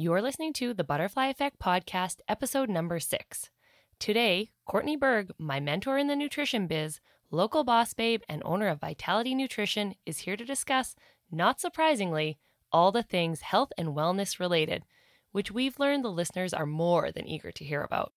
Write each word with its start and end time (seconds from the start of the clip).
You're 0.00 0.22
listening 0.22 0.52
to 0.52 0.74
the 0.74 0.84
Butterfly 0.84 1.26
Effect 1.26 1.58
Podcast, 1.58 2.20
episode 2.28 2.68
number 2.68 3.00
six. 3.00 3.50
Today, 3.98 4.52
Courtney 4.64 4.94
Berg, 4.94 5.32
my 5.38 5.58
mentor 5.58 5.98
in 5.98 6.06
the 6.06 6.14
nutrition 6.14 6.68
biz, 6.68 7.00
local 7.32 7.64
boss 7.64 7.94
babe, 7.94 8.22
and 8.28 8.40
owner 8.44 8.68
of 8.68 8.78
Vitality 8.78 9.34
Nutrition, 9.34 9.96
is 10.06 10.18
here 10.18 10.36
to 10.36 10.44
discuss, 10.44 10.94
not 11.32 11.60
surprisingly, 11.60 12.38
all 12.70 12.92
the 12.92 13.02
things 13.02 13.40
health 13.40 13.72
and 13.76 13.88
wellness 13.88 14.38
related, 14.38 14.84
which 15.32 15.50
we've 15.50 15.80
learned 15.80 16.04
the 16.04 16.12
listeners 16.12 16.54
are 16.54 16.64
more 16.64 17.10
than 17.10 17.26
eager 17.26 17.50
to 17.50 17.64
hear 17.64 17.82
about. 17.82 18.12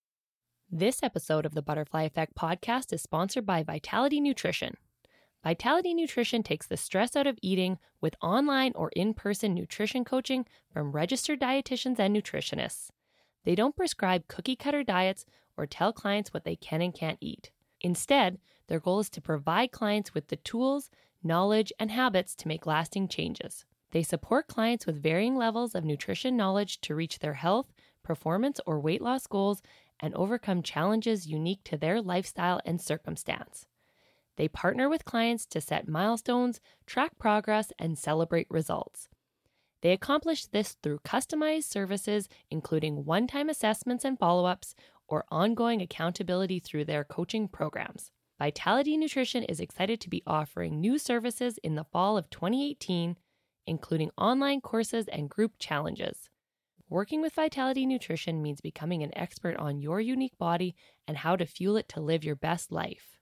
This 0.70 1.02
episode 1.02 1.48
of 1.48 1.56
the 1.56 1.64
Butterfly 1.64 2.04
Effect 2.04 2.36
Podcast 2.36 2.94
is 2.94 3.02
sponsored 3.02 3.48
by 3.48 3.64
Vitality 3.64 4.22
Nutrition. 4.22 4.76
Vitality 5.44 5.96
Nutrition 5.96 6.44
takes 6.44 6.68
the 6.68 6.78
stress 6.78 7.16
out 7.16 7.26
of 7.26 7.40
eating 7.42 7.80
with 8.00 8.16
online 8.22 8.74
or 8.76 8.90
in 8.96 9.16
person 9.16 9.56
nutrition 9.56 10.06
coaching 10.06 10.46
from 10.72 10.92
registered 10.92 11.40
dietitians 11.42 11.98
and 11.98 12.16
nutritionists. 12.16 12.90
They 13.44 13.56
don't 13.56 13.76
prescribe 13.76 14.28
cookie 14.28 14.56
cutter 14.56 14.84
diets 14.84 15.26
or 15.58 15.66
tell 15.66 15.94
clients 15.94 16.32
what 16.32 16.44
they 16.44 16.56
can 16.56 16.82
and 16.82 16.94
can't 16.94 17.18
eat. 17.22 17.50
Instead, 17.82 18.38
their 18.68 18.80
goal 18.80 19.00
is 19.00 19.10
to 19.10 19.22
provide 19.22 19.72
clients 19.72 20.14
with 20.14 20.28
the 20.28 20.36
tools, 20.36 20.92
knowledge, 21.24 21.74
and 21.80 21.90
habits 21.90 22.36
to 22.36 22.48
make 22.48 22.68
lasting 22.68 23.08
changes. 23.08 23.66
They 23.90 24.04
support 24.04 24.48
clients 24.48 24.86
with 24.86 25.02
varying 25.02 25.36
levels 25.36 25.74
of 25.74 25.84
nutrition 25.84 26.38
knowledge 26.38 26.80
to 26.82 26.94
reach 26.94 27.18
their 27.18 27.34
health, 27.34 27.74
performance, 28.04 28.62
or 28.68 28.80
weight 28.80 29.02
loss 29.02 29.26
goals 29.26 29.64
and 30.00 30.14
overcome 30.14 30.62
challenges 30.62 31.26
unique 31.26 31.64
to 31.64 31.78
their 31.78 32.00
lifestyle 32.00 32.62
and 32.64 32.80
circumstance. 32.80 33.66
They 34.38 34.48
partner 34.48 34.90
with 34.90 35.06
clients 35.06 35.46
to 35.48 35.62
set 35.62 35.88
milestones, 35.88 36.60
track 36.86 37.18
progress, 37.18 37.72
and 37.78 37.98
celebrate 37.98 38.48
results. 38.50 39.08
They 39.82 39.92
accomplish 39.92 40.46
this 40.46 40.78
through 40.82 41.00
customized 41.00 41.64
services, 41.64 42.30
including 42.50 43.06
one 43.06 43.28
time 43.28 43.50
assessments 43.50 44.06
and 44.06 44.18
follow 44.18 44.46
ups, 44.46 44.76
or 45.08 45.26
ongoing 45.30 45.82
accountability 45.82 46.60
through 46.60 46.86
their 46.86 47.04
coaching 47.04 47.48
programs. 47.48 48.12
Vitality 48.40 48.98
Nutrition 48.98 49.44
is 49.44 49.60
excited 49.60 50.00
to 50.02 50.10
be 50.10 50.24
offering 50.26 50.80
new 50.80 50.98
services 50.98 51.60
in 51.64 51.76
the 51.76 51.84
fall 51.84 52.18
of 52.18 52.30
2018, 52.30 53.18
including 53.68 54.10
online 54.18 54.62
courses 54.62 55.08
and 55.08 55.30
group 55.30 55.54
challenges. 55.60 56.30
Working 56.90 57.22
with 57.22 57.34
Vitality 57.34 57.86
Nutrition 57.86 58.42
means 58.42 58.60
becoming 58.60 59.04
an 59.04 59.16
expert 59.18 59.56
on 59.58 59.80
your 59.80 60.02
unique 60.02 60.38
body 60.38 60.76
and 61.08 61.18
how 61.18 61.36
to 61.36 61.46
fuel 61.46 61.78
it 61.78 61.88
to 61.90 62.02
live 62.02 62.24
your 62.24 62.36
best 62.36 62.72
life. 62.72 63.18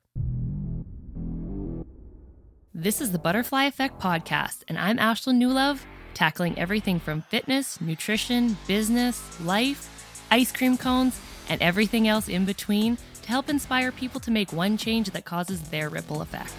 This 2.81 3.02
is 3.02 3.11
the 3.11 3.19
Butterfly 3.19 3.66
Effect 3.66 3.99
Podcast, 3.99 4.63
and 4.69 4.77
I'm 4.77 4.97
Ashlyn 4.99 5.38
Newlove, 5.38 5.80
tackling 6.13 6.58
everything 6.58 6.97
from 6.97 7.23
fitness, 7.23 7.81
nutrition, 7.81 8.55
business, 8.67 9.38
life, 9.41 10.23
ice 10.31 10.53
cream 10.53 10.77
cones, 10.77 11.19
and 11.49 11.61
everything 11.61 12.08
else 12.08 12.30
in 12.30 12.45
between 12.45 12.97
to 13.21 13.27
help 13.27 13.49
inspire 13.49 13.91
people 13.91 14.21
to 14.21 14.31
make 14.31 14.53
one 14.53 14.77
change 14.77 15.09
that 15.09 15.25
causes 15.25 15.61
their 15.63 15.89
ripple 15.89 16.21
effect. 16.21 16.53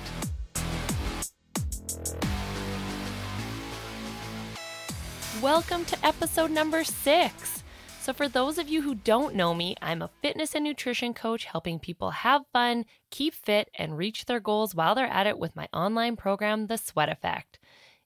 Welcome 5.41 5.87
to 5.87 6.07
episode 6.07 6.51
number 6.51 6.85
six. 6.85 7.60
So, 8.01 8.15
for 8.15 8.29
those 8.29 8.57
of 8.57 8.71
you 8.71 8.81
who 8.81 8.95
don't 8.95 9.35
know 9.35 9.53
me, 9.53 9.77
I'm 9.83 10.01
a 10.01 10.09
fitness 10.23 10.55
and 10.55 10.65
nutrition 10.65 11.13
coach 11.13 11.45
helping 11.45 11.79
people 11.79 12.11
have 12.11 12.47
fun, 12.51 12.87
keep 13.11 13.35
fit, 13.35 13.69
and 13.75 13.99
reach 13.99 14.25
their 14.25 14.41
goals 14.41 14.75
while 14.75 14.95
they're 14.95 15.07
at 15.07 15.27
it 15.27 15.39
with 15.39 15.55
my 15.55 15.69
online 15.75 16.17
program, 16.17 16.69
The 16.69 16.79
Sweat 16.79 17.11
Effect. 17.11 17.59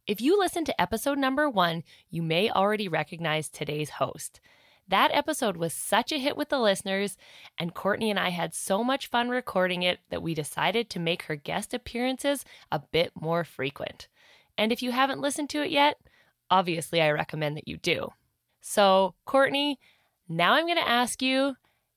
If 0.04 0.20
you 0.20 0.36
listened 0.36 0.66
to 0.66 0.80
episode 0.80 1.16
number 1.16 1.48
one, 1.48 1.84
you 2.10 2.22
may 2.22 2.50
already 2.50 2.88
recognize 2.88 3.48
today's 3.48 3.90
host. 3.90 4.40
That 4.88 5.12
episode 5.14 5.56
was 5.56 5.72
such 5.72 6.10
a 6.10 6.18
hit 6.18 6.36
with 6.36 6.48
the 6.48 6.58
listeners, 6.58 7.16
and 7.56 7.72
Courtney 7.72 8.10
and 8.10 8.18
I 8.18 8.30
had 8.30 8.52
so 8.52 8.82
much 8.82 9.06
fun 9.06 9.28
recording 9.28 9.84
it 9.84 10.00
that 10.10 10.24
we 10.24 10.34
decided 10.34 10.90
to 10.90 10.98
make 10.98 11.22
her 11.22 11.36
guest 11.36 11.72
appearances 11.72 12.44
a 12.72 12.80
bit 12.80 13.12
more 13.14 13.44
frequent. 13.44 14.08
And 14.58 14.72
if 14.72 14.82
you 14.82 14.90
haven't 14.90 15.20
listened 15.20 15.50
to 15.50 15.62
it 15.62 15.70
yet, 15.70 15.98
obviously 16.50 17.00
I 17.00 17.12
recommend 17.12 17.56
that 17.56 17.68
you 17.68 17.76
do. 17.76 18.10
So, 18.66 19.14
Courtney, 19.26 19.78
now 20.26 20.54
I'm 20.54 20.64
going 20.64 20.78
to 20.78 20.88
ask 20.88 21.20
you 21.20 21.56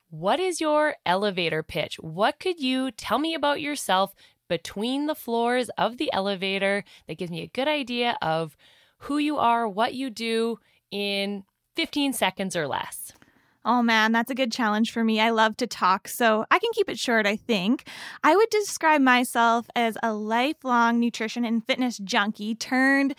what 0.09 0.41
is 0.41 0.59
your 0.59 0.95
elevator 1.05 1.63
pitch? 1.63 1.95
What 1.95 2.41
could 2.41 2.59
you 2.59 2.91
tell 2.91 3.19
me 3.19 3.33
about 3.33 3.61
yourself 3.61 4.13
between 4.50 5.07
the 5.07 5.16
floors 5.16 5.69
of 5.78 5.97
the 5.97 6.11
elevator 6.11 6.83
that 7.07 7.17
gives 7.17 7.31
me 7.31 7.41
a 7.41 7.47
good 7.47 7.69
idea 7.69 8.17
of 8.22 8.57
who 9.00 9.17
you 9.17 9.38
are, 9.38 9.66
what 9.66 9.94
you 9.94 10.09
do 10.09 10.59
in 10.91 11.45
15 11.78 12.11
seconds 12.11 12.53
or 12.53 12.67
less? 12.67 13.13
Oh 13.63 13.81
man, 13.81 14.11
that's 14.11 14.31
a 14.31 14.35
good 14.35 14.51
challenge 14.51 14.91
for 14.91 15.05
me. 15.05 15.22
I 15.22 15.29
love 15.29 15.55
to 15.57 15.67
talk, 15.67 16.09
so 16.09 16.45
I 16.51 16.59
can 16.59 16.72
keep 16.73 16.89
it 16.89 16.99
short, 16.99 17.25
I 17.25 17.38
think. 17.38 17.88
I 18.23 18.35
would 18.35 18.49
describe 18.49 19.01
myself 19.01 19.69
as 19.73 19.97
a 20.03 20.13
lifelong 20.13 20.99
nutrition 20.99 21.45
and 21.45 21.66
fitness 21.66 21.97
junkie 21.97 22.55
turned 22.55 23.16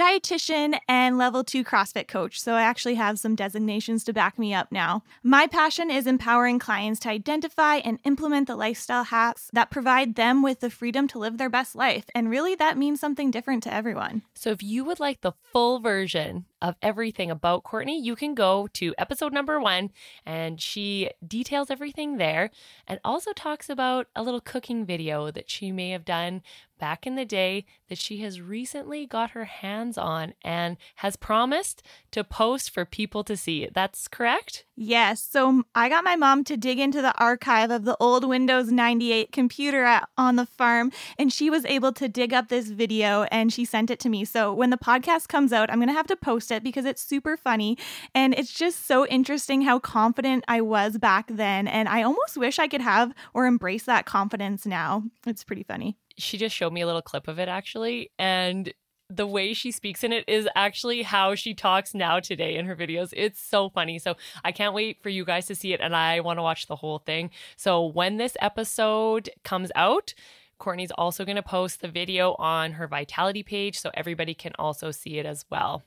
dietitian, 0.00 0.78
and 0.88 1.18
level 1.18 1.44
two 1.44 1.62
CrossFit 1.62 2.08
coach. 2.08 2.40
So 2.40 2.54
I 2.54 2.62
actually 2.62 2.94
have 2.94 3.18
some 3.18 3.34
designations 3.34 4.02
to 4.04 4.14
back 4.14 4.38
me 4.38 4.54
up 4.54 4.72
now. 4.72 5.02
My 5.22 5.46
passion 5.46 5.90
is 5.90 6.06
empowering 6.06 6.58
clients 6.58 7.00
to 7.00 7.10
identify 7.10 7.76
and 7.76 7.98
implement 8.04 8.46
the 8.46 8.56
lifestyle 8.56 9.04
hacks 9.04 9.50
that 9.52 9.70
provide 9.70 10.14
them 10.14 10.42
with 10.42 10.60
the 10.60 10.70
freedom 10.70 11.06
to 11.08 11.18
live 11.18 11.36
their 11.36 11.50
best 11.50 11.76
life. 11.76 12.06
And 12.14 12.30
really, 12.30 12.54
that 12.54 12.78
means 12.78 12.98
something 12.98 13.30
different 13.30 13.62
to 13.64 13.74
everyone. 13.74 14.22
So 14.34 14.50
if 14.50 14.62
you 14.62 14.84
would 14.84 15.00
like 15.00 15.20
the 15.20 15.32
full 15.52 15.80
version 15.80 16.46
of 16.62 16.76
everything 16.82 17.30
about 17.30 17.64
Courtney, 17.64 18.00
you 18.00 18.16
can 18.16 18.34
go 18.34 18.68
to 18.74 18.94
episode 18.98 19.32
number 19.32 19.60
one 19.60 19.90
and 20.26 20.60
she 20.60 21.10
details 21.26 21.70
everything 21.70 22.16
there 22.16 22.50
and 22.86 23.00
also 23.04 23.32
talks 23.32 23.68
about 23.68 24.06
a 24.14 24.22
little 24.22 24.40
cooking 24.40 24.84
video 24.84 25.30
that 25.30 25.50
she 25.50 25.72
may 25.72 25.90
have 25.90 26.04
done 26.04 26.42
back 26.80 27.06
in 27.06 27.14
the 27.14 27.26
day 27.26 27.66
that 27.88 27.98
she 27.98 28.18
has 28.22 28.40
recently 28.40 29.06
got 29.06 29.30
her 29.30 29.44
hands 29.44 29.98
on 29.98 30.32
and 30.42 30.76
has 30.96 31.14
promised 31.14 31.82
to 32.10 32.24
post 32.24 32.70
for 32.70 32.84
people 32.84 33.22
to 33.22 33.36
see. 33.36 33.68
That's 33.72 34.08
correct? 34.08 34.64
Yes. 34.74 35.22
So 35.22 35.62
I 35.74 35.90
got 35.90 36.02
my 36.02 36.16
mom 36.16 36.42
to 36.44 36.56
dig 36.56 36.78
into 36.78 37.02
the 37.02 37.16
archive 37.18 37.70
of 37.70 37.84
the 37.84 37.96
old 38.00 38.26
Windows 38.26 38.72
98 38.72 39.30
computer 39.30 39.84
at, 39.84 40.08
on 40.16 40.36
the 40.36 40.46
farm, 40.46 40.90
and 41.18 41.30
she 41.30 41.50
was 41.50 41.66
able 41.66 41.92
to 41.92 42.08
dig 42.08 42.32
up 42.32 42.48
this 42.48 42.70
video 42.70 43.24
and 43.24 43.52
she 43.52 43.66
sent 43.66 43.90
it 43.90 44.00
to 44.00 44.08
me. 44.08 44.24
So 44.24 44.52
when 44.54 44.70
the 44.70 44.78
podcast 44.78 45.28
comes 45.28 45.52
out, 45.52 45.70
I'm 45.70 45.78
going 45.78 45.88
to 45.88 45.94
have 45.94 46.06
to 46.06 46.16
post 46.16 46.49
it 46.50 46.62
because 46.62 46.84
it's 46.84 47.02
super 47.02 47.36
funny. 47.36 47.78
And 48.14 48.34
it's 48.34 48.52
just 48.52 48.86
so 48.86 49.06
interesting 49.06 49.62
how 49.62 49.78
confident 49.78 50.44
I 50.48 50.60
was 50.60 50.98
back 50.98 51.26
then. 51.28 51.66
And 51.68 51.88
I 51.88 52.02
almost 52.02 52.36
wish 52.36 52.58
I 52.58 52.68
could 52.68 52.80
have 52.80 53.12
or 53.34 53.46
embrace 53.46 53.84
that 53.84 54.06
confidence 54.06 54.66
now. 54.66 55.04
It's 55.26 55.44
pretty 55.44 55.62
funny 55.62 55.96
she 56.16 56.36
just 56.36 56.54
showed 56.54 56.72
me 56.72 56.82
a 56.82 56.86
little 56.86 57.00
clip 57.00 57.28
of 57.28 57.38
it 57.38 57.48
actually 57.48 58.10
and 58.18 58.72
the 59.10 59.26
way 59.26 59.52
she 59.52 59.72
speaks 59.72 60.04
in 60.04 60.12
it 60.12 60.24
is 60.28 60.48
actually 60.54 61.02
how 61.02 61.34
she 61.34 61.52
talks 61.52 61.94
now 61.94 62.20
today 62.20 62.56
in 62.56 62.64
her 62.66 62.76
videos. 62.76 63.12
It's 63.12 63.40
so 63.40 63.68
funny. 63.68 63.98
So 63.98 64.16
I 64.44 64.52
can't 64.52 64.72
wait 64.72 65.02
for 65.02 65.08
you 65.08 65.24
guys 65.24 65.46
to 65.46 65.56
see 65.56 65.72
it 65.72 65.80
and 65.80 65.96
I 65.96 66.20
want 66.20 66.38
to 66.38 66.42
watch 66.42 66.68
the 66.68 66.76
whole 66.76 67.00
thing. 67.00 67.30
So 67.56 67.84
when 67.84 68.18
this 68.18 68.36
episode 68.40 69.28
comes 69.42 69.72
out, 69.74 70.14
Courtney's 70.58 70.92
also 70.92 71.24
going 71.24 71.36
to 71.36 71.42
post 71.42 71.80
the 71.80 71.88
video 71.88 72.34
on 72.34 72.72
her 72.72 72.86
Vitality 72.86 73.42
page 73.42 73.80
so 73.80 73.90
everybody 73.94 74.32
can 74.32 74.52
also 74.58 74.92
see 74.92 75.18
it 75.18 75.26
as 75.26 75.44
well. 75.50 75.82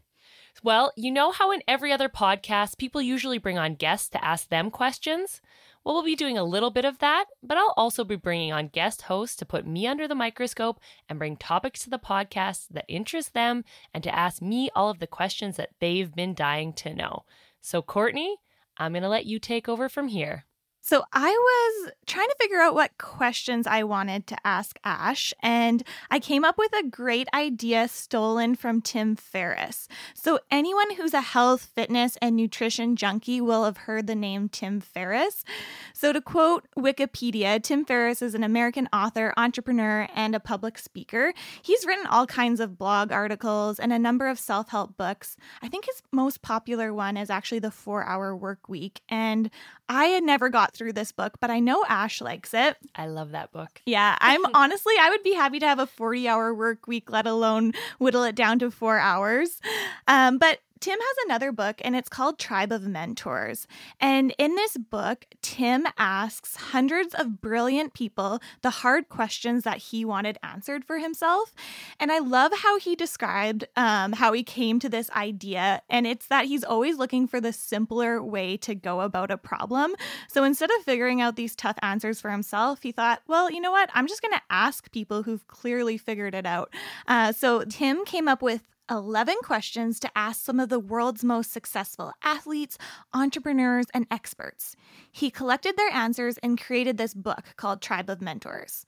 Well, 0.61 0.93
you 0.95 1.11
know 1.11 1.31
how 1.31 1.51
in 1.51 1.63
every 1.67 1.91
other 1.91 2.09
podcast, 2.09 2.77
people 2.77 3.01
usually 3.01 3.37
bring 3.37 3.57
on 3.57 3.75
guests 3.75 4.09
to 4.09 4.23
ask 4.23 4.49
them 4.49 4.69
questions? 4.69 5.41
Well, 5.83 5.95
we'll 5.95 6.03
be 6.03 6.15
doing 6.15 6.37
a 6.37 6.43
little 6.43 6.69
bit 6.71 6.85
of 6.85 6.99
that, 6.99 7.25
but 7.41 7.57
I'll 7.57 7.73
also 7.75 8.05
be 8.05 8.15
bringing 8.15 8.53
on 8.53 8.67
guest 8.69 9.03
hosts 9.03 9.35
to 9.37 9.45
put 9.45 9.67
me 9.67 9.87
under 9.87 10.07
the 10.07 10.15
microscope 10.15 10.79
and 11.09 11.19
bring 11.19 11.35
topics 11.35 11.83
to 11.83 11.89
the 11.89 11.99
podcast 11.99 12.67
that 12.71 12.85
interest 12.87 13.33
them 13.33 13.65
and 13.93 14.03
to 14.03 14.15
ask 14.15 14.41
me 14.41 14.69
all 14.75 14.89
of 14.89 14.99
the 14.99 15.07
questions 15.07 15.57
that 15.57 15.71
they've 15.79 16.13
been 16.13 16.33
dying 16.33 16.71
to 16.73 16.93
know. 16.93 17.23
So, 17.59 17.81
Courtney, 17.81 18.37
I'm 18.77 18.93
going 18.93 19.03
to 19.03 19.09
let 19.09 19.25
you 19.25 19.39
take 19.39 19.67
over 19.67 19.89
from 19.89 20.07
here. 20.07 20.45
So 20.85 21.05
I 21.13 21.29
was 21.29 21.93
trying 22.05 22.27
to 22.27 22.35
figure 22.41 22.59
out 22.59 22.75
what 22.75 22.97
questions 22.97 23.65
I 23.65 23.83
wanted 23.83 24.27
to 24.27 24.37
ask 24.43 24.77
Ash, 24.83 25.33
and 25.41 25.81
I 26.11 26.19
came 26.19 26.43
up 26.43 26.57
with 26.57 26.73
a 26.73 26.83
great 26.85 27.29
idea 27.33 27.87
stolen 27.87 28.55
from 28.55 28.81
Tim 28.81 29.15
Ferriss. 29.15 29.87
So 30.13 30.39
anyone 30.51 30.95
who's 30.95 31.13
a 31.13 31.21
health, 31.21 31.69
fitness, 31.73 32.17
and 32.21 32.35
nutrition 32.35 32.97
junkie 32.97 33.39
will 33.39 33.63
have 33.63 33.77
heard 33.77 34.07
the 34.07 34.13
name 34.13 34.49
Tim 34.49 34.81
Ferriss. 34.81 35.45
So 35.93 36.11
to 36.11 36.19
quote 36.19 36.67
Wikipedia, 36.77 37.63
Tim 37.63 37.85
Ferriss 37.85 38.21
is 38.21 38.35
an 38.35 38.43
American 38.43 38.89
author, 38.91 39.33
entrepreneur, 39.37 40.09
and 40.13 40.35
a 40.35 40.39
public 40.41 40.77
speaker. 40.77 41.33
He's 41.61 41.85
written 41.85 42.07
all 42.07 42.27
kinds 42.27 42.59
of 42.59 42.77
blog 42.77 43.13
articles 43.13 43.79
and 43.79 43.93
a 43.93 43.99
number 43.99 44.27
of 44.27 44.37
self-help 44.37 44.97
books. 44.97 45.37
I 45.61 45.69
think 45.69 45.85
his 45.85 46.03
most 46.11 46.41
popular 46.41 46.93
one 46.93 47.15
is 47.15 47.29
actually 47.29 47.59
The 47.59 47.69
4-Hour 47.69 48.35
Work 48.35 48.67
Week, 48.67 48.99
and 49.07 49.49
I 49.87 50.05
had 50.07 50.23
never 50.23 50.49
got 50.49 50.72
through 50.73 50.93
this 50.93 51.11
book, 51.11 51.33
but 51.39 51.49
I 51.49 51.59
know 51.59 51.83
Ash 51.87 52.21
likes 52.21 52.53
it. 52.53 52.77
I 52.95 53.07
love 53.07 53.31
that 53.31 53.51
book. 53.51 53.81
Yeah, 53.85 54.17
I'm 54.19 54.41
honestly, 54.53 54.93
I 54.99 55.09
would 55.09 55.23
be 55.23 55.33
happy 55.33 55.59
to 55.59 55.67
have 55.67 55.79
a 55.79 55.87
40 55.87 56.27
hour 56.27 56.53
work 56.53 56.87
week, 56.87 57.11
let 57.11 57.27
alone 57.27 57.73
whittle 57.99 58.23
it 58.23 58.35
down 58.35 58.59
to 58.59 58.71
four 58.71 58.97
hours. 58.97 59.59
Um, 60.07 60.37
but 60.37 60.59
Tim 60.83 60.99
has 60.99 61.17
another 61.23 61.53
book 61.53 61.79
and 61.85 61.95
it's 61.95 62.09
called 62.09 62.37
Tribe 62.37 62.73
of 62.73 62.85
Mentors. 62.85 63.67
And 64.01 64.35
in 64.37 64.55
this 64.55 64.75
book, 64.75 65.23
Tim 65.41 65.87
asks 65.97 66.57
hundreds 66.57 67.15
of 67.15 67.39
brilliant 67.39 67.93
people 67.93 68.41
the 68.63 68.69
hard 68.69 69.07
questions 69.07 69.63
that 69.63 69.77
he 69.77 70.03
wanted 70.03 70.37
answered 70.43 70.83
for 70.83 70.99
himself. 70.99 71.53
And 72.01 72.11
I 72.11 72.19
love 72.19 72.51
how 72.53 72.77
he 72.79 72.97
described 72.97 73.63
um, 73.77 74.11
how 74.11 74.33
he 74.33 74.43
came 74.43 74.77
to 74.81 74.89
this 74.89 75.09
idea. 75.11 75.81
And 75.89 76.05
it's 76.05 76.27
that 76.27 76.47
he's 76.47 76.65
always 76.65 76.97
looking 76.97 77.29
for 77.29 77.39
the 77.39 77.53
simpler 77.53 78.21
way 78.21 78.57
to 78.57 78.75
go 78.75 78.99
about 78.99 79.31
a 79.31 79.37
problem. 79.37 79.95
So 80.27 80.43
instead 80.43 80.69
of 80.69 80.83
figuring 80.83 81.21
out 81.21 81.37
these 81.37 81.55
tough 81.55 81.77
answers 81.81 82.19
for 82.19 82.29
himself, 82.29 82.83
he 82.83 82.91
thought, 82.91 83.21
well, 83.25 83.49
you 83.49 83.61
know 83.61 83.71
what? 83.71 83.89
I'm 83.93 84.07
just 84.07 84.21
going 84.21 84.33
to 84.33 84.41
ask 84.49 84.91
people 84.91 85.23
who've 85.23 85.47
clearly 85.47 85.97
figured 85.97 86.35
it 86.35 86.45
out. 86.45 86.73
Uh, 87.07 87.31
so 87.31 87.63
Tim 87.63 88.03
came 88.03 88.27
up 88.27 88.41
with 88.41 88.63
11 88.89 89.35
questions 89.43 89.99
to 89.99 90.11
ask 90.15 90.43
some 90.43 90.59
of 90.59 90.69
the 90.69 90.79
world's 90.79 91.23
most 91.23 91.51
successful 91.51 92.11
athletes, 92.23 92.77
entrepreneurs, 93.13 93.85
and 93.93 94.05
experts. 94.11 94.75
He 95.11 95.29
collected 95.31 95.77
their 95.77 95.91
answers 95.91 96.37
and 96.39 96.59
created 96.59 96.97
this 96.97 97.13
book 97.13 97.43
called 97.55 97.81
Tribe 97.81 98.09
of 98.09 98.21
Mentors. 98.21 98.85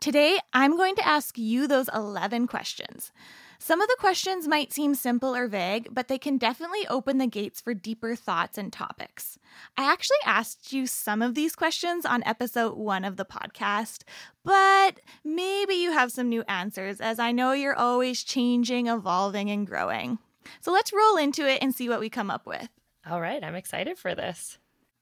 Today, 0.00 0.38
I'm 0.52 0.76
going 0.76 0.96
to 0.96 1.06
ask 1.06 1.36
you 1.36 1.66
those 1.68 1.90
11 1.94 2.46
questions. 2.46 3.12
Some 3.58 3.82
of 3.82 3.88
the 3.88 3.96
questions 4.00 4.48
might 4.48 4.72
seem 4.72 4.94
simple 4.94 5.36
or 5.36 5.46
vague, 5.46 5.88
but 5.92 6.08
they 6.08 6.16
can 6.16 6.38
definitely 6.38 6.86
open 6.88 7.18
the 7.18 7.26
gates 7.26 7.60
for 7.60 7.74
deeper 7.74 8.16
thoughts 8.16 8.56
and 8.56 8.72
topics. 8.72 9.38
I 9.76 9.90
actually 9.90 10.18
asked 10.24 10.72
you 10.72 10.86
some 10.86 11.22
of 11.22 11.34
these 11.34 11.56
questions 11.56 12.04
on 12.04 12.22
episode 12.24 12.76
one 12.76 13.04
of 13.04 13.16
the 13.16 13.24
podcast, 13.24 14.02
but 14.44 15.00
maybe 15.24 15.74
you 15.74 15.92
have 15.92 16.12
some 16.12 16.28
new 16.28 16.42
answers, 16.48 17.00
as 17.00 17.18
I 17.18 17.32
know 17.32 17.52
you're 17.52 17.74
always 17.74 18.22
changing, 18.22 18.86
evolving, 18.86 19.50
and 19.50 19.66
growing. 19.66 20.18
So 20.60 20.72
let's 20.72 20.92
roll 20.92 21.16
into 21.16 21.48
it 21.48 21.62
and 21.62 21.74
see 21.74 21.88
what 21.88 22.00
we 22.00 22.10
come 22.10 22.30
up 22.30 22.46
with. 22.46 22.68
All 23.08 23.20
right, 23.20 23.42
I'm 23.42 23.54
excited 23.54 23.98
for 23.98 24.14
this. 24.14 24.58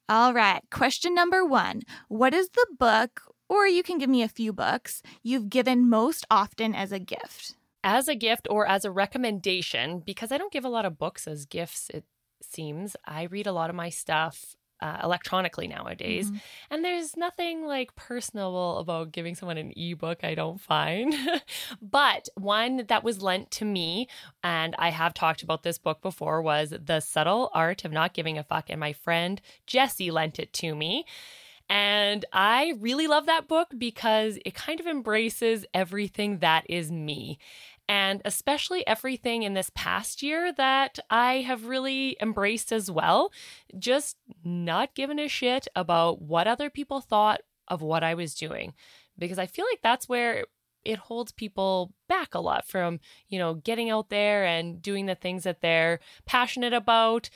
All 0.08 0.32
right, 0.32 0.62
question 0.70 1.14
number 1.14 1.44
one 1.44 1.82
What 2.08 2.34
is 2.34 2.50
the 2.50 2.66
book, 2.78 3.22
or 3.49 3.66
you 3.66 3.82
can 3.82 3.99
give 3.99 4.11
me 4.11 4.22
a 4.22 4.28
few 4.28 4.52
books, 4.52 5.02
you've 5.22 5.50
given 5.50 5.88
most 5.88 6.26
often 6.31 6.75
as 6.75 6.93
a 6.93 6.99
gift? 6.99 7.54
as 7.84 8.08
a 8.08 8.14
gift 8.14 8.46
or 8.50 8.66
as 8.66 8.84
a 8.84 8.90
recommendation, 8.90 10.00
because 10.00 10.32
I 10.32 10.38
don't 10.38 10.52
give 10.52 10.64
a 10.64 10.69
lot 10.69 10.84
of 10.84 10.99
books 10.99 11.26
as 11.26 11.46
gifts, 11.46 11.90
it 11.94 12.04
seems. 12.43 12.96
I 13.05 13.25
read 13.25 13.46
a 13.46 13.52
lot 13.52 13.70
of 13.70 13.76
my 13.76 13.90
stuff 13.90 14.56
uh, 14.81 14.99
electronically 15.02 15.67
nowadays. 15.67 16.26
Mm-hmm. 16.26 16.37
And 16.70 16.85
there's 16.85 17.17
nothing 17.17 17.64
like 17.67 17.96
personable 17.96 18.79
about 18.79 19.12
giving 19.12 19.35
someone 19.35 19.58
an 19.58 19.73
ebook, 19.76 20.23
I 20.23 20.35
don't 20.35 20.61
find. 20.61 21.14
but 21.82 22.29
one 22.37 22.85
that 22.88 23.05
was 23.05 23.23
lent 23.23 23.50
to 23.52 23.64
me, 23.64 24.08
and 24.43 24.75
I 24.79 24.90
have 24.90 25.14
talked 25.14 25.43
about 25.43 25.62
this 25.62 25.79
book 25.79 26.00
before, 26.00 26.43
was 26.43 26.73
The 26.81 27.00
Subtle 27.00 27.50
Art 27.55 27.85
of 27.85 27.93
Not 27.93 28.14
Giving 28.14 28.38
a 28.38 28.44
Fuck. 28.44 28.67
And 28.69 28.81
my 28.81 28.93
friend 28.93 29.40
Jesse 29.67 30.11
lent 30.11 30.38
it 30.38 30.52
to 30.55 30.75
me. 30.75 31.05
And 31.70 32.25
I 32.32 32.75
really 32.79 33.06
love 33.06 33.26
that 33.26 33.46
book 33.46 33.69
because 33.76 34.38
it 34.46 34.55
kind 34.55 34.81
of 34.81 34.87
embraces 34.87 35.67
everything 35.75 36.38
that 36.38 36.64
is 36.69 36.90
me. 36.90 37.38
And 37.88 38.20
especially 38.25 38.87
everything 38.87 39.44
in 39.44 39.55
this 39.55 39.70
past 39.75 40.23
year 40.23 40.52
that 40.52 40.99
I 41.08 41.37
have 41.37 41.67
really 41.67 42.17
embraced 42.20 42.70
as 42.70 42.90
well. 42.90 43.32
Just 43.79 44.17
not 44.44 44.94
giving 44.94 45.19
a 45.19 45.29
shit 45.29 45.67
about 45.75 46.20
what 46.20 46.46
other 46.46 46.69
people 46.69 47.00
thought 47.00 47.40
of 47.67 47.81
what 47.81 48.05
I 48.05 48.14
was 48.14 48.35
doing. 48.35 48.75
Because 49.19 49.38
I 49.38 49.46
feel 49.46 49.64
like 49.64 49.81
that's 49.82 50.08
where 50.08 50.44
it 50.85 50.99
holds 50.99 51.32
people 51.32 51.93
back 52.08 52.35
a 52.35 52.40
lot 52.40 52.67
from, 52.67 53.00
you 53.29 53.38
know, 53.38 53.55
getting 53.55 53.90
out 53.90 54.11
there 54.11 54.44
and 54.44 54.81
doing 54.81 55.06
the 55.06 55.14
things 55.14 55.44
that 55.44 55.61
they're 55.61 56.00
passionate 56.25 56.73
about. 56.73 57.31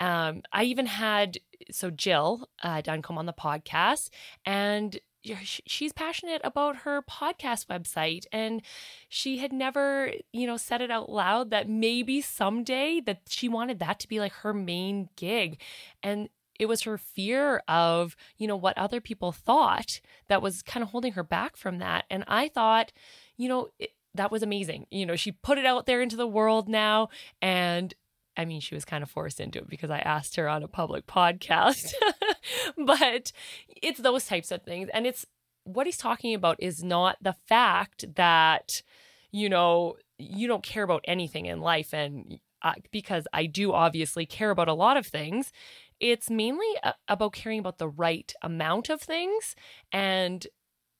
Um, 0.00 0.42
I 0.52 0.64
even 0.64 0.86
had 0.86 1.38
so 1.70 1.90
Jill 1.90 2.48
uh, 2.62 2.80
Duncombe 2.80 3.18
on 3.18 3.26
the 3.26 3.32
podcast, 3.32 4.10
and 4.44 4.98
she's 5.42 5.92
passionate 5.92 6.40
about 6.44 6.78
her 6.78 7.02
podcast 7.02 7.66
website 7.66 8.26
and 8.32 8.62
she 9.08 9.38
had 9.38 9.52
never 9.52 10.12
you 10.32 10.46
know 10.46 10.56
said 10.56 10.80
it 10.80 10.90
out 10.90 11.10
loud 11.10 11.50
that 11.50 11.68
maybe 11.68 12.20
someday 12.20 13.00
that 13.00 13.22
she 13.28 13.48
wanted 13.48 13.78
that 13.78 13.98
to 14.00 14.08
be 14.08 14.20
like 14.20 14.32
her 14.32 14.52
main 14.52 15.08
gig. 15.16 15.60
And 16.02 16.28
it 16.60 16.66
was 16.66 16.82
her 16.82 16.98
fear 16.98 17.62
of 17.66 18.16
you 18.36 18.46
know 18.46 18.56
what 18.56 18.76
other 18.78 19.00
people 19.00 19.32
thought 19.32 20.00
that 20.28 20.42
was 20.42 20.62
kind 20.62 20.82
of 20.82 20.90
holding 20.90 21.12
her 21.12 21.24
back 21.24 21.56
from 21.56 21.78
that. 21.78 22.04
And 22.10 22.24
i 22.28 22.48
thought 22.48 22.92
you 23.36 23.48
know 23.48 23.68
it, 23.78 23.90
that 24.14 24.30
was 24.30 24.42
amazing. 24.42 24.86
You 24.90 25.06
know 25.06 25.16
she 25.16 25.32
put 25.32 25.58
it 25.58 25.66
out 25.66 25.86
there 25.86 26.02
into 26.02 26.16
the 26.16 26.26
world 26.26 26.68
now 26.68 27.08
and 27.40 27.94
I 28.36 28.44
mean, 28.44 28.60
she 28.60 28.74
was 28.74 28.84
kind 28.84 29.02
of 29.02 29.10
forced 29.10 29.40
into 29.40 29.60
it 29.60 29.68
because 29.68 29.90
I 29.90 29.98
asked 30.00 30.36
her 30.36 30.48
on 30.48 30.62
a 30.62 30.68
public 30.68 31.06
podcast. 31.06 31.92
but 32.76 33.32
it's 33.68 34.00
those 34.00 34.26
types 34.26 34.50
of 34.50 34.62
things. 34.62 34.88
And 34.92 35.06
it's 35.06 35.26
what 35.64 35.86
he's 35.86 35.96
talking 35.96 36.34
about 36.34 36.56
is 36.58 36.82
not 36.82 37.16
the 37.20 37.36
fact 37.46 38.04
that, 38.16 38.82
you 39.30 39.48
know, 39.48 39.96
you 40.18 40.46
don't 40.46 40.62
care 40.62 40.82
about 40.82 41.04
anything 41.04 41.46
in 41.46 41.60
life. 41.60 41.94
And 41.94 42.38
uh, 42.62 42.74
because 42.90 43.26
I 43.32 43.46
do 43.46 43.72
obviously 43.72 44.26
care 44.26 44.50
about 44.50 44.68
a 44.68 44.74
lot 44.74 44.96
of 44.96 45.06
things, 45.06 45.52
it's 46.00 46.28
mainly 46.28 46.66
about 47.08 47.32
caring 47.32 47.60
about 47.60 47.78
the 47.78 47.88
right 47.88 48.32
amount 48.42 48.90
of 48.90 49.00
things 49.00 49.54
and 49.92 50.46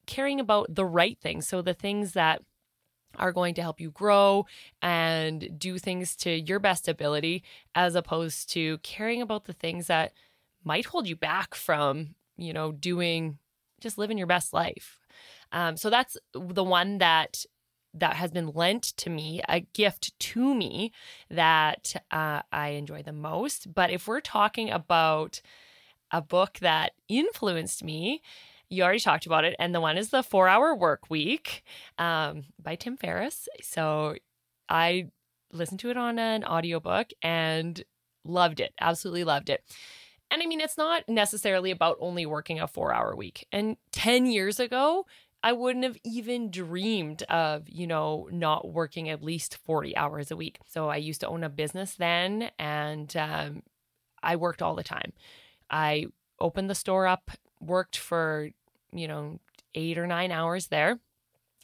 caring 0.06 0.40
about 0.40 0.74
the 0.74 0.84
right 0.84 1.18
things. 1.20 1.48
So 1.48 1.62
the 1.62 1.74
things 1.74 2.12
that 2.12 2.42
are 3.18 3.32
going 3.32 3.54
to 3.54 3.62
help 3.62 3.80
you 3.80 3.90
grow 3.90 4.46
and 4.82 5.58
do 5.58 5.78
things 5.78 6.16
to 6.16 6.30
your 6.30 6.58
best 6.58 6.88
ability 6.88 7.42
as 7.74 7.94
opposed 7.94 8.50
to 8.50 8.78
caring 8.78 9.22
about 9.22 9.44
the 9.44 9.52
things 9.52 9.86
that 9.86 10.12
might 10.64 10.86
hold 10.86 11.06
you 11.06 11.16
back 11.16 11.54
from 11.54 12.14
you 12.36 12.52
know 12.52 12.72
doing 12.72 13.38
just 13.80 13.98
living 13.98 14.18
your 14.18 14.26
best 14.26 14.52
life. 14.52 14.98
Um, 15.52 15.76
so 15.76 15.90
that's 15.90 16.16
the 16.32 16.64
one 16.64 16.98
that 16.98 17.44
that 17.92 18.14
has 18.14 18.32
been 18.32 18.48
lent 18.48 18.82
to 18.82 19.08
me 19.08 19.40
a 19.48 19.60
gift 19.60 20.18
to 20.18 20.54
me 20.54 20.90
that 21.30 21.94
uh, 22.10 22.42
i 22.50 22.70
enjoy 22.70 23.02
the 23.02 23.12
most. 23.12 23.72
But 23.72 23.90
if 23.90 24.08
we're 24.08 24.20
talking 24.20 24.70
about 24.70 25.40
a 26.10 26.20
book 26.20 26.58
that 26.60 26.92
influenced 27.08 27.84
me 27.84 28.22
you 28.68 28.82
already 28.82 29.00
talked 29.00 29.26
about 29.26 29.44
it. 29.44 29.54
And 29.58 29.74
the 29.74 29.80
one 29.80 29.96
is 29.98 30.10
The 30.10 30.22
Four 30.22 30.48
Hour 30.48 30.74
Work 30.74 31.10
Week 31.10 31.62
um, 31.98 32.44
by 32.62 32.76
Tim 32.76 32.96
Ferriss. 32.96 33.48
So 33.62 34.16
I 34.68 35.10
listened 35.52 35.80
to 35.80 35.90
it 35.90 35.96
on 35.96 36.18
an 36.18 36.44
audiobook 36.44 37.10
and 37.22 37.82
loved 38.24 38.60
it. 38.60 38.72
Absolutely 38.80 39.24
loved 39.24 39.50
it. 39.50 39.62
And 40.30 40.42
I 40.42 40.46
mean, 40.46 40.60
it's 40.60 40.78
not 40.78 41.08
necessarily 41.08 41.70
about 41.70 41.98
only 42.00 42.26
working 42.26 42.60
a 42.60 42.66
four 42.66 42.92
hour 42.92 43.14
week. 43.14 43.46
And 43.52 43.76
10 43.92 44.26
years 44.26 44.58
ago, 44.58 45.06
I 45.42 45.52
wouldn't 45.52 45.84
have 45.84 45.98
even 46.04 46.50
dreamed 46.50 47.22
of, 47.24 47.68
you 47.68 47.86
know, 47.86 48.28
not 48.32 48.72
working 48.72 49.10
at 49.10 49.22
least 49.22 49.58
40 49.58 49.96
hours 49.96 50.30
a 50.30 50.36
week. 50.36 50.58
So 50.66 50.88
I 50.88 50.96
used 50.96 51.20
to 51.20 51.28
own 51.28 51.44
a 51.44 51.50
business 51.50 51.94
then 51.94 52.50
and 52.58 53.14
um, 53.16 53.62
I 54.22 54.36
worked 54.36 54.62
all 54.62 54.74
the 54.74 54.82
time. 54.82 55.12
I 55.70 56.06
opened 56.40 56.70
the 56.70 56.74
store 56.74 57.06
up 57.06 57.30
worked 57.66 57.96
for, 57.96 58.50
you 58.92 59.08
know, 59.08 59.40
eight 59.74 59.98
or 59.98 60.06
nine 60.06 60.30
hours 60.30 60.68
there. 60.68 60.98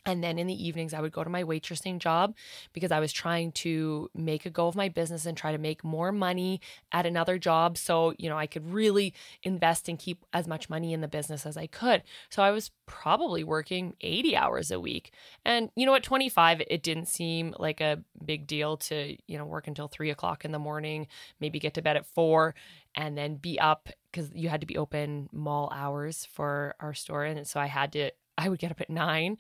And 0.07 0.25
then 0.25 0.39
in 0.39 0.47
the 0.47 0.67
evenings, 0.67 0.95
I 0.95 1.01
would 1.01 1.13
go 1.13 1.23
to 1.23 1.31
my 1.31 1.45
waitressing 1.45 1.99
job 1.99 2.35
because 2.73 2.91
I 2.91 3.01
was 3.01 3.13
trying 3.13 3.53
to 3.53 4.09
make 4.15 4.47
a 4.47 4.51
go 4.51 4.67
of 4.67 4.75
my 4.75 4.89
business 4.89 5.27
and 5.27 5.37
try 5.37 5.53
to 5.53 5.59
make 5.59 5.85
more 5.85 6.11
money 6.11 6.61
at 6.91 7.05
another 7.05 7.39
job. 7.39 7.77
So, 7.77 8.15
you 8.19 8.29
know, 8.31 8.39
I 8.39 8.47
could 8.47 8.73
really 8.73 9.13
invest 9.43 9.89
and 9.89 9.99
keep 9.99 10.25
as 10.33 10.49
much 10.49 10.71
money 10.71 10.95
in 10.95 11.03
the 11.03 11.09
business 11.09 11.45
as 11.45 11.57
I 11.59 11.67
could. 11.67 12.03
So 12.31 12.43
I 12.43 12.51
was 12.51 12.71
probably 12.87 13.45
working 13.45 13.95
80 14.01 14.37
hours 14.37 14.71
a 14.71 14.81
week. 14.81 15.13
And, 15.45 15.71
you 15.77 15.85
know, 15.85 15.95
at 15.95 16.03
25, 16.03 16.63
it 16.67 16.83
didn't 16.83 17.07
seem 17.07 17.55
like 17.59 17.83
a 17.83 18.03
big 18.25 18.47
deal 18.47 18.79
to, 18.79 19.17
you 19.27 19.37
know, 19.37 19.45
work 19.45 19.69
until 19.69 19.89
three 19.89 20.11
o'clock 20.11 20.47
in 20.47 20.53
the 20.53 20.59
morning, 20.59 21.09
maybe 21.41 21.59
get 21.59 21.75
to 21.75 21.83
bed 21.83 21.97
at 21.97 22.07
four 22.07 22.55
and 22.95 23.17
then 23.17 23.37
be 23.37 23.61
up 23.61 23.91
because 24.11 24.31
you 24.35 24.49
had 24.49 24.61
to 24.61 24.67
be 24.67 24.77
open 24.77 25.29
mall 25.31 25.71
hours 25.75 26.27
for 26.33 26.75
our 26.81 26.95
store. 26.95 27.25
And 27.25 27.47
so 27.47 27.61
I 27.61 27.67
had 27.67 27.93
to, 27.93 28.11
I 28.41 28.49
would 28.49 28.59
get 28.59 28.71
up 28.71 28.81
at 28.81 28.89
nine 28.91 29.37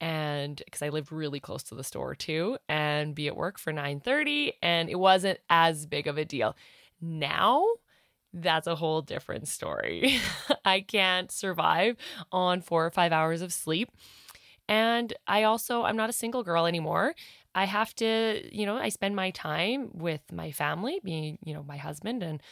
and 0.00 0.60
because 0.64 0.82
I 0.82 0.90
lived 0.90 1.10
really 1.10 1.40
close 1.40 1.62
to 1.64 1.74
the 1.74 1.84
store 1.84 2.14
too 2.14 2.58
and 2.68 3.14
be 3.14 3.26
at 3.26 3.36
work 3.36 3.58
for 3.58 3.72
9:30 3.72 4.52
and 4.62 4.90
it 4.90 4.98
wasn't 4.98 5.38
as 5.48 5.86
big 5.86 6.06
of 6.06 6.18
a 6.18 6.24
deal. 6.24 6.54
Now 7.00 7.64
that's 8.32 8.66
a 8.66 8.74
whole 8.74 9.00
different 9.00 9.48
story. 9.48 10.18
I 10.64 10.80
can't 10.80 11.32
survive 11.32 11.96
on 12.32 12.60
4 12.60 12.86
or 12.86 12.90
5 12.90 13.12
hours 13.12 13.42
of 13.42 13.52
sleep. 13.52 13.90
And 14.68 15.12
I 15.26 15.44
also 15.44 15.82
I'm 15.84 15.96
not 15.96 16.10
a 16.10 16.14
single 16.14 16.42
girl 16.42 16.66
anymore. 16.66 17.14
I 17.54 17.66
have 17.66 17.94
to, 17.96 18.42
you 18.52 18.66
know, 18.66 18.76
I 18.76 18.88
spend 18.88 19.14
my 19.14 19.30
time 19.30 19.90
with 19.92 20.20
my 20.32 20.50
family, 20.50 21.00
being, 21.04 21.38
you 21.44 21.54
know, 21.54 21.62
my 21.62 21.76
husband 21.76 22.22
and 22.22 22.42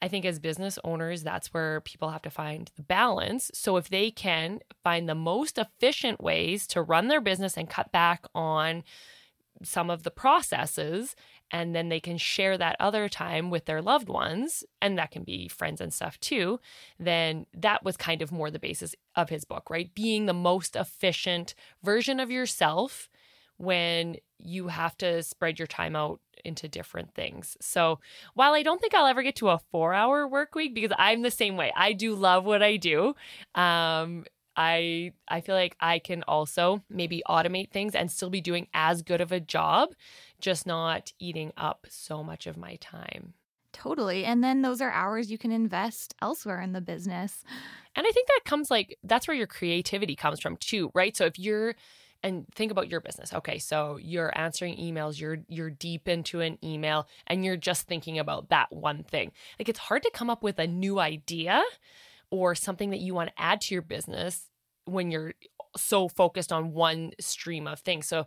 I 0.00 0.08
think 0.08 0.24
as 0.24 0.38
business 0.38 0.78
owners, 0.84 1.22
that's 1.22 1.52
where 1.52 1.80
people 1.80 2.10
have 2.10 2.22
to 2.22 2.30
find 2.30 2.70
the 2.76 2.82
balance. 2.82 3.50
So 3.52 3.76
if 3.76 3.88
they 3.88 4.10
can 4.10 4.60
find 4.84 5.08
the 5.08 5.14
most 5.14 5.58
efficient 5.58 6.20
ways 6.22 6.66
to 6.68 6.82
run 6.82 7.08
their 7.08 7.20
business 7.20 7.56
and 7.56 7.68
cut 7.68 7.90
back 7.90 8.26
on 8.34 8.84
some 9.62 9.90
of 9.90 10.02
the 10.02 10.10
processes 10.10 11.16
and 11.50 11.74
then 11.74 11.88
they 11.88 12.00
can 12.00 12.18
share 12.18 12.58
that 12.58 12.76
other 12.78 13.08
time 13.08 13.50
with 13.50 13.64
their 13.64 13.82
loved 13.82 14.08
ones 14.08 14.64
and 14.80 14.98
that 14.98 15.10
can 15.10 15.24
be 15.24 15.48
friends 15.48 15.80
and 15.80 15.92
stuff 15.92 16.18
too 16.20 16.60
then 16.98 17.46
that 17.52 17.82
was 17.84 17.96
kind 17.96 18.22
of 18.22 18.30
more 18.30 18.50
the 18.50 18.58
basis 18.58 18.94
of 19.16 19.30
his 19.30 19.44
book 19.44 19.68
right 19.70 19.94
being 19.94 20.26
the 20.26 20.32
most 20.32 20.76
efficient 20.76 21.54
version 21.82 22.20
of 22.20 22.30
yourself 22.30 23.08
when 23.58 24.16
you 24.38 24.68
have 24.68 24.96
to 24.98 25.22
spread 25.22 25.58
your 25.58 25.66
time 25.66 25.94
out 25.94 26.20
into 26.44 26.68
different 26.68 27.14
things. 27.14 27.56
So, 27.60 27.98
while 28.34 28.54
I 28.54 28.62
don't 28.62 28.80
think 28.80 28.94
I'll 28.94 29.06
ever 29.06 29.22
get 29.22 29.36
to 29.36 29.50
a 29.50 29.60
4-hour 29.72 30.28
work 30.28 30.54
week 30.54 30.74
because 30.74 30.92
I'm 30.96 31.22
the 31.22 31.30
same 31.30 31.56
way. 31.56 31.72
I 31.76 31.92
do 31.92 32.14
love 32.14 32.44
what 32.44 32.62
I 32.62 32.76
do. 32.76 33.14
Um 33.54 34.24
I 34.56 35.12
I 35.28 35.40
feel 35.40 35.54
like 35.54 35.76
I 35.80 36.00
can 36.00 36.24
also 36.24 36.82
maybe 36.90 37.22
automate 37.28 37.70
things 37.70 37.94
and 37.94 38.10
still 38.10 38.30
be 38.30 38.40
doing 38.40 38.66
as 38.74 39.02
good 39.02 39.20
of 39.20 39.30
a 39.32 39.40
job, 39.40 39.90
just 40.40 40.66
not 40.66 41.12
eating 41.20 41.52
up 41.56 41.86
so 41.88 42.24
much 42.24 42.46
of 42.46 42.56
my 42.56 42.76
time. 42.76 43.34
Totally. 43.72 44.24
And 44.24 44.42
then 44.42 44.62
those 44.62 44.80
are 44.80 44.90
hours 44.90 45.30
you 45.30 45.38
can 45.38 45.52
invest 45.52 46.14
elsewhere 46.20 46.60
in 46.60 46.72
the 46.72 46.80
business. 46.80 47.44
And 47.94 48.06
I 48.06 48.10
think 48.10 48.26
that 48.26 48.40
comes 48.44 48.70
like 48.70 48.98
that's 49.04 49.28
where 49.28 49.36
your 49.36 49.46
creativity 49.46 50.16
comes 50.16 50.40
from 50.40 50.56
too, 50.56 50.90
right? 50.94 51.16
So 51.16 51.26
if 51.26 51.38
you're 51.38 51.74
and 52.22 52.46
think 52.54 52.72
about 52.72 52.88
your 52.88 53.00
business. 53.00 53.32
Okay, 53.32 53.58
so 53.58 53.98
you're 54.00 54.36
answering 54.38 54.76
emails, 54.76 55.20
you're 55.20 55.38
you're 55.48 55.70
deep 55.70 56.08
into 56.08 56.40
an 56.40 56.58
email 56.64 57.06
and 57.26 57.44
you're 57.44 57.56
just 57.56 57.86
thinking 57.86 58.18
about 58.18 58.48
that 58.48 58.72
one 58.72 59.04
thing. 59.04 59.32
Like 59.58 59.68
it's 59.68 59.78
hard 59.78 60.02
to 60.02 60.10
come 60.12 60.30
up 60.30 60.42
with 60.42 60.58
a 60.58 60.66
new 60.66 60.98
idea 60.98 61.62
or 62.30 62.54
something 62.54 62.90
that 62.90 63.00
you 63.00 63.14
want 63.14 63.30
to 63.30 63.42
add 63.42 63.60
to 63.62 63.74
your 63.74 63.82
business 63.82 64.46
when 64.84 65.10
you're 65.10 65.34
so 65.76 66.08
focused 66.08 66.52
on 66.52 66.72
one 66.72 67.12
stream 67.20 67.66
of 67.66 67.80
things. 67.80 68.06
So, 68.06 68.26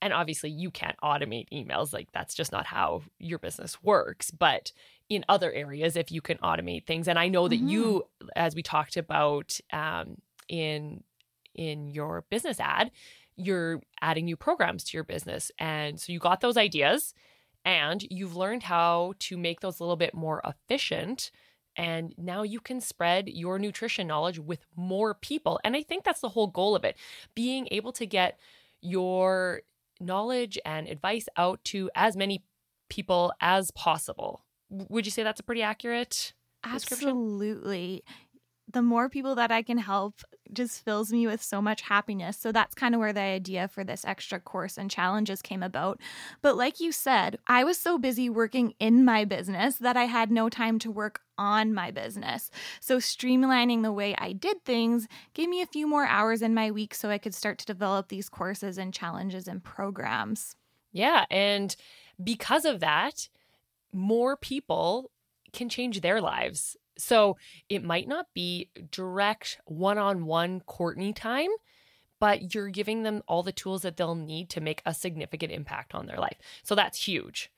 and 0.00 0.12
obviously 0.12 0.50
you 0.50 0.70
can't 0.70 0.96
automate 1.02 1.48
emails, 1.52 1.92
like 1.92 2.10
that's 2.12 2.34
just 2.34 2.52
not 2.52 2.66
how 2.66 3.02
your 3.18 3.38
business 3.38 3.82
works. 3.82 4.30
But 4.30 4.72
in 5.08 5.24
other 5.28 5.52
areas, 5.52 5.96
if 5.96 6.12
you 6.12 6.20
can 6.20 6.38
automate 6.38 6.86
things, 6.86 7.08
and 7.08 7.18
I 7.18 7.28
know 7.28 7.48
that 7.48 7.56
mm-hmm. 7.56 7.68
you, 7.68 8.06
as 8.36 8.54
we 8.54 8.62
talked 8.62 8.96
about 8.96 9.58
um, 9.72 10.16
in 10.48 11.02
in 11.54 11.90
your 11.90 12.24
business 12.30 12.60
ad, 12.60 12.90
you're 13.38 13.80
adding 14.02 14.26
new 14.26 14.36
programs 14.36 14.84
to 14.84 14.96
your 14.96 15.04
business, 15.04 15.50
and 15.58 15.98
so 15.98 16.12
you 16.12 16.18
got 16.18 16.40
those 16.40 16.56
ideas, 16.56 17.14
and 17.64 18.04
you've 18.10 18.36
learned 18.36 18.64
how 18.64 19.14
to 19.20 19.36
make 19.36 19.60
those 19.60 19.80
a 19.80 19.82
little 19.82 19.96
bit 19.96 20.14
more 20.14 20.42
efficient 20.44 21.30
and 21.78 22.12
now 22.18 22.42
you 22.42 22.58
can 22.58 22.80
spread 22.80 23.28
your 23.28 23.58
nutrition 23.58 24.08
knowledge 24.08 24.40
with 24.40 24.66
more 24.74 25.14
people. 25.14 25.60
And 25.62 25.76
I 25.76 25.82
think 25.82 26.02
that's 26.02 26.20
the 26.20 26.30
whole 26.30 26.48
goal 26.48 26.74
of 26.74 26.84
it 26.84 26.96
being 27.36 27.68
able 27.70 27.92
to 27.92 28.04
get 28.04 28.38
your 28.82 29.62
knowledge 30.00 30.58
and 30.64 30.88
advice 30.88 31.28
out 31.36 31.62
to 31.66 31.88
as 31.94 32.16
many 32.16 32.42
people 32.90 33.32
as 33.40 33.70
possible. 33.70 34.44
Would 34.70 35.06
you 35.06 35.12
say 35.12 35.22
that's 35.22 35.40
a 35.40 35.44
pretty 35.44 35.62
accurate? 35.62 36.32
Description? 36.64 37.10
Absolutely 37.10 38.02
the 38.70 38.82
more 38.82 39.08
people 39.08 39.34
that 39.36 39.50
I 39.50 39.62
can 39.62 39.78
help 39.78 40.22
just 40.52 40.84
fills 40.84 41.12
me 41.12 41.26
with 41.26 41.42
so 41.42 41.60
much 41.60 41.82
happiness. 41.82 42.36
So 42.36 42.52
that's 42.52 42.74
kind 42.74 42.94
of 42.94 43.00
where 43.00 43.12
the 43.12 43.20
idea 43.20 43.68
for 43.68 43.84
this 43.84 44.04
extra 44.04 44.40
course 44.40 44.76
and 44.78 44.90
challenges 44.90 45.42
came 45.42 45.62
about. 45.62 46.00
But 46.42 46.56
like 46.56 46.80
you 46.80 46.92
said, 46.92 47.38
I 47.46 47.64
was 47.64 47.78
so 47.78 47.98
busy 47.98 48.28
working 48.28 48.74
in 48.78 49.04
my 49.04 49.24
business 49.24 49.76
that 49.76 49.96
I 49.96 50.04
had 50.04 50.30
no 50.30 50.48
time 50.48 50.78
to 50.80 50.90
work 50.90 51.20
on 51.36 51.72
my 51.72 51.90
business. 51.90 52.50
So 52.80 52.98
streamlining 52.98 53.82
the 53.82 53.92
way 53.92 54.14
I 54.18 54.32
did 54.32 54.64
things 54.64 55.06
gave 55.34 55.48
me 55.48 55.62
a 55.62 55.66
few 55.66 55.86
more 55.86 56.06
hours 56.06 56.42
in 56.42 56.54
my 56.54 56.70
week 56.70 56.94
so 56.94 57.10
I 57.10 57.18
could 57.18 57.34
start 57.34 57.58
to 57.58 57.66
develop 57.66 58.08
these 58.08 58.28
courses 58.28 58.78
and 58.78 58.92
challenges 58.92 59.46
and 59.46 59.62
programs. 59.62 60.56
Yeah. 60.92 61.26
And 61.30 61.74
because 62.22 62.64
of 62.64 62.80
that, 62.80 63.28
more 63.92 64.36
people 64.36 65.10
can 65.52 65.68
change 65.68 66.00
their 66.00 66.20
lives 66.20 66.76
so 66.98 67.36
it 67.68 67.84
might 67.84 68.08
not 68.08 68.26
be 68.34 68.70
direct 68.90 69.60
one 69.64 69.98
on 69.98 70.26
one 70.26 70.60
Courtney 70.60 71.12
time, 71.12 71.50
but 72.20 72.54
you're 72.54 72.68
giving 72.68 73.02
them 73.02 73.22
all 73.28 73.42
the 73.42 73.52
tools 73.52 73.82
that 73.82 73.96
they'll 73.96 74.14
need 74.14 74.50
to 74.50 74.60
make 74.60 74.82
a 74.84 74.92
significant 74.92 75.52
impact 75.52 75.94
on 75.94 76.06
their 76.06 76.18
life. 76.18 76.38
So 76.62 76.74
that's 76.74 77.04
huge. 77.06 77.50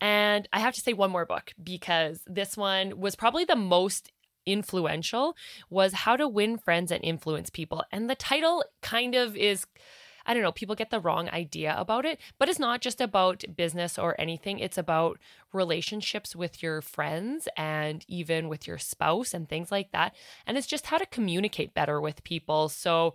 And 0.00 0.48
I 0.52 0.58
have 0.58 0.74
to 0.74 0.80
say 0.80 0.92
one 0.92 1.12
more 1.12 1.24
book 1.24 1.52
because 1.62 2.22
this 2.26 2.56
one 2.56 2.98
was 2.98 3.14
probably 3.14 3.44
the 3.44 3.56
most 3.56 4.10
influential 4.44 5.36
was 5.70 5.92
how 5.92 6.16
to 6.16 6.26
win 6.26 6.58
friends 6.58 6.90
and 6.90 7.04
influence 7.04 7.48
people 7.48 7.84
and 7.92 8.10
the 8.10 8.16
title 8.16 8.64
kind 8.80 9.14
of 9.14 9.36
is 9.36 9.66
I 10.26 10.34
don't 10.34 10.42
know, 10.42 10.52
people 10.52 10.74
get 10.74 10.90
the 10.90 11.00
wrong 11.00 11.28
idea 11.30 11.74
about 11.76 12.04
it, 12.04 12.20
but 12.38 12.48
it's 12.48 12.58
not 12.58 12.80
just 12.80 13.00
about 13.00 13.44
business 13.56 13.98
or 13.98 14.20
anything. 14.20 14.58
It's 14.58 14.78
about 14.78 15.18
relationships 15.52 16.34
with 16.36 16.62
your 16.62 16.80
friends 16.80 17.48
and 17.56 18.04
even 18.08 18.48
with 18.48 18.66
your 18.66 18.78
spouse 18.78 19.34
and 19.34 19.48
things 19.48 19.70
like 19.70 19.92
that. 19.92 20.14
And 20.46 20.56
it's 20.56 20.66
just 20.66 20.86
how 20.86 20.98
to 20.98 21.06
communicate 21.06 21.74
better 21.74 22.00
with 22.00 22.24
people. 22.24 22.68
So, 22.68 23.14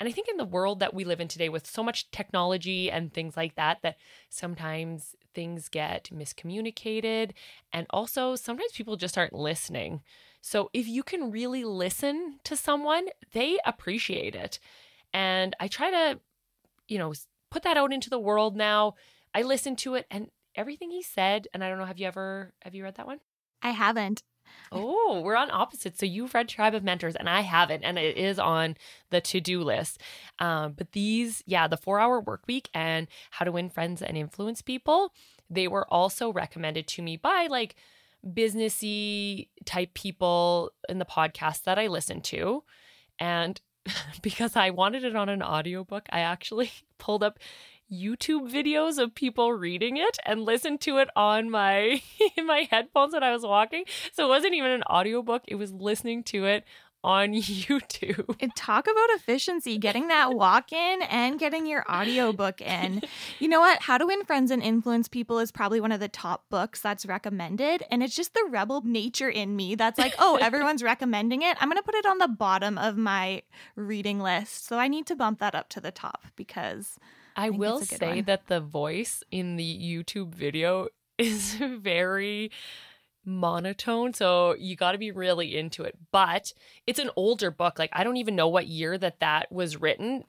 and 0.00 0.08
I 0.08 0.12
think 0.12 0.28
in 0.28 0.36
the 0.36 0.44
world 0.44 0.80
that 0.80 0.94
we 0.94 1.04
live 1.04 1.20
in 1.20 1.28
today 1.28 1.48
with 1.48 1.66
so 1.66 1.82
much 1.82 2.10
technology 2.10 2.90
and 2.90 3.12
things 3.12 3.36
like 3.36 3.56
that, 3.56 3.78
that 3.82 3.96
sometimes 4.28 5.16
things 5.34 5.68
get 5.68 6.10
miscommunicated. 6.12 7.32
And 7.72 7.86
also, 7.90 8.36
sometimes 8.36 8.72
people 8.72 8.96
just 8.96 9.18
aren't 9.18 9.32
listening. 9.32 10.02
So, 10.40 10.70
if 10.72 10.86
you 10.86 11.02
can 11.02 11.32
really 11.32 11.64
listen 11.64 12.38
to 12.44 12.56
someone, 12.56 13.06
they 13.32 13.58
appreciate 13.66 14.36
it. 14.36 14.60
And 15.12 15.56
I 15.58 15.68
try 15.68 15.90
to 15.90 16.20
you 16.88 16.98
know, 16.98 17.12
put 17.50 17.62
that 17.62 17.76
out 17.76 17.92
into 17.92 18.10
the 18.10 18.18
world 18.18 18.56
now. 18.56 18.94
I 19.34 19.42
listened 19.42 19.78
to 19.78 19.94
it 19.94 20.06
and 20.10 20.30
everything 20.54 20.90
he 20.90 21.02
said, 21.02 21.46
and 21.54 21.62
I 21.62 21.68
don't 21.68 21.78
know, 21.78 21.84
have 21.84 21.98
you 21.98 22.06
ever 22.06 22.52
have 22.62 22.74
you 22.74 22.82
read 22.84 22.96
that 22.96 23.06
one? 23.06 23.20
I 23.62 23.70
haven't. 23.70 24.22
Oh, 24.72 25.20
we're 25.22 25.36
on 25.36 25.50
opposites. 25.50 26.00
So 26.00 26.06
you've 26.06 26.34
read 26.34 26.48
Tribe 26.48 26.74
of 26.74 26.82
Mentors, 26.82 27.16
and 27.16 27.28
I 27.28 27.42
haven't, 27.42 27.84
and 27.84 27.98
it 27.98 28.16
is 28.16 28.38
on 28.38 28.76
the 29.10 29.20
to-do 29.20 29.62
list. 29.62 30.00
Um, 30.38 30.72
but 30.72 30.92
these, 30.92 31.42
yeah, 31.46 31.68
the 31.68 31.76
four-hour 31.76 32.20
work 32.20 32.42
week 32.46 32.68
and 32.74 33.08
how 33.30 33.44
to 33.44 33.52
win 33.52 33.68
friends 33.68 34.02
and 34.02 34.16
influence 34.16 34.62
people, 34.62 35.12
they 35.48 35.68
were 35.68 35.86
also 35.92 36.32
recommended 36.32 36.86
to 36.88 37.02
me 37.02 37.16
by 37.16 37.46
like 37.48 37.76
businessy 38.26 39.48
type 39.64 39.94
people 39.94 40.72
in 40.88 40.98
the 40.98 41.04
podcast 41.04 41.64
that 41.64 41.78
I 41.78 41.86
listen 41.86 42.20
to. 42.22 42.64
And 43.18 43.60
because 44.22 44.56
I 44.56 44.70
wanted 44.70 45.04
it 45.04 45.16
on 45.16 45.28
an 45.28 45.42
audiobook, 45.42 46.06
I 46.10 46.20
actually 46.20 46.70
pulled 46.98 47.22
up 47.22 47.38
YouTube 47.90 48.52
videos 48.52 48.98
of 48.98 49.14
people 49.14 49.52
reading 49.52 49.96
it 49.96 50.18
and 50.26 50.42
listened 50.42 50.80
to 50.82 50.98
it 50.98 51.08
on 51.16 51.50
my 51.50 52.02
in 52.36 52.46
my 52.46 52.68
headphones 52.70 53.14
when 53.14 53.22
I 53.22 53.32
was 53.32 53.42
walking. 53.42 53.84
So 54.12 54.26
it 54.26 54.28
wasn't 54.28 54.54
even 54.54 54.70
an 54.70 54.82
audiobook, 54.84 55.42
it 55.48 55.54
was 55.54 55.72
listening 55.72 56.22
to 56.24 56.44
it 56.44 56.64
on 57.04 57.32
YouTube. 57.34 58.36
And 58.40 58.54
talk 58.54 58.86
about 58.86 59.10
efficiency, 59.10 59.78
getting 59.78 60.08
that 60.08 60.34
walk 60.34 60.72
in 60.72 61.02
and 61.02 61.38
getting 61.38 61.66
your 61.66 61.84
audiobook 61.90 62.60
in. 62.60 63.02
You 63.40 63.48
know 63.48 63.60
what? 63.60 63.82
How 63.82 63.98
to 63.98 64.06
Win 64.06 64.24
Friends 64.24 64.50
and 64.50 64.62
Influence 64.62 65.06
People 65.06 65.38
is 65.38 65.52
probably 65.52 65.80
one 65.80 65.92
of 65.92 66.00
the 66.00 66.08
top 66.08 66.48
books 66.50 66.80
that's 66.80 67.06
recommended. 67.06 67.84
And 67.90 68.02
it's 68.02 68.16
just 68.16 68.34
the 68.34 68.46
rebel 68.50 68.82
nature 68.84 69.28
in 69.28 69.54
me 69.54 69.74
that's 69.74 69.98
like, 69.98 70.14
oh, 70.18 70.36
everyone's 70.40 70.82
recommending 70.82 71.42
it. 71.42 71.56
I'm 71.60 71.68
going 71.68 71.76
to 71.76 71.82
put 71.82 71.94
it 71.94 72.06
on 72.06 72.18
the 72.18 72.28
bottom 72.28 72.78
of 72.78 72.96
my 72.96 73.42
reading 73.76 74.18
list. 74.18 74.66
So 74.66 74.78
I 74.78 74.88
need 74.88 75.06
to 75.06 75.16
bump 75.16 75.38
that 75.38 75.54
up 75.54 75.68
to 75.70 75.80
the 75.80 75.90
top 75.92 76.24
because. 76.36 76.98
I, 77.36 77.46
I 77.46 77.50
will 77.50 77.80
say 77.80 78.16
one. 78.16 78.24
that 78.24 78.48
the 78.48 78.60
voice 78.60 79.22
in 79.30 79.56
the 79.56 79.80
YouTube 79.80 80.34
video 80.34 80.88
is 81.18 81.54
very 81.54 82.50
monotone 83.24 84.14
so 84.14 84.54
you 84.58 84.76
got 84.76 84.92
to 84.92 84.98
be 84.98 85.10
really 85.10 85.56
into 85.56 85.82
it 85.82 85.96
but 86.10 86.52
it's 86.86 86.98
an 86.98 87.10
older 87.16 87.50
book 87.50 87.78
like 87.78 87.90
i 87.92 88.02
don't 88.02 88.16
even 88.16 88.34
know 88.34 88.48
what 88.48 88.66
year 88.66 88.96
that 88.96 89.20
that 89.20 89.50
was 89.52 89.76
written 89.76 90.24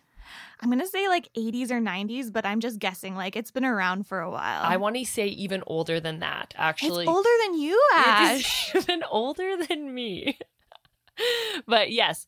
i'm 0.60 0.70
gonna 0.70 0.86
say 0.86 1.08
like 1.08 1.30
80s 1.34 1.72
or 1.72 1.80
90s 1.80 2.32
but 2.32 2.46
i'm 2.46 2.60
just 2.60 2.80
guessing 2.80 3.16
like 3.16 3.36
it's 3.36 3.52
been 3.52 3.66
around 3.66 4.06
for 4.06 4.20
a 4.20 4.30
while 4.30 4.64
i 4.64 4.78
want 4.78 4.96
to 4.96 5.06
say 5.06 5.28
even 5.28 5.64
older 5.66 6.00
than 6.00 6.20
that 6.20 6.54
actually 6.58 7.06
it's 7.06 7.12
older 7.12 7.30
than 7.46 7.60
you 7.60 7.82
ash 7.96 8.76
even 8.76 9.04
older 9.10 9.56
than 9.66 9.94
me 9.94 10.38
but 11.68 11.92
yes 11.92 12.28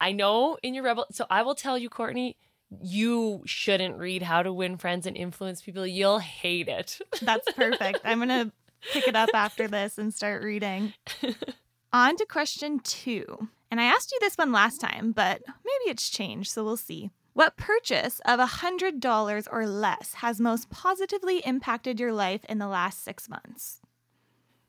i 0.00 0.12
know 0.12 0.58
in 0.62 0.74
your 0.74 0.84
rebel 0.84 1.06
so 1.10 1.24
i 1.30 1.42
will 1.42 1.54
tell 1.54 1.78
you 1.78 1.88
courtney 1.88 2.36
you 2.82 3.42
shouldn't 3.46 3.98
read 3.98 4.22
How 4.22 4.42
to 4.42 4.52
Win 4.52 4.76
Friends 4.76 5.06
and 5.06 5.16
Influence 5.16 5.60
People. 5.60 5.86
You'll 5.86 6.20
hate 6.20 6.68
it. 6.68 7.00
That's 7.20 7.50
perfect. 7.52 8.00
I'm 8.04 8.18
going 8.18 8.28
to 8.46 8.52
pick 8.92 9.08
it 9.08 9.16
up 9.16 9.30
after 9.34 9.68
this 9.68 9.98
and 9.98 10.12
start 10.12 10.42
reading. 10.42 10.94
On 11.92 12.16
to 12.16 12.26
question 12.26 12.80
two. 12.80 13.48
And 13.70 13.80
I 13.80 13.84
asked 13.84 14.12
you 14.12 14.18
this 14.20 14.36
one 14.36 14.52
last 14.52 14.80
time, 14.80 15.12
but 15.12 15.42
maybe 15.46 15.90
it's 15.90 16.08
changed, 16.08 16.50
so 16.50 16.64
we'll 16.64 16.76
see. 16.76 17.10
What 17.32 17.56
purchase 17.56 18.20
of 18.24 18.40
$100 18.40 19.48
or 19.50 19.66
less 19.66 20.14
has 20.14 20.40
most 20.40 20.68
positively 20.70 21.38
impacted 21.38 22.00
your 22.00 22.12
life 22.12 22.44
in 22.48 22.58
the 22.58 22.66
last 22.66 23.04
six 23.04 23.28
months? 23.28 23.80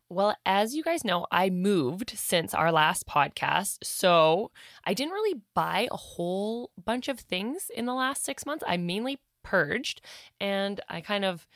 Well, 0.10 0.36
as 0.46 0.76
you 0.76 0.84
guys 0.84 1.06
know, 1.06 1.26
I 1.32 1.50
moved 1.50 2.12
since 2.18 2.54
our 2.54 2.72
last 2.72 3.08
podcast. 3.08 3.78
So 3.84 4.52
I 4.84 4.94
didn't 4.94 5.14
really 5.14 5.42
buy 5.56 5.88
a 5.90 5.96
whole 5.98 6.72
bunch 6.84 7.08
of 7.08 7.20
things 7.20 7.72
in 7.74 7.86
the 7.86 7.94
last 7.94 8.24
six 8.24 8.46
months. 8.46 8.64
I 8.68 8.78
mainly 8.78 9.22
purged 9.42 10.02
and 10.40 10.82
I 10.90 11.02
kind 11.02 11.26
of 11.26 11.48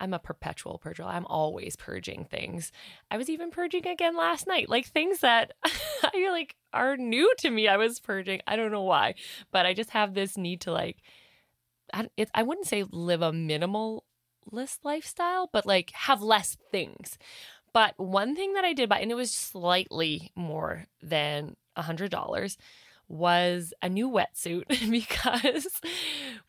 I'm 0.00 0.14
a 0.14 0.18
perpetual 0.18 0.80
purger. 0.84 1.04
I'm 1.04 1.26
always 1.26 1.76
purging 1.76 2.24
things. 2.24 2.72
I 3.10 3.16
was 3.16 3.30
even 3.30 3.50
purging 3.50 3.86
again 3.86 4.16
last 4.16 4.46
night, 4.46 4.68
like 4.68 4.86
things 4.86 5.20
that 5.20 5.52
I 5.64 6.10
feel 6.12 6.32
like 6.32 6.56
are 6.72 6.96
new 6.96 7.32
to 7.38 7.50
me. 7.50 7.68
I 7.68 7.76
was 7.76 8.00
purging. 8.00 8.40
I 8.46 8.56
don't 8.56 8.72
know 8.72 8.82
why, 8.82 9.14
but 9.50 9.66
I 9.66 9.74
just 9.74 9.90
have 9.90 10.14
this 10.14 10.36
need 10.36 10.60
to 10.62 10.72
like, 10.72 10.98
I, 11.92 12.08
it, 12.16 12.30
I 12.34 12.42
wouldn't 12.42 12.66
say 12.66 12.84
live 12.90 13.22
a 13.22 13.32
minimalist 13.32 14.78
lifestyle, 14.82 15.48
but 15.52 15.66
like 15.66 15.90
have 15.92 16.22
less 16.22 16.56
things. 16.70 17.18
But 17.72 17.94
one 17.98 18.36
thing 18.36 18.54
that 18.54 18.64
I 18.64 18.72
did 18.72 18.88
buy, 18.88 19.00
and 19.00 19.10
it 19.10 19.16
was 19.16 19.32
slightly 19.32 20.30
more 20.36 20.86
than 21.02 21.56
a 21.76 21.82
hundred 21.82 22.10
dollars, 22.10 22.56
was 23.08 23.74
a 23.82 23.88
new 23.88 24.08
wetsuit 24.08 24.68
because 24.90 25.80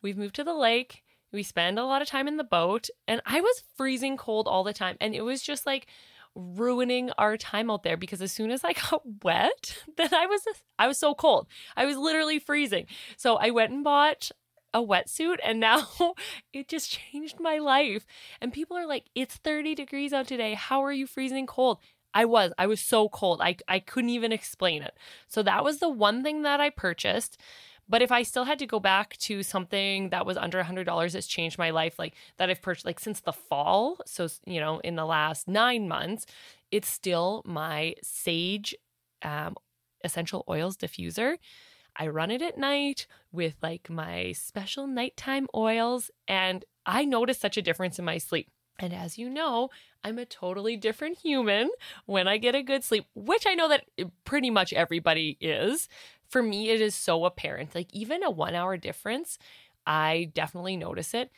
we've 0.02 0.16
moved 0.16 0.36
to 0.36 0.44
the 0.44 0.54
lake. 0.54 1.02
We 1.32 1.42
spend 1.42 1.78
a 1.78 1.84
lot 1.84 2.02
of 2.02 2.08
time 2.08 2.28
in 2.28 2.36
the 2.36 2.44
boat, 2.44 2.88
and 3.06 3.20
I 3.26 3.40
was 3.40 3.62
freezing 3.76 4.16
cold 4.16 4.46
all 4.48 4.64
the 4.64 4.72
time. 4.72 4.96
And 5.00 5.14
it 5.14 5.22
was 5.22 5.42
just 5.42 5.66
like 5.66 5.86
ruining 6.34 7.10
our 7.16 7.36
time 7.36 7.70
out 7.70 7.82
there 7.82 7.96
because 7.96 8.20
as 8.20 8.30
soon 8.30 8.50
as 8.50 8.62
I 8.62 8.72
got 8.90 9.02
wet, 9.22 9.82
then 9.96 10.14
I 10.14 10.26
was 10.26 10.42
I 10.78 10.86
was 10.86 10.98
so 10.98 11.14
cold. 11.14 11.48
I 11.76 11.84
was 11.84 11.96
literally 11.96 12.38
freezing. 12.38 12.86
So 13.16 13.36
I 13.36 13.50
went 13.50 13.72
and 13.72 13.82
bought 13.84 14.30
a 14.74 14.80
wetsuit 14.84 15.38
and 15.42 15.58
now 15.58 15.88
it 16.52 16.68
just 16.68 16.90
changed 16.90 17.40
my 17.40 17.58
life. 17.58 18.06
And 18.40 18.52
people 18.52 18.76
are 18.76 18.86
like, 18.86 19.06
"It's 19.14 19.36
30 19.36 19.74
degrees 19.74 20.12
out 20.12 20.26
today. 20.28 20.54
How 20.54 20.82
are 20.84 20.92
you 20.92 21.06
freezing 21.06 21.46
cold?" 21.46 21.78
I 22.14 22.24
was. 22.24 22.52
I 22.56 22.66
was 22.66 22.80
so 22.80 23.08
cold. 23.08 23.40
I 23.42 23.56
I 23.68 23.78
couldn't 23.78 24.10
even 24.10 24.32
explain 24.32 24.82
it. 24.82 24.96
So 25.28 25.42
that 25.42 25.64
was 25.64 25.78
the 25.80 25.88
one 25.90 26.22
thing 26.22 26.42
that 26.42 26.60
I 26.60 26.70
purchased. 26.70 27.38
But 27.88 28.02
if 28.02 28.10
I 28.10 28.22
still 28.22 28.44
had 28.44 28.58
to 28.58 28.66
go 28.66 28.80
back 28.80 29.16
to 29.18 29.42
something 29.42 30.10
that 30.10 30.26
was 30.26 30.36
under 30.36 30.58
a 30.58 30.64
$100 30.64 31.12
that's 31.12 31.26
changed 31.26 31.58
my 31.58 31.70
life, 31.70 31.98
like 31.98 32.14
that 32.36 32.50
I've 32.50 32.62
purchased 32.62 32.86
like 32.86 32.98
since 32.98 33.20
the 33.20 33.32
fall, 33.32 33.98
so, 34.06 34.28
you 34.44 34.60
know, 34.60 34.80
in 34.80 34.96
the 34.96 35.04
last 35.06 35.46
nine 35.46 35.88
months, 35.88 36.26
it's 36.70 36.88
still 36.88 37.42
my 37.44 37.94
Saje 38.04 38.74
um, 39.22 39.54
essential 40.02 40.44
oils 40.48 40.76
diffuser. 40.76 41.36
I 41.96 42.08
run 42.08 42.30
it 42.30 42.42
at 42.42 42.58
night 42.58 43.06
with 43.32 43.54
like 43.62 43.88
my 43.88 44.32
special 44.32 44.86
nighttime 44.86 45.46
oils, 45.54 46.10
and 46.28 46.64
I 46.84 47.04
notice 47.04 47.38
such 47.38 47.56
a 47.56 47.62
difference 47.62 47.98
in 47.98 48.04
my 48.04 48.18
sleep. 48.18 48.48
And 48.78 48.92
as 48.92 49.16
you 49.16 49.30
know, 49.30 49.70
I'm 50.04 50.18
a 50.18 50.26
totally 50.26 50.76
different 50.76 51.18
human 51.18 51.70
when 52.04 52.28
I 52.28 52.36
get 52.36 52.54
a 52.54 52.62
good 52.62 52.84
sleep, 52.84 53.06
which 53.14 53.46
I 53.46 53.54
know 53.54 53.68
that 53.68 53.84
pretty 54.24 54.50
much 54.50 54.72
everybody 54.72 55.38
is 55.40 55.88
for 56.28 56.42
me, 56.42 56.70
it 56.70 56.80
is 56.80 56.94
so 56.94 57.24
apparent. 57.24 57.74
Like, 57.74 57.92
even 57.92 58.22
a 58.22 58.30
one 58.30 58.54
hour 58.54 58.76
difference, 58.76 59.38
I 59.86 60.30
definitely 60.34 60.76
notice 60.76 61.14
it. 61.14 61.30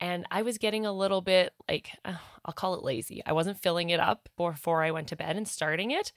And 0.00 0.26
I 0.30 0.42
was 0.42 0.56
getting 0.56 0.86
a 0.86 0.92
little 0.92 1.20
bit 1.20 1.52
like, 1.68 1.90
uh, 2.04 2.14
I'll 2.44 2.54
call 2.54 2.74
it 2.74 2.82
lazy. 2.82 3.22
I 3.26 3.32
wasn't 3.32 3.60
filling 3.60 3.90
it 3.90 4.00
up 4.00 4.30
before 4.36 4.82
I 4.82 4.92
went 4.92 5.08
to 5.08 5.16
bed 5.16 5.36
and 5.36 5.46
starting 5.46 5.90
it. 5.90 6.12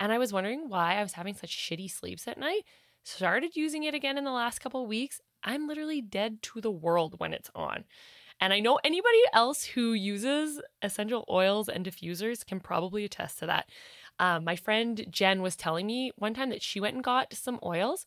And 0.00 0.10
I 0.10 0.18
was 0.18 0.32
wondering 0.32 0.68
why 0.68 0.96
I 0.96 1.02
was 1.02 1.12
having 1.12 1.34
such 1.34 1.56
shitty 1.56 1.90
sleeps 1.90 2.26
at 2.26 2.38
night. 2.38 2.62
Started 3.04 3.54
using 3.54 3.84
it 3.84 3.94
again 3.94 4.18
in 4.18 4.24
the 4.24 4.32
last 4.32 4.60
couple 4.60 4.84
weeks. 4.86 5.20
I'm 5.44 5.68
literally 5.68 6.02
dead 6.02 6.42
to 6.42 6.60
the 6.60 6.70
world 6.70 7.14
when 7.18 7.32
it's 7.32 7.50
on. 7.54 7.84
And 8.40 8.52
I 8.52 8.60
know 8.60 8.78
anybody 8.84 9.22
else 9.32 9.64
who 9.64 9.92
uses 9.92 10.60
essential 10.82 11.24
oils 11.28 11.68
and 11.68 11.84
diffusers 11.84 12.46
can 12.46 12.60
probably 12.60 13.04
attest 13.04 13.38
to 13.40 13.46
that. 13.46 13.68
Um, 14.18 14.44
my 14.44 14.56
friend 14.56 15.06
Jen 15.10 15.42
was 15.42 15.56
telling 15.56 15.86
me 15.86 16.12
one 16.16 16.34
time 16.34 16.50
that 16.50 16.62
she 16.62 16.80
went 16.80 16.94
and 16.94 17.04
got 17.04 17.32
some 17.34 17.60
oils 17.64 18.06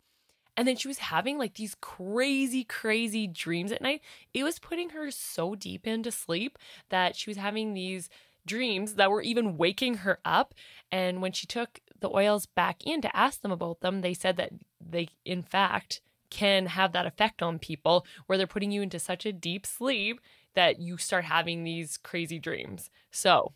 and 0.57 0.67
then 0.67 0.75
she 0.75 0.87
was 0.87 0.99
having 0.99 1.37
like 1.37 1.55
these 1.55 1.75
crazy, 1.79 2.63
crazy 2.63 3.27
dreams 3.27 3.71
at 3.71 3.81
night. 3.81 4.01
It 4.33 4.43
was 4.43 4.59
putting 4.59 4.89
her 4.89 5.09
so 5.09 5.55
deep 5.55 5.87
into 5.87 6.11
sleep 6.11 6.57
that 6.89 7.15
she 7.15 7.29
was 7.29 7.37
having 7.37 7.73
these 7.73 8.09
dreams 8.45 8.95
that 8.95 9.11
were 9.11 9.21
even 9.21 9.57
waking 9.57 9.95
her 9.95 10.19
up. 10.25 10.53
And 10.91 11.21
when 11.21 11.31
she 11.31 11.47
took 11.47 11.79
the 11.99 12.09
oils 12.09 12.45
back 12.45 12.85
in 12.85 13.01
to 13.01 13.15
ask 13.15 13.41
them 13.41 13.51
about 13.51 13.79
them, 13.81 14.01
they 14.01 14.13
said 14.13 14.37
that 14.37 14.51
they, 14.79 15.09
in 15.25 15.41
fact, 15.41 16.01
can 16.31 16.65
have 16.65 16.93
that 16.93 17.05
effect 17.05 17.43
on 17.43 17.59
people 17.59 18.05
where 18.25 18.37
they're 18.37 18.47
putting 18.47 18.71
you 18.71 18.81
into 18.81 18.97
such 18.97 19.25
a 19.27 19.33
deep 19.33 19.67
sleep 19.67 20.19
that 20.55 20.79
you 20.79 20.97
start 20.97 21.25
having 21.25 21.63
these 21.63 21.97
crazy 21.97 22.39
dreams. 22.39 22.89
So 23.11 23.53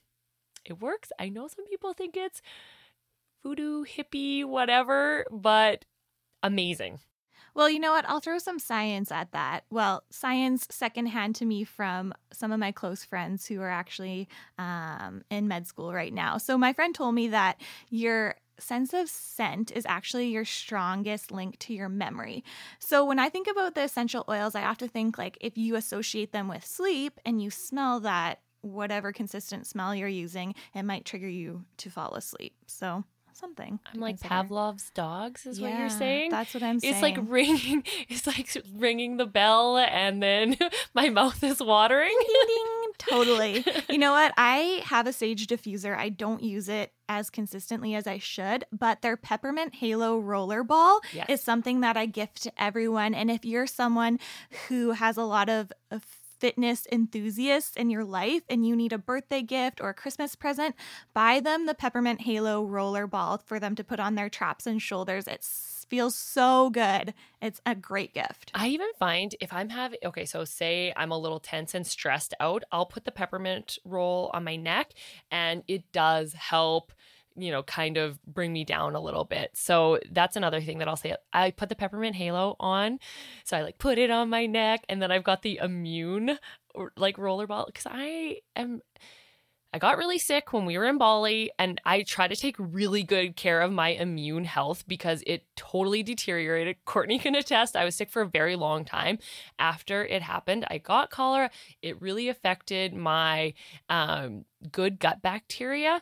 it 0.63 0.79
works. 0.79 1.11
I 1.17 1.29
know 1.29 1.47
some 1.47 1.65
people 1.67 1.93
think 1.93 2.15
it's 2.15 2.41
voodoo, 3.41 3.85
hippie, 3.85 4.45
whatever, 4.45 5.25
but 5.31 5.85
amazing. 6.43 6.99
Well, 7.53 7.69
you 7.69 7.79
know 7.79 7.91
what? 7.91 8.03
I'll 8.09 8.19
throw 8.19 8.37
some 8.37 8.59
science 8.59 9.13
at 9.13 9.31
that. 9.31 9.63
Well, 9.69 10.03
science 10.09 10.67
secondhand 10.69 11.35
to 11.35 11.45
me 11.45 11.63
from 11.63 12.13
some 12.33 12.51
of 12.51 12.59
my 12.59 12.73
close 12.73 13.05
friends 13.05 13.45
who 13.45 13.61
are 13.61 13.69
actually 13.69 14.27
um, 14.57 15.23
in 15.31 15.47
med 15.47 15.65
school 15.65 15.93
right 15.93 16.13
now. 16.13 16.37
So, 16.37 16.57
my 16.57 16.73
friend 16.73 16.93
told 16.93 17.15
me 17.15 17.29
that 17.29 17.61
your 17.89 18.35
sense 18.59 18.93
of 18.93 19.09
scent 19.09 19.71
is 19.71 19.85
actually 19.85 20.27
your 20.27 20.45
strongest 20.45 21.31
link 21.31 21.59
to 21.59 21.73
your 21.73 21.89
memory. 21.89 22.43
So, 22.79 23.05
when 23.05 23.19
I 23.19 23.29
think 23.29 23.47
about 23.47 23.75
the 23.75 23.83
essential 23.83 24.25
oils, 24.29 24.55
I 24.55 24.61
have 24.61 24.77
to 24.79 24.87
think 24.87 25.17
like 25.17 25.37
if 25.41 25.57
you 25.57 25.75
associate 25.75 26.31
them 26.31 26.47
with 26.47 26.65
sleep 26.65 27.19
and 27.25 27.41
you 27.41 27.49
smell 27.49 27.99
that 28.01 28.39
whatever 28.61 29.11
consistent 29.11 29.67
smell 29.67 29.93
you're 29.93 30.07
using, 30.07 30.55
it 30.73 30.83
might 30.83 31.05
trigger 31.05 31.29
you 31.29 31.65
to 31.77 31.89
fall 31.89 32.15
asleep. 32.15 32.55
So 32.67 33.03
something. 33.35 33.79
I'm 33.93 33.99
like 33.99 34.19
consider. 34.19 34.43
Pavlov's 34.43 34.89
dogs, 34.91 35.45
is 35.45 35.59
yeah, 35.59 35.69
what 35.69 35.79
you're 35.79 35.89
saying. 35.89 36.31
That's 36.31 36.53
what 36.53 36.63
I'm 36.63 36.79
saying. 36.79 36.93
It's 36.93 37.01
like 37.01 37.17
ringing. 37.21 37.83
It's 38.07 38.27
like 38.27 38.49
ringing 38.75 39.17
the 39.17 39.25
bell, 39.25 39.77
and 39.77 40.21
then 40.21 40.57
my 40.93 41.09
mouth 41.09 41.43
is 41.43 41.61
watering. 41.61 42.15
Totally. 42.97 43.65
You 43.89 43.99
know 43.99 44.11
what? 44.11 44.33
I 44.37 44.81
have 44.85 45.07
a 45.07 45.11
Saje 45.11 45.45
diffuser. 45.45 45.95
I 45.95 46.09
don't 46.09 46.41
use 46.41 46.67
it 46.67 46.91
as 47.07 47.29
consistently 47.29 47.95
as 47.95 48.07
I 48.07 48.17
should, 48.17 48.65
but 48.71 49.01
their 49.01 49.15
peppermint 49.15 49.75
halo 49.75 50.19
roller 50.19 50.63
ball 50.63 51.01
yes. 51.13 51.27
is 51.29 51.41
something 51.41 51.81
that 51.81 51.95
I 51.95 52.07
gift 52.07 52.43
to 52.43 52.51
everyone. 52.61 53.13
And 53.13 53.29
if 53.29 53.45
you're 53.45 53.67
someone 53.67 54.19
who 54.67 54.91
has 54.91 55.17
a 55.17 55.23
lot 55.23 55.49
of, 55.49 55.71
of 55.91 56.03
fitness 56.39 56.85
enthusiasts 56.91 57.75
in 57.75 57.89
your 57.89 58.03
life 58.03 58.43
and 58.49 58.65
you 58.65 58.75
need 58.75 58.93
a 58.93 58.97
birthday 58.97 59.41
gift 59.41 59.79
or 59.81 59.89
a 59.89 59.93
Christmas 59.93 60.35
present, 60.35 60.75
buy 61.13 61.39
them 61.39 61.65
the 61.65 61.73
Peppermint 61.73 62.21
Halo 62.21 62.63
roller 62.65 63.07
ball 63.07 63.41
for 63.45 63.59
them 63.59 63.75
to 63.75 63.83
put 63.83 63.99
on 63.99 64.15
their 64.15 64.29
traps 64.29 64.67
and 64.67 64.81
shoulders. 64.81 65.27
Feels 65.87 66.15
so 66.15 66.69
good. 66.69 67.13
It's 67.41 67.61
a 67.65 67.75
great 67.75 68.13
gift. 68.13 68.51
I 68.53 68.67
even 68.69 68.87
find 68.97 69.35
if 69.39 69.53
I'm 69.53 69.69
having, 69.69 69.99
okay, 70.03 70.25
so 70.25 70.43
say 70.45 70.93
I'm 70.97 71.11
a 71.11 71.17
little 71.17 71.39
tense 71.39 71.73
and 71.75 71.85
stressed 71.85 72.33
out, 72.39 72.63
I'll 72.71 72.85
put 72.85 73.05
the 73.05 73.11
peppermint 73.11 73.77
roll 73.85 74.31
on 74.33 74.43
my 74.43 74.55
neck 74.55 74.91
and 75.29 75.63
it 75.67 75.91
does 75.91 76.33
help 76.33 76.91
you 77.37 77.51
know, 77.51 77.63
kind 77.63 77.97
of 77.97 78.21
bring 78.23 78.53
me 78.53 78.63
down 78.63 78.95
a 78.95 78.99
little 78.99 79.25
bit. 79.25 79.51
So 79.53 79.99
that's 80.11 80.37
another 80.37 80.61
thing 80.61 80.77
that 80.79 80.87
I'll 80.87 80.95
say. 80.95 81.15
I 81.33 81.51
put 81.51 81.69
the 81.69 81.75
peppermint 81.75 82.15
halo 82.15 82.55
on. 82.59 82.99
So 83.43 83.57
I 83.57 83.61
like 83.61 83.77
put 83.77 83.97
it 83.97 84.09
on 84.09 84.29
my 84.29 84.45
neck 84.45 84.85
and 84.87 85.01
then 85.01 85.11
I've 85.11 85.23
got 85.23 85.41
the 85.41 85.59
immune 85.61 86.39
like 86.97 87.17
rollerball 87.17 87.67
because 87.67 87.87
I 87.89 88.37
am 88.55 88.81
I 89.75 89.77
got 89.77 89.97
really 89.97 90.19
sick 90.19 90.53
when 90.53 90.63
we 90.63 90.77
were 90.77 90.85
in 90.85 90.97
Bali 90.97 91.51
and 91.59 91.81
I 91.83 92.03
try 92.03 92.29
to 92.29 92.35
take 92.37 92.55
really 92.57 93.03
good 93.03 93.35
care 93.35 93.59
of 93.59 93.73
my 93.73 93.89
immune 93.89 94.45
health 94.45 94.85
because 94.87 95.21
it 95.27 95.43
totally 95.57 96.01
deteriorated. 96.01 96.77
Courtney 96.85 97.19
can 97.19 97.35
attest, 97.35 97.75
I 97.75 97.83
was 97.83 97.93
sick 97.93 98.09
for 98.09 98.21
a 98.21 98.25
very 98.25 98.55
long 98.55 98.85
time 98.85 99.19
after 99.59 100.05
it 100.05 100.21
happened. 100.21 100.65
I 100.69 100.77
got 100.77 101.09
cholera. 101.09 101.51
It 101.81 102.01
really 102.01 102.29
affected 102.29 102.93
my 102.93 103.53
um, 103.89 104.45
good 104.71 104.97
gut 104.97 105.21
bacteria 105.21 106.01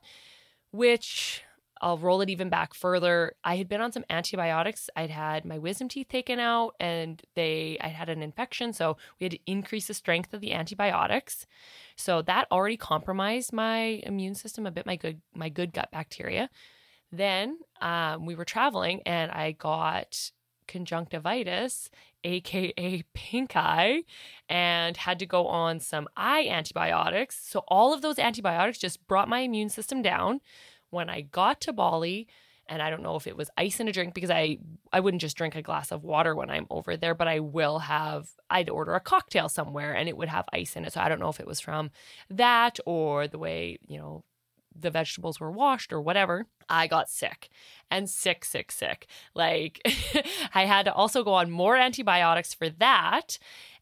which 0.70 1.44
I'll 1.84 1.98
roll 1.98 2.22
it 2.22 2.30
even 2.30 2.48
back 2.48 2.74
further. 2.74 3.36
I 3.44 3.58
had 3.58 3.68
been 3.68 3.82
on 3.82 3.92
some 3.92 4.06
antibiotics. 4.10 4.90
I'd 4.96 5.10
had 5.10 5.44
my 5.44 5.58
wisdom 5.58 5.90
teeth 5.90 6.08
taken 6.08 6.40
out 6.40 6.76
and 6.80 7.22
they 7.36 7.78
I 7.82 7.90
had 7.90 8.08
an 8.08 8.24
infection, 8.24 8.72
so 8.72 8.96
we 9.20 9.26
had 9.26 9.32
to 9.34 9.40
increase 9.46 9.88
the 9.88 9.94
strength 9.94 10.34
of 10.34 10.40
the 10.40 10.54
antibiotics. 10.54 11.46
So 11.98 12.22
that 12.22 12.48
already 12.52 12.78
compromised 12.78 13.52
my 13.52 14.02
immune 14.04 14.34
system 14.34 14.66
a 14.66 14.72
bit, 14.72 14.86
my 14.86 14.96
good 14.96 15.22
my 15.36 15.50
good 15.50 15.74
gut 15.74 15.90
bacteria. 15.92 16.50
Then 17.12 17.60
um, 17.82 18.26
we 18.26 18.34
were 18.34 18.46
traveling 18.46 19.02
and 19.06 19.30
I 19.30 19.52
got 19.52 20.32
conjunctivitis, 20.68 21.90
aka 22.24 23.04
pink 23.14 23.56
eye, 23.58 24.04
and 24.48 24.96
had 24.96 25.20
to 25.20 25.26
go 25.26 25.48
on 25.48 25.82
some 25.82 26.08
eye 26.16 26.48
antibiotics. 26.50 27.46
So 27.46 27.66
all 27.68 27.94
of 27.94 28.02
those 28.02 28.18
antibiotics 28.18 28.78
just 28.78 29.06
brought 29.08 29.28
my 29.28 29.40
immune 29.40 29.70
system 29.70 30.02
down. 30.02 30.40
When 30.94 31.10
I 31.10 31.22
got 31.22 31.60
to 31.62 31.74
Bali, 31.74 32.28
and 32.68 32.82
I 32.82 32.90
don't 32.90 33.04
know 33.04 33.16
if 33.16 33.28
it 33.28 33.36
was 33.36 33.50
ice 33.58 33.80
in 33.80 33.88
a 33.88 33.92
drink 33.92 34.14
because 34.14 34.30
I 34.30 34.58
I 34.92 35.00
wouldn't 35.00 35.22
just 35.22 35.38
drink 35.38 35.56
a 35.56 35.62
glass 35.62 35.92
of 35.92 36.04
water 36.04 36.36
when 36.36 36.50
I'm 36.50 36.68
over 36.70 36.96
there, 36.96 37.16
but 37.16 37.28
I 37.28 37.40
will 37.40 37.80
have 37.80 38.30
I'd 38.50 38.70
order 38.70 38.94
a 38.94 39.00
cocktail 39.00 39.50
somewhere 39.50 39.94
and 39.94 40.08
it 40.08 40.18
would 40.18 40.30
have 40.30 40.46
ice 40.54 40.76
in 40.76 40.86
it. 40.86 40.94
So 40.94 41.02
I 41.02 41.10
don't 41.10 41.20
know 41.20 41.30
if 41.30 41.40
it 41.40 41.48
was 41.48 41.60
from 41.60 41.92
that 42.30 42.80
or 42.86 43.28
the 43.28 43.38
way, 43.38 43.80
you 43.88 43.98
know, 43.98 44.24
the 44.76 44.90
vegetables 44.90 45.40
were 45.40 45.52
washed 45.52 45.94
or 45.94 46.02
whatever, 46.02 46.48
I 46.70 46.88
got 46.88 47.10
sick 47.10 47.50
and 47.92 48.10
sick, 48.10 48.46
sick, 48.46 48.72
sick. 48.72 49.08
Like 49.36 49.82
I 50.54 50.66
had 50.66 50.86
to 50.86 50.94
also 50.94 51.24
go 51.24 51.34
on 51.34 51.52
more 51.52 51.76
antibiotics 51.76 52.54
for 52.54 52.70
that. 52.70 53.38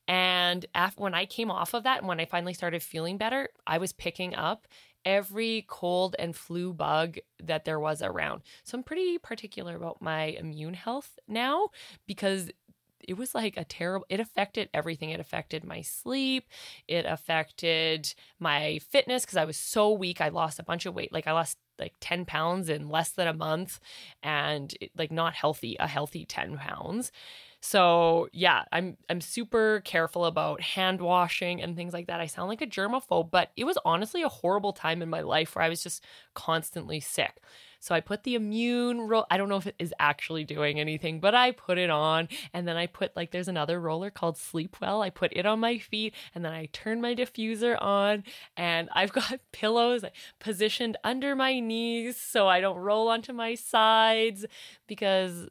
And 0.08 0.65
after, 0.74 1.02
when 1.04 1.13
I 1.13 1.26
came 1.26 1.52
off 1.52 1.74
of 1.74 1.84
that 1.84 2.00
and 2.00 2.08
when 2.08 2.19
I 2.19 2.26
finally 2.26 2.54
started 2.54 2.82
feeling 2.82 3.17
better, 3.17 3.50
I 3.67 3.78
was 3.78 3.93
picking 3.93 4.36
up 4.36 4.67
every 5.05 5.65
cold 5.67 6.15
and 6.19 6.35
flu 6.35 6.73
bug 6.73 7.17
that 7.43 7.65
there 7.65 7.79
was 7.79 8.01
around. 8.01 8.41
So 8.63 8.77
I'm 8.77 8.83
pretty 8.83 9.17
particular 9.17 9.75
about 9.75 10.01
my 10.01 10.25
immune 10.25 10.73
health 10.73 11.17
now 11.27 11.69
because 12.07 12.51
it 13.07 13.17
was 13.17 13.33
like 13.33 13.57
a 13.57 13.63
terrible 13.63 14.05
it 14.09 14.19
affected 14.19 14.69
everything. 14.73 15.09
It 15.09 15.19
affected 15.19 15.63
my 15.63 15.81
sleep. 15.81 16.47
It 16.87 17.05
affected 17.05 18.13
my 18.39 18.79
fitness 18.89 19.23
because 19.25 19.37
i 19.37 19.45
was 19.45 19.57
so 19.57 19.91
weak 19.91 20.21
i 20.21 20.29
lost 20.29 20.59
a 20.59 20.63
bunch 20.63 20.85
of 20.85 20.93
weight. 20.93 21.11
Like 21.11 21.27
i 21.27 21.31
lost 21.31 21.57
like 21.79 21.93
10 21.99 22.25
pounds 22.25 22.69
in 22.69 22.89
less 22.89 23.11
than 23.11 23.27
a 23.27 23.33
month 23.33 23.79
and 24.21 24.73
it, 24.79 24.91
like 24.95 25.11
not 25.11 25.33
healthy 25.33 25.75
a 25.79 25.87
healthy 25.87 26.25
10 26.25 26.57
pounds 26.57 27.11
so 27.62 28.28
yeah, 28.34 28.63
I'm 28.71 28.97
I'm 29.08 29.21
super 29.21 29.82
careful 29.86 30.26
about 30.26 30.62
hand 30.62 31.00
washing 31.00 31.62
and 31.62 31.76
things 31.76 31.93
like 31.93 32.08
that. 32.08 32.19
I 32.19 32.26
sound 32.26 32.50
like 32.50 32.62
a 32.62 32.67
germaphobe, 32.67 33.30
but 33.30 33.52
it 33.56 33.65
was 33.65 33.78
honestly 33.86 34.24
a 34.24 34.30
horrible 34.30 34.74
time 34.74 35.04
in 35.04 35.10
my 35.10 35.21
life 35.21 35.56
where 35.56 35.63
I 35.63 35.69
was 35.69 35.84
just 35.84 36.04
constantly 36.34 37.00
sick. 37.00 37.39
So 37.80 37.93
I 37.93 38.00
put 38.00 38.24
the 38.24 38.34
immune 38.34 39.02
roll. 39.02 39.26
I 39.30 39.38
don't 39.38 39.50
know 39.50 39.58
if 39.58 39.67
it 39.67 39.76
is 39.78 39.93
actually 40.00 40.43
doing 40.43 40.80
anything, 40.80 41.19
but 41.19 41.36
I 41.36 41.52
put 41.52 41.78
it 41.78 41.91
on. 41.91 42.30
And 42.52 42.67
then 42.67 42.78
I 42.78 42.88
put 42.88 43.15
like 43.15 43.30
there's 43.30 43.47
another 43.47 43.80
roller 43.80 44.10
called 44.10 44.38
Sleepwell. 44.38 45.04
I 45.04 45.12
put 45.12 45.32
it 45.36 45.45
on 45.45 45.60
my 45.60 45.78
feet 45.78 46.15
and 46.34 46.43
then 46.43 46.54
I 46.54 46.67
turn 46.74 47.00
my 47.00 47.13
diffuser 47.13 47.80
on. 47.80 48.24
And 48.58 48.89
I've 48.93 49.13
got 49.13 49.39
pillows 49.52 50.04
positioned 50.39 50.97
under 51.04 51.36
my 51.36 51.60
knees 51.60 52.17
so 52.17 52.47
I 52.47 52.60
don't 52.60 52.78
roll 52.78 53.08
onto 53.08 53.34
my 53.34 53.54
sides 53.54 54.45
because 54.88 55.47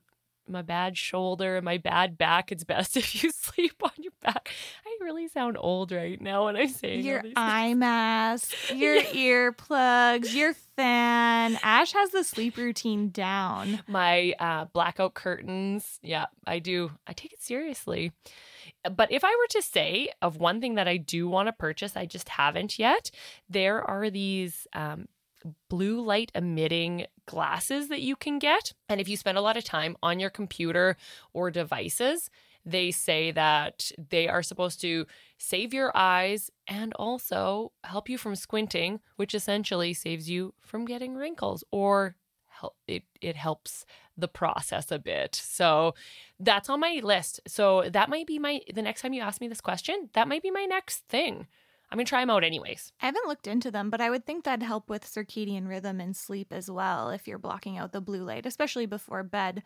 my 0.51 0.63
bad 0.63 0.97
shoulder 0.97 1.57
and 1.57 1.65
my 1.65 1.79
bad 1.79 2.19
back. 2.19 2.53
It's 2.53 2.65
best 2.65 2.97
if 2.97 3.23
you 3.23 3.31
sleep 3.31 3.83
on 3.83 3.93
your 3.99 4.13
back. 4.21 4.51
I 4.87 5.05
really 5.05 5.29
sound 5.29 5.57
old 5.59 5.93
right 5.93 6.21
now 6.21 6.47
when 6.47 6.57
I'm 6.57 6.69
saying 6.69 7.05
your 7.05 7.23
eye 7.37 7.75
mask, 7.75 8.55
your 8.75 9.01
earplugs, 9.03 10.35
your 10.35 10.55
fan. 10.77 11.59
Ash 11.63 11.93
has 11.93 12.11
the 12.11 12.25
sleep 12.25 12.57
routine 12.57 13.11
down. 13.11 13.81
My 13.87 14.35
uh, 14.39 14.67
blackout 14.67 15.15
curtains. 15.15 15.99
Yeah, 16.03 16.27
I 16.47 16.59
do. 16.59 16.91
I 17.07 17.13
take 17.13 17.33
it 17.33 17.43
seriously. 17.43 18.13
But 18.91 19.13
if 19.13 19.25
I 19.25 19.29
were 19.29 19.61
to 19.61 19.63
say 19.63 20.09
of 20.23 20.39
one 20.39 20.61
thing 20.61 20.77
that 20.77 20.89
I 20.89 20.97
do 20.97 21.29
want 21.29 21.49
to 21.49 21.53
purchase, 21.53 21.97
I 21.97 22.07
just 22.07 22.31
haven't 22.31 22.79
yet, 22.79 23.11
there 23.49 23.83
are 23.83 24.09
these 24.09 24.67
um, 24.73 25.07
blue 25.69 26.01
light 26.01 26.31
emitting 26.35 27.07
glasses 27.27 27.89
that 27.89 28.03
you 28.03 28.17
can 28.17 28.39
get. 28.39 28.73
And 28.89 29.01
if 29.01 29.09
you 29.09 29.17
spend 29.17 29.39
a 29.39 29.43
lot 29.43 29.57
of 29.57 29.65
time 29.65 29.97
on 30.03 30.21
your 30.21 30.31
computer 30.31 30.97
or 31.33 31.51
devices, 31.51 32.31
they 32.65 32.91
say 32.91 33.31
that 33.31 33.91
they 34.11 34.29
are 34.29 34.43
supposed 34.43 34.81
to 34.83 35.07
save 35.39 35.73
your 35.73 35.97
eyes 35.97 36.51
and 36.69 36.93
also 36.95 37.73
help 37.85 38.09
you 38.09 38.19
from 38.19 38.37
squinting, 38.37 39.01
which 39.17 39.35
essentially 39.35 39.95
saves 39.95 40.29
you 40.29 40.55
from 40.61 40.85
getting 40.85 41.15
wrinkles 41.15 41.65
or 41.71 42.17
help 42.49 42.77
it 42.87 43.05
it 43.23 43.37
helps 43.37 43.87
the 44.17 44.29
process 44.29 44.91
a 44.91 44.99
bit. 44.99 45.35
So 45.35 45.95
that's 46.39 46.69
on 46.69 46.81
my 46.81 47.01
list. 47.03 47.41
So 47.47 47.89
that 47.91 48.11
might 48.11 48.27
be 48.27 48.39
my 48.39 48.61
the 48.73 48.83
next 48.83 49.01
time 49.01 49.15
you 49.15 49.23
ask 49.23 49.41
me 49.41 49.49
this 49.49 49.61
question, 49.61 50.11
that 50.13 50.29
might 50.29 50.43
be 50.43 50.51
my 50.51 50.65
next 50.65 51.07
thing. 51.09 51.47
I'm 51.91 51.97
going 51.97 52.07
to 52.07 52.09
try 52.09 52.21
them 52.21 52.31
out 52.31 52.45
anyways. 52.45 52.93
I 53.01 53.07
haven't 53.07 53.27
looked 53.27 53.49
into 53.49 53.71
them, 53.71 53.91
but 53.91 54.01
I 54.01 54.11
would 54.11 54.25
think 54.25 54.45
that'd 54.45 54.63
help 54.63 54.89
with 54.89 55.05
circadian 55.05 55.69
rhythm 55.69 56.01
and 56.01 56.17
sleep 56.17 56.53
as 56.53 56.71
well 56.71 57.11
if 57.11 57.27
you're 57.27 57.39
blocking 57.39 57.79
out 57.79 57.93
the 57.93 58.01
blue 58.01 58.23
light, 58.23 58.47
especially 58.47 58.87
before 58.87 59.25
bed. 59.25 59.65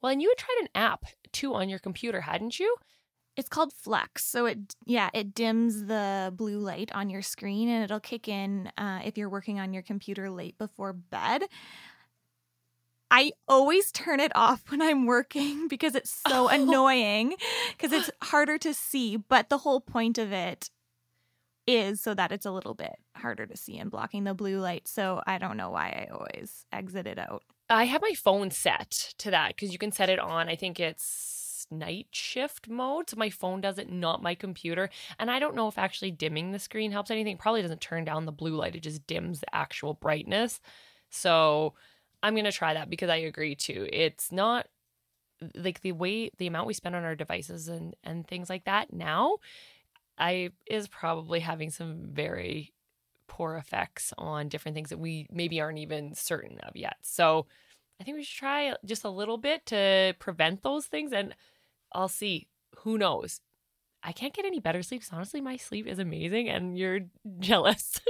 Well, 0.00 0.12
and 0.12 0.22
you 0.22 0.30
had 0.30 0.38
tried 0.38 0.58
an 0.60 0.68
app 0.74 1.04
too 1.32 1.54
on 1.54 1.68
your 1.68 1.78
computer, 1.78 2.22
hadn't 2.22 2.58
you? 2.58 2.74
It's 3.36 3.48
called 3.48 3.72
Flux. 3.72 4.24
So 4.24 4.46
it 4.46 4.74
yeah, 4.86 5.10
it 5.12 5.34
dims 5.34 5.84
the 5.84 6.32
blue 6.34 6.58
light 6.58 6.90
on 6.92 7.10
your 7.10 7.22
screen 7.22 7.68
and 7.68 7.84
it'll 7.84 8.00
kick 8.00 8.28
in 8.28 8.72
uh, 8.78 9.00
if 9.04 9.16
you're 9.16 9.28
working 9.28 9.60
on 9.60 9.72
your 9.72 9.82
computer 9.82 10.30
late 10.30 10.58
before 10.58 10.92
bed. 10.92 11.44
I 13.10 13.32
always 13.46 13.90
turn 13.92 14.20
it 14.20 14.32
off 14.34 14.62
when 14.70 14.82
I'm 14.82 15.06
working 15.06 15.68
because 15.68 15.94
it's 15.94 16.20
so 16.26 16.48
annoying 16.48 17.36
because 17.76 17.92
it's 17.92 18.10
harder 18.22 18.58
to 18.58 18.72
see. 18.74 19.16
But 19.16 19.50
the 19.50 19.58
whole 19.58 19.80
point 19.80 20.18
of 20.18 20.32
it 20.32 20.70
is 21.68 22.00
so 22.00 22.14
that 22.14 22.32
it's 22.32 22.46
a 22.46 22.50
little 22.50 22.72
bit 22.72 22.96
harder 23.14 23.46
to 23.46 23.56
see 23.56 23.76
and 23.76 23.90
blocking 23.90 24.24
the 24.24 24.32
blue 24.32 24.58
light. 24.58 24.88
So 24.88 25.22
I 25.26 25.36
don't 25.36 25.58
know 25.58 25.70
why 25.70 26.08
I 26.08 26.12
always 26.12 26.64
exit 26.72 27.06
it 27.06 27.18
out. 27.18 27.42
I 27.68 27.84
have 27.84 28.00
my 28.00 28.14
phone 28.14 28.50
set 28.50 29.14
to 29.18 29.30
that 29.30 29.48
because 29.48 29.70
you 29.70 29.78
can 29.78 29.92
set 29.92 30.08
it 30.08 30.18
on. 30.18 30.48
I 30.48 30.56
think 30.56 30.80
it's 30.80 31.66
night 31.70 32.06
shift 32.10 32.68
mode. 32.68 33.10
So 33.10 33.16
my 33.18 33.28
phone 33.28 33.60
does 33.60 33.76
it, 33.76 33.92
not 33.92 34.22
my 34.22 34.34
computer. 34.34 34.88
And 35.18 35.30
I 35.30 35.38
don't 35.38 35.54
know 35.54 35.68
if 35.68 35.76
actually 35.76 36.10
dimming 36.10 36.52
the 36.52 36.58
screen 36.58 36.90
helps 36.90 37.10
anything. 37.10 37.36
Probably 37.36 37.60
doesn't 37.60 37.82
turn 37.82 38.06
down 38.06 38.24
the 38.24 38.32
blue 38.32 38.56
light, 38.56 38.74
it 38.74 38.82
just 38.82 39.06
dims 39.06 39.40
the 39.40 39.54
actual 39.54 39.92
brightness. 39.92 40.60
So 41.10 41.74
I'm 42.22 42.34
going 42.34 42.46
to 42.46 42.52
try 42.52 42.72
that 42.72 42.88
because 42.88 43.10
I 43.10 43.16
agree 43.16 43.54
too. 43.54 43.86
It's 43.92 44.32
not 44.32 44.66
like 45.54 45.82
the 45.82 45.92
way 45.92 46.30
the 46.38 46.46
amount 46.46 46.66
we 46.66 46.74
spend 46.74 46.96
on 46.96 47.04
our 47.04 47.14
devices 47.14 47.68
and 47.68 47.94
and 48.02 48.26
things 48.26 48.50
like 48.50 48.64
that 48.64 48.92
now 48.92 49.36
I 50.18 50.50
is 50.66 50.88
probably 50.88 51.40
having 51.40 51.70
some 51.70 52.08
very 52.12 52.72
poor 53.28 53.56
effects 53.56 54.12
on 54.18 54.48
different 54.48 54.74
things 54.74 54.90
that 54.90 54.98
we 54.98 55.26
maybe 55.30 55.60
aren't 55.60 55.78
even 55.78 56.14
certain 56.14 56.58
of 56.60 56.74
yet. 56.76 56.96
So 57.02 57.46
I 58.00 58.04
think 58.04 58.16
we 58.16 58.24
should 58.24 58.38
try 58.38 58.74
just 58.84 59.04
a 59.04 59.10
little 59.10 59.38
bit 59.38 59.66
to 59.66 60.14
prevent 60.18 60.62
those 60.62 60.86
things 60.86 61.12
and 61.12 61.34
I'll 61.92 62.08
see. 62.08 62.48
Who 62.80 62.98
knows? 62.98 63.40
I 64.02 64.12
can't 64.12 64.34
get 64.34 64.44
any 64.44 64.60
better 64.60 64.82
sleep. 64.82 65.02
honestly, 65.12 65.40
my 65.40 65.56
sleep 65.56 65.86
is 65.86 65.98
amazing 65.98 66.48
and 66.48 66.78
you're 66.78 67.00
jealous. 67.40 68.00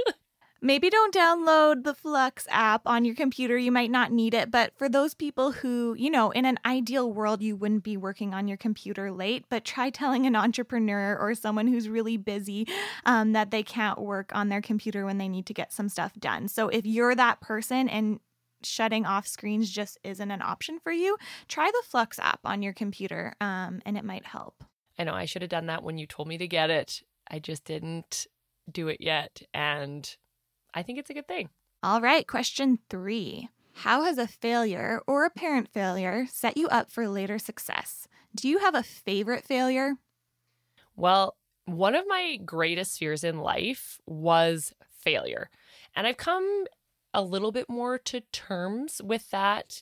Maybe 0.61 0.89
don't 0.89 1.13
download 1.13 1.83
the 1.83 1.93
Flux 1.93 2.45
app 2.49 2.81
on 2.85 3.05
your 3.05 3.15
computer. 3.15 3.57
You 3.57 3.71
might 3.71 3.91
not 3.91 4.11
need 4.11 4.33
it. 4.33 4.51
But 4.51 4.77
for 4.77 4.89
those 4.89 5.13
people 5.13 5.53
who, 5.53 5.95
you 5.97 6.09
know, 6.09 6.31
in 6.31 6.45
an 6.45 6.59
ideal 6.65 7.11
world, 7.11 7.41
you 7.41 7.55
wouldn't 7.55 7.83
be 7.83 7.95
working 7.95 8.33
on 8.33 8.47
your 8.47 8.57
computer 8.57 9.11
late, 9.11 9.45
but 9.49 9.63
try 9.63 9.89
telling 9.89 10.25
an 10.25 10.35
entrepreneur 10.35 11.17
or 11.17 11.33
someone 11.33 11.67
who's 11.67 11.87
really 11.87 12.17
busy 12.17 12.67
um, 13.05 13.31
that 13.31 13.51
they 13.51 13.63
can't 13.63 13.99
work 13.99 14.31
on 14.35 14.49
their 14.49 14.61
computer 14.61 15.05
when 15.05 15.17
they 15.17 15.29
need 15.29 15.45
to 15.45 15.53
get 15.53 15.71
some 15.71 15.87
stuff 15.87 16.13
done. 16.19 16.49
So 16.49 16.67
if 16.67 16.85
you're 16.85 17.15
that 17.15 17.39
person 17.39 17.87
and 17.87 18.19
shutting 18.61 19.05
off 19.05 19.25
screens 19.25 19.69
just 19.69 19.97
isn't 20.03 20.31
an 20.31 20.41
option 20.41 20.79
for 20.83 20.91
you, 20.91 21.17
try 21.47 21.67
the 21.71 21.83
Flux 21.87 22.19
app 22.19 22.41
on 22.43 22.61
your 22.61 22.73
computer 22.73 23.33
um, 23.39 23.81
and 23.85 23.97
it 23.97 24.03
might 24.03 24.25
help. 24.25 24.65
I 24.97 25.05
know 25.05 25.13
I 25.13 25.23
should 25.23 25.41
have 25.41 25.49
done 25.49 25.67
that 25.67 25.83
when 25.83 25.97
you 25.97 26.05
told 26.05 26.27
me 26.27 26.37
to 26.37 26.47
get 26.47 26.69
it. 26.69 27.01
I 27.31 27.39
just 27.39 27.63
didn't 27.63 28.27
do 28.69 28.89
it 28.89 28.99
yet. 28.99 29.41
And 29.53 30.13
I 30.73 30.83
think 30.83 30.99
it's 30.99 31.09
a 31.09 31.13
good 31.13 31.27
thing. 31.27 31.49
All 31.83 32.01
right, 32.01 32.27
question 32.27 32.79
three. 32.89 33.49
How 33.73 34.03
has 34.03 34.17
a 34.17 34.27
failure 34.27 35.01
or 35.07 35.23
a 35.23 35.27
apparent 35.27 35.69
failure 35.69 36.25
set 36.27 36.57
you 36.57 36.67
up 36.69 36.89
for 36.91 37.07
later 37.07 37.39
success? 37.39 38.07
Do 38.35 38.47
you 38.47 38.59
have 38.59 38.75
a 38.75 38.83
favorite 38.83 39.43
failure? 39.43 39.95
Well, 40.95 41.37
one 41.65 41.95
of 41.95 42.05
my 42.07 42.37
greatest 42.37 42.97
fears 42.97 43.23
in 43.23 43.39
life 43.39 43.99
was 44.05 44.73
failure. 44.89 45.49
And 45.95 46.07
I've 46.07 46.17
come 46.17 46.65
a 47.13 47.21
little 47.21 47.51
bit 47.51 47.69
more 47.69 47.97
to 47.97 48.21
terms 48.31 49.01
with 49.03 49.29
that, 49.31 49.81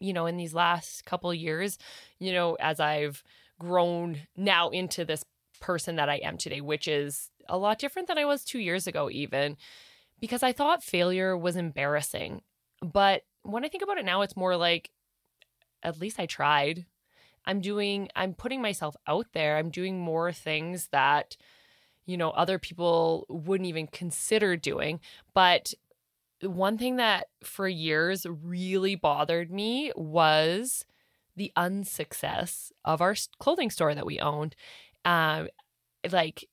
you 0.00 0.12
know, 0.12 0.26
in 0.26 0.36
these 0.36 0.54
last 0.54 1.04
couple 1.04 1.32
years, 1.34 1.78
you 2.18 2.32
know, 2.32 2.54
as 2.56 2.80
I've 2.80 3.24
grown 3.58 4.26
now 4.36 4.70
into 4.70 5.04
this 5.04 5.24
person 5.60 5.96
that 5.96 6.08
I 6.08 6.16
am 6.16 6.36
today, 6.38 6.60
which 6.60 6.88
is 6.88 7.30
a 7.48 7.58
lot 7.58 7.78
different 7.78 8.08
than 8.08 8.18
I 8.18 8.24
was 8.24 8.44
two 8.44 8.58
years 8.58 8.86
ago, 8.86 9.10
even 9.10 9.56
because 10.20 10.42
I 10.42 10.52
thought 10.52 10.82
failure 10.82 11.36
was 11.36 11.56
embarrassing. 11.56 12.42
But 12.82 13.22
when 13.42 13.64
I 13.64 13.68
think 13.68 13.82
about 13.82 13.98
it 13.98 14.04
now, 14.04 14.22
it's 14.22 14.36
more 14.36 14.56
like, 14.56 14.90
at 15.82 16.00
least 16.00 16.18
I 16.18 16.26
tried. 16.26 16.86
I'm 17.44 17.60
doing, 17.60 18.08
I'm 18.16 18.34
putting 18.34 18.60
myself 18.60 18.96
out 19.06 19.26
there. 19.32 19.56
I'm 19.56 19.70
doing 19.70 20.00
more 20.00 20.32
things 20.32 20.88
that, 20.88 21.36
you 22.04 22.16
know, 22.16 22.30
other 22.30 22.58
people 22.58 23.26
wouldn't 23.28 23.68
even 23.68 23.86
consider 23.86 24.56
doing. 24.56 25.00
But 25.32 25.74
one 26.42 26.76
thing 26.76 26.96
that 26.96 27.28
for 27.42 27.68
years 27.68 28.26
really 28.28 28.94
bothered 28.94 29.50
me 29.50 29.92
was 29.94 30.84
the 31.36 31.52
unsuccess 31.56 32.72
of 32.84 33.00
our 33.00 33.14
clothing 33.38 33.70
store 33.70 33.94
that 33.94 34.06
we 34.06 34.18
owned. 34.18 34.56
Um, 35.04 35.48
like 36.10 36.48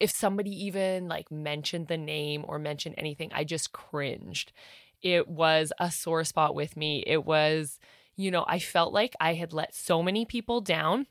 if 0.00 0.10
somebody 0.10 0.50
even 0.64 1.06
like 1.06 1.30
mentioned 1.30 1.88
the 1.88 1.98
name 1.98 2.44
or 2.48 2.58
mentioned 2.58 2.94
anything, 2.98 3.30
I 3.32 3.44
just 3.44 3.72
cringed. 3.72 4.52
It 5.02 5.28
was 5.28 5.72
a 5.78 5.90
sore 5.90 6.24
spot 6.24 6.54
with 6.54 6.76
me. 6.76 7.04
It 7.06 7.24
was, 7.24 7.78
you 8.16 8.30
know, 8.30 8.44
I 8.48 8.58
felt 8.58 8.92
like 8.92 9.14
I 9.20 9.34
had 9.34 9.52
let 9.52 9.74
so 9.74 10.02
many 10.02 10.24
people 10.24 10.60
down. 10.60 11.06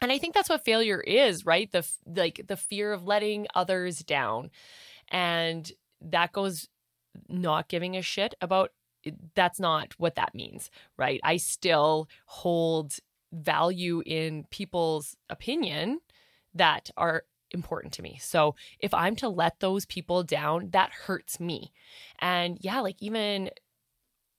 And 0.00 0.10
I 0.10 0.18
think 0.18 0.34
that's 0.34 0.48
what 0.48 0.64
failure 0.64 1.00
is, 1.00 1.46
right? 1.46 1.70
The 1.70 1.86
like 2.06 2.46
the 2.48 2.56
fear 2.56 2.92
of 2.92 3.06
letting 3.06 3.46
others 3.54 4.00
down. 4.00 4.50
And 5.08 5.70
that 6.00 6.32
goes 6.32 6.68
not 7.28 7.68
giving 7.68 7.96
a 7.96 8.02
shit 8.02 8.34
about 8.40 8.70
that's 9.34 9.60
not 9.60 9.94
what 9.98 10.14
that 10.14 10.34
means, 10.34 10.70
right? 10.96 11.20
I 11.22 11.36
still 11.36 12.08
hold 12.26 12.94
value 13.32 14.02
in 14.04 14.44
people's 14.50 15.16
opinion 15.28 16.00
that 16.54 16.90
are 16.96 17.24
important 17.54 17.92
to 17.94 18.02
me. 18.02 18.18
So 18.20 18.54
if 18.78 18.92
I'm 18.94 19.16
to 19.16 19.28
let 19.28 19.60
those 19.60 19.86
people 19.86 20.22
down, 20.22 20.70
that 20.70 20.90
hurts 20.90 21.40
me. 21.40 21.72
And 22.18 22.58
yeah, 22.60 22.80
like 22.80 22.96
even 23.00 23.50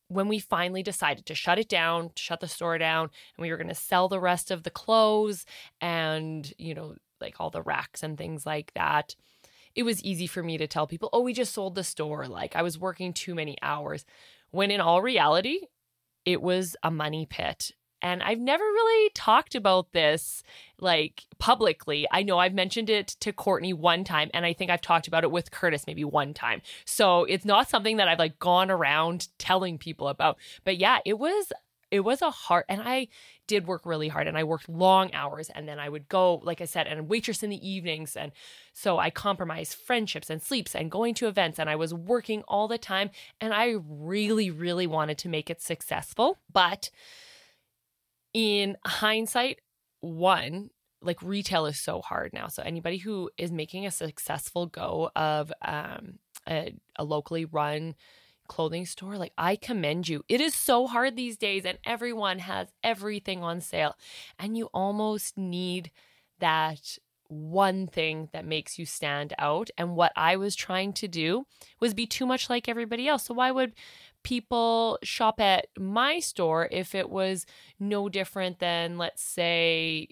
when 0.07 0.27
we 0.27 0.39
finally 0.39 0.83
decided 0.83 1.25
to 1.25 1.35
shut 1.35 1.57
it 1.57 1.69
down, 1.69 2.11
shut 2.15 2.39
the 2.39 2.47
store 2.47 2.77
down, 2.77 3.09
and 3.35 3.41
we 3.41 3.49
were 3.49 3.57
going 3.57 3.67
to 3.67 3.75
sell 3.75 4.07
the 4.07 4.19
rest 4.19 4.51
of 4.51 4.63
the 4.63 4.69
clothes 4.69 5.45
and, 5.81 6.53
you 6.57 6.75
know, 6.75 6.95
like 7.19 7.35
all 7.39 7.49
the 7.49 7.61
racks 7.61 8.03
and 8.03 8.17
things 8.17 8.45
like 8.45 8.71
that, 8.75 9.15
it 9.75 9.83
was 9.83 10.03
easy 10.03 10.27
for 10.27 10.43
me 10.43 10.57
to 10.57 10.67
tell 10.67 10.85
people, 10.85 11.09
oh, 11.13 11.21
we 11.21 11.33
just 11.33 11.53
sold 11.53 11.75
the 11.75 11.83
store. 11.83 12.27
Like 12.27 12.55
I 12.55 12.61
was 12.61 12.77
working 12.77 13.13
too 13.13 13.33
many 13.33 13.57
hours. 13.61 14.05
When 14.51 14.69
in 14.69 14.81
all 14.81 15.01
reality, 15.01 15.61
it 16.25 16.41
was 16.41 16.75
a 16.83 16.91
money 16.91 17.25
pit. 17.27 17.71
And 18.03 18.21
I've 18.21 18.39
never 18.39 18.63
really 18.63 19.09
talked 19.15 19.55
about 19.55 19.93
this 19.93 20.43
like 20.79 21.23
publicly. 21.39 22.05
I 22.11 22.21
know 22.21 22.37
I've 22.37 22.53
mentioned 22.53 22.89
it 22.89 23.07
to 23.21 23.31
Courtney 23.31 23.71
one 23.71 24.03
time, 24.03 24.29
and 24.33 24.45
I 24.45 24.51
think 24.51 24.69
I've 24.69 24.81
talked 24.81 25.07
about 25.07 25.23
it 25.23 25.31
with 25.31 25.51
Curtis 25.51 25.87
maybe 25.87 26.03
one 26.03 26.33
time. 26.33 26.61
So 26.85 27.23
it's 27.23 27.45
not 27.45 27.69
something 27.69 27.97
that 27.97 28.09
I've 28.09 28.19
like 28.19 28.37
gone 28.37 28.69
around 28.69 29.29
telling 29.39 29.77
people 29.77 30.09
about. 30.09 30.37
But 30.65 30.77
yeah, 30.77 30.99
it 31.05 31.17
was 31.17 31.51
it 31.93 32.03
was 32.03 32.23
a 32.23 32.31
hard 32.31 32.65
and 32.67 32.81
I 32.83 33.07
did 33.45 33.67
work 33.67 33.85
really 33.85 34.07
hard 34.07 34.27
and 34.27 34.35
I 34.35 34.43
worked 34.43 34.67
long 34.67 35.13
hours 35.13 35.51
and 35.53 35.67
then 35.67 35.77
I 35.79 35.89
would 35.89 36.09
go, 36.09 36.41
like 36.43 36.59
I 36.59 36.65
said, 36.65 36.87
and 36.87 37.07
waitress 37.07 37.43
in 37.43 37.51
the 37.51 37.69
evenings. 37.69 38.15
And 38.15 38.31
so 38.73 38.97
I 38.97 39.11
compromised 39.11 39.75
friendships 39.75 40.31
and 40.31 40.41
sleeps 40.41 40.73
and 40.73 40.89
going 40.89 41.13
to 41.15 41.27
events 41.27 41.59
and 41.59 41.69
I 41.69 41.75
was 41.75 41.93
working 41.93 42.41
all 42.47 42.67
the 42.67 42.79
time. 42.79 43.11
And 43.39 43.53
I 43.53 43.75
really, 43.87 44.49
really 44.49 44.87
wanted 44.87 45.19
to 45.19 45.29
make 45.29 45.51
it 45.51 45.61
successful. 45.61 46.39
But 46.51 46.89
in 48.33 48.77
hindsight, 48.85 49.59
one, 50.01 50.69
like 51.01 51.21
retail 51.21 51.65
is 51.65 51.79
so 51.79 52.01
hard 52.01 52.33
now. 52.33 52.47
So 52.47 52.63
anybody 52.63 52.97
who 52.97 53.29
is 53.37 53.51
making 53.51 53.85
a 53.85 53.91
successful 53.91 54.67
go 54.67 55.11
of 55.15 55.51
um, 55.61 56.19
a, 56.47 56.73
a 56.97 57.03
locally 57.03 57.45
run 57.45 57.95
clothing 58.47 58.85
store, 58.85 59.17
like 59.17 59.33
I 59.37 59.55
commend 59.55 60.07
you. 60.07 60.23
It 60.27 60.41
is 60.41 60.53
so 60.53 60.87
hard 60.87 61.15
these 61.15 61.37
days, 61.37 61.65
and 61.65 61.77
everyone 61.85 62.39
has 62.39 62.69
everything 62.83 63.43
on 63.43 63.61
sale, 63.61 63.95
and 64.39 64.57
you 64.57 64.69
almost 64.73 65.37
need 65.37 65.91
that 66.39 66.97
one 67.29 67.87
thing 67.87 68.29
that 68.31 68.45
makes 68.45 68.77
you 68.77 68.85
stand 68.85 69.33
out. 69.39 69.69
And 69.77 69.95
what 69.95 70.11
I 70.15 70.35
was 70.35 70.55
trying 70.55 70.93
to 70.93 71.07
do 71.07 71.45
was 71.79 71.93
be 71.93 72.05
too 72.05 72.25
much 72.25 72.49
like 72.49 72.69
everybody 72.69 73.07
else. 73.07 73.25
So 73.25 73.33
why 73.33 73.51
would 73.51 73.73
people 74.23 74.97
shop 75.03 75.39
at 75.39 75.67
my 75.77 76.19
store 76.19 76.67
if 76.71 76.95
it 76.95 77.09
was 77.09 77.45
no 77.79 78.09
different 78.09 78.59
than, 78.59 78.97
let's 78.97 79.21
say, 79.21 80.09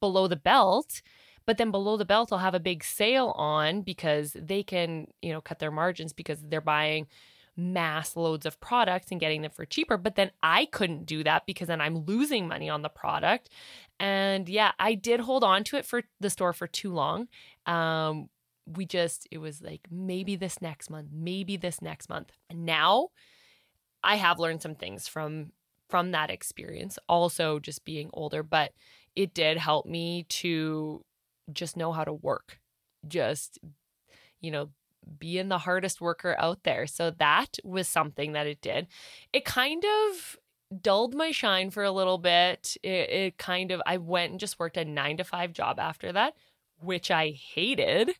below 0.00 0.26
the 0.26 0.36
belt? 0.36 1.02
But 1.46 1.58
then 1.58 1.70
below 1.70 1.96
the 1.96 2.04
belt, 2.04 2.32
I'll 2.32 2.38
have 2.40 2.54
a 2.54 2.60
big 2.60 2.82
sale 2.82 3.32
on 3.36 3.82
because 3.82 4.36
they 4.38 4.62
can, 4.62 5.06
you 5.22 5.32
know, 5.32 5.40
cut 5.40 5.60
their 5.60 5.70
margins 5.70 6.12
because 6.12 6.40
they're 6.42 6.60
buying 6.60 7.06
mass 7.56 8.16
loads 8.16 8.44
of 8.44 8.60
products 8.60 9.10
and 9.10 9.20
getting 9.20 9.42
them 9.42 9.50
for 9.50 9.64
cheaper. 9.64 9.96
But 9.96 10.16
then 10.16 10.30
I 10.42 10.66
couldn't 10.66 11.06
do 11.06 11.24
that 11.24 11.46
because 11.46 11.68
then 11.68 11.80
I'm 11.80 12.04
losing 12.04 12.46
money 12.46 12.68
on 12.68 12.82
the 12.82 12.88
product. 12.88 13.48
And 13.98 14.48
yeah, 14.48 14.72
I 14.78 14.94
did 14.94 15.20
hold 15.20 15.42
on 15.42 15.64
to 15.64 15.76
it 15.76 15.86
for 15.86 16.02
the 16.20 16.30
store 16.30 16.52
for 16.52 16.66
too 16.66 16.92
long. 16.92 17.28
Um, 17.64 18.28
we 18.66 18.84
just, 18.84 19.26
it 19.30 19.38
was 19.38 19.62
like 19.62 19.82
maybe 19.90 20.36
this 20.36 20.60
next 20.60 20.90
month, 20.90 21.08
maybe 21.12 21.56
this 21.56 21.80
next 21.80 22.08
month. 22.08 22.32
And 22.50 22.66
now 22.66 23.10
I 24.02 24.16
have 24.16 24.38
learned 24.38 24.62
some 24.62 24.74
things 24.74 25.08
from 25.08 25.52
from 25.88 26.10
that 26.10 26.30
experience, 26.30 26.98
also 27.08 27.60
just 27.60 27.84
being 27.84 28.10
older, 28.12 28.42
but 28.42 28.72
it 29.14 29.34
did 29.34 29.56
help 29.56 29.86
me 29.86 30.24
to 30.28 31.04
just 31.52 31.76
know 31.76 31.92
how 31.92 32.02
to 32.04 32.12
work. 32.12 32.58
Just, 33.06 33.58
you 34.40 34.50
know, 34.50 34.70
being 35.18 35.48
the 35.48 35.58
hardest 35.58 36.00
worker 36.00 36.34
out 36.40 36.64
there. 36.64 36.88
So 36.88 37.12
that 37.12 37.56
was 37.62 37.86
something 37.86 38.32
that 38.32 38.48
it 38.48 38.60
did. 38.60 38.88
It 39.32 39.44
kind 39.44 39.84
of 39.84 40.36
dulled 40.82 41.14
my 41.14 41.30
shine 41.30 41.70
for 41.70 41.84
a 41.84 41.92
little 41.92 42.18
bit. 42.18 42.76
It, 42.82 43.10
it 43.10 43.38
kind 43.38 43.70
of, 43.70 43.80
I 43.86 43.98
went 43.98 44.32
and 44.32 44.40
just 44.40 44.58
worked 44.58 44.76
a 44.76 44.84
nine 44.84 45.18
to 45.18 45.24
five 45.24 45.52
job 45.52 45.78
after 45.78 46.12
that, 46.12 46.34
which 46.80 47.12
I 47.12 47.30
hated 47.30 48.10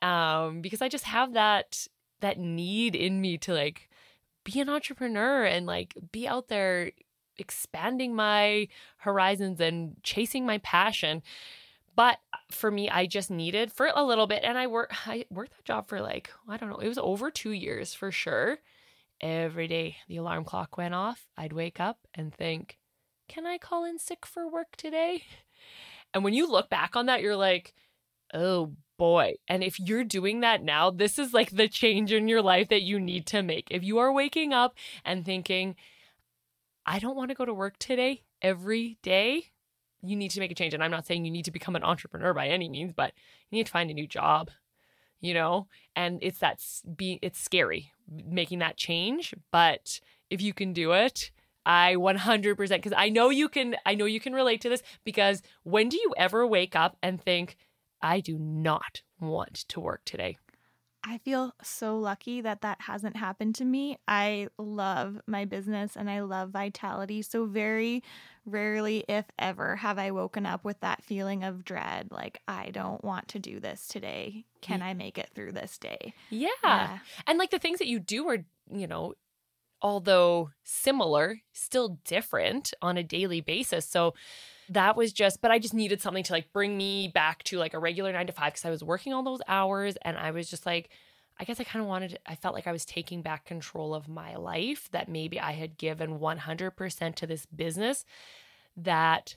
um, 0.00 0.60
because 0.60 0.80
I 0.80 0.88
just 0.88 1.04
have 1.04 1.34
that 1.34 1.86
that 2.20 2.38
need 2.38 2.94
in 2.94 3.20
me 3.20 3.38
to 3.38 3.54
like 3.54 3.89
be 4.44 4.60
an 4.60 4.68
entrepreneur 4.68 5.44
and 5.44 5.66
like 5.66 5.94
be 6.12 6.26
out 6.26 6.48
there 6.48 6.92
expanding 7.38 8.14
my 8.14 8.68
horizons 8.98 9.60
and 9.60 9.96
chasing 10.02 10.46
my 10.46 10.58
passion. 10.58 11.22
But 11.96 12.18
uh, 12.32 12.38
for 12.50 12.70
me, 12.70 12.88
I 12.88 13.06
just 13.06 13.30
needed 13.30 13.72
for 13.72 13.90
a 13.94 14.04
little 14.04 14.26
bit, 14.26 14.44
and 14.44 14.56
I 14.56 14.66
worked. 14.66 14.94
I 15.06 15.24
worked 15.30 15.56
that 15.56 15.64
job 15.64 15.88
for 15.88 16.00
like 16.00 16.30
I 16.48 16.56
don't 16.56 16.70
know. 16.70 16.76
It 16.76 16.88
was 16.88 16.98
over 16.98 17.30
two 17.30 17.52
years 17.52 17.94
for 17.94 18.12
sure. 18.12 18.58
Every 19.20 19.68
day 19.68 19.96
the 20.08 20.16
alarm 20.16 20.44
clock 20.44 20.78
went 20.78 20.94
off, 20.94 21.26
I'd 21.36 21.52
wake 21.52 21.78
up 21.80 21.98
and 22.14 22.32
think, 22.34 22.78
"Can 23.28 23.46
I 23.46 23.58
call 23.58 23.84
in 23.84 23.98
sick 23.98 24.24
for 24.24 24.48
work 24.48 24.76
today?" 24.76 25.24
And 26.12 26.24
when 26.24 26.34
you 26.34 26.50
look 26.50 26.68
back 26.68 26.96
on 26.96 27.06
that, 27.06 27.22
you're 27.22 27.36
like, 27.36 27.72
"Oh 28.34 28.72
boy. 29.00 29.36
And 29.48 29.64
if 29.64 29.80
you're 29.80 30.04
doing 30.04 30.40
that 30.40 30.62
now, 30.62 30.90
this 30.90 31.18
is 31.18 31.32
like 31.32 31.52
the 31.52 31.68
change 31.68 32.12
in 32.12 32.28
your 32.28 32.42
life 32.42 32.68
that 32.68 32.82
you 32.82 33.00
need 33.00 33.24
to 33.28 33.42
make. 33.42 33.66
If 33.70 33.82
you 33.82 33.96
are 33.96 34.12
waking 34.12 34.52
up 34.52 34.74
and 35.06 35.24
thinking, 35.24 35.74
I 36.84 36.98
don't 36.98 37.16
want 37.16 37.30
to 37.30 37.34
go 37.34 37.46
to 37.46 37.54
work 37.54 37.78
today 37.78 38.24
every 38.42 38.98
day, 39.02 39.52
you 40.02 40.16
need 40.16 40.30
to 40.32 40.40
make 40.40 40.52
a 40.52 40.54
change. 40.54 40.74
And 40.74 40.84
I'm 40.84 40.90
not 40.90 41.06
saying 41.06 41.24
you 41.24 41.30
need 41.30 41.46
to 41.46 41.50
become 41.50 41.76
an 41.76 41.82
entrepreneur 41.82 42.34
by 42.34 42.48
any 42.48 42.68
means, 42.68 42.92
but 42.94 43.14
you 43.48 43.56
need 43.56 43.64
to 43.64 43.72
find 43.72 43.90
a 43.90 43.94
new 43.94 44.06
job, 44.06 44.50
you 45.18 45.32
know? 45.32 45.66
And 45.96 46.18
it's 46.20 46.40
that 46.40 46.62
be 46.94 47.18
it's 47.22 47.40
scary 47.40 47.92
making 48.06 48.58
that 48.58 48.76
change, 48.76 49.32
but 49.50 49.98
if 50.28 50.42
you 50.42 50.52
can 50.52 50.74
do 50.74 50.92
it, 50.92 51.30
I 51.64 51.94
100% 51.94 52.56
because 52.56 52.92
I 52.94 53.08
know 53.08 53.30
you 53.30 53.48
can 53.48 53.76
I 53.86 53.94
know 53.94 54.04
you 54.04 54.20
can 54.20 54.34
relate 54.34 54.60
to 54.60 54.68
this 54.68 54.82
because 55.04 55.40
when 55.62 55.88
do 55.88 55.96
you 55.96 56.12
ever 56.18 56.46
wake 56.46 56.76
up 56.76 56.98
and 57.02 57.18
think 57.18 57.56
I 58.02 58.20
do 58.20 58.38
not 58.38 59.02
want 59.20 59.54
to 59.68 59.80
work 59.80 60.02
today. 60.04 60.38
I 61.02 61.18
feel 61.18 61.54
so 61.62 61.98
lucky 61.98 62.42
that 62.42 62.60
that 62.60 62.82
hasn't 62.82 63.16
happened 63.16 63.54
to 63.56 63.64
me. 63.64 63.98
I 64.06 64.48
love 64.58 65.18
my 65.26 65.46
business 65.46 65.96
and 65.96 66.10
I 66.10 66.20
love 66.20 66.50
vitality. 66.50 67.22
So, 67.22 67.46
very 67.46 68.02
rarely, 68.44 69.04
if 69.08 69.24
ever, 69.38 69.76
have 69.76 69.98
I 69.98 70.10
woken 70.10 70.44
up 70.44 70.64
with 70.64 70.78
that 70.80 71.02
feeling 71.02 71.42
of 71.42 71.64
dread 71.64 72.08
like, 72.10 72.40
I 72.46 72.70
don't 72.70 73.02
want 73.02 73.28
to 73.28 73.38
do 73.38 73.60
this 73.60 73.86
today. 73.88 74.44
Can 74.60 74.82
I 74.82 74.92
make 74.92 75.16
it 75.16 75.30
through 75.34 75.52
this 75.52 75.78
day? 75.78 76.12
Yeah. 76.28 76.48
yeah. 76.62 76.98
And 77.26 77.38
like 77.38 77.50
the 77.50 77.58
things 77.58 77.78
that 77.78 77.88
you 77.88 77.98
do 77.98 78.28
are, 78.28 78.44
you 78.70 78.86
know, 78.86 79.14
although 79.80 80.50
similar, 80.64 81.40
still 81.54 81.98
different 82.04 82.74
on 82.82 82.98
a 82.98 83.02
daily 83.02 83.40
basis. 83.40 83.86
So, 83.86 84.14
that 84.70 84.96
was 84.96 85.12
just, 85.12 85.42
but 85.42 85.50
I 85.50 85.58
just 85.58 85.74
needed 85.74 86.00
something 86.00 86.24
to 86.24 86.32
like 86.32 86.52
bring 86.52 86.76
me 86.76 87.08
back 87.08 87.42
to 87.44 87.58
like 87.58 87.74
a 87.74 87.78
regular 87.78 88.12
nine 88.12 88.28
to 88.28 88.32
five 88.32 88.52
because 88.52 88.64
I 88.64 88.70
was 88.70 88.84
working 88.84 89.12
all 89.12 89.24
those 89.24 89.40
hours 89.48 89.96
and 90.02 90.16
I 90.16 90.30
was 90.30 90.48
just 90.48 90.64
like, 90.64 90.90
I 91.38 91.44
guess 91.44 91.58
I 91.58 91.64
kind 91.64 91.82
of 91.82 91.88
wanted, 91.88 92.18
I 92.26 92.36
felt 92.36 92.54
like 92.54 92.66
I 92.66 92.72
was 92.72 92.84
taking 92.84 93.20
back 93.20 93.44
control 93.44 93.94
of 93.94 94.08
my 94.08 94.36
life, 94.36 94.88
that 94.92 95.08
maybe 95.08 95.40
I 95.40 95.52
had 95.52 95.76
given 95.76 96.18
100% 96.20 97.14
to 97.16 97.26
this 97.26 97.46
business 97.46 98.04
that 98.76 99.36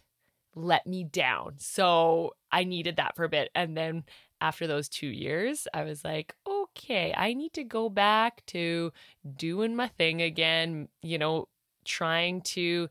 let 0.53 0.85
me 0.85 1.03
down. 1.03 1.55
So 1.57 2.35
I 2.51 2.63
needed 2.63 2.97
that 2.97 3.15
for 3.15 3.23
a 3.23 3.29
bit. 3.29 3.49
And 3.55 3.75
then 3.75 4.03
after 4.39 4.67
those 4.67 4.87
two 4.87 5.07
years, 5.07 5.67
I 5.73 5.83
was 5.83 6.03
like, 6.03 6.35
okay, 6.45 7.13
I 7.17 7.33
need 7.33 7.53
to 7.53 7.63
go 7.63 7.89
back 7.89 8.45
to 8.47 8.91
doing 9.35 9.75
my 9.75 9.87
thing 9.87 10.21
again, 10.21 10.89
you 11.01 11.17
know, 11.17 11.47
trying 11.85 12.41
to 12.41 12.89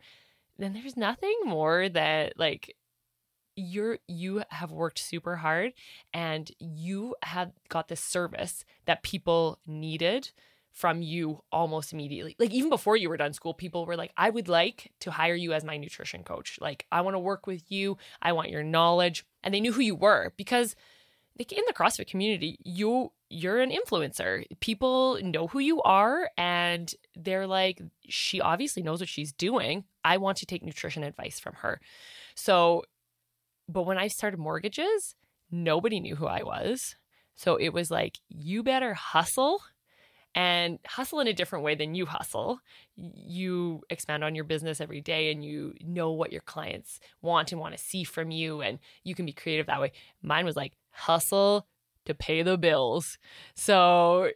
then 0.58 0.72
there's 0.72 0.96
nothing 0.96 1.36
more 1.44 1.88
that 1.88 2.34
like 2.38 2.74
you're 3.56 3.98
you 4.08 4.42
have 4.50 4.72
worked 4.72 4.98
super 4.98 5.36
hard 5.36 5.72
and 6.14 6.50
you 6.58 7.14
have 7.22 7.52
got 7.68 7.88
this 7.88 8.00
service 8.00 8.64
that 8.86 9.02
people 9.02 9.58
needed 9.66 10.30
from 10.72 11.02
you 11.02 11.42
almost 11.52 11.92
immediately. 11.92 12.34
Like 12.38 12.52
even 12.52 12.70
before 12.70 12.96
you 12.96 13.10
were 13.10 13.18
done 13.18 13.34
school, 13.34 13.52
people 13.52 13.84
were 13.84 13.96
like, 13.96 14.12
I 14.16 14.30
would 14.30 14.48
like 14.48 14.90
to 15.00 15.10
hire 15.10 15.34
you 15.34 15.52
as 15.52 15.64
my 15.64 15.76
nutrition 15.76 16.24
coach. 16.24 16.58
Like 16.60 16.86
I 16.90 17.02
want 17.02 17.14
to 17.14 17.18
work 17.20 17.46
with 17.46 17.70
you. 17.70 17.98
I 18.22 18.32
want 18.32 18.50
your 18.50 18.62
knowledge. 18.62 19.26
And 19.42 19.52
they 19.52 19.60
knew 19.60 19.72
who 19.72 19.82
you 19.82 19.94
were 19.94 20.32
because 20.36 20.74
like 21.38 21.52
in 21.52 21.62
the 21.66 21.74
CrossFit 21.74 22.06
community, 22.06 22.58
you 22.64 23.12
you're 23.28 23.60
an 23.60 23.70
influencer. 23.70 24.44
People 24.60 25.18
know 25.22 25.46
who 25.46 25.58
you 25.58 25.82
are 25.82 26.30
and 26.36 26.94
they're 27.16 27.46
like, 27.46 27.80
she 28.08 28.40
obviously 28.40 28.82
knows 28.82 29.00
what 29.00 29.08
she's 29.08 29.32
doing. 29.32 29.84
I 30.04 30.16
want 30.16 30.38
to 30.38 30.46
take 30.46 30.62
nutrition 30.62 31.02
advice 31.02 31.38
from 31.38 31.54
her. 31.54 31.80
So, 32.34 32.84
but 33.68 33.82
when 33.82 33.98
I 33.98 34.08
started 34.08 34.38
mortgages, 34.38 35.14
nobody 35.50 36.00
knew 36.00 36.16
who 36.16 36.26
I 36.26 36.42
was. 36.42 36.96
So 37.34 37.56
it 37.56 37.70
was 37.70 37.90
like, 37.90 38.18
you 38.28 38.62
better 38.62 38.94
hustle 38.94 39.62
and 40.34 40.78
hustle 40.86 41.20
in 41.20 41.28
a 41.28 41.32
different 41.32 41.64
way 41.64 41.74
than 41.74 41.94
you 41.94 42.06
hustle. 42.06 42.60
You 42.96 43.82
expand 43.90 44.24
on 44.24 44.34
your 44.34 44.44
business 44.44 44.80
every 44.80 45.00
day 45.00 45.30
and 45.30 45.44
you 45.44 45.74
know 45.84 46.10
what 46.12 46.32
your 46.32 46.40
clients 46.40 47.00
want 47.20 47.52
and 47.52 47.60
want 47.60 47.76
to 47.76 47.82
see 47.82 48.04
from 48.04 48.30
you, 48.30 48.60
and 48.62 48.78
you 49.04 49.14
can 49.14 49.26
be 49.26 49.32
creative 49.32 49.66
that 49.66 49.80
way. 49.80 49.92
Mine 50.22 50.44
was 50.44 50.56
like 50.56 50.72
hustle 50.90 51.66
to 52.06 52.14
pay 52.14 52.42
the 52.42 52.58
bills. 52.58 53.18
So 53.54 54.30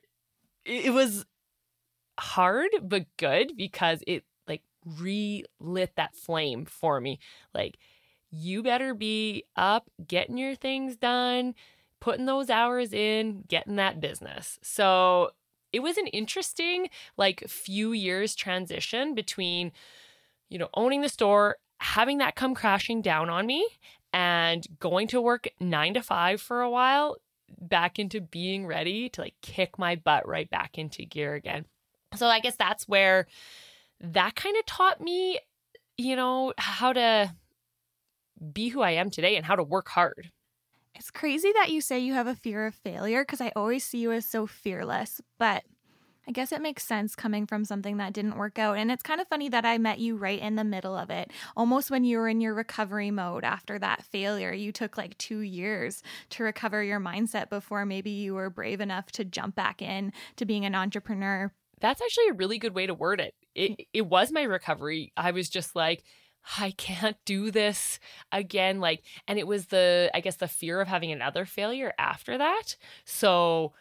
it 0.65 0.93
was 0.93 1.25
hard 2.19 2.71
but 2.83 3.07
good 3.17 3.53
because 3.57 4.03
it 4.07 4.25
relit 4.87 5.93
that 5.97 6.15
flame 6.15 6.65
for 6.65 7.01
me. 7.01 7.19
Like, 7.55 7.79
you 8.31 8.63
better 8.63 8.95
be 8.95 9.45
up, 9.57 9.91
getting 10.07 10.39
your 10.39 10.55
things 10.55 10.97
done, 10.97 11.55
putting 12.01 12.27
those 12.27 12.51
hours 12.51 12.93
in, 12.93 13.45
getting 13.49 13.77
that 13.77 14.01
business. 14.01 14.59
So 14.63 15.31
it 15.73 15.81
was 15.81 15.97
an 15.97 16.07
interesting, 16.09 16.89
like, 17.17 17.45
few 17.49 17.93
years 17.93 18.35
transition 18.35 19.15
between, 19.15 19.73
you 20.49 20.59
know, 20.59 20.69
owning 20.75 21.03
the 21.03 21.09
store, 21.09 21.57
having 21.81 22.19
that 22.19 22.37
come 22.37 22.55
crashing 22.55 23.03
down 23.03 23.29
on 23.29 23.47
me, 23.47 23.67
and 24.13 24.67
going 24.79 25.09
to 25.09 25.21
work 25.21 25.49
nine 25.61 25.93
to 25.95 26.03
five 26.03 26.41
for 26.41 26.63
a 26.63 26.71
while 26.71 27.17
back 27.61 27.99
into 27.99 28.21
being 28.21 28.67
ready 28.67 29.09
to 29.09 29.21
like 29.21 29.35
kick 29.43 29.79
my 29.79 29.95
butt 29.95 30.27
right 30.27 30.51
back 30.51 30.79
into 30.79 31.05
gear 31.05 31.35
again. 31.35 31.65
So 32.15 32.27
I 32.27 32.41
guess 32.41 32.57
that's 32.57 32.89
where 32.89 33.27
that 34.01 34.35
kind 34.35 34.57
of 34.57 34.67
taught 34.67 35.01
me, 35.01 35.39
you 35.97 36.17
know, 36.17 36.53
how 36.59 36.93
to 36.93 37.35
be 38.53 38.69
who 38.69 38.83
I 38.83 38.93
am 38.93 39.11
today 39.11 39.37
and 39.37 39.45
how 39.45 39.57
to 39.57 39.63
work 39.63 39.89
hard. 39.89 40.31
It's 40.95 41.11
crazy 41.11 41.53
that 41.53 41.71
you 41.71 41.81
say 41.81 41.99
you 41.99 42.15
have 42.15 42.27
a 42.27 42.35
fear 42.35 42.67
of 42.67 42.75
failure 42.75 43.23
because 43.23 43.41
I 43.41 43.53
always 43.55 43.85
see 43.85 43.99
you 43.99 44.13
as 44.13 44.25
so 44.25 44.47
fearless, 44.47 45.21
but 45.39 45.65
I 46.29 46.33
guess 46.33 46.51
it 46.51 46.61
makes 46.61 46.85
sense 46.85 47.15
coming 47.15 47.47
from 47.47 47.65
something 47.65 47.99
that 47.99 48.13
didn't 48.13 48.37
work 48.37 48.59
out. 48.59 48.79
And 48.79 48.91
it's 48.91 49.03
kind 49.03 49.21
of 49.21 49.29
funny 49.29 49.49
that 49.51 49.65
I 49.65 49.79
met 49.79 50.01
you 50.01 50.17
right 50.17 50.41
in 50.41 50.57
the 50.57 50.65
middle 50.65 50.97
of 50.97 51.09
it, 51.09 51.31
almost 51.57 51.91
when 51.91 52.03
you 52.03 52.19
were 52.19 52.29
in 52.29 52.41
your 52.41 52.53
recovery 52.55 53.13
mode 53.13 53.45
after 53.45 53.79
that 53.79 54.03
failure. 54.03 54.53
You 54.53 54.73
took 54.73 54.99
like 54.99 55.17
two 55.19 55.41
years 55.41 56.03
to 56.31 56.43
recover 56.43 56.83
your 56.83 56.99
mindset 56.99 57.49
before 57.49 57.87
maybe 57.87 58.11
you 58.11 58.35
were 58.35 58.51
brave 58.51 58.81
enough 58.81 59.13
to 59.13 59.25
jump 59.25 59.55
back 59.55 59.81
in 59.81 60.13
to 60.37 60.45
being 60.45 60.65
an 60.65 60.75
entrepreneur. 60.75 61.53
That's 61.81 62.01
actually 62.01 62.29
a 62.29 62.35
really 62.35 62.59
good 62.59 62.75
way 62.75 62.87
to 62.87 62.95
word 62.95 63.21
it. 63.21 63.35
It, 63.55 63.71
mm. 63.73 63.87
it 63.93 64.07
was 64.07 64.33
my 64.33 64.43
recovery. 64.43 65.13
I 65.17 65.31
was 65.31 65.49
just 65.49 65.77
like, 65.77 66.05
I 66.59 66.71
can't 66.73 67.17
do 67.25 67.51
this 67.51 67.99
again. 68.33 68.81
Like, 68.81 69.03
and 69.27 69.39
it 69.39 69.47
was 69.47 69.67
the, 69.67 70.11
I 70.15 70.21
guess, 70.21 70.37
the 70.37 70.49
fear 70.49 70.81
of 70.81 70.89
having 70.89 71.11
another 71.11 71.45
failure 71.45 71.93
after 71.99 72.39
that. 72.39 72.77
So, 73.05 73.73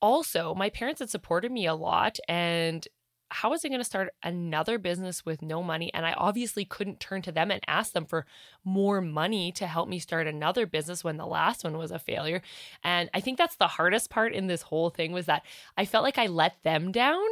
also, 0.00 0.54
my 0.54 0.68
parents 0.68 0.98
had 0.98 1.10
supported 1.10 1.52
me 1.52 1.64
a 1.66 1.74
lot, 1.76 2.18
and 2.28 2.86
how 3.32 3.50
was 3.50 3.64
I 3.64 3.68
going 3.68 3.80
to 3.80 3.84
start 3.84 4.12
another 4.22 4.78
business 4.78 5.24
with 5.24 5.40
no 5.40 5.62
money? 5.62 5.92
And 5.94 6.04
I 6.04 6.12
obviously 6.12 6.64
couldn't 6.64 7.00
turn 7.00 7.22
to 7.22 7.32
them 7.32 7.50
and 7.50 7.62
ask 7.66 7.92
them 7.92 8.04
for 8.04 8.26
more 8.62 9.00
money 9.00 9.50
to 9.52 9.66
help 9.66 9.88
me 9.88 9.98
start 9.98 10.26
another 10.26 10.66
business 10.66 11.02
when 11.02 11.16
the 11.16 11.26
last 11.26 11.64
one 11.64 11.78
was 11.78 11.90
a 11.90 11.98
failure. 11.98 12.42
And 12.84 13.08
I 13.14 13.20
think 13.20 13.38
that's 13.38 13.56
the 13.56 13.68
hardest 13.68 14.10
part 14.10 14.34
in 14.34 14.48
this 14.48 14.62
whole 14.62 14.90
thing 14.90 15.12
was 15.12 15.26
that 15.26 15.44
I 15.78 15.86
felt 15.86 16.04
like 16.04 16.18
I 16.18 16.26
let 16.26 16.62
them 16.62 16.92
down. 16.92 17.24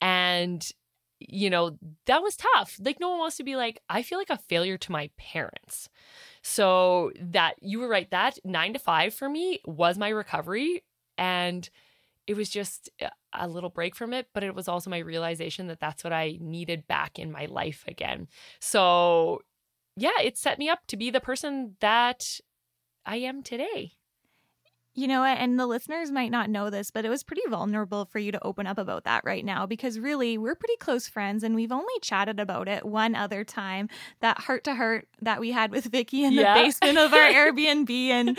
And, 0.00 0.66
you 1.20 1.50
know, 1.50 1.76
that 2.06 2.22
was 2.22 2.36
tough. 2.36 2.78
Like, 2.82 2.98
no 2.98 3.10
one 3.10 3.18
wants 3.18 3.36
to 3.36 3.44
be 3.44 3.54
like, 3.54 3.80
I 3.90 4.02
feel 4.02 4.18
like 4.18 4.30
a 4.30 4.38
failure 4.38 4.78
to 4.78 4.92
my 4.92 5.10
parents. 5.18 5.90
So, 6.42 7.12
that 7.20 7.56
you 7.60 7.78
were 7.78 7.88
right, 7.88 8.10
that 8.10 8.38
nine 8.42 8.72
to 8.72 8.78
five 8.78 9.12
for 9.12 9.28
me 9.28 9.60
was 9.66 9.98
my 9.98 10.08
recovery. 10.08 10.82
And, 11.18 11.68
it 12.26 12.36
was 12.36 12.48
just 12.48 12.90
uh, 13.00 13.08
a 13.32 13.48
little 13.48 13.70
break 13.70 13.94
from 13.96 14.12
it, 14.12 14.28
but 14.34 14.44
it 14.44 14.54
was 14.54 14.68
also 14.68 14.90
my 14.90 14.98
realization 14.98 15.66
that 15.68 15.80
that's 15.80 16.04
what 16.04 16.12
I 16.12 16.38
needed 16.40 16.86
back 16.86 17.18
in 17.18 17.32
my 17.32 17.46
life 17.46 17.84
again. 17.88 18.28
So, 18.60 19.40
yeah, 19.96 20.20
it 20.22 20.38
set 20.38 20.58
me 20.58 20.68
up 20.68 20.80
to 20.88 20.96
be 20.96 21.10
the 21.10 21.20
person 21.20 21.76
that 21.80 22.40
I 23.04 23.16
am 23.16 23.42
today. 23.42 23.92
You 24.94 25.08
know 25.08 25.20
what? 25.20 25.38
And 25.38 25.58
the 25.58 25.66
listeners 25.66 26.10
might 26.10 26.30
not 26.30 26.50
know 26.50 26.68
this, 26.68 26.90
but 26.90 27.06
it 27.06 27.08
was 27.08 27.22
pretty 27.22 27.42
vulnerable 27.48 28.04
for 28.04 28.18
you 28.18 28.30
to 28.32 28.44
open 28.44 28.66
up 28.66 28.76
about 28.76 29.04
that 29.04 29.24
right 29.24 29.44
now 29.44 29.64
because 29.64 29.98
really 29.98 30.36
we're 30.36 30.54
pretty 30.54 30.76
close 30.76 31.08
friends 31.08 31.42
and 31.42 31.54
we've 31.54 31.72
only 31.72 31.94
chatted 32.02 32.38
about 32.38 32.68
it 32.68 32.84
one 32.84 33.14
other 33.14 33.42
time 33.42 33.88
that 34.20 34.38
heart 34.38 34.64
to 34.64 34.74
heart 34.74 35.08
that 35.22 35.40
we 35.40 35.50
had 35.50 35.70
with 35.70 35.86
Vicky 35.86 36.24
in 36.24 36.34
yeah. 36.34 36.54
the 36.54 36.64
basement 36.64 36.98
of 36.98 37.12
our 37.14 37.18
Airbnb. 37.32 37.90
And 37.90 38.38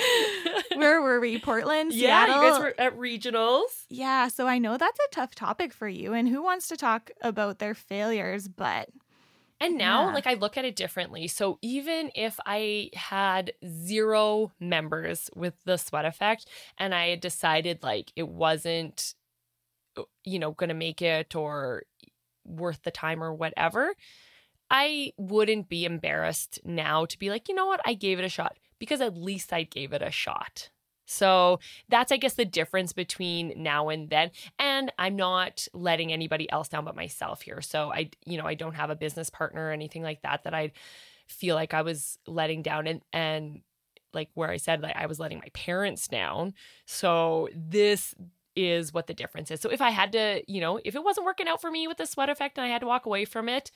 where 0.76 1.02
were 1.02 1.20
we? 1.20 1.40
Portland? 1.40 1.92
Yeah, 1.92 2.26
Seattle? 2.26 2.44
you 2.44 2.52
guys 2.52 2.60
were 2.60 2.76
at 2.78 2.98
regionals. 2.98 3.86
Yeah. 3.90 4.28
So 4.28 4.46
I 4.46 4.60
know 4.60 4.78
that's 4.78 5.00
a 5.00 5.16
tough 5.16 5.34
topic 5.34 5.74
for 5.74 5.88
you. 5.88 6.14
And 6.14 6.30
who 6.30 6.44
wants 6.44 6.68
to 6.68 6.78
talk 6.78 7.10
about 7.22 7.58
their 7.58 7.74
failures? 7.74 8.48
But 8.48 8.90
and 9.64 9.78
now, 9.78 10.08
yeah. 10.08 10.14
like, 10.14 10.28
I 10.28 10.34
look 10.34 10.58
at 10.58 10.66
it 10.66 10.76
differently. 10.76 11.30
So, 11.30 11.58
even 11.62 12.12
if 12.16 12.38
I 12.46 12.90
had 12.94 13.54
zero 13.66 14.52
members 14.60 15.30
with 15.36 15.54
the 15.64 15.78
sweat 15.78 16.04
effect 16.04 16.50
and 16.78 16.94
I 16.94 17.08
had 17.08 17.22
decided, 17.22 17.82
like, 17.82 18.12
it 18.18 18.28
wasn't, 18.28 19.16
you 20.26 20.38
know, 20.38 20.52
going 20.52 20.68
to 20.68 20.74
make 20.74 21.02
it 21.02 21.34
or 21.34 21.84
worth 22.44 22.84
the 22.84 22.92
time 22.92 23.24
or 23.24 23.34
whatever, 23.34 23.94
I 24.70 25.14
wouldn't 25.18 25.70
be 25.70 25.86
embarrassed 25.86 26.60
now 26.66 27.06
to 27.06 27.18
be 27.18 27.30
like, 27.30 27.48
you 27.48 27.56
know 27.56 27.68
what, 27.68 27.80
I 27.86 27.94
gave 27.94 28.20
it 28.20 28.26
a 28.26 28.30
shot 28.30 28.58
because 28.80 29.00
at 29.00 29.16
least 29.16 29.54
I 29.54 29.64
gave 29.64 29.94
it 29.94 30.02
a 30.02 30.12
shot. 30.12 30.72
So 31.06 31.60
that's, 31.90 32.12
I 32.12 32.18
guess, 32.18 32.34
the 32.34 32.46
difference 32.46 32.94
between 32.94 33.54
now 33.56 33.90
and 33.90 34.10
then. 34.10 34.32
And 34.60 34.92
I'm 34.98 35.16
not 35.16 35.68
letting 35.74 36.12
anybody 36.14 36.50
else 36.52 36.70
down 36.70 36.86
but 36.86 36.96
myself 36.96 37.42
here. 37.42 37.62
So 37.62 37.92
I, 37.92 38.10
you 38.26 38.38
know, 38.38 38.46
I 38.46 38.54
don't 38.54 38.76
have 38.76 38.90
a 38.90 38.96
business 38.96 39.30
partner 39.30 39.68
or 39.68 39.72
anything 39.72 40.04
like 40.04 40.22
that 40.22 40.44
that 40.44 40.54
I 40.54 40.72
feel 41.28 41.56
like 41.56 41.74
I 41.74 41.82
was 41.82 42.18
letting 42.28 42.62
down 42.62 42.88
and, 42.88 43.02
and, 43.12 43.62
like 44.14 44.30
where 44.36 44.52
I 44.52 44.58
said 44.58 44.84
like 44.84 44.96
I 44.96 45.08
was 45.08 45.20
letting 45.20 45.40
my 45.40 45.50
parents 45.54 46.08
down. 46.08 46.54
So 46.86 47.50
this 47.56 48.14
is 48.56 48.94
what 48.94 49.08
the 49.08 49.14
difference 49.14 49.50
is. 49.50 49.60
So 49.60 49.72
if 49.72 49.82
I 49.82 49.90
had 49.90 50.12
to, 50.12 50.44
you 50.48 50.62
know, 50.62 50.80
if 50.86 50.94
it 50.96 51.04
wasn't 51.04 51.26
working 51.26 51.48
out 51.48 51.62
for 51.62 51.72
me 51.72 51.88
with 51.88 51.98
the 51.98 52.06
sweat 52.06 52.30
effect 52.30 52.58
and 52.58 52.66
I 52.66 52.70
had 52.70 52.82
to 52.82 52.88
walk 52.88 53.08
away 53.08 53.26
from 53.26 53.50
it, 53.50 53.72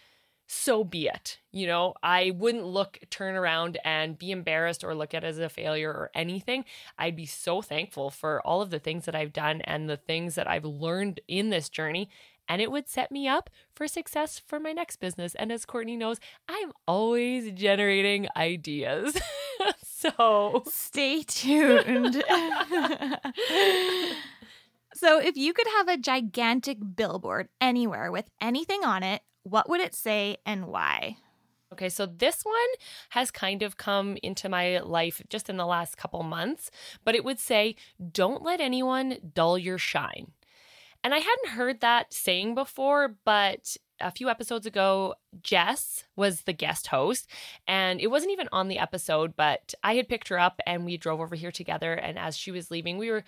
so 0.47 0.83
be 0.83 1.07
it. 1.07 1.39
You 1.51 1.67
know, 1.67 1.93
I 2.01 2.31
wouldn't 2.31 2.65
look, 2.65 2.99
turn 3.09 3.35
around 3.35 3.77
and 3.83 4.17
be 4.17 4.31
embarrassed 4.31 4.83
or 4.83 4.95
look 4.95 5.13
at 5.13 5.23
it 5.23 5.27
as 5.27 5.39
a 5.39 5.49
failure 5.49 5.91
or 5.91 6.09
anything. 6.15 6.63
I'd 6.97 7.15
be 7.15 7.25
so 7.25 7.61
thankful 7.61 8.09
for 8.09 8.41
all 8.41 8.61
of 8.61 8.69
the 8.69 8.79
things 8.79 9.05
that 9.05 9.15
I've 9.15 9.33
done 9.33 9.61
and 9.61 9.89
the 9.89 9.97
things 9.97 10.35
that 10.35 10.47
I've 10.47 10.65
learned 10.65 11.19
in 11.27 11.49
this 11.49 11.69
journey. 11.69 12.09
And 12.49 12.61
it 12.61 12.71
would 12.71 12.87
set 12.87 13.11
me 13.11 13.27
up 13.27 13.49
for 13.75 13.89
success 13.89 14.41
for 14.47 14.57
my 14.57 14.71
next 14.71 15.01
business. 15.01 15.35
And 15.35 15.51
as 15.51 15.65
Courtney 15.65 15.97
knows, 15.97 16.17
I'm 16.47 16.71
always 16.87 17.51
generating 17.51 18.27
ideas. 18.37 19.19
so 19.83 20.63
stay 20.65 21.23
tuned. 21.23 22.23
So, 24.93 25.19
if 25.19 25.37
you 25.37 25.53
could 25.53 25.67
have 25.77 25.87
a 25.89 25.97
gigantic 25.97 26.79
billboard 26.95 27.49
anywhere 27.61 28.11
with 28.11 28.31
anything 28.41 28.83
on 28.83 29.03
it, 29.03 29.21
what 29.49 29.69
would 29.69 29.81
it 29.81 29.95
say 29.95 30.37
and 30.45 30.67
why? 30.67 31.17
Okay, 31.73 31.89
so 31.89 32.05
this 32.05 32.43
one 32.43 32.55
has 33.09 33.29
kind 33.29 33.61
of 33.61 33.77
come 33.77 34.17
into 34.23 34.47
my 34.47 34.79
life 34.79 35.21
just 35.29 35.49
in 35.49 35.57
the 35.57 35.65
last 35.65 35.97
couple 35.97 36.23
months, 36.23 36.71
but 37.03 37.13
it 37.13 37.25
would 37.25 37.39
say, 37.39 37.75
Don't 38.11 38.41
let 38.43 38.61
anyone 38.61 39.17
dull 39.33 39.57
your 39.57 39.77
shine. 39.77 40.31
And 41.03 41.13
I 41.13 41.19
hadn't 41.19 41.49
heard 41.49 41.81
that 41.81 42.13
saying 42.13 42.55
before, 42.55 43.15
but 43.25 43.75
a 43.99 44.11
few 44.11 44.29
episodes 44.29 44.65
ago, 44.65 45.15
Jess 45.41 46.03
was 46.15 46.41
the 46.41 46.53
guest 46.53 46.87
host, 46.87 47.29
and 47.67 47.99
it 47.99 48.07
wasn't 48.07 48.31
even 48.31 48.49
on 48.51 48.67
the 48.67 48.79
episode, 48.79 49.35
but 49.35 49.73
I 49.83 49.95
had 49.95 50.09
picked 50.09 50.29
her 50.29 50.39
up 50.39 50.61
and 50.65 50.85
we 50.85 50.97
drove 50.97 51.19
over 51.19 51.35
here 51.35 51.51
together. 51.51 51.93
And 51.93 52.17
as 52.17 52.37
she 52.37 52.51
was 52.51 52.71
leaving, 52.71 52.97
we 52.97 53.09
were 53.09 53.23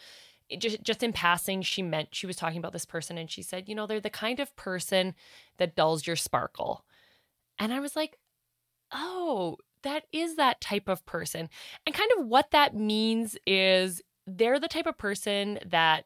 just 0.57 0.81
just 0.81 1.03
in 1.03 1.13
passing 1.13 1.61
she 1.61 1.81
meant 1.81 2.09
she 2.11 2.25
was 2.25 2.35
talking 2.35 2.57
about 2.57 2.73
this 2.73 2.85
person 2.85 3.17
and 3.17 3.29
she 3.29 3.41
said 3.41 3.69
you 3.69 3.75
know 3.75 3.85
they're 3.85 3.99
the 3.99 4.09
kind 4.09 4.39
of 4.39 4.55
person 4.55 5.13
that 5.57 5.75
dulls 5.75 6.07
your 6.07 6.15
sparkle. 6.15 6.85
And 7.59 7.73
i 7.73 7.79
was 7.79 7.95
like 7.95 8.17
oh 8.91 9.57
that 9.83 10.03
is 10.11 10.35
that 10.35 10.61
type 10.61 10.87
of 10.87 11.05
person. 11.05 11.49
And 11.85 11.95
kind 11.95 12.11
of 12.17 12.25
what 12.25 12.51
that 12.51 12.75
means 12.75 13.37
is 13.45 14.01
they're 14.27 14.59
the 14.59 14.67
type 14.67 14.85
of 14.85 14.97
person 14.97 15.59
that 15.65 16.05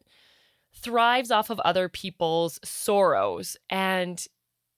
thrives 0.76 1.32
off 1.32 1.50
of 1.50 1.60
other 1.62 1.90
people's 1.90 2.60
sorrows. 2.64 3.58
And 3.70 4.26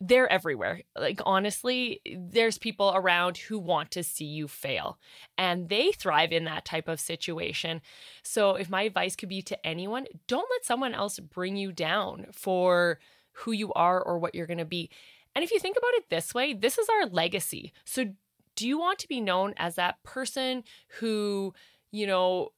they're 0.01 0.31
everywhere. 0.31 0.81
Like, 0.97 1.21
honestly, 1.25 2.01
there's 2.17 2.57
people 2.57 2.91
around 2.93 3.37
who 3.37 3.57
want 3.57 3.91
to 3.91 4.03
see 4.03 4.25
you 4.25 4.47
fail, 4.47 4.99
and 5.37 5.69
they 5.69 5.91
thrive 5.91 6.31
in 6.31 6.43
that 6.45 6.65
type 6.65 6.87
of 6.87 6.99
situation. 6.99 7.81
So, 8.21 8.55
if 8.55 8.69
my 8.69 8.83
advice 8.83 9.15
could 9.15 9.29
be 9.29 9.41
to 9.43 9.65
anyone, 9.65 10.05
don't 10.27 10.49
let 10.51 10.65
someone 10.65 10.93
else 10.93 11.19
bring 11.19 11.55
you 11.55 11.71
down 11.71 12.27
for 12.33 12.99
who 13.31 13.51
you 13.51 13.71
are 13.73 14.01
or 14.01 14.19
what 14.19 14.35
you're 14.35 14.47
going 14.47 14.57
to 14.57 14.65
be. 14.65 14.89
And 15.33 15.43
if 15.43 15.51
you 15.51 15.59
think 15.59 15.77
about 15.77 15.93
it 15.95 16.09
this 16.09 16.33
way, 16.33 16.53
this 16.53 16.77
is 16.77 16.87
our 16.89 17.07
legacy. 17.07 17.71
So, 17.85 18.13
do 18.55 18.67
you 18.67 18.77
want 18.77 18.99
to 18.99 19.07
be 19.07 19.21
known 19.21 19.53
as 19.57 19.75
that 19.75 20.01
person 20.03 20.63
who, 20.99 21.53
you 21.91 22.07
know, 22.07 22.51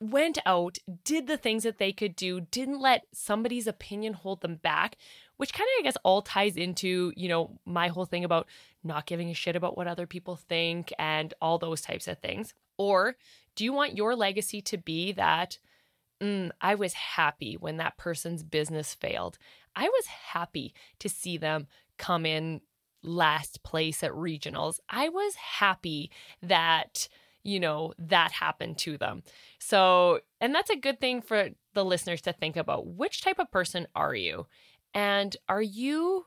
went 0.00 0.38
out, 0.44 0.78
did 1.04 1.26
the 1.26 1.36
things 1.36 1.62
that 1.62 1.78
they 1.78 1.92
could 1.92 2.14
do, 2.14 2.40
didn't 2.40 2.80
let 2.80 3.06
somebody's 3.12 3.66
opinion 3.66 4.12
hold 4.12 4.42
them 4.42 4.56
back, 4.56 4.96
which 5.36 5.52
kind 5.52 5.66
of, 5.66 5.80
I 5.80 5.82
guess, 5.84 5.96
all 6.02 6.22
ties 6.22 6.56
into, 6.56 7.12
you 7.16 7.28
know, 7.28 7.58
my 7.64 7.88
whole 7.88 8.04
thing 8.04 8.24
about 8.24 8.46
not 8.82 9.06
giving 9.06 9.30
a 9.30 9.34
shit 9.34 9.56
about 9.56 9.76
what 9.76 9.86
other 9.86 10.06
people 10.06 10.36
think 10.36 10.92
and 10.98 11.34
all 11.40 11.58
those 11.58 11.80
types 11.80 12.08
of 12.08 12.18
things. 12.18 12.54
Or 12.78 13.16
do 13.54 13.64
you 13.64 13.72
want 13.72 13.96
your 13.96 14.14
legacy 14.14 14.60
to 14.62 14.78
be 14.78 15.12
that, 15.12 15.58
mm, 16.20 16.50
I 16.60 16.74
was 16.74 16.94
happy 16.94 17.56
when 17.58 17.76
that 17.78 17.96
person's 17.96 18.42
business 18.42 18.94
failed? 18.94 19.38
I 19.74 19.84
was 19.84 20.06
happy 20.06 20.74
to 21.00 21.08
see 21.08 21.36
them 21.36 21.66
come 21.98 22.24
in 22.26 22.60
last 23.02 23.62
place 23.62 24.02
at 24.02 24.12
regionals. 24.12 24.80
I 24.88 25.08
was 25.08 25.34
happy 25.34 26.10
that 26.42 27.08
you 27.46 27.60
know, 27.60 27.94
that 27.96 28.32
happened 28.32 28.76
to 28.76 28.98
them. 28.98 29.22
So, 29.60 30.18
and 30.40 30.52
that's 30.52 30.68
a 30.68 30.76
good 30.76 31.00
thing 31.00 31.22
for 31.22 31.50
the 31.74 31.84
listeners 31.84 32.20
to 32.22 32.32
think 32.32 32.56
about. 32.56 32.88
Which 32.88 33.22
type 33.22 33.38
of 33.38 33.52
person 33.52 33.86
are 33.94 34.16
you? 34.16 34.46
And 34.96 35.36
are 35.46 35.60
you 35.62 36.24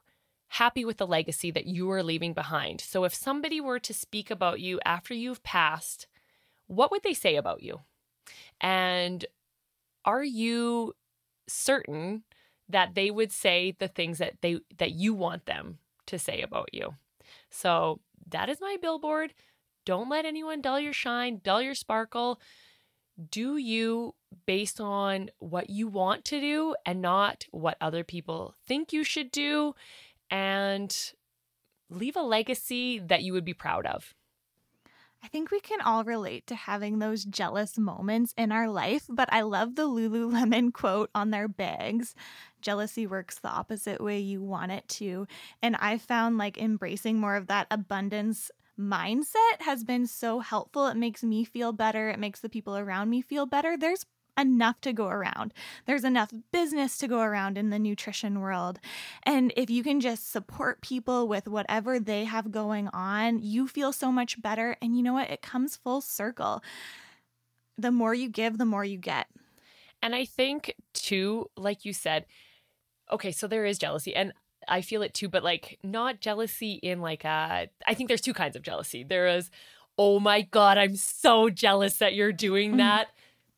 happy 0.50 0.86
with 0.86 0.98
the 0.98 1.08
legacy 1.08 1.50
that 1.50 1.66
you 1.66 1.90
are 1.90 2.04
leaving 2.04 2.34
behind? 2.34 2.82
So, 2.82 3.04
if 3.04 3.16
somebody 3.16 3.60
were 3.60 3.80
to 3.80 3.94
speak 3.96 4.30
about 4.30 4.60
you 4.60 4.80
after 4.86 5.16
you've 5.16 5.42
passed, 5.42 6.06
what 6.68 6.92
would 6.92 7.02
they 7.02 7.16
say 7.16 7.36
about 7.36 7.64
you? 7.64 7.80
And 8.62 9.26
are 10.06 10.24
you 10.24 10.94
certain 11.48 12.24
that 12.70 12.94
they 12.94 13.10
would 13.10 13.32
say 13.32 13.76
the 13.80 13.88
things 13.88 14.20
that 14.20 14.36
they 14.42 14.60
that 14.78 14.92
you 14.92 15.16
want 15.16 15.48
them 15.48 15.80
to 16.06 16.20
say 16.20 16.44
about 16.44 16.70
you? 16.72 16.94
So, 17.50 18.02
that 18.30 18.50
is 18.50 18.62
my 18.62 18.78
billboard. 18.80 19.34
Don't 19.84 20.10
let 20.10 20.26
anyone 20.26 20.62
dull 20.62 20.80
your 20.80 20.94
shine, 20.94 21.42
dull 21.44 21.64
your 21.64 21.74
sparkle. 21.74 22.40
Do 23.32 23.58
you 23.58 24.14
based 24.46 24.80
on 24.80 25.30
what 25.40 25.70
you 25.70 25.88
want 25.88 26.26
to 26.26 26.40
do 26.40 26.76
and 26.86 27.02
not 27.02 27.46
what 27.52 27.78
other 27.82 28.04
people 28.04 28.54
think 28.68 28.94
you 28.94 29.04
should 29.04 29.32
do, 29.32 29.76
and 30.30 31.14
leave 31.90 32.16
a 32.16 32.22
legacy 32.22 33.00
that 33.00 33.24
you 33.24 33.34
would 33.34 33.46
be 33.46 33.54
proud 33.54 33.86
of. 33.86 34.14
I 35.22 35.28
think 35.28 35.52
we 35.52 35.60
can 35.60 35.82
all 35.82 36.06
relate 36.06 36.48
to 36.48 36.56
having 36.56 37.00
those 37.00 37.26
jealous 37.26 37.78
moments 37.78 38.34
in 38.38 38.52
our 38.52 38.70
life, 38.70 39.06
but 39.10 39.28
I 39.32 39.42
love 39.42 39.76
the 39.76 39.88
Lululemon 39.88 40.74
quote 40.74 41.10
on 41.14 41.32
their 41.32 41.48
bags. 41.48 42.16
Jealousy 42.62 43.06
works 43.06 43.40
the 43.40 43.50
opposite 43.50 44.02
way 44.02 44.20
you 44.20 44.42
want 44.42 44.72
it 44.72 44.88
to. 44.88 45.28
And 45.62 45.76
I 45.76 45.98
found 45.98 46.38
like 46.38 46.58
embracing 46.58 47.20
more 47.20 47.36
of 47.36 47.48
that 47.48 47.68
abundance 47.70 48.50
mindset 48.80 49.62
has 49.62 49.84
been 49.84 50.08
so 50.08 50.40
helpful. 50.40 50.88
It 50.88 50.96
makes 50.96 51.22
me 51.22 51.44
feel 51.44 51.74
better. 51.74 52.10
It 52.10 52.20
makes 52.20 52.40
the 52.40 52.50
people 52.50 52.78
around 52.78 53.10
me 53.10 53.22
feel 53.22 53.46
better. 53.46 53.76
There's 53.78 54.06
enough 54.38 54.82
to 54.82 54.94
go 54.94 55.08
around. 55.08 55.54
There's 55.86 56.04
enough 56.04 56.32
business 56.52 56.98
to 57.00 57.08
go 57.08 57.20
around 57.20 57.58
in 57.58 57.70
the 57.70 57.80
nutrition 57.80 58.40
world. 58.40 58.80
And 59.24 59.54
if 59.56 59.70
you 59.70 59.84
can 59.84 60.00
just 60.00 60.32
support 60.32 60.82
people 60.82 61.28
with 61.28 61.48
whatever 61.48 62.00
they 62.00 62.26
have 62.26 62.52
going 62.52 62.88
on, 62.90 63.40
you 63.40 63.68
feel 63.68 63.92
so 63.92 64.12
much 64.12 64.42
better. 64.42 64.78
And 64.82 64.96
you 64.96 65.04
know 65.04 65.14
what? 65.14 65.30
It 65.30 65.42
comes 65.42 65.76
full 65.76 66.02
circle. 66.02 66.62
The 67.78 67.92
more 67.92 68.14
you 68.14 68.30
give, 68.30 68.58
the 68.58 68.66
more 68.66 68.86
you 68.86 68.98
get. 68.98 69.28
And 70.02 70.16
I 70.16 70.26
think, 70.26 70.74
too, 70.94 71.50
like 71.58 71.84
you 71.84 71.94
said, 71.94 72.26
okay, 73.12 73.32
so 73.32 73.48
there 73.48 73.66
is 73.66 73.78
jealousy. 73.78 74.16
And 74.16 74.34
I 74.68 74.82
feel 74.82 75.02
it 75.02 75.14
too, 75.14 75.30
but 75.30 75.44
like 75.44 75.80
not 75.84 76.22
jealousy 76.22 76.74
in 76.74 77.02
like 77.02 77.26
a. 77.26 77.70
I 77.88 77.94
think 77.94 78.08
there's 78.08 78.22
two 78.22 78.34
kinds 78.34 78.56
of 78.56 78.62
jealousy. 78.62 79.04
There 79.04 79.28
is, 79.28 79.50
oh 79.98 80.20
my 80.20 80.42
god, 80.42 80.78
I'm 80.78 80.96
so 80.96 81.50
jealous 81.50 81.98
that 81.98 82.14
you're 82.14 82.32
doing 82.32 82.74
mm. 82.74 82.78
that. 82.78 83.08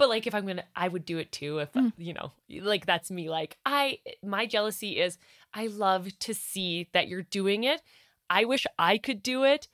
But 0.01 0.09
like 0.09 0.25
if 0.25 0.33
I'm 0.33 0.47
gonna, 0.47 0.63
I 0.75 0.87
would 0.87 1.05
do 1.05 1.19
it 1.19 1.31
too. 1.31 1.59
If 1.59 1.73
mm. 1.73 1.93
you 1.95 2.15
know, 2.15 2.31
like 2.49 2.87
that's 2.87 3.11
me. 3.11 3.29
Like 3.29 3.57
I, 3.67 3.99
my 4.25 4.47
jealousy 4.47 4.99
is 4.99 5.19
I 5.53 5.67
love 5.67 6.17
to 6.21 6.33
see 6.33 6.87
that 6.93 7.07
you're 7.07 7.21
doing 7.21 7.65
it. 7.65 7.83
I 8.27 8.45
wish 8.45 8.65
I 8.79 8.97
could 8.97 9.21
do 9.21 9.43
it. 9.43 9.67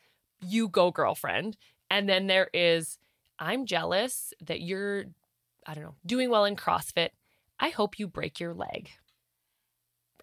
You 0.46 0.68
go, 0.68 0.92
girlfriend. 0.92 1.56
And 1.90 2.10
then 2.10 2.28
there 2.28 2.50
is, 2.54 2.98
I'm 3.40 3.66
jealous 3.66 4.34
that 4.42 4.60
you're, 4.60 5.06
I 5.66 5.74
don't 5.74 5.86
know, 5.86 5.96
doing 6.06 6.30
well 6.30 6.44
in 6.44 6.58
CrossFit. 6.58 7.12
I 7.58 7.70
hope 7.70 7.98
you 7.98 8.06
break 8.06 8.38
your 8.38 8.54
leg. 8.54 8.90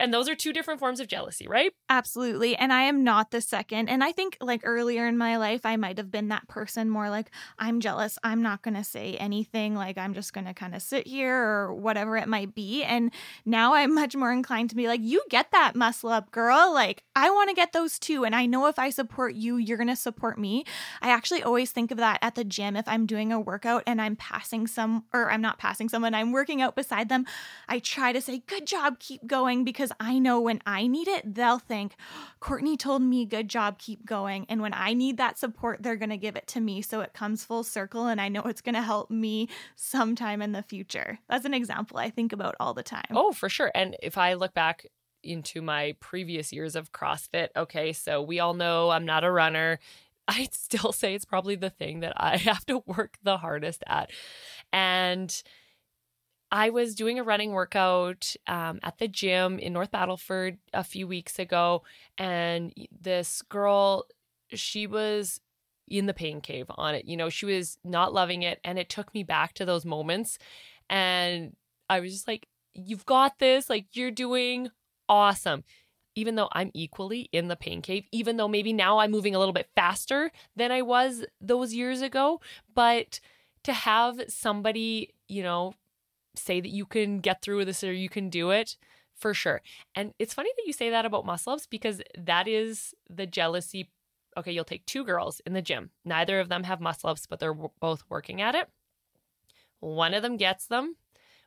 And 0.00 0.12
those 0.12 0.28
are 0.28 0.34
two 0.34 0.52
different 0.52 0.80
forms 0.80 0.98
of 0.98 1.06
jealousy, 1.06 1.46
right? 1.46 1.72
Absolutely. 1.88 2.56
And 2.56 2.72
I 2.72 2.82
am 2.82 3.04
not 3.04 3.30
the 3.30 3.40
second. 3.40 3.88
And 3.88 4.02
I 4.02 4.10
think 4.10 4.36
like 4.40 4.62
earlier 4.64 5.06
in 5.06 5.16
my 5.16 5.36
life, 5.36 5.64
I 5.64 5.76
might 5.76 5.98
have 5.98 6.10
been 6.10 6.28
that 6.28 6.48
person 6.48 6.90
more 6.90 7.10
like, 7.10 7.30
I'm 7.58 7.80
jealous. 7.80 8.18
I'm 8.24 8.42
not 8.42 8.62
going 8.62 8.74
to 8.74 8.84
say 8.84 9.16
anything. 9.16 9.74
Like, 9.74 9.96
I'm 9.96 10.14
just 10.14 10.32
going 10.32 10.46
to 10.46 10.54
kind 10.54 10.74
of 10.74 10.82
sit 10.82 11.06
here 11.06 11.36
or 11.36 11.74
whatever 11.74 12.16
it 12.16 12.28
might 12.28 12.54
be. 12.54 12.82
And 12.82 13.12
now 13.44 13.74
I'm 13.74 13.94
much 14.04 14.16
more 14.16 14.32
inclined 14.32 14.70
to 14.70 14.76
be 14.76 14.88
like, 14.88 15.00
you 15.02 15.22
get 15.30 15.52
that 15.52 15.76
muscle 15.76 16.10
up, 16.10 16.30
girl. 16.30 16.72
Like, 16.72 17.04
I 17.14 17.30
want 17.30 17.50
to 17.50 17.54
get 17.54 17.72
those 17.72 17.98
too. 17.98 18.24
And 18.24 18.34
I 18.34 18.46
know 18.46 18.66
if 18.66 18.78
I 18.78 18.90
support 18.90 19.34
you, 19.34 19.56
you're 19.56 19.78
going 19.78 19.88
to 19.88 19.96
support 19.96 20.38
me. 20.38 20.64
I 21.02 21.10
actually 21.10 21.42
always 21.42 21.70
think 21.70 21.90
of 21.90 21.98
that 21.98 22.18
at 22.20 22.34
the 22.34 22.44
gym. 22.44 22.76
If 22.76 22.88
I'm 22.88 23.06
doing 23.06 23.32
a 23.32 23.40
workout 23.40 23.84
and 23.86 24.00
I'm 24.00 24.16
passing 24.16 24.66
some, 24.66 25.04
or 25.12 25.30
I'm 25.30 25.40
not 25.40 25.58
passing 25.58 25.88
someone, 25.88 26.14
I'm 26.14 26.32
working 26.32 26.60
out 26.60 26.74
beside 26.74 27.08
them, 27.08 27.26
I 27.68 27.78
try 27.78 28.12
to 28.12 28.20
say, 28.20 28.42
good 28.46 28.66
job, 28.66 28.98
keep 28.98 29.26
going 29.26 29.64
because 29.64 29.83
because 29.84 29.96
I 30.00 30.18
know 30.18 30.40
when 30.40 30.62
I 30.64 30.86
need 30.86 31.08
it, 31.08 31.34
they'll 31.34 31.58
think, 31.58 31.94
Courtney 32.40 32.74
told 32.74 33.02
me, 33.02 33.26
good 33.26 33.48
job, 33.48 33.78
keep 33.78 34.06
going. 34.06 34.46
And 34.48 34.62
when 34.62 34.72
I 34.72 34.94
need 34.94 35.18
that 35.18 35.38
support, 35.38 35.82
they're 35.82 35.96
going 35.96 36.08
to 36.08 36.16
give 36.16 36.36
it 36.36 36.46
to 36.48 36.60
me. 36.60 36.80
So 36.80 37.02
it 37.02 37.12
comes 37.12 37.44
full 37.44 37.64
circle. 37.64 38.06
And 38.06 38.18
I 38.18 38.28
know 38.28 38.40
it's 38.42 38.62
going 38.62 38.76
to 38.76 38.82
help 38.82 39.10
me 39.10 39.50
sometime 39.76 40.40
in 40.40 40.52
the 40.52 40.62
future. 40.62 41.18
That's 41.28 41.44
an 41.44 41.52
example 41.52 41.98
I 41.98 42.08
think 42.08 42.32
about 42.32 42.54
all 42.58 42.72
the 42.72 42.82
time. 42.82 43.04
Oh, 43.10 43.32
for 43.32 43.50
sure. 43.50 43.70
And 43.74 43.94
if 44.02 44.16
I 44.16 44.34
look 44.34 44.54
back, 44.54 44.86
into 45.22 45.62
my 45.62 45.96
previous 46.00 46.52
years 46.52 46.76
of 46.76 46.92
CrossFit. 46.92 47.48
Okay, 47.56 47.94
so 47.94 48.20
we 48.20 48.40
all 48.40 48.52
know 48.52 48.90
I'm 48.90 49.06
not 49.06 49.24
a 49.24 49.30
runner. 49.30 49.78
I'd 50.28 50.52
still 50.52 50.92
say 50.92 51.14
it's 51.14 51.24
probably 51.24 51.54
the 51.54 51.70
thing 51.70 52.00
that 52.00 52.12
I 52.18 52.36
have 52.50 52.66
to 52.66 52.82
work 52.84 53.16
the 53.22 53.38
hardest 53.38 53.82
at. 53.86 54.10
And 54.70 55.34
I 56.54 56.70
was 56.70 56.94
doing 56.94 57.18
a 57.18 57.24
running 57.24 57.50
workout 57.50 58.36
um, 58.46 58.78
at 58.84 58.98
the 58.98 59.08
gym 59.08 59.58
in 59.58 59.72
North 59.72 59.90
Battleford 59.90 60.58
a 60.72 60.84
few 60.84 61.08
weeks 61.08 61.40
ago, 61.40 61.82
and 62.16 62.72
this 63.00 63.42
girl, 63.42 64.06
she 64.50 64.86
was 64.86 65.40
in 65.88 66.06
the 66.06 66.14
pain 66.14 66.40
cave 66.40 66.66
on 66.76 66.94
it. 66.94 67.06
You 67.06 67.16
know, 67.16 67.28
she 67.28 67.44
was 67.44 67.76
not 67.82 68.14
loving 68.14 68.44
it, 68.44 68.60
and 68.62 68.78
it 68.78 68.88
took 68.88 69.12
me 69.12 69.24
back 69.24 69.54
to 69.54 69.64
those 69.64 69.84
moments. 69.84 70.38
And 70.88 71.56
I 71.90 71.98
was 71.98 72.12
just 72.12 72.28
like, 72.28 72.46
You've 72.72 73.06
got 73.06 73.40
this. 73.40 73.68
Like, 73.68 73.86
you're 73.92 74.12
doing 74.12 74.68
awesome. 75.08 75.64
Even 76.14 76.36
though 76.36 76.48
I'm 76.52 76.70
equally 76.72 77.28
in 77.32 77.48
the 77.48 77.56
pain 77.56 77.82
cave, 77.82 78.04
even 78.12 78.36
though 78.36 78.48
maybe 78.48 78.72
now 78.72 78.98
I'm 78.98 79.10
moving 79.10 79.34
a 79.34 79.40
little 79.40 79.52
bit 79.52 79.70
faster 79.74 80.30
than 80.54 80.70
I 80.70 80.82
was 80.82 81.24
those 81.40 81.74
years 81.74 82.00
ago, 82.00 82.40
but 82.72 83.18
to 83.64 83.72
have 83.72 84.20
somebody, 84.28 85.14
you 85.28 85.42
know, 85.42 85.74
say 86.36 86.60
that 86.60 86.70
you 86.70 86.86
can 86.86 87.20
get 87.20 87.42
through 87.42 87.58
with 87.58 87.66
this 87.66 87.84
or 87.84 87.92
you 87.92 88.08
can 88.08 88.28
do 88.28 88.50
it 88.50 88.76
for 89.14 89.34
sure. 89.34 89.62
And 89.94 90.12
it's 90.18 90.34
funny 90.34 90.50
that 90.56 90.66
you 90.66 90.72
say 90.72 90.90
that 90.90 91.06
about 91.06 91.26
muscle 91.26 91.52
ups 91.52 91.66
because 91.66 92.02
that 92.18 92.48
is 92.48 92.94
the 93.08 93.26
jealousy. 93.26 93.90
Okay, 94.36 94.52
you'll 94.52 94.64
take 94.64 94.84
two 94.86 95.04
girls 95.04 95.40
in 95.46 95.52
the 95.52 95.62
gym. 95.62 95.90
Neither 96.04 96.40
of 96.40 96.48
them 96.48 96.64
have 96.64 96.80
muscle 96.80 97.10
ups, 97.10 97.26
but 97.26 97.38
they're 97.38 97.54
both 97.54 98.02
working 98.08 98.40
at 98.40 98.54
it. 98.54 98.68
One 99.80 100.14
of 100.14 100.22
them 100.22 100.36
gets 100.36 100.66
them, 100.66 100.96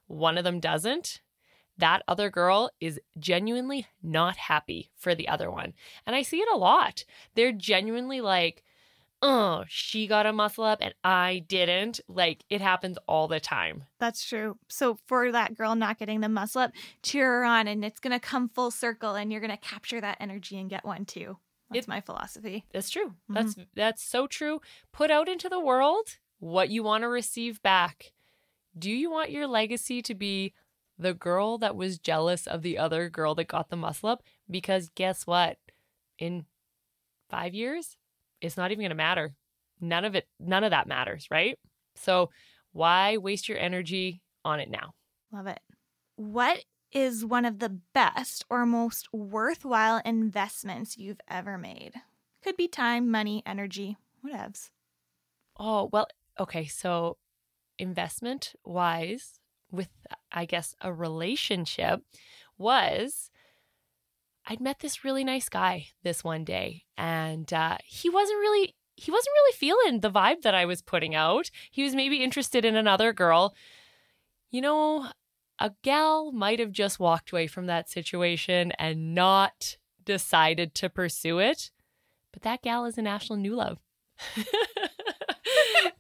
one 0.08 0.38
of 0.38 0.44
them 0.44 0.60
doesn't. 0.60 1.22
That 1.78 2.02
other 2.08 2.30
girl 2.32 2.72
is 2.80 3.00
genuinely 3.20 3.86
not 4.02 4.38
happy 4.38 4.90
for 4.96 5.14
the 5.14 5.28
other 5.28 5.52
one. 5.52 5.74
And 6.06 6.16
I 6.16 6.24
see 6.24 6.38
it 6.38 6.50
a 6.52 6.58
lot. 6.58 7.04
They're 7.36 7.52
genuinely 7.52 8.20
like, 8.20 8.64
oh, 9.22 9.64
she 9.68 10.08
got 10.08 10.26
a 10.26 10.34
muscle 10.34 10.64
up 10.64 10.80
and 10.82 10.94
I 11.04 11.44
didn't. 11.48 12.00
Like 12.08 12.44
it 12.50 12.62
happens 12.62 12.98
all 13.08 13.28
the 13.28 13.40
time. 13.40 13.84
That's 14.00 14.24
true. 14.24 14.58
So 14.68 15.00
for 15.08 15.32
that 15.32 15.56
girl 15.56 15.76
not 15.76 16.00
getting 16.00 16.22
the 16.22 16.30
muscle 16.30 16.62
up, 16.62 16.72
cheer 17.02 17.40
her 17.40 17.46
on 17.46 17.68
and 17.68 17.84
it's 17.84 18.00
going 18.00 18.14
to 18.14 18.20
come 18.20 18.50
full 18.50 18.72
circle 18.72 19.16
and 19.16 19.32
you're 19.32 19.42
going 19.42 19.52
to 19.52 19.58
capture 19.58 20.00
that 20.02 20.18
energy 20.20 20.60
and 20.60 20.70
get 20.70 20.86
one 20.86 21.06
too. 21.06 21.38
That's 21.70 21.86
it, 21.86 21.90
my 21.90 22.02
philosophy. 22.02 22.66
That's 22.72 22.90
true. 22.90 23.08
Mm-hmm. 23.08 23.34
That's 23.34 23.56
that's 23.76 24.04
so 24.04 24.28
true. 24.28 24.62
Put 24.94 25.12
out 25.12 25.28
into 25.28 25.50
the 25.50 25.60
world 25.60 26.18
what 26.40 26.70
you 26.70 26.84
want 26.84 27.02
to 27.02 27.10
receive 27.10 27.62
back. 27.62 28.14
Do 28.78 28.92
you 28.92 29.12
want 29.12 29.32
your 29.32 29.48
legacy 29.48 30.02
to 30.04 30.14
be 30.14 30.54
the 30.98 31.14
girl 31.14 31.58
that 31.58 31.76
was 31.76 32.00
jealous 32.00 32.48
of 32.48 32.62
the 32.62 32.78
other 32.78 33.10
girl 33.10 33.36
that 33.36 33.48
got 33.48 33.70
the 33.70 33.76
muscle 33.76 34.10
up? 34.10 34.24
Because 34.50 34.90
guess 34.96 35.28
what? 35.28 35.58
In 36.20 36.46
5 37.30 37.54
years, 37.54 37.97
it's 38.42 38.58
not 38.58 38.72
even 38.72 38.82
going 38.82 38.90
to 38.90 38.96
matter. 38.96 39.34
None 39.80 40.06
of 40.06 40.16
it, 40.16 40.28
none 40.40 40.64
of 40.64 40.72
that 40.72 40.88
matters, 40.88 41.28
right? 41.30 41.58
So 41.96 42.30
why 42.72 43.18
waste 43.18 43.50
your 43.50 43.58
energy 43.58 44.22
on 44.44 44.60
it 44.60 44.70
now? 44.70 44.94
Love 45.32 45.48
it. 45.48 45.60
What 46.16 46.64
is 46.92 47.26
one 47.26 47.46
of 47.46 47.60
the 47.60 47.80
best 47.94 48.46
or 48.50 48.66
most 48.66 49.08
worthwhile 49.12 50.02
investments 50.06 50.98
you've 50.98 51.22
ever 51.30 51.58
made? 51.58 51.94
Could 52.44 52.58
be 52.58 52.68
time, 52.68 53.12
money, 53.12 53.44
energy, 53.46 53.98
whatevs. 54.26 54.70
Oh, 55.60 55.90
well, 55.92 56.08
okay. 56.40 56.66
So 56.66 57.18
investment 57.78 58.54
wise 58.64 59.40
with 59.72 59.90
I 60.32 60.46
guess 60.46 60.76
a 60.82 60.94
relationship 60.94 62.02
was 62.58 63.30
I'd 64.50 64.62
met 64.62 64.80
this 64.80 65.04
really 65.04 65.26
nice 65.26 65.50
guy 65.50 65.88
this 66.04 66.24
one 66.24 66.46
day 66.46 66.84
and 66.98 67.52
uh, 67.52 67.78
he 67.86 68.10
wasn't 68.10 68.40
really 68.40 68.76
he 68.96 69.12
wasn't 69.12 69.34
really 69.34 69.56
feeling 69.56 70.00
the 70.00 70.10
vibe 70.10 70.42
that 70.42 70.56
I 70.56 70.66
was 70.66 70.82
putting 70.82 71.14
out. 71.14 71.52
He 71.70 71.84
was 71.84 71.94
maybe 71.94 72.24
interested 72.24 72.66
in 72.66 72.76
another 72.76 73.14
girl. 73.14 73.54
You 74.50 74.62
know, 74.62 75.10
a 75.60 75.72
gal 75.84 76.32
might 76.32 76.60
have 76.60 76.72
just 76.72 77.00
walked 77.00 77.32
away 77.32 77.46
from 77.46 77.68
that 77.68 77.90
situation 77.90 78.72
and 78.80 79.14
not 79.14 79.78
decided 80.04 80.74
to 80.76 80.90
pursue 80.90 81.38
it. 81.38 81.70
But 82.34 82.42
that 82.42 82.64
gal 82.64 82.86
is 82.86 82.98
a 82.98 83.04
national 83.04 83.38
new 83.38 83.54
love. 83.54 83.78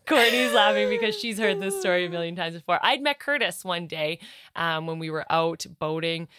Courtney's 0.07 0.53
laughing 0.53 0.89
because 0.89 1.19
she's 1.19 1.37
heard 1.37 1.59
this 1.59 1.79
story 1.79 2.05
a 2.05 2.09
million 2.09 2.35
times 2.35 2.55
before. 2.55 2.79
I'd 2.81 3.01
met 3.01 3.19
Curtis 3.19 3.63
one 3.63 3.85
day 3.85 4.19
um, 4.55 4.87
when 4.87 4.97
we 4.97 5.11
were 5.11 5.25
out 5.29 5.65
boating. 5.77 6.29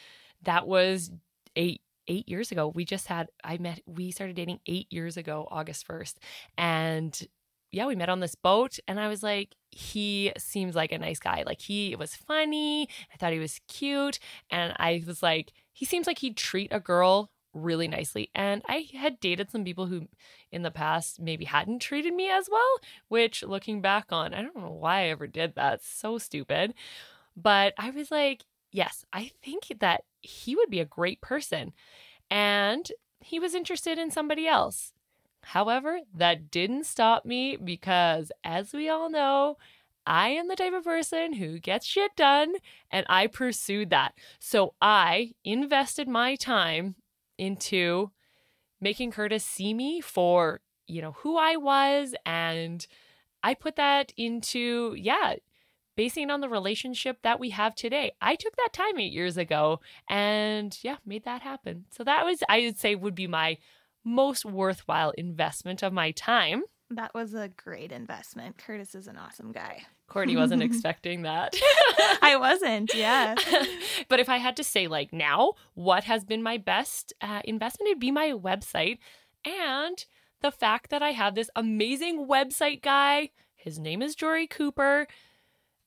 That 0.43 0.67
was 0.67 1.13
eight 1.55 1.83
eight 2.09 2.29
years 2.29 2.51
ago. 2.51 2.73
We 2.75 2.85
just 2.85 3.07
had 3.07 3.29
I 3.45 3.59
met 3.59 3.81
we 3.87 4.11
started 4.11 4.37
dating 4.37 4.61
eight 4.67 4.87
years 4.91 5.17
ago, 5.17 5.47
August 5.51 5.87
first, 5.87 6.19
and 6.57 7.19
yeah, 7.71 7.87
we 7.87 7.97
met 7.97 8.09
on 8.09 8.21
this 8.21 8.35
boat, 8.35 8.79
and 8.89 8.99
I 8.99 9.09
was 9.09 9.23
like, 9.23 9.55
he 9.71 10.33
seems 10.39 10.75
like 10.75 10.91
a 10.91 10.99
nice 10.99 11.19
guy. 11.19 11.43
Like 11.45 11.61
he 11.61 11.95
was 11.97 12.17
funny. 12.17 12.89
I 13.13 13.17
thought 13.19 13.33
he 13.33 13.39
was 13.39 13.61
cute, 13.69 14.19
and 14.51 14.75
I 14.79 15.03
was 15.07 15.23
like, 15.23 15.53
he 15.73 15.85
seems 15.85 16.07
like 16.07 16.19
he'd 16.19 16.37
treat 16.37 16.73
a 16.73 16.81
girl 16.81 17.31
really 17.55 17.89
nicely. 17.89 18.31
And 18.35 18.63
I 18.69 18.87
had 18.95 19.21
dated 19.21 19.51
some 19.51 19.65
people 19.65 19.87
who 19.87 20.09
in 20.51 20.63
the 20.63 20.71
past 20.71 21.21
maybe 21.21 21.45
hadn't 21.45 21.81
treated 21.81 22.15
me 22.15 22.31
as 22.31 22.49
well, 22.51 22.81
which 23.09 23.43
looking 23.43 23.81
back 23.81 24.07
on, 24.11 24.35
I 24.35 24.43
don't 24.43 24.57
know 24.57 24.71
why 24.71 25.03
I 25.03 25.09
ever 25.09 25.27
did 25.27 25.55
that. 25.55 25.75
It's 25.75 25.89
so 25.89 26.19
stupid. 26.19 26.75
But 27.37 27.75
I 27.79 27.91
was 27.91 28.11
like, 28.11 28.45
yes, 28.71 29.05
I 29.13 29.31
think 29.43 29.73
that 29.81 30.05
he 30.21 30.57
would 30.57 30.71
be 30.71 30.81
a 30.81 30.85
great 30.85 31.21
person. 31.21 31.73
And 32.31 32.91
he 33.21 33.39
was 33.39 33.55
interested 33.55 33.99
in 33.99 34.11
somebody 34.11 34.47
else. 34.47 34.93
However, 35.43 36.01
that 36.15 36.51
didn't 36.51 36.85
stop 36.85 37.25
me 37.25 37.57
because, 37.57 38.31
as 38.45 38.73
we 38.73 38.89
all 38.89 39.11
know, 39.11 39.57
I 40.07 40.31
am 40.31 40.49
the 40.49 40.57
type 40.57 40.73
of 40.73 40.85
person 40.85 41.35
who 41.35 41.59
gets 41.59 41.87
shit 41.87 42.17
done 42.17 42.55
and 42.91 43.05
I 43.09 43.27
pursued 43.27 43.91
that. 43.91 44.15
So 44.39 44.75
I 44.81 45.33
invested 45.45 46.09
my 46.09 46.35
time 46.37 46.97
into 47.37 48.11
making 48.81 49.13
Curtis 49.13 49.45
see 49.45 49.75
me 49.75 50.01
for, 50.01 50.61
you 50.87 51.03
know, 51.03 51.13
who 51.13 51.37
I 51.37 51.57
was. 51.57 52.15
And 52.25 52.87
I 53.43 53.55
put 53.55 53.77
that 53.77 54.13
into, 54.17 54.95
yeah, 54.99 55.35
basing 55.99 56.31
on 56.31 56.41
the 56.41 56.49
relationship 56.49 57.19
that 57.23 57.41
we 57.41 57.51
have 57.51 57.75
today. 57.75 58.13
I 58.23 58.37
took 58.37 58.55
that 58.55 58.73
time 58.73 59.01
eight 59.01 59.13
years 59.13 59.37
ago 59.37 59.81
and, 60.09 60.79
yeah, 60.81 60.99
made 61.05 61.25
that 61.25 61.43
happen. 61.43 61.87
So 61.91 62.05
that 62.05 62.25
was, 62.25 62.41
I 62.49 62.61
would 62.61 62.79
say, 62.79 62.95
would 62.95 63.17
be 63.17 63.27
my 63.27 63.59
most 64.05 64.45
worthwhile 64.45 65.11
investment 65.19 65.83
of 65.83 65.93
my 65.93 66.13
time. 66.13 66.63
That 66.89 67.13
was 67.15 67.35
a 67.35 67.49
great 67.49 67.91
investment. 67.91 68.59
Curtis 68.59 68.95
is 68.95 69.09
an 69.09 69.17
awesome 69.17 69.51
guy. 69.51 69.87
Courtney 70.07 70.37
wasn't 70.37 70.63
expecting 70.69 71.23
that. 71.23 71.57
I 72.23 72.37
wasn't, 72.39 72.95
yeah. 72.95 73.35
but 74.09 74.21
if 74.21 74.29
I 74.29 74.37
had 74.37 74.57
to 74.59 74.65
say, 74.65 74.87
like, 74.87 75.13
now, 75.13 75.55
what 75.75 76.05
has 76.05 76.23
been 76.23 76.45
my 76.45 76.59
best 76.59 77.13
uh, 77.21 77.41
investment? 77.45 77.89
It'd 77.89 77.99
be 77.99 78.13
my 78.13 78.29
website 78.31 78.99
and 79.45 80.05
the 80.43 80.53
fact 80.53 80.91
that 80.91 81.03
I 81.03 81.11
have 81.11 81.35
this 81.35 81.51
amazing 81.57 82.29
website 82.29 82.83
guy. 82.83 83.31
His 83.57 83.81
name 83.81 84.01
is 84.01 84.15
Jory 84.15 84.47
Cooper. 84.47 85.09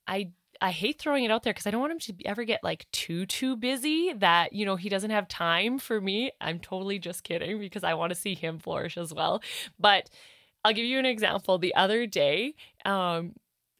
I 0.08 0.32
I 0.64 0.70
hate 0.70 1.00
throwing 1.00 1.24
it 1.24 1.32
out 1.32 1.42
there 1.42 1.54
because 1.54 1.66
I 1.66 1.72
don't 1.72 1.82
want 1.82 1.94
him 1.94 2.00
to 2.00 2.26
ever 2.26 2.44
get 2.44 2.64
like 2.64 2.86
too 2.92 3.26
too 3.26 3.56
busy 3.56 4.14
that 4.14 4.54
you 4.54 4.66
know 4.66 4.76
he 4.76 4.90
doesn't 4.90 5.10
have 5.10 5.28
time 5.28 5.80
for 5.80 6.00
me. 6.00 6.32
I'm 6.40 6.60
totally 6.60 7.00
just 7.00 7.24
kidding 7.24 7.60
because 7.60 7.84
I 7.84 7.96
want 7.96 8.12
to 8.12 8.20
see 8.20 8.36
him 8.36 8.60
flourish 8.60 8.98
as 8.98 9.14
well. 9.14 9.42
But 9.80 10.10
I'll 10.64 10.74
give 10.74 10.86
you 10.86 11.00
an 11.00 11.06
example. 11.06 11.58
The 11.58 11.74
other 11.74 12.06
day, 12.06 12.54
um, 12.86 13.34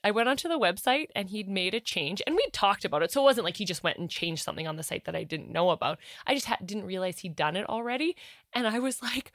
I 0.04 0.12
went 0.12 0.30
onto 0.30 0.48
the 0.48 0.58
website 0.58 1.08
and 1.16 1.30
he'd 1.30 1.48
made 1.48 1.76
a 1.76 1.80
change 1.80 2.22
and 2.26 2.36
we'd 2.36 2.54
talked 2.54 2.86
about 2.86 3.04
it. 3.04 3.12
So 3.12 3.22
it 3.22 3.26
wasn't 3.26 3.46
like 3.46 3.58
he 3.58 3.66
just 3.66 3.84
went 3.84 4.00
and 4.00 4.10
changed 4.10 4.44
something 4.44 4.68
on 4.68 4.76
the 4.76 4.84
site 4.84 5.06
that 5.06 5.16
I 5.16 5.24
didn't 5.24 5.52
know 5.52 5.70
about. 5.70 6.00
I 6.26 6.34
just 6.34 6.48
ha- 6.48 6.58
didn't 6.66 6.86
realize 6.86 7.20
he'd 7.20 7.36
done 7.36 7.56
it 7.56 7.70
already. 7.70 8.16
And 8.54 8.68
I 8.68 8.80
was 8.80 9.02
like, 9.04 9.32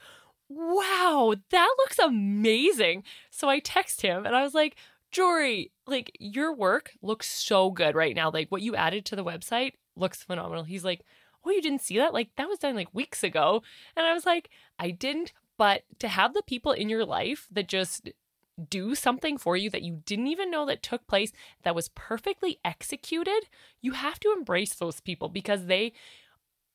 wow, 0.49 1.35
that 1.51 1.75
looks 1.77 1.99
amazing. 1.99 3.03
So 3.29 3.47
I 3.49 3.59
text 3.59 4.01
him 4.01 4.25
and 4.25 4.35
I 4.35 4.43
was 4.43 4.53
like, 4.53 4.75
Jory, 5.11 5.71
like 5.85 6.11
your 6.19 6.53
work 6.53 6.91
looks 7.01 7.31
so 7.31 7.69
good 7.69 7.95
right 7.95 8.15
now. 8.15 8.29
Like 8.31 8.49
what 8.49 8.61
you 8.61 8.75
added 8.75 9.05
to 9.05 9.15
the 9.15 9.23
website 9.23 9.73
looks 9.95 10.23
phenomenal. 10.23 10.63
He's 10.63 10.83
like, 10.83 11.01
oh, 11.45 11.51
you 11.51 11.61
didn't 11.61 11.81
see 11.81 11.97
that? 11.97 12.13
Like 12.13 12.29
that 12.37 12.49
was 12.49 12.59
done 12.59 12.75
like 12.75 12.93
weeks 12.93 13.23
ago. 13.23 13.63
And 13.95 14.05
I 14.05 14.13
was 14.13 14.25
like, 14.25 14.49
I 14.77 14.91
didn't. 14.91 15.33
But 15.57 15.83
to 15.99 16.07
have 16.07 16.33
the 16.33 16.43
people 16.43 16.71
in 16.71 16.89
your 16.89 17.05
life 17.05 17.47
that 17.51 17.67
just 17.67 18.09
do 18.69 18.95
something 18.95 19.37
for 19.37 19.55
you 19.55 19.69
that 19.69 19.83
you 19.83 20.01
didn't 20.05 20.27
even 20.27 20.51
know 20.51 20.65
that 20.65 20.83
took 20.83 21.07
place 21.07 21.31
that 21.63 21.75
was 21.75 21.89
perfectly 21.89 22.59
executed, 22.65 23.47
you 23.81 23.93
have 23.93 24.19
to 24.19 24.33
embrace 24.35 24.73
those 24.73 24.99
people 24.99 25.29
because 25.29 25.65
they, 25.65 25.93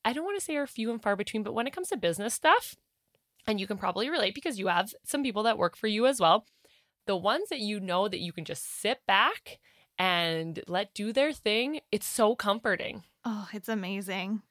I 0.03 0.13
don't 0.13 0.25
want 0.25 0.39
to 0.39 0.43
say 0.43 0.55
are 0.55 0.67
few 0.67 0.91
and 0.91 1.01
far 1.01 1.15
between, 1.15 1.43
but 1.43 1.53
when 1.53 1.67
it 1.67 1.73
comes 1.73 1.89
to 1.89 1.97
business 1.97 2.33
stuff, 2.33 2.75
and 3.45 3.59
you 3.59 3.67
can 3.67 3.77
probably 3.77 4.09
relate 4.09 4.33
because 4.33 4.57
you 4.57 4.67
have 4.67 4.93
some 5.03 5.23
people 5.23 5.43
that 5.43 5.57
work 5.57 5.75
for 5.75 5.87
you 5.87 6.05
as 6.05 6.19
well, 6.19 6.45
the 7.05 7.17
ones 7.17 7.49
that 7.49 7.59
you 7.59 7.79
know 7.79 8.07
that 8.07 8.19
you 8.19 8.31
can 8.31 8.45
just 8.45 8.81
sit 8.81 9.05
back 9.07 9.59
and 9.97 10.61
let 10.67 10.93
do 10.93 11.13
their 11.13 11.31
thing, 11.31 11.81
it's 11.91 12.07
so 12.07 12.35
comforting. 12.35 13.03
Oh, 13.25 13.47
it's 13.53 13.69
amazing. 13.69 14.41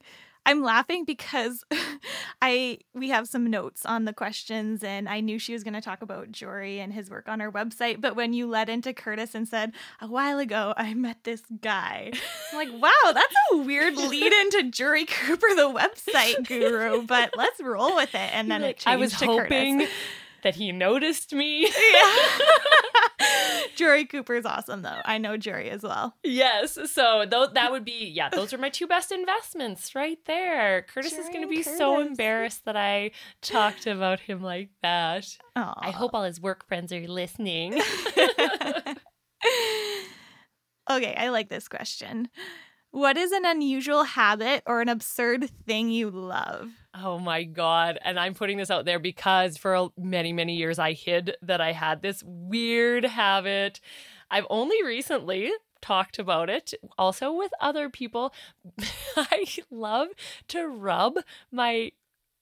I'm 0.45 0.61
laughing 0.61 1.05
because 1.05 1.63
I 2.41 2.79
we 2.93 3.09
have 3.09 3.27
some 3.27 3.49
notes 3.49 3.85
on 3.85 4.05
the 4.05 4.13
questions 4.13 4.83
and 4.83 5.07
I 5.07 5.21
knew 5.21 5.39
she 5.39 5.53
was 5.53 5.63
going 5.63 5.73
to 5.73 5.81
talk 5.81 6.01
about 6.01 6.31
Jory 6.31 6.79
and 6.79 6.91
his 6.91 7.09
work 7.09 7.29
on 7.29 7.39
her 7.39 7.51
website, 7.51 8.01
but 8.01 8.15
when 8.15 8.33
you 8.33 8.47
led 8.47 8.67
into 8.67 8.93
Curtis 8.93 9.35
and 9.35 9.47
said, 9.47 9.71
"A 10.01 10.07
while 10.07 10.39
ago 10.39 10.73
I 10.75 10.93
met 10.93 11.23
this 11.23 11.43
guy." 11.61 12.11
I'm 12.51 12.57
like, 12.57 12.69
"Wow, 12.81 13.11
that's 13.13 13.35
a 13.53 13.57
weird 13.57 13.95
lead 13.95 14.33
into 14.33 14.69
Jory 14.69 15.05
Cooper 15.05 15.47
the 15.55 15.69
website 15.69 16.45
guru, 16.47 17.03
but 17.03 17.35
let's 17.37 17.61
roll 17.61 17.95
with 17.95 18.13
it." 18.13 18.33
And 18.33 18.51
then 18.51 18.61
like, 18.63 18.71
it 18.71 18.77
changed 18.79 18.87
I 18.87 18.95
was 18.97 19.13
to 19.19 19.25
hoping 19.25 19.79
Curtis. 19.79 19.93
That 20.43 20.55
he 20.55 20.71
noticed 20.71 21.33
me. 21.33 21.67
Yeah. 21.67 22.37
Jory 23.75 24.05
Cooper's 24.05 24.45
awesome 24.45 24.81
though. 24.81 24.99
I 25.05 25.17
know 25.17 25.37
Jory 25.37 25.69
as 25.69 25.83
well. 25.83 26.15
Yes. 26.23 26.77
So 26.91 27.25
th- 27.25 27.49
that 27.53 27.71
would 27.71 27.85
be, 27.85 28.11
yeah, 28.13 28.29
those 28.29 28.53
are 28.53 28.57
my 28.57 28.69
two 28.69 28.87
best 28.87 29.11
investments 29.11 29.95
right 29.95 30.19
there. 30.25 30.83
Curtis 30.83 31.13
is 31.13 31.27
going 31.29 31.41
to 31.41 31.47
be 31.47 31.63
so 31.63 31.99
embarrassed 31.99 32.65
that 32.65 32.75
I 32.77 33.11
talked 33.41 33.87
about 33.87 34.19
him 34.19 34.41
like 34.41 34.69
that. 34.81 35.27
Aw. 35.55 35.73
I 35.77 35.91
hope 35.91 36.13
all 36.13 36.23
his 36.23 36.41
work 36.41 36.67
friends 36.67 36.91
are 36.91 37.07
listening. 37.07 37.73
okay, 40.89 41.15
I 41.15 41.29
like 41.29 41.49
this 41.49 41.67
question. 41.67 42.29
What 42.93 43.17
is 43.17 43.31
an 43.31 43.43
unusual 43.43 44.03
habit 44.03 44.61
or 44.67 44.79
an 44.79 44.87
absurd 44.87 45.49
thing 45.65 45.89
you 45.89 46.11
love? 46.11 46.69
oh 46.93 47.17
my 47.17 47.43
God. 47.43 47.97
And 48.03 48.19
I'm 48.19 48.35
putting 48.35 48.57
this 48.57 48.69
out 48.69 48.85
there 48.85 48.99
because 48.99 49.57
for 49.57 49.89
many, 49.97 50.31
many 50.31 50.55
years 50.55 50.77
I 50.77 50.93
hid 50.93 51.35
that 51.41 51.59
I 51.59 51.71
had 51.71 52.03
this 52.03 52.21
weird 52.23 53.03
habit. 53.03 53.79
I've 54.29 54.45
only 54.47 54.83
recently 54.83 55.51
talked 55.81 56.19
about 56.19 56.51
it 56.51 56.75
also 56.95 57.33
with 57.33 57.51
other 57.59 57.89
people. 57.89 58.31
I 59.17 59.45
love 59.71 60.09
to 60.49 60.67
rub 60.67 61.17
my 61.51 61.93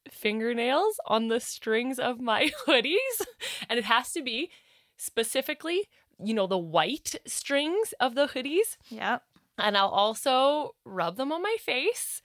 fingernails 0.10 1.00
on 1.06 1.30
the 1.30 1.40
strings 1.40 1.98
of 1.98 2.20
my 2.20 2.52
hoodies, 2.68 3.26
and 3.70 3.80
it 3.80 3.86
has 3.86 4.12
to 4.12 4.22
be 4.22 4.50
specifically, 4.98 5.88
you 6.22 6.34
know, 6.34 6.46
the 6.46 6.58
white 6.58 7.16
strings 7.26 7.94
of 8.02 8.16
the 8.16 8.28
hoodies. 8.28 8.76
Yep. 8.90 9.24
And 9.62 9.78
I'll 9.78 9.88
also 9.88 10.76
rub 10.86 11.18
them 11.18 11.32
on 11.32 11.42
my 11.42 11.56
face. 11.60 12.22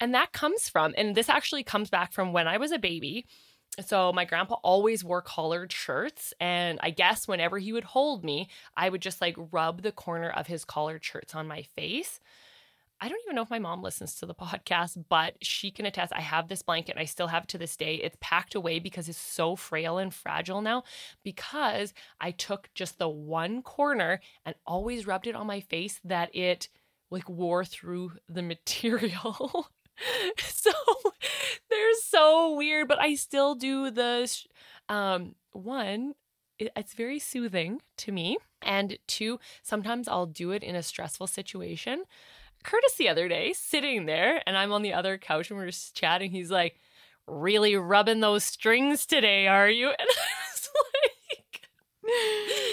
And 0.00 0.14
that 0.14 0.32
comes 0.32 0.68
from, 0.68 0.94
and 0.96 1.14
this 1.14 1.28
actually 1.28 1.62
comes 1.62 1.90
back 1.90 2.12
from 2.12 2.32
when 2.32 2.48
I 2.48 2.56
was 2.56 2.72
a 2.72 2.78
baby. 2.78 3.26
So 3.84 4.12
my 4.12 4.24
grandpa 4.24 4.56
always 4.62 5.04
wore 5.04 5.22
collared 5.22 5.72
shirts. 5.72 6.32
And 6.40 6.78
I 6.82 6.90
guess 6.90 7.28
whenever 7.28 7.58
he 7.58 7.72
would 7.72 7.84
hold 7.84 8.24
me, 8.24 8.48
I 8.76 8.88
would 8.88 9.02
just 9.02 9.20
like 9.20 9.36
rub 9.52 9.82
the 9.82 9.92
corner 9.92 10.30
of 10.30 10.46
his 10.46 10.64
collared 10.64 11.04
shirts 11.04 11.34
on 11.34 11.46
my 11.46 11.62
face. 11.62 12.20
I 13.00 13.08
don't 13.08 13.20
even 13.24 13.34
know 13.34 13.42
if 13.42 13.50
my 13.50 13.58
mom 13.58 13.82
listens 13.82 14.14
to 14.16 14.26
the 14.26 14.34
podcast, 14.34 15.02
but 15.08 15.34
she 15.42 15.70
can 15.70 15.86
attest. 15.86 16.12
I 16.14 16.20
have 16.20 16.48
this 16.48 16.62
blanket. 16.62 16.92
And 16.92 17.00
I 17.00 17.06
still 17.06 17.28
have 17.28 17.46
to 17.48 17.58
this 17.58 17.76
day. 17.76 17.94
It's 17.94 18.16
packed 18.20 18.54
away 18.54 18.78
because 18.78 19.08
it's 19.08 19.18
so 19.18 19.56
frail 19.56 19.98
and 19.98 20.12
fragile 20.12 20.60
now 20.60 20.84
because 21.24 21.94
I 22.20 22.30
took 22.30 22.68
just 22.74 22.98
the 22.98 23.08
one 23.08 23.62
corner 23.62 24.20
and 24.44 24.54
always 24.66 25.06
rubbed 25.06 25.26
it 25.26 25.34
on 25.34 25.46
my 25.46 25.60
face 25.60 26.00
that 26.04 26.34
it 26.34 26.68
like 27.10 27.28
wore 27.28 27.64
through 27.64 28.12
the 28.28 28.42
material. 28.42 29.68
so 30.38 30.72
they're 31.70 31.94
so 32.02 32.54
weird, 32.54 32.88
but 32.88 33.00
I 33.00 33.14
still 33.14 33.54
do 33.54 33.90
the 33.90 34.30
um 34.88 35.34
one 35.52 36.14
it, 36.60 36.70
it's 36.76 36.94
very 36.94 37.18
soothing 37.18 37.80
to 37.98 38.12
me. 38.12 38.38
And 38.62 38.98
two, 39.06 39.40
sometimes 39.62 40.06
I'll 40.06 40.26
do 40.26 40.52
it 40.52 40.62
in 40.62 40.76
a 40.76 40.82
stressful 40.82 41.26
situation. 41.26 42.04
Curtis 42.62 42.94
the 42.96 43.08
other 43.08 43.28
day 43.28 43.52
sitting 43.52 44.06
there 44.06 44.42
and 44.46 44.56
I'm 44.56 44.72
on 44.72 44.82
the 44.82 44.92
other 44.92 45.18
couch 45.18 45.50
and 45.50 45.58
we're 45.58 45.66
just 45.66 45.94
chatting. 45.94 46.30
He's 46.30 46.50
like, 46.50 46.80
Really 47.26 47.76
rubbing 47.76 48.20
those 48.20 48.42
strings 48.42 49.06
today, 49.06 49.46
are 49.46 49.70
you? 49.70 49.88
And 49.98 50.08
I 50.08 50.52
was 50.52 50.68
like, 50.92 52.70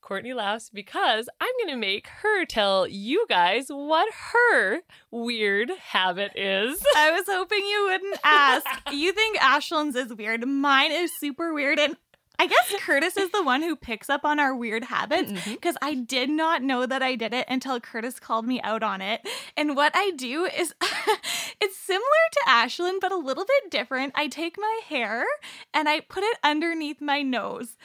Courtney 0.00 0.32
laughs 0.34 0.70
because 0.70 1.28
I'm 1.40 1.50
going 1.58 1.74
to 1.74 1.80
make 1.80 2.06
her 2.06 2.44
tell 2.44 2.86
you 2.86 3.26
guys 3.28 3.66
what 3.68 4.06
her 4.32 4.82
weird 5.10 5.70
habit 5.70 6.30
is. 6.36 6.80
I 6.94 7.10
was 7.10 7.24
hoping 7.28 7.58
you 7.58 7.88
wouldn't 7.90 8.18
ask. 8.22 8.66
you 8.92 9.12
think 9.12 9.38
Ashlyn's 9.38 9.96
is 9.96 10.14
weird. 10.14 10.46
Mine 10.46 10.92
is 10.92 11.10
super 11.18 11.52
weird. 11.52 11.80
And 11.80 11.96
I 12.38 12.46
guess 12.46 12.74
Curtis 12.80 13.16
is 13.16 13.30
the 13.30 13.42
one 13.42 13.62
who 13.62 13.76
picks 13.76 14.10
up 14.10 14.24
on 14.24 14.38
our 14.38 14.54
weird 14.54 14.84
habits 14.84 15.32
because 15.32 15.74
mm-hmm. 15.76 15.84
I 15.84 15.94
did 15.94 16.30
not 16.30 16.62
know 16.62 16.86
that 16.86 17.02
I 17.02 17.14
did 17.14 17.32
it 17.32 17.46
until 17.48 17.80
Curtis 17.80 18.20
called 18.20 18.46
me 18.46 18.60
out 18.62 18.82
on 18.82 19.00
it. 19.00 19.26
And 19.56 19.76
what 19.76 19.92
I 19.94 20.10
do 20.12 20.44
is 20.44 20.74
it's 21.60 21.76
similar 21.76 22.04
to 22.32 22.40
Ashlyn, 22.48 23.00
but 23.00 23.12
a 23.12 23.16
little 23.16 23.44
bit 23.44 23.70
different. 23.70 24.12
I 24.14 24.28
take 24.28 24.56
my 24.58 24.80
hair 24.88 25.24
and 25.72 25.88
I 25.88 26.00
put 26.00 26.24
it 26.24 26.38
underneath 26.42 27.00
my 27.00 27.22
nose. 27.22 27.76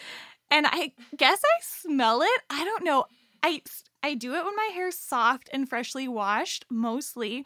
And 0.49 0.67
I 0.67 0.91
guess 1.15 1.39
I 1.43 1.61
smell 1.61 2.21
it. 2.21 2.41
I 2.49 2.65
don't 2.65 2.83
know. 2.83 3.05
I 3.41 3.61
I 4.03 4.15
do 4.15 4.33
it 4.33 4.43
when 4.43 4.55
my 4.55 4.71
hair's 4.73 4.97
soft 4.97 5.49
and 5.53 5.69
freshly 5.69 6.07
washed, 6.07 6.65
mostly. 6.69 7.45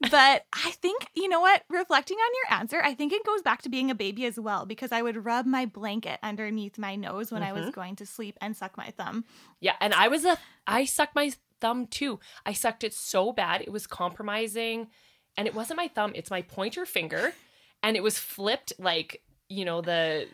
But 0.00 0.10
I 0.52 0.70
think, 0.70 1.08
you 1.14 1.28
know 1.28 1.40
what? 1.40 1.64
Reflecting 1.68 2.16
on 2.16 2.30
your 2.34 2.58
answer, 2.58 2.80
I 2.82 2.94
think 2.94 3.12
it 3.12 3.24
goes 3.24 3.42
back 3.42 3.62
to 3.62 3.68
being 3.68 3.90
a 3.90 3.94
baby 3.94 4.24
as 4.24 4.38
well, 4.38 4.66
because 4.66 4.92
I 4.92 5.02
would 5.02 5.24
rub 5.24 5.46
my 5.46 5.66
blanket 5.66 6.18
underneath 6.22 6.78
my 6.78 6.96
nose 6.96 7.32
when 7.32 7.42
mm-hmm. 7.42 7.50
I 7.50 7.52
was 7.52 7.62
mm-hmm. 7.62 7.80
going 7.80 7.96
to 7.96 8.06
sleep 8.06 8.36
and 8.40 8.56
suck 8.56 8.76
my 8.76 8.90
thumb. 8.96 9.24
Yeah. 9.60 9.74
And 9.80 9.94
I 9.94 10.08
was 10.08 10.24
a, 10.24 10.38
I 10.66 10.84
sucked 10.84 11.14
my 11.14 11.32
thumb 11.60 11.86
too. 11.86 12.20
I 12.44 12.52
sucked 12.52 12.84
it 12.84 12.94
so 12.94 13.32
bad, 13.32 13.62
it 13.62 13.72
was 13.72 13.86
compromising. 13.86 14.88
And 15.36 15.46
it 15.46 15.54
wasn't 15.54 15.76
my 15.76 15.88
thumb, 15.88 16.12
it's 16.14 16.30
my 16.30 16.42
pointer 16.42 16.86
finger. 16.86 17.34
And 17.82 17.96
it 17.96 18.02
was 18.02 18.18
flipped 18.18 18.72
like, 18.78 19.22
you 19.48 19.64
know, 19.64 19.80
the 19.80 20.26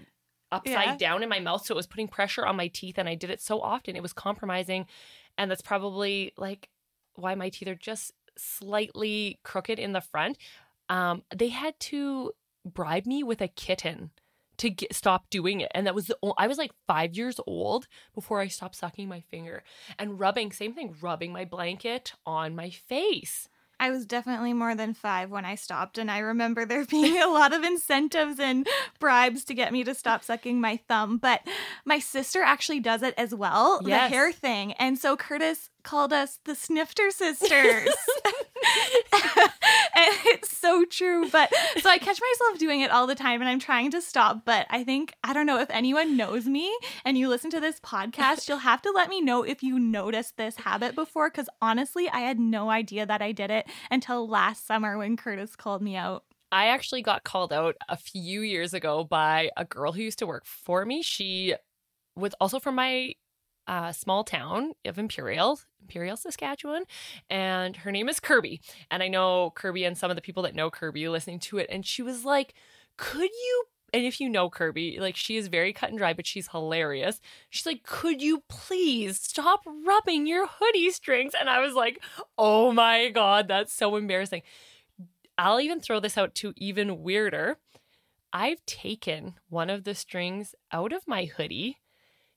upside 0.53 0.87
yeah. 0.87 0.97
down 0.97 1.23
in 1.23 1.29
my 1.29 1.41
mouth. 1.41 1.67
So 1.67 1.75
it 1.75 1.77
was 1.77 1.87
putting 1.87 2.09
pressure 2.09 2.47
on 2.47 2.57
my 2.57 2.69
teeth. 2.69 2.99
And 2.99 3.09
I 3.09 3.15
did 3.15 3.31
it 3.31 3.41
so 3.41 3.61
often, 3.61 3.97
it 3.97 4.03
was 4.03 4.13
compromising 4.13 4.87
and 5.39 5.51
that's 5.51 5.63
probably 5.63 6.33
like 6.37 6.69
why 7.15 7.35
my 7.35 7.49
teeth 7.49 7.69
are 7.69 7.75
just 7.75 8.13
slightly 8.37 9.39
crooked 9.43 9.79
in 9.79 9.93
the 9.93 10.01
front. 10.01 10.39
Um, 10.89 11.23
they 11.35 11.49
had 11.49 11.79
to 11.81 12.33
bribe 12.65 13.07
me 13.07 13.23
with 13.23 13.41
a 13.41 13.49
kitten 13.49 14.11
to 14.59 14.71
get, 14.71 14.95
stop 14.95 15.29
doing 15.31 15.61
it. 15.61 15.71
And 15.75 15.87
that 15.87 15.95
was 15.95 16.07
the 16.07 16.17
I 16.39 16.47
was 16.47 16.59
like 16.59 16.73
five 16.87 17.17
years 17.17 17.41
old 17.47 17.87
before 18.15 18.41
I 18.41 18.49
stopped 18.49 18.77
sucking 18.77 19.09
my 19.09 19.21
finger 19.21 19.63
and 19.99 20.21
rubbing, 20.21 20.53
same 20.53 20.75
thing, 20.75 20.95
rubbing 21.01 21.33
my 21.33 21.45
blanket 21.45 22.13
on 22.27 22.55
my 22.55 22.71
face. 22.71 23.49
I 23.83 23.91
was 23.91 24.07
definitely 24.07 24.53
more 24.53 24.77
than 24.77 24.95
five 24.95 25.29
when 25.29 25.45
I 25.45 25.57
stopped, 25.57 25.99
and 25.99 26.09
I 26.09 26.19
remember 26.19 26.65
there 26.65 26.85
being 26.91 27.21
a 27.21 27.27
lot 27.27 27.53
of 27.53 27.65
incentives 27.65 28.39
and 28.39 28.65
bribes 29.01 29.45
to 29.47 29.55
get 29.55 29.73
me 29.73 29.83
to 29.83 29.93
stop 29.93 30.23
sucking 30.23 30.61
my 30.61 30.77
thumb. 30.87 31.19
But 31.19 31.41
my 31.85 31.99
sister 31.99 32.43
actually 32.43 32.79
does 32.79 33.03
it 33.03 33.13
as 33.19 33.35
well, 33.35 33.81
yes. 33.85 34.09
the 34.09 34.15
hair 34.15 34.31
thing. 34.31 34.75
And 34.75 34.97
so 34.97 35.17
Curtis 35.17 35.69
called 35.83 36.13
us 36.13 36.39
the 36.45 36.55
Snifter 36.55 37.11
Sisters. 37.11 37.89
and 39.95 40.15
it's 40.27 40.57
so 40.57 40.85
true. 40.85 41.29
But 41.31 41.53
so 41.81 41.91
I 41.91 41.99
catch 41.99 42.21
myself 42.21 42.59
doing 42.59 42.81
it 42.81 42.91
all 42.91 43.07
the 43.07 43.15
time 43.15 43.41
and 43.41 43.49
I'm 43.49 43.59
trying 43.59 43.91
to 43.93 44.01
stop. 44.01 44.45
But 44.45 44.67
I 44.71 44.85
think, 44.85 45.15
I 45.25 45.33
don't 45.33 45.47
know, 45.47 45.61
if 45.61 45.71
anyone 45.71 46.17
knows 46.17 46.47
me 46.47 46.75
and 47.05 47.19
you 47.19 47.29
listen 47.29 47.51
to 47.51 47.61
this 47.61 47.81
podcast, 47.81 48.49
you'll 48.49 48.59
have 48.59 48.83
to 48.83 48.91
let 48.91 49.09
me 49.09 49.21
know 49.21 49.43
if 49.43 49.63
you 49.63 49.79
noticed 49.79 50.37
this 50.37 50.57
habit 50.57 50.95
before. 50.95 51.31
Cause 51.31 51.49
honestly, 51.61 52.09
I 52.09 52.21
had 52.21 52.39
no 52.39 52.71
idea 52.71 53.07
that 53.07 53.23
I 53.23 53.33
did 53.33 53.51
it 53.51 53.67
until 53.91 54.29
last 54.29 54.67
summer 54.67 54.99
when 54.99 55.17
Curtis 55.17 55.57
called 55.57 55.83
me 55.83 55.97
out. 55.97 56.25
I 56.51 56.67
actually 56.67 57.01
got 57.01 57.25
called 57.25 57.53
out 57.53 57.77
a 57.89 57.97
few 57.97 58.43
years 58.43 58.75
ago 58.75 59.05
by 59.05 59.51
a 59.57 59.65
girl 59.65 59.93
who 59.93 60.03
used 60.03 60.19
to 60.19 60.27
work 60.27 60.45
for 60.45 60.85
me. 60.85 61.01
She 61.03 61.55
was 62.15 62.35
also 62.41 62.61
from 62.61 62.75
my 62.75 63.15
uh, 63.67 63.93
small 63.93 64.25
town 64.25 64.73
of 64.85 64.99
Imperial, 64.99 65.61
Imperial, 65.81 66.17
Saskatchewan, 66.17 66.85
and 67.31 67.77
her 67.79 67.93
name 67.93 68.09
is 68.09 68.21
Kirby. 68.21 68.61
And 68.91 69.03
I 69.03 69.09
know 69.09 69.53
Kirby 69.55 69.85
and 69.85 69.97
some 69.97 70.11
of 70.11 70.17
the 70.17 70.23
people 70.23 70.43
that 70.45 70.55
know 70.55 70.71
Kirby 70.71 71.09
listening 71.09 71.39
to 71.41 71.59
it, 71.59 71.67
and 71.71 71.87
she 71.87 72.03
was 72.03 72.25
like, 72.25 72.55
"Could 72.97 73.31
you?" 73.31 73.65
And 73.95 74.05
if 74.05 74.21
you 74.21 74.29
know 74.29 74.49
Kirby, 74.49 74.99
like 75.01 75.17
she 75.17 75.37
is 75.37 75.49
very 75.49 75.73
cut 75.73 75.91
and 75.91 75.99
dry, 75.99 76.13
but 76.15 76.27
she's 76.27 76.49
hilarious. 76.49 77.21
She's 77.51 77.67
like, 77.67 77.83
"Could 77.85 78.23
you 78.23 78.43
please 78.49 79.21
stop 79.21 79.61
rubbing 79.67 80.27
your 80.27 80.47
hoodie 80.47 80.91
strings?" 80.91 81.35
And 81.39 81.49
I 81.51 81.61
was 81.61 81.75
like, 81.75 82.03
"Oh 82.39 82.73
my 82.73 83.11
god, 83.11 83.49
that's 83.49 83.73
so 83.73 83.97
embarrassing." 83.97 84.43
I'll 85.39 85.61
even 85.61 85.81
throw 85.81 86.01
this 86.01 86.19
out 86.19 86.35
to 86.37 86.53
even 86.57 87.03
weirder. 87.03 87.59
I've 88.33 88.65
taken 88.67 89.35
one 89.49 89.71
of 89.71 89.85
the 89.85 89.95
strings 89.95 90.55
out 90.73 90.93
of 90.93 91.07
my 91.09 91.27
hoodie 91.27 91.79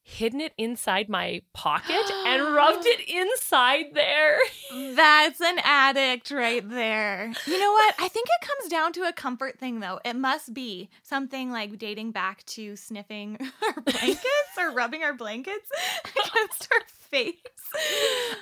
hidden 0.07 0.39
it 0.39 0.53
inside 0.55 1.09
my 1.09 1.41
pocket 1.51 2.11
and 2.27 2.43
rubbed 2.55 2.85
it 2.85 3.09
inside 3.09 3.85
there. 3.93 4.37
That's 4.95 5.41
an 5.41 5.59
addict 5.63 6.29
right 6.29 6.67
there. 6.69 7.33
You 7.47 7.59
know 7.59 7.71
what? 7.71 7.95
I 7.97 8.07
think 8.07 8.27
it 8.27 8.47
comes 8.47 8.69
down 8.69 8.93
to 8.93 9.01
a 9.01 9.11
comfort 9.11 9.57
thing 9.57 9.79
though. 9.79 9.99
It 10.05 10.15
must 10.15 10.53
be 10.53 10.89
something 11.01 11.51
like 11.51 11.79
dating 11.79 12.11
back 12.11 12.45
to 12.45 12.75
sniffing 12.75 13.39
our 13.63 13.81
blankets 13.81 14.57
or 14.59 14.71
rubbing 14.71 15.01
our 15.01 15.13
blankets 15.13 15.69
against 16.05 16.67
our 16.71 16.81
face. 17.09 17.35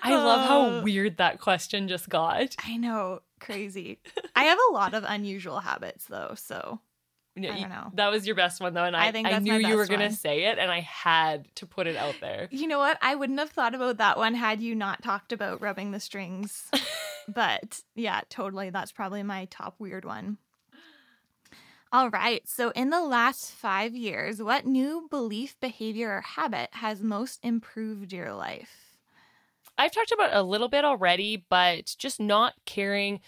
I 0.04 0.16
love 0.16 0.46
how 0.46 0.66
oh. 0.66 0.84
weird 0.84 1.18
that 1.18 1.40
question 1.40 1.88
just 1.88 2.10
got. 2.10 2.58
I 2.64 2.76
know, 2.76 3.22
crazy. 3.40 4.00
I 4.36 4.44
have 4.44 4.60
a 4.70 4.74
lot 4.74 4.94
of 4.94 5.06
unusual 5.08 5.62
habits 5.62 6.06
though, 6.08 6.34
so 6.36 6.82
yeah, 7.36 7.54
I 7.54 7.60
don't 7.62 7.70
know. 7.70 7.92
That 7.96 8.12
was 8.12 8.28
your 8.28 8.36
best 8.36 8.62
one 8.62 8.74
though, 8.74 8.84
and 8.84 8.96
I, 8.96 9.08
I, 9.08 9.12
think 9.12 9.28
I 9.28 9.40
knew 9.40 9.56
you 9.56 9.76
were 9.76 9.88
gonna 9.88 10.12
say 10.12 10.46
it, 10.46 10.60
and 10.60 10.72
I 10.72 10.82
had 10.82 11.54
to 11.56 11.66
put 11.66 11.88
it 11.88 11.96
out 11.96 12.16
there. 12.22 12.48
You 12.52 12.68
know 12.68 12.80
what? 12.80 12.98
I 13.02 13.16
wouldn't 13.16 13.40
have 13.40 13.50
thought 13.50 13.74
about 13.74 13.98
that 13.98 14.18
one 14.18 14.36
had 14.36 14.62
you 14.62 14.76
not 14.76 15.02
talked 15.02 15.32
about 15.32 15.62
rubbing 15.62 15.92
the 15.92 16.00
strings. 16.00 16.70
but 17.28 17.82
yeah, 17.96 18.22
totally. 18.30 18.70
That's 18.70 18.92
probably 18.92 19.24
my 19.24 19.46
top 19.46 19.76
weird 19.80 20.06
one. 20.06 20.38
All 21.92 22.10
right. 22.10 22.48
So, 22.48 22.72
in 22.72 22.90
the 22.90 23.04
last 23.04 23.52
five 23.52 23.96
years, 23.96 24.42
what 24.42 24.66
new 24.66 25.08
belief, 25.10 25.56
behavior, 25.60 26.18
or 26.18 26.22
habit 26.22 26.70
has 26.74 27.04
most 27.04 27.40
improved 27.44 28.12
your 28.12 28.34
life? 28.34 28.98
I've 29.78 29.92
talked 29.92 30.12
about 30.12 30.34
a 30.34 30.42
little 30.42 30.70
bit 30.70 30.86
already, 30.86 31.46
but 31.50 31.96
just 31.98 32.20
not 32.20 32.54
caring 32.66 33.22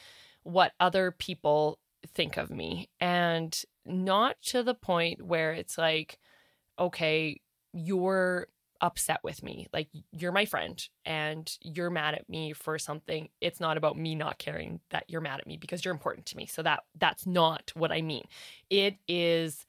what 0.44 0.74
other 0.80 1.12
people 1.12 1.80
think 2.14 2.38
of 2.38 2.50
me. 2.50 2.90
And 3.00 3.56
not 3.86 4.36
to 4.48 4.64
the 4.64 4.74
point 4.74 5.22
where 5.22 5.54
it's 5.54 5.78
like, 5.78 6.20
okay, 6.80 7.42
you're 7.74 8.48
upset 8.82 9.20
with 9.24 9.44
me. 9.44 9.68
Like 9.74 9.90
you're 10.12 10.32
my 10.32 10.46
friend 10.46 10.86
and 11.06 11.52
you're 11.62 11.90
mad 11.90 12.16
at 12.16 12.30
me 12.30 12.54
for 12.54 12.78
something. 12.78 13.30
It's 13.42 13.60
not 13.60 13.78
about 13.78 13.98
me 13.98 14.16
not 14.16 14.38
caring 14.38 14.80
that 14.92 15.06
you're 15.08 15.22
mad 15.22 15.40
at 15.40 15.48
me 15.48 15.58
because 15.58 15.84
you're 15.84 15.94
important 15.94 16.26
to 16.28 16.38
me. 16.38 16.46
So 16.46 16.62
that 16.64 16.84
that's 16.98 17.26
not 17.26 17.72
what 17.76 17.92
I 17.92 18.02
mean. 18.02 18.26
It 18.70 18.98
is 19.08 19.66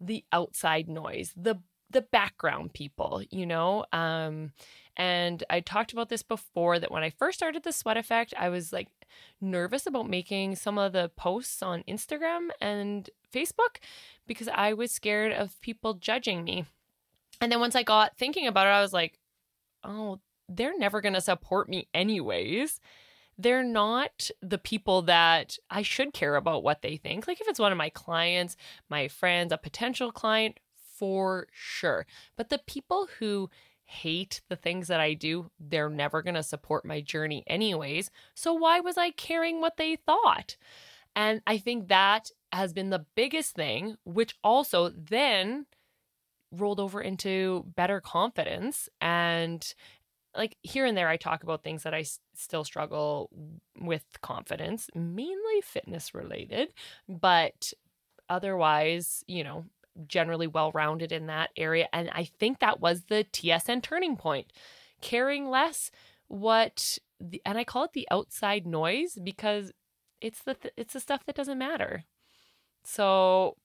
the 0.00 0.24
outside 0.32 0.88
noise, 0.88 1.32
the 1.36 1.56
the 1.90 2.02
background 2.02 2.74
people, 2.74 3.22
you 3.30 3.46
know? 3.46 3.84
Um 3.92 4.52
and 4.98 5.44
I 5.48 5.60
talked 5.60 5.92
about 5.92 6.08
this 6.08 6.24
before 6.24 6.80
that 6.80 6.90
when 6.90 7.04
I 7.04 7.10
first 7.10 7.38
started 7.38 7.62
the 7.62 7.72
sweat 7.72 7.96
effect, 7.96 8.34
I 8.36 8.48
was 8.48 8.72
like 8.72 8.88
nervous 9.40 9.86
about 9.86 10.10
making 10.10 10.56
some 10.56 10.76
of 10.76 10.92
the 10.92 11.10
posts 11.16 11.62
on 11.62 11.84
Instagram 11.88 12.48
and 12.60 13.08
Facebook 13.32 13.78
because 14.26 14.48
I 14.48 14.72
was 14.72 14.90
scared 14.90 15.32
of 15.32 15.60
people 15.60 15.94
judging 15.94 16.42
me. 16.42 16.64
And 17.40 17.52
then 17.52 17.60
once 17.60 17.76
I 17.76 17.84
got 17.84 18.18
thinking 18.18 18.48
about 18.48 18.66
it, 18.66 18.70
I 18.70 18.82
was 18.82 18.92
like, 18.92 19.20
oh, 19.84 20.18
they're 20.48 20.76
never 20.76 21.00
going 21.00 21.14
to 21.14 21.20
support 21.20 21.68
me 21.68 21.86
anyways. 21.94 22.80
They're 23.38 23.62
not 23.62 24.30
the 24.42 24.58
people 24.58 25.02
that 25.02 25.58
I 25.70 25.82
should 25.82 26.12
care 26.12 26.34
about 26.34 26.64
what 26.64 26.82
they 26.82 26.96
think. 26.96 27.28
Like 27.28 27.40
if 27.40 27.46
it's 27.46 27.60
one 27.60 27.70
of 27.70 27.78
my 27.78 27.90
clients, 27.90 28.56
my 28.90 29.06
friends, 29.06 29.52
a 29.52 29.58
potential 29.58 30.10
client, 30.10 30.58
for 30.98 31.46
sure. 31.52 32.04
But 32.36 32.48
the 32.48 32.58
people 32.58 33.08
who 33.20 33.48
hate 33.88 34.42
the 34.48 34.56
things 34.56 34.88
that 34.88 35.00
I 35.00 35.14
do, 35.14 35.50
they're 35.58 35.88
never 35.90 36.22
going 36.22 36.34
to 36.34 36.42
support 36.42 36.84
my 36.84 37.00
journey 37.00 37.42
anyways. 37.46 38.10
So 38.34 38.52
why 38.54 38.80
was 38.80 38.98
I 38.98 39.10
caring 39.10 39.60
what 39.60 39.76
they 39.78 39.96
thought? 39.96 40.56
And 41.16 41.42
I 41.46 41.58
think 41.58 41.88
that 41.88 42.30
has 42.52 42.72
been 42.72 42.90
the 42.90 43.06
biggest 43.16 43.54
thing, 43.54 43.96
which 44.04 44.36
also 44.44 44.90
then 44.90 45.66
rolled 46.52 46.80
over 46.80 47.00
into 47.00 47.64
better 47.76 48.00
confidence 48.00 48.88
and 49.00 49.74
like 50.36 50.56
here 50.62 50.86
and 50.86 50.96
there 50.96 51.08
I 51.08 51.16
talk 51.16 51.42
about 51.42 51.64
things 51.64 51.82
that 51.84 51.94
I 51.94 52.00
s- 52.00 52.20
still 52.34 52.64
struggle 52.64 53.30
with 53.80 54.04
confidence, 54.22 54.88
mainly 54.94 55.60
fitness 55.62 56.14
related, 56.14 56.74
but 57.08 57.72
otherwise, 58.28 59.24
you 59.26 59.44
know, 59.44 59.66
generally 60.06 60.46
well 60.46 60.70
rounded 60.72 61.12
in 61.12 61.26
that 61.26 61.50
area. 61.56 61.88
And 61.92 62.10
I 62.10 62.24
think 62.24 62.58
that 62.58 62.80
was 62.80 63.04
the 63.04 63.24
TSN 63.32 63.82
turning 63.82 64.16
point. 64.16 64.52
Caring 65.00 65.48
less 65.48 65.90
what, 66.28 66.98
the, 67.20 67.40
and 67.44 67.58
I 67.58 67.64
call 67.64 67.84
it 67.84 67.92
the 67.92 68.08
outside 68.10 68.66
noise 68.66 69.18
because 69.22 69.72
it's 70.20 70.42
the 70.42 70.54
th- 70.54 70.74
it's 70.76 70.92
the 70.94 71.00
stuff 71.00 71.24
that 71.26 71.36
doesn't 71.36 71.58
matter. 71.58 72.04
So 72.84 73.56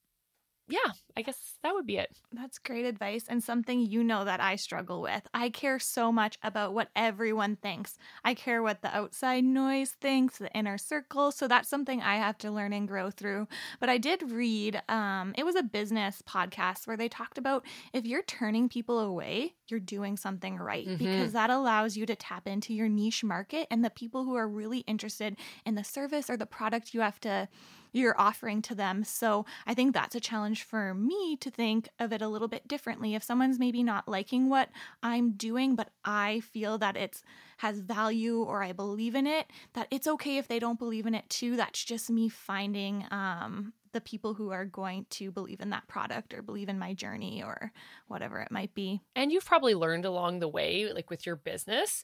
yeah, 0.70 0.92
I 1.18 1.22
guess 1.22 1.56
that 1.62 1.74
would 1.74 1.86
be 1.86 1.98
it. 1.98 2.10
That's 2.32 2.58
great 2.58 2.86
advice 2.86 3.26
and 3.28 3.44
something 3.44 3.80
you 3.82 4.04
know 4.04 4.24
that 4.24 4.40
I 4.40 4.56
struggle 4.56 5.02
with. 5.02 5.22
I 5.34 5.50
care 5.50 5.78
so 5.78 6.12
much 6.12 6.38
about 6.42 6.74
what 6.74 6.90
everyone 6.96 7.58
thinks. 7.58 7.98
I 8.24 8.34
care 8.34 8.64
what 8.64 8.82
the 8.82 8.96
outside 8.96 9.44
noise 9.44 9.92
thinks, 10.00 10.38
the 10.38 10.52
inner 10.54 10.78
circle. 10.78 11.32
So 11.32 11.48
that's 11.50 11.68
something 11.70 12.02
I 12.02 12.16
have 12.16 12.38
to 12.40 12.52
learn 12.52 12.72
and 12.72 12.88
grow 12.88 13.12
through. 13.12 13.48
But 13.82 13.90
I 13.90 13.98
did 13.98 14.32
read, 14.32 14.82
um, 14.88 15.34
it 15.38 15.44
was 15.46 15.56
a 15.56 15.64
business 15.64 16.24
podcast 16.26 16.88
where 16.88 16.98
they 16.98 17.10
talked 17.10 17.38
about 17.38 17.66
if 17.92 18.06
you're 18.06 18.24
turning 18.24 18.70
people 18.70 19.00
away, 19.00 19.56
you're 19.74 19.80
doing 19.80 20.16
something 20.16 20.58
right 20.58 20.88
mm-hmm. 20.88 20.98
because 20.98 21.34
that 21.34 21.50
allows 21.50 21.98
you 21.98 22.06
to 22.06 22.16
tap 22.16 22.48
into 22.48 22.76
your 22.76 22.88
niche 22.88 23.24
market 23.24 23.66
and 23.72 23.84
the 23.84 23.90
people 23.90 24.24
who 24.24 24.36
are 24.36 24.48
really 24.48 24.80
interested 24.82 25.36
in 25.66 25.74
the 25.74 25.84
service 25.84 26.30
or 26.30 26.38
the 26.38 26.46
product 26.46 26.94
you 26.94 27.02
have 27.02 27.20
to 27.20 27.50
you're 27.92 28.20
offering 28.20 28.62
to 28.64 28.76
them. 28.76 29.04
So 29.04 29.46
I 29.68 29.76
think 29.76 29.94
that's 29.94 30.16
a 30.16 30.20
challenge 30.20 30.64
for 30.64 30.96
me 30.96 31.38
to 31.40 31.52
think 31.52 31.90
of 32.00 32.12
it 32.12 32.24
a 32.24 32.28
little 32.28 32.48
bit 32.48 32.68
differently. 32.68 33.14
If 33.14 33.24
someone's 33.24 33.60
maybe 33.60 33.84
not 33.84 34.08
liking 34.08 34.50
what 34.50 34.70
I'm 35.04 35.34
doing, 35.34 35.76
but 35.76 35.90
I 36.04 36.40
feel 36.40 36.80
that 36.80 36.98
it's 36.98 37.24
has 37.58 37.80
value 37.80 38.42
or 38.42 38.64
I 38.64 38.74
believe 38.74 39.16
in 39.16 39.28
it, 39.28 39.46
that 39.74 39.88
it's 39.92 40.08
okay 40.08 40.38
if 40.38 40.48
they 40.48 40.58
don't 40.58 40.80
believe 40.80 41.06
in 41.06 41.14
it 41.14 41.30
too. 41.30 41.56
That's 41.56 41.84
just 41.84 42.10
me 42.10 42.30
finding 42.30 43.06
um, 43.12 43.74
the 43.94 44.02
people 44.02 44.34
who 44.34 44.52
are 44.52 44.66
going 44.66 45.06
to 45.12 45.32
believe 45.32 45.62
in 45.62 45.70
that 45.70 45.88
product 45.88 46.34
or 46.34 46.42
believe 46.42 46.70
in 46.70 46.78
my 46.80 46.94
journey 46.94 47.42
or 47.44 47.72
whatever 48.08 48.40
it 48.40 48.52
might 48.52 48.74
be. 48.74 49.02
And 49.16 49.32
you've 49.32 49.46
probably 49.46 49.76
learned 49.76 50.06
along 50.06 50.40
the 50.40 50.48
way, 50.48 50.92
like 50.94 51.10
with 51.10 51.26
your 51.26 51.36
business, 51.36 52.04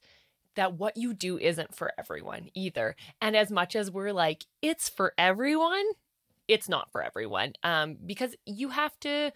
that 0.55 0.73
what 0.73 0.97
you 0.97 1.13
do 1.13 1.37
isn't 1.37 1.75
for 1.75 1.91
everyone 1.97 2.49
either. 2.53 2.95
And 3.21 3.35
as 3.35 3.51
much 3.51 3.75
as 3.75 3.91
we're 3.91 4.13
like, 4.13 4.45
it's 4.61 4.89
for 4.89 5.13
everyone, 5.17 5.85
it's 6.47 6.69
not 6.69 6.91
for 6.91 7.03
everyone 7.03 7.53
um, 7.63 7.97
because 8.05 8.35
you 8.45 8.69
have 8.69 8.99
to 9.01 9.31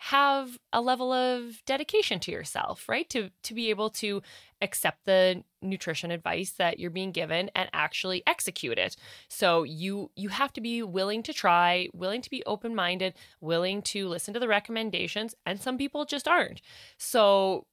have 0.00 0.58
a 0.72 0.80
level 0.80 1.12
of 1.12 1.62
dedication 1.66 2.20
to 2.20 2.30
yourself 2.30 2.88
right 2.88 3.10
to 3.10 3.30
to 3.42 3.52
be 3.52 3.68
able 3.68 3.90
to 3.90 4.22
accept 4.62 5.04
the 5.04 5.42
nutrition 5.60 6.10
advice 6.12 6.52
that 6.52 6.78
you're 6.78 6.90
being 6.90 7.10
given 7.10 7.50
and 7.54 7.68
actually 7.72 8.22
execute 8.26 8.78
it 8.78 8.94
so 9.28 9.64
you 9.64 10.10
you 10.14 10.28
have 10.28 10.52
to 10.52 10.60
be 10.60 10.82
willing 10.84 11.22
to 11.22 11.32
try 11.32 11.88
willing 11.92 12.22
to 12.22 12.30
be 12.30 12.44
open 12.46 12.74
minded 12.74 13.12
willing 13.40 13.82
to 13.82 14.06
listen 14.08 14.32
to 14.32 14.38
the 14.40 14.46
recommendations 14.48 15.34
and 15.44 15.60
some 15.60 15.76
people 15.76 16.04
just 16.04 16.28
aren't 16.28 16.60
so 16.96 17.66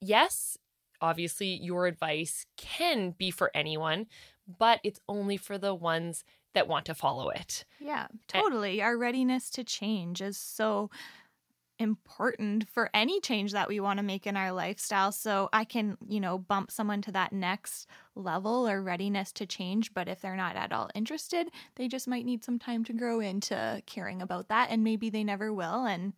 yes 0.00 0.58
obviously 1.00 1.48
your 1.48 1.86
advice 1.86 2.46
can 2.56 3.10
be 3.18 3.28
for 3.32 3.50
anyone, 3.56 4.06
but 4.46 4.78
it's 4.84 5.00
only 5.08 5.36
for 5.36 5.58
the 5.58 5.74
ones 5.74 6.22
that 6.54 6.68
want 6.68 6.86
to 6.86 6.94
follow 6.94 7.28
it. 7.28 7.64
Yeah, 7.80 8.06
totally. 8.28 8.74
And- 8.74 8.82
Our 8.82 8.96
readiness 8.96 9.50
to 9.50 9.64
change 9.64 10.22
is 10.22 10.38
so 10.38 10.90
important 11.78 12.68
for 12.68 12.90
any 12.94 13.20
change 13.20 13.52
that 13.52 13.68
we 13.68 13.80
want 13.80 13.98
to 13.98 14.02
make 14.04 14.26
in 14.26 14.36
our 14.36 14.52
lifestyle. 14.52 15.12
So 15.12 15.48
I 15.52 15.64
can, 15.64 15.96
you 16.06 16.20
know, 16.20 16.38
bump 16.38 16.70
someone 16.70 17.02
to 17.02 17.12
that 17.12 17.32
next 17.32 17.88
level 18.14 18.68
or 18.68 18.82
readiness 18.82 19.32
to 19.32 19.46
change. 19.46 19.92
But 19.94 20.08
if 20.08 20.20
they're 20.20 20.36
not 20.36 20.56
at 20.56 20.72
all 20.72 20.90
interested, 20.94 21.48
they 21.76 21.88
just 21.88 22.08
might 22.08 22.24
need 22.24 22.44
some 22.44 22.58
time 22.58 22.84
to 22.84 22.92
grow 22.92 23.20
into 23.20 23.82
caring 23.86 24.22
about 24.22 24.48
that. 24.48 24.70
And 24.70 24.84
maybe 24.84 25.10
they 25.10 25.24
never 25.24 25.52
will. 25.52 25.84
And 25.84 26.12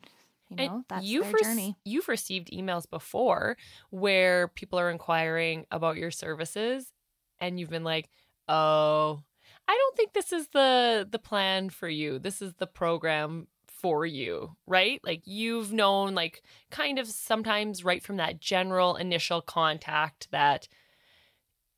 you 0.51 0.57
know, 0.57 0.75
and 0.75 0.85
that's 0.89 1.05
you've 1.05 1.25
their 1.25 1.43
journey. 1.43 1.77
you've 1.85 2.09
received 2.09 2.51
emails 2.51 2.89
before 2.89 3.57
where 3.91 4.49
people 4.49 4.79
are 4.79 4.91
inquiring 4.91 5.67
about 5.71 5.97
your 5.97 6.11
services 6.11 6.93
and 7.41 7.59
you've 7.59 7.71
been 7.71 7.85
like, 7.85 8.09
"Oh, 8.49 9.23
I 9.67 9.73
don't 9.73 9.97
think 9.97 10.13
this 10.13 10.33
is 10.33 10.49
the 10.49 11.09
the 11.11 11.19
plan 11.19 11.71
for 11.71 11.89
you. 11.89 12.19
This 12.19 12.43
is 12.43 12.55
the 12.55 12.67
program 12.67 13.49
for 13.85 14.07
you, 14.07 14.57
right? 14.67 14.99
Like 15.05 15.21
you've 15.27 15.71
known 15.71 16.15
like 16.15 16.43
kind 16.71 16.99
of 16.99 17.07
sometimes 17.07 17.85
right 17.85 18.03
from 18.03 18.17
that 18.17 18.41
general 18.41 18.97
initial 18.97 19.43
contact 19.43 20.27
that 20.31 20.69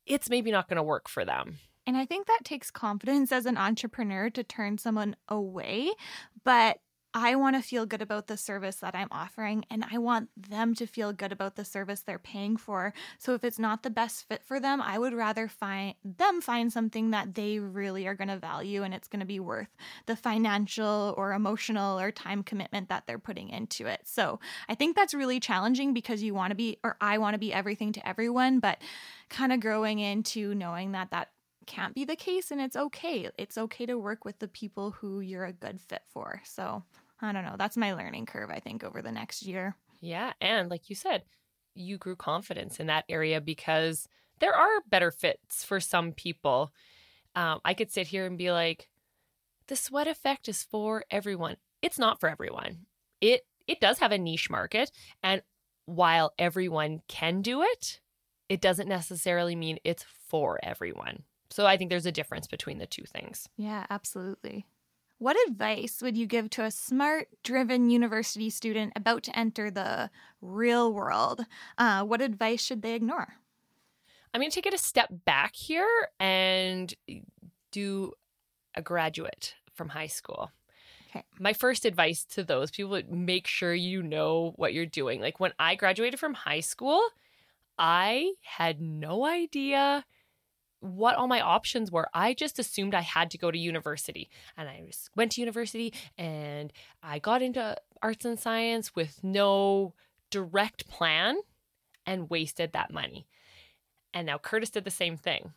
it's 0.05 0.29
maybe 0.29 0.49
not 0.49 0.69
going 0.69 0.77
to 0.77 0.83
work 0.83 1.09
for 1.09 1.25
them. 1.25 1.57
And 1.85 1.97
I 1.97 2.05
think 2.05 2.27
that 2.27 2.45
takes 2.45 2.71
confidence 2.71 3.33
as 3.33 3.45
an 3.45 3.57
entrepreneur 3.57 4.29
to 4.29 4.41
turn 4.41 4.77
someone 4.77 5.17
away, 5.27 5.91
but 6.45 6.77
I 7.13 7.35
want 7.35 7.55
to 7.55 7.61
feel 7.61 7.85
good 7.85 8.01
about 8.01 8.27
the 8.27 8.37
service 8.37 8.77
that 8.77 8.95
I'm 8.95 9.07
offering 9.11 9.65
and 9.69 9.85
I 9.89 9.97
want 9.97 10.29
them 10.37 10.75
to 10.75 10.85
feel 10.85 11.13
good 11.13 11.31
about 11.31 11.55
the 11.55 11.65
service 11.65 12.01
they're 12.01 12.19
paying 12.19 12.57
for. 12.57 12.93
So 13.17 13.33
if 13.33 13.43
it's 13.43 13.57
not 13.57 13.83
the 13.83 13.89
best 13.89 14.27
fit 14.27 14.43
for 14.43 14.59
them, 14.59 14.81
I 14.81 14.99
would 14.99 15.13
rather 15.13 15.47
find 15.47 15.95
them 16.03 16.41
find 16.41 16.71
something 16.71 17.11
that 17.11 17.35
they 17.35 17.59
really 17.59 18.07
are 18.07 18.15
going 18.15 18.27
to 18.27 18.37
value 18.37 18.83
and 18.83 18.93
it's 18.93 19.07
going 19.07 19.21
to 19.21 19.25
be 19.25 19.39
worth 19.39 19.69
the 20.05 20.15
financial 20.15 21.13
or 21.17 21.33
emotional 21.33 21.99
or 21.99 22.11
time 22.11 22.43
commitment 22.43 22.89
that 22.89 23.07
they're 23.07 23.19
putting 23.19 23.49
into 23.49 23.87
it. 23.87 24.01
So 24.03 24.39
I 24.69 24.75
think 24.75 24.95
that's 24.95 25.13
really 25.13 25.39
challenging 25.39 25.93
because 25.93 26.21
you 26.21 26.33
want 26.33 26.51
to 26.51 26.55
be 26.55 26.77
or 26.83 26.97
I 27.01 27.17
want 27.17 27.33
to 27.33 27.39
be 27.39 27.53
everything 27.53 27.93
to 27.93 28.07
everyone, 28.07 28.59
but 28.59 28.79
kind 29.29 29.51
of 29.51 29.59
growing 29.59 29.99
into 29.99 30.53
knowing 30.53 30.91
that 30.91 31.11
that 31.11 31.29
can't 31.67 31.93
be 31.93 32.05
the 32.05 32.15
case 32.15 32.49
and 32.51 32.59
it's 32.59 32.75
okay. 32.75 33.29
It's 33.37 33.57
okay 33.57 33.85
to 33.85 33.97
work 33.97 34.25
with 34.25 34.39
the 34.39 34.47
people 34.47 34.91
who 34.91 35.19
you're 35.19 35.45
a 35.45 35.53
good 35.53 35.79
fit 35.81 36.01
for. 36.11 36.41
So 36.45 36.83
I 37.21 37.31
don't 37.31 37.45
know. 37.45 37.55
That's 37.57 37.77
my 37.77 37.93
learning 37.93 38.25
curve, 38.25 38.49
I 38.49 38.59
think, 38.59 38.83
over 38.83 39.01
the 39.01 39.11
next 39.11 39.43
year. 39.43 39.75
Yeah. 40.01 40.33
And 40.41 40.69
like 40.69 40.89
you 40.89 40.95
said, 40.95 41.23
you 41.75 41.97
grew 41.97 42.15
confidence 42.15 42.79
in 42.79 42.87
that 42.87 43.05
area 43.09 43.39
because 43.41 44.07
there 44.39 44.55
are 44.55 44.81
better 44.89 45.11
fits 45.11 45.63
for 45.63 45.79
some 45.79 46.11
people. 46.11 46.71
Um, 47.35 47.59
I 47.63 47.73
could 47.73 47.91
sit 47.91 48.07
here 48.07 48.25
and 48.25 48.37
be 48.37 48.51
like, 48.51 48.89
the 49.67 49.75
sweat 49.75 50.07
effect 50.07 50.47
is 50.47 50.63
for 50.63 51.03
everyone. 51.11 51.57
It's 51.81 51.99
not 51.99 52.19
for 52.19 52.29
everyone. 52.29 52.85
It 53.21 53.45
it 53.67 53.81
does 53.81 53.99
have 53.99 54.13
a 54.13 54.17
niche 54.17 54.49
market, 54.49 54.91
and 55.21 55.41
while 55.85 56.33
everyone 56.39 57.01
can 57.09 57.41
do 57.41 57.61
it, 57.63 57.99
it 58.47 58.61
doesn't 58.61 58.87
necessarily 58.87 59.55
mean 59.55 59.77
it's 59.83 60.05
for 60.29 60.57
everyone. 60.63 61.23
So 61.49 61.65
I 61.65 61.77
think 61.77 61.89
there's 61.89 62.05
a 62.05 62.11
difference 62.11 62.47
between 62.47 62.77
the 62.77 62.85
two 62.85 63.03
things. 63.03 63.47
Yeah, 63.57 63.85
absolutely. 63.89 64.65
What 65.19 65.37
advice 65.47 65.99
would 66.01 66.15
you 66.15 66.27
give 66.27 66.49
to 66.51 66.63
a 66.63 66.71
smart, 66.71 67.29
driven 67.43 67.89
university 67.89 68.49
student 68.49 68.93
about 68.95 69.23
to 69.23 69.37
enter 69.37 69.71
the 69.71 70.11
real 70.41 70.93
world? 70.93 71.45
Uh, 71.77 72.03
what 72.03 72.21
advice 72.21 72.61
should 72.61 72.83
they 72.83 72.93
ignore? 72.93 73.35
I'm 74.33 74.41
going 74.41 74.51
to 74.51 74.55
take 74.55 74.67
it 74.67 74.75
a 74.75 74.77
step 74.77 75.09
back 75.25 75.55
here 75.55 76.09
and 76.19 76.93
do 77.71 78.13
a 78.75 78.81
graduate 78.83 79.55
from 79.73 79.89
high 79.89 80.07
school. 80.07 80.51
Okay. 81.09 81.23
My 81.39 81.53
first 81.53 81.85
advice 81.85 82.23
to 82.25 82.43
those 82.43 82.69
people 82.69 82.91
would 82.91 83.11
make 83.11 83.47
sure 83.47 83.73
you 83.73 84.03
know 84.03 84.53
what 84.57 84.73
you're 84.73 84.85
doing. 84.85 85.21
Like 85.21 85.39
when 85.39 85.53
I 85.57 85.75
graduated 85.75 86.19
from 86.19 86.35
high 86.35 86.59
school, 86.59 87.01
I 87.79 88.33
had 88.43 88.81
no 88.81 89.25
idea 89.25 90.05
what 90.79 91.15
all 91.15 91.27
my 91.27 91.41
options 91.41 91.91
were. 91.91 92.07
I 92.13 92.33
just 92.33 92.59
assumed 92.59 92.93
I 92.93 93.01
had 93.01 93.31
to 93.31 93.37
go 93.37 93.51
to 93.51 93.57
university. 93.57 94.29
And 94.55 94.69
I 94.69 94.89
went 95.15 95.33
to 95.33 95.41
university 95.41 95.93
and 96.17 96.71
I 97.01 97.19
got 97.19 97.41
into 97.41 97.75
arts 98.01 98.25
and 98.25 98.39
science 98.39 98.95
with 98.95 99.23
no 99.23 99.93
direct 100.29 100.87
plan 100.87 101.37
and 102.05 102.29
wasted 102.29 102.73
that 102.73 102.93
money. 102.93 103.27
And 104.13 104.27
now 104.27 104.37
Curtis 104.37 104.69
did 104.69 104.85
the 104.85 104.91
same 104.91 105.17
thing. 105.17 105.53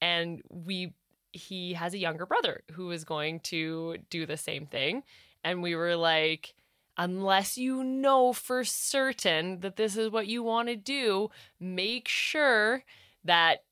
And 0.00 0.42
we 0.48 0.94
he 1.32 1.74
has 1.74 1.94
a 1.94 1.98
younger 1.98 2.26
brother 2.26 2.62
who 2.72 2.90
is 2.90 3.04
going 3.04 3.38
to 3.40 3.98
do 4.08 4.26
the 4.26 4.36
same 4.36 4.66
thing. 4.66 5.04
And 5.44 5.62
we 5.62 5.76
were 5.76 5.94
like, 5.94 6.54
unless 6.96 7.56
you 7.56 7.84
know 7.84 8.32
for 8.32 8.64
certain 8.64 9.60
that 9.60 9.76
this 9.76 9.96
is 9.96 10.10
what 10.10 10.26
you 10.26 10.42
want 10.42 10.68
to 10.68 10.76
do, 10.76 11.30
make 11.60 12.08
sure 12.08 12.82
that 13.24 13.62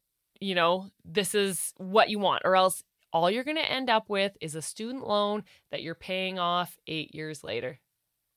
you 0.41 0.55
know, 0.55 0.91
this 1.05 1.35
is 1.35 1.73
what 1.77 2.11
you 2.11 2.19
want, 2.19 2.43
or 2.45 2.57
else 2.57 2.83
all 3.13 3.31
you're 3.31 3.45
going 3.45 3.57
to 3.57 3.71
end 3.71 3.89
up 3.89 4.09
with 4.09 4.37
is 4.41 4.55
a 4.55 4.63
student 4.63 5.07
loan 5.07 5.45
that 5.71 5.83
you're 5.83 5.95
paying 5.95 6.39
off 6.39 6.79
eight 6.87 7.15
years 7.15 7.43
later. 7.43 7.79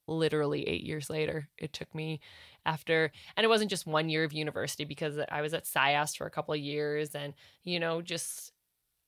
Literally 0.07 0.67
eight 0.67 0.83
years 0.83 1.09
later. 1.09 1.49
It 1.57 1.73
took 1.73 1.93
me 1.93 2.19
after, 2.65 3.11
and 3.35 3.43
it 3.43 3.49
wasn't 3.49 3.69
just 3.69 3.85
one 3.85 4.09
year 4.09 4.23
of 4.23 4.33
university 4.33 4.85
because 4.85 5.19
I 5.29 5.41
was 5.41 5.53
at 5.53 5.65
SIAS 5.65 6.15
for 6.17 6.25
a 6.25 6.31
couple 6.31 6.53
of 6.53 6.59
years 6.59 7.15
and, 7.15 7.33
you 7.63 7.79
know, 7.79 8.01
just, 8.01 8.51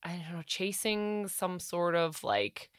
I 0.04 0.12
don't 0.12 0.38
know, 0.38 0.44
chasing 0.46 1.28
some 1.28 1.60
sort 1.60 1.96
of 1.96 2.24
like, 2.24 2.70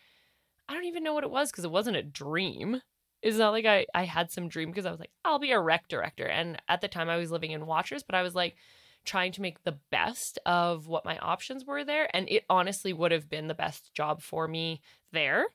I 0.69 0.75
don't 0.75 0.85
even 0.85 1.03
know 1.03 1.15
what 1.15 1.25
it 1.25 1.31
was 1.31 1.51
because 1.51 1.65
it 1.65 1.71
wasn't 1.71 1.97
a 1.97 2.03
dream. 2.03 2.81
It's 3.23 3.39
not 3.39 3.51
like 3.51 3.67
I, 3.67 3.87
I 3.95 4.05
had 4.05 4.31
some 4.31 4.49
dream 4.49 4.71
because 4.71 4.87
I 4.87 4.91
was 4.91 5.01
like, 5.01 5.13
I'll 5.25 5.39
be 5.39 5.53
a 5.53 5.61
rec 5.61 5.89
director. 5.89 6.27
And 6.27 6.61
at 6.69 6.81
the 6.81 6.89
time 6.89 7.09
I 7.09 7.17
was 7.17 7.31
living 7.31 7.53
in 7.53 7.67
Watrous, 7.67 8.03
but 8.03 8.15
I 8.15 8.23
was 8.23 8.35
like, 8.35 8.57
trying 9.05 9.33
to 9.33 9.43
make 9.43 9.63
the 9.63 9.79
best 9.91 10.39
of 10.47 10.87
what 10.87 11.05
my 11.05 11.19
options 11.19 11.65
were 11.65 11.85
there. 11.85 12.09
And 12.15 12.29
it 12.29 12.45
honestly 12.49 12.93
would 12.93 13.13
have 13.13 13.29
been 13.29 13.49
the 13.49 13.55
best 13.55 13.93
job 13.95 14.23
for 14.23 14.49
me 14.49 14.81
there. 15.13 15.47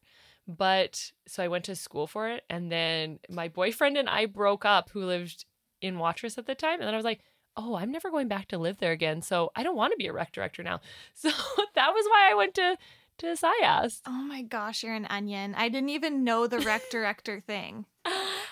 But 0.48 1.12
so 1.28 1.44
I 1.44 1.48
went 1.48 1.66
to 1.66 1.76
school 1.76 2.08
for 2.08 2.30
it. 2.30 2.44
And 2.50 2.72
then 2.72 3.20
my 3.30 3.48
boyfriend 3.48 3.98
and 3.98 4.10
I 4.10 4.26
broke 4.26 4.66
up, 4.66 4.90
who 4.92 5.06
lived 5.06 5.46
in 5.82 6.00
Watrous 6.00 6.38
at 6.38 6.46
the 6.46 6.56
time. 6.56 6.80
And 6.80 6.84
then 6.84 6.94
I 6.94 6.98
was 6.98 7.06
like, 7.06 7.22
oh, 7.56 7.76
I'm 7.76 7.92
never 7.92 8.10
going 8.10 8.28
back 8.28 8.48
to 8.50 8.58
live 8.58 8.78
there 8.78 8.92
again. 8.92 9.22
So 9.22 9.52
I 9.56 9.64
don't 9.64 9.76
want 9.76 9.92
to 9.92 9.98
be 9.98 10.08
a 10.08 10.14
rec 10.14 10.32
director 10.32 10.64
now. 10.64 10.80
So 11.14 11.30
that 11.30 11.94
was 11.94 12.06
why 12.10 12.30
I 12.32 12.36
went 12.36 12.56
to 12.56 12.78
to 13.20 13.36
SIAS. 13.36 14.02
Oh 14.08 14.24
my 14.24 14.42
gosh, 14.42 14.82
you're 14.82 14.94
an 14.94 15.06
onion. 15.10 15.54
I 15.56 15.68
didn't 15.68 15.90
even 15.90 16.24
know 16.24 16.48
the 16.48 16.60
rec 16.60 16.90
director 16.92 17.42
thing. 17.42 17.86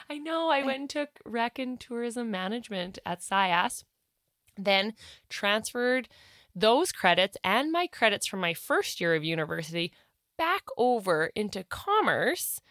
I 0.09 0.17
know. 0.17 0.49
I 0.49 0.63
went 0.63 0.79
and 0.79 0.89
took 0.89 1.09
rec 1.25 1.57
and 1.57 1.79
tourism 1.79 2.29
management 2.29 2.99
at 3.05 3.21
SIAS, 3.21 3.83
then 4.57 4.93
transferred 5.29 6.07
those 6.55 6.91
credits 6.91 7.37
and 7.43 7.71
my 7.71 7.87
credits 7.87 8.25
from 8.25 8.39
my 8.39 8.53
first 8.53 8.99
year 8.99 9.13
of 9.15 9.23
university 9.23 9.91
back 10.37 10.63
over 10.77 11.31
into 11.35 11.63
commerce 11.63 12.61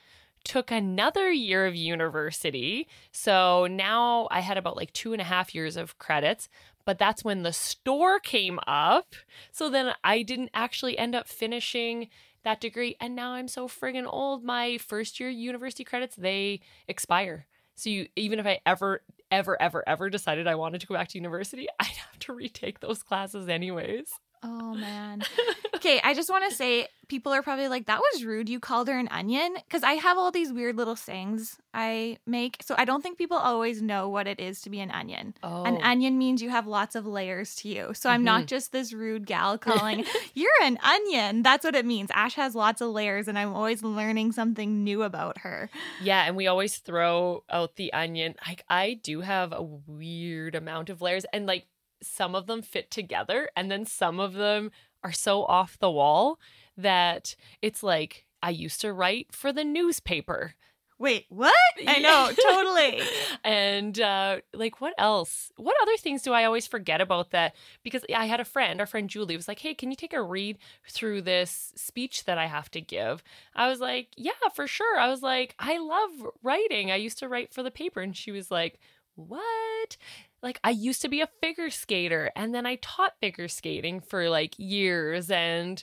took 0.46 0.70
another 0.70 1.30
year 1.32 1.66
of 1.66 1.74
university. 1.74 2.86
So 3.10 3.66
now 3.66 4.28
I 4.30 4.40
had 4.40 4.56
about 4.56 4.76
like 4.76 4.92
two 4.92 5.12
and 5.12 5.20
a 5.20 5.24
half 5.24 5.54
years 5.54 5.76
of 5.76 5.98
credits, 5.98 6.48
but 6.84 6.98
that's 6.98 7.24
when 7.24 7.42
the 7.42 7.52
store 7.52 8.20
came 8.20 8.60
up. 8.66 9.16
So 9.50 9.68
then 9.68 9.92
I 10.04 10.22
didn't 10.22 10.50
actually 10.54 10.96
end 10.96 11.16
up 11.16 11.26
finishing 11.26 12.08
that 12.44 12.60
degree. 12.60 12.96
And 13.00 13.16
now 13.16 13.32
I'm 13.32 13.48
so 13.48 13.66
friggin' 13.66 14.06
old. 14.08 14.44
My 14.44 14.78
first 14.78 15.18
year 15.18 15.28
university 15.28 15.82
credits, 15.82 16.14
they 16.14 16.60
expire. 16.86 17.46
So 17.74 17.90
you 17.90 18.06
even 18.14 18.38
if 18.38 18.46
I 18.46 18.60
ever, 18.64 19.02
ever, 19.36 19.60
ever, 19.60 19.84
ever 19.86 20.08
decided 20.08 20.46
I 20.46 20.54
wanted 20.54 20.80
to 20.80 20.86
go 20.86 20.94
back 20.94 21.08
to 21.08 21.18
university, 21.18 21.68
I'd 21.80 21.86
have 21.86 22.18
to 22.20 22.32
retake 22.32 22.80
those 22.80 23.02
classes 23.02 23.48
anyways. 23.48 24.08
Oh 24.42 24.74
man. 24.74 25.22
okay, 25.76 26.00
I 26.04 26.14
just 26.14 26.30
want 26.30 26.48
to 26.50 26.54
say 26.56 26.88
people 27.08 27.32
are 27.32 27.42
probably 27.42 27.68
like 27.68 27.86
that 27.86 28.00
was 28.00 28.24
rude. 28.24 28.48
You 28.48 28.58
called 28.58 28.88
her 28.88 28.98
an 28.98 29.06
onion 29.12 29.54
because 29.54 29.82
I 29.84 29.92
have 29.92 30.18
all 30.18 30.30
these 30.32 30.52
weird 30.52 30.76
little 30.76 30.96
sayings 30.96 31.56
I 31.72 32.18
make. 32.26 32.56
So 32.62 32.74
I 32.76 32.84
don't 32.84 33.00
think 33.02 33.16
people 33.16 33.36
always 33.36 33.80
know 33.80 34.08
what 34.08 34.26
it 34.26 34.40
is 34.40 34.60
to 34.62 34.70
be 34.70 34.80
an 34.80 34.90
onion. 34.90 35.34
Oh. 35.42 35.62
An 35.64 35.80
onion 35.82 36.18
means 36.18 36.42
you 36.42 36.50
have 36.50 36.66
lots 36.66 36.96
of 36.96 37.06
layers 37.06 37.54
to 37.56 37.68
you. 37.68 37.94
So 37.94 38.10
I'm 38.10 38.24
not 38.24 38.42
Mhm. 38.42 38.46
just 38.46 38.72
this 38.72 38.92
rude 38.92 39.24
gal 39.26 39.56
calling 39.68 40.04
you're 40.34 40.50
an 40.62 40.78
onion. 40.82 41.42
That's 41.42 41.64
what 41.64 41.76
it 41.76 41.86
means. 41.86 42.10
Ash 42.12 42.34
has 42.34 42.54
lots 42.56 42.80
of 42.80 42.90
layers 42.90 43.28
and 43.28 43.38
I'm 43.38 43.52
always 43.54 43.82
learning 43.84 44.32
something 44.32 44.82
new 44.82 45.02
about 45.04 45.38
her. 45.38 45.70
Yeah, 46.02 46.24
and 46.24 46.34
we 46.36 46.46
always 46.48 46.78
throw 46.78 47.44
out 47.48 47.76
the 47.76 47.92
onion. 47.92 48.34
Like 48.46 48.64
I 48.68 48.94
do 49.00 49.20
have 49.20 49.52
a 49.52 49.62
weird 49.62 50.54
amount 50.56 50.90
of 50.90 51.00
layers 51.00 51.24
and 51.32 51.46
like 51.46 51.66
some 52.06 52.34
of 52.34 52.46
them 52.46 52.62
fit 52.62 52.90
together 52.90 53.50
and 53.56 53.70
then 53.70 53.84
some 53.84 54.20
of 54.20 54.34
them 54.34 54.70
are 55.02 55.12
so 55.12 55.44
off 55.44 55.78
the 55.78 55.90
wall 55.90 56.38
that 56.76 57.36
it's 57.62 57.82
like 57.82 58.26
I 58.42 58.50
used 58.50 58.80
to 58.82 58.92
write 58.92 59.28
for 59.32 59.52
the 59.52 59.64
newspaper. 59.64 60.54
Wait, 60.98 61.26
what? 61.28 61.52
I 61.86 61.98
know, 61.98 62.30
totally. 62.42 63.02
and 63.44 64.00
uh 64.00 64.38
like 64.54 64.80
what 64.80 64.94
else? 64.96 65.52
What 65.56 65.76
other 65.82 65.96
things 65.98 66.22
do 66.22 66.32
I 66.32 66.44
always 66.44 66.66
forget 66.66 67.02
about 67.02 67.32
that? 67.32 67.54
Because 67.82 68.02
I 68.14 68.24
had 68.24 68.40
a 68.40 68.46
friend, 68.46 68.80
our 68.80 68.86
friend 68.86 69.10
Julie 69.10 69.36
was 69.36 69.46
like, 69.46 69.58
"Hey, 69.58 69.74
can 69.74 69.90
you 69.90 69.96
take 69.96 70.14
a 70.14 70.22
read 70.22 70.56
through 70.88 71.22
this 71.22 71.72
speech 71.76 72.24
that 72.24 72.38
I 72.38 72.46
have 72.46 72.70
to 72.70 72.80
give?" 72.80 73.22
I 73.54 73.68
was 73.68 73.78
like, 73.78 74.08
"Yeah, 74.16 74.32
for 74.54 74.66
sure." 74.66 74.98
I 74.98 75.08
was 75.08 75.22
like, 75.22 75.54
"I 75.58 75.76
love 75.78 76.32
writing. 76.42 76.90
I 76.90 76.96
used 76.96 77.18
to 77.18 77.28
write 77.28 77.52
for 77.52 77.62
the 77.62 77.70
paper." 77.70 78.00
And 78.00 78.16
she 78.16 78.30
was 78.30 78.50
like, 78.50 78.78
"What?" 79.16 79.98
Like 80.42 80.60
I 80.62 80.70
used 80.70 81.02
to 81.02 81.08
be 81.08 81.20
a 81.20 81.28
figure 81.42 81.70
skater 81.70 82.30
and 82.36 82.54
then 82.54 82.66
I 82.66 82.76
taught 82.76 83.18
figure 83.20 83.48
skating 83.48 84.00
for 84.00 84.28
like 84.28 84.54
years 84.58 85.30
and 85.30 85.82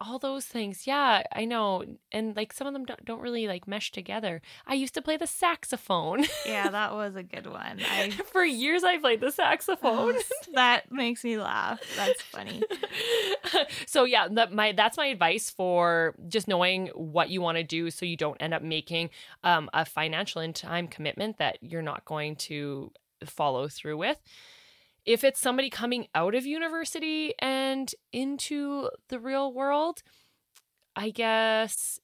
all 0.00 0.18
those 0.18 0.44
things. 0.44 0.86
Yeah, 0.86 1.22
I 1.32 1.44
know. 1.44 1.84
And 2.12 2.36
like 2.36 2.52
some 2.52 2.66
of 2.66 2.72
them 2.72 2.84
don't, 2.84 3.04
don't 3.04 3.20
really 3.20 3.46
like 3.46 3.66
mesh 3.66 3.92
together. 3.92 4.42
I 4.66 4.74
used 4.74 4.94
to 4.94 5.02
play 5.02 5.16
the 5.16 5.26
saxophone. 5.26 6.24
yeah, 6.46 6.68
that 6.68 6.92
was 6.92 7.16
a 7.16 7.22
good 7.22 7.46
one. 7.46 7.80
I 7.90 8.10
For 8.10 8.44
years 8.44 8.84
I 8.84 8.98
played 8.98 9.20
the 9.20 9.30
saxophone. 9.32 10.16
that 10.54 10.92
makes 10.92 11.24
me 11.24 11.38
laugh. 11.38 11.80
That's 11.96 12.20
funny. 12.22 12.62
so 13.86 14.04
yeah, 14.04 14.28
that 14.32 14.52
my 14.52 14.72
that's 14.72 14.96
my 14.96 15.06
advice 15.06 15.50
for 15.50 16.14
just 16.28 16.48
knowing 16.48 16.88
what 16.88 17.30
you 17.30 17.40
want 17.40 17.56
to 17.56 17.64
do 17.64 17.90
so 17.90 18.04
you 18.04 18.16
don't 18.16 18.36
end 18.40 18.54
up 18.54 18.62
making 18.62 19.10
um, 19.44 19.70
a 19.72 19.84
financial 19.84 20.42
and 20.42 20.54
time 20.54 20.88
commitment 20.88 21.38
that 21.38 21.58
you're 21.62 21.82
not 21.82 22.04
going 22.04 22.36
to 22.36 22.92
follow 23.26 23.68
through 23.68 23.98
with. 23.98 24.20
If 25.04 25.22
it's 25.22 25.40
somebody 25.40 25.70
coming 25.70 26.08
out 26.14 26.34
of 26.34 26.46
university 26.46 27.34
and 27.38 27.92
into 28.12 28.90
the 29.08 29.20
real 29.20 29.52
world, 29.52 30.02
I 30.96 31.10
guess 31.10 32.00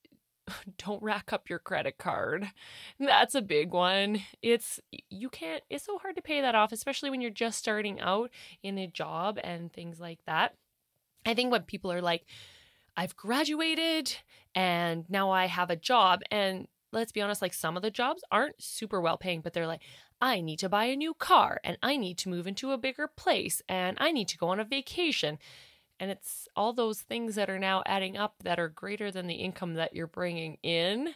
don't 0.78 1.02
rack 1.02 1.32
up 1.32 1.48
your 1.48 1.58
credit 1.58 1.98
card. 1.98 2.50
That's 2.98 3.34
a 3.34 3.42
big 3.42 3.72
one. 3.72 4.22
It's 4.42 4.80
you 5.10 5.28
can't 5.30 5.62
it's 5.70 5.84
so 5.84 5.98
hard 5.98 6.16
to 6.16 6.22
pay 6.22 6.40
that 6.40 6.54
off 6.54 6.72
especially 6.72 7.10
when 7.10 7.20
you're 7.20 7.30
just 7.30 7.58
starting 7.58 8.00
out 8.00 8.30
in 8.62 8.78
a 8.78 8.86
job 8.86 9.38
and 9.42 9.72
things 9.72 10.00
like 10.00 10.20
that. 10.26 10.54
I 11.24 11.34
think 11.34 11.52
when 11.52 11.62
people 11.62 11.92
are 11.92 12.02
like 12.02 12.24
I've 12.96 13.16
graduated 13.16 14.16
and 14.54 15.04
now 15.08 15.30
I 15.30 15.46
have 15.46 15.70
a 15.70 15.76
job 15.76 16.20
and 16.30 16.66
let's 16.92 17.12
be 17.12 17.22
honest 17.22 17.40
like 17.40 17.54
some 17.54 17.76
of 17.76 17.82
the 17.82 17.90
jobs 17.90 18.22
aren't 18.30 18.60
super 18.60 19.00
well 19.00 19.16
paying 19.16 19.40
but 19.40 19.54
they're 19.54 19.66
like 19.66 19.82
I 20.22 20.40
need 20.40 20.60
to 20.60 20.68
buy 20.68 20.84
a 20.84 20.96
new 20.96 21.14
car 21.14 21.60
and 21.64 21.76
I 21.82 21.96
need 21.96 22.16
to 22.18 22.28
move 22.28 22.46
into 22.46 22.70
a 22.70 22.78
bigger 22.78 23.08
place 23.08 23.60
and 23.68 23.98
I 24.00 24.12
need 24.12 24.28
to 24.28 24.38
go 24.38 24.50
on 24.50 24.60
a 24.60 24.64
vacation. 24.64 25.38
And 25.98 26.12
it's 26.12 26.46
all 26.54 26.72
those 26.72 27.00
things 27.00 27.34
that 27.34 27.50
are 27.50 27.58
now 27.58 27.82
adding 27.86 28.16
up 28.16 28.36
that 28.44 28.60
are 28.60 28.68
greater 28.68 29.10
than 29.10 29.26
the 29.26 29.34
income 29.34 29.74
that 29.74 29.94
you're 29.94 30.06
bringing 30.06 30.58
in. 30.62 31.08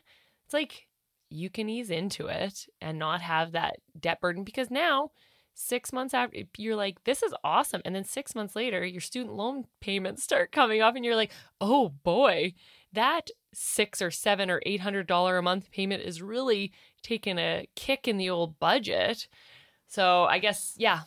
It's 0.44 0.52
like 0.52 0.88
you 1.30 1.50
can 1.50 1.68
ease 1.68 1.88
into 1.88 2.26
it 2.26 2.66
and 2.80 2.98
not 2.98 3.20
have 3.20 3.52
that 3.52 3.76
debt 3.98 4.20
burden 4.20 4.42
because 4.42 4.72
now, 4.72 5.12
six 5.54 5.92
months 5.92 6.12
after, 6.12 6.38
you're 6.58 6.76
like, 6.76 7.02
this 7.04 7.22
is 7.22 7.32
awesome. 7.44 7.82
And 7.84 7.94
then 7.94 8.04
six 8.04 8.34
months 8.34 8.56
later, 8.56 8.84
your 8.84 9.00
student 9.00 9.34
loan 9.36 9.66
payments 9.80 10.24
start 10.24 10.50
coming 10.50 10.82
off 10.82 10.96
and 10.96 11.04
you're 11.04 11.16
like, 11.16 11.32
oh 11.60 11.90
boy, 12.02 12.54
that 12.92 13.30
six 13.52 14.00
or 14.02 14.10
seven 14.10 14.50
or 14.50 14.62
eight 14.66 14.80
hundred 14.80 15.06
dollar 15.06 15.38
a 15.38 15.42
month 15.42 15.70
payment 15.70 16.02
is 16.02 16.22
really 16.22 16.72
taking 17.02 17.38
a 17.38 17.66
kick 17.76 18.08
in 18.08 18.16
the 18.18 18.30
old 18.30 18.58
budget. 18.58 19.28
So 19.88 20.24
I 20.24 20.38
guess, 20.38 20.74
yeah, 20.78 21.02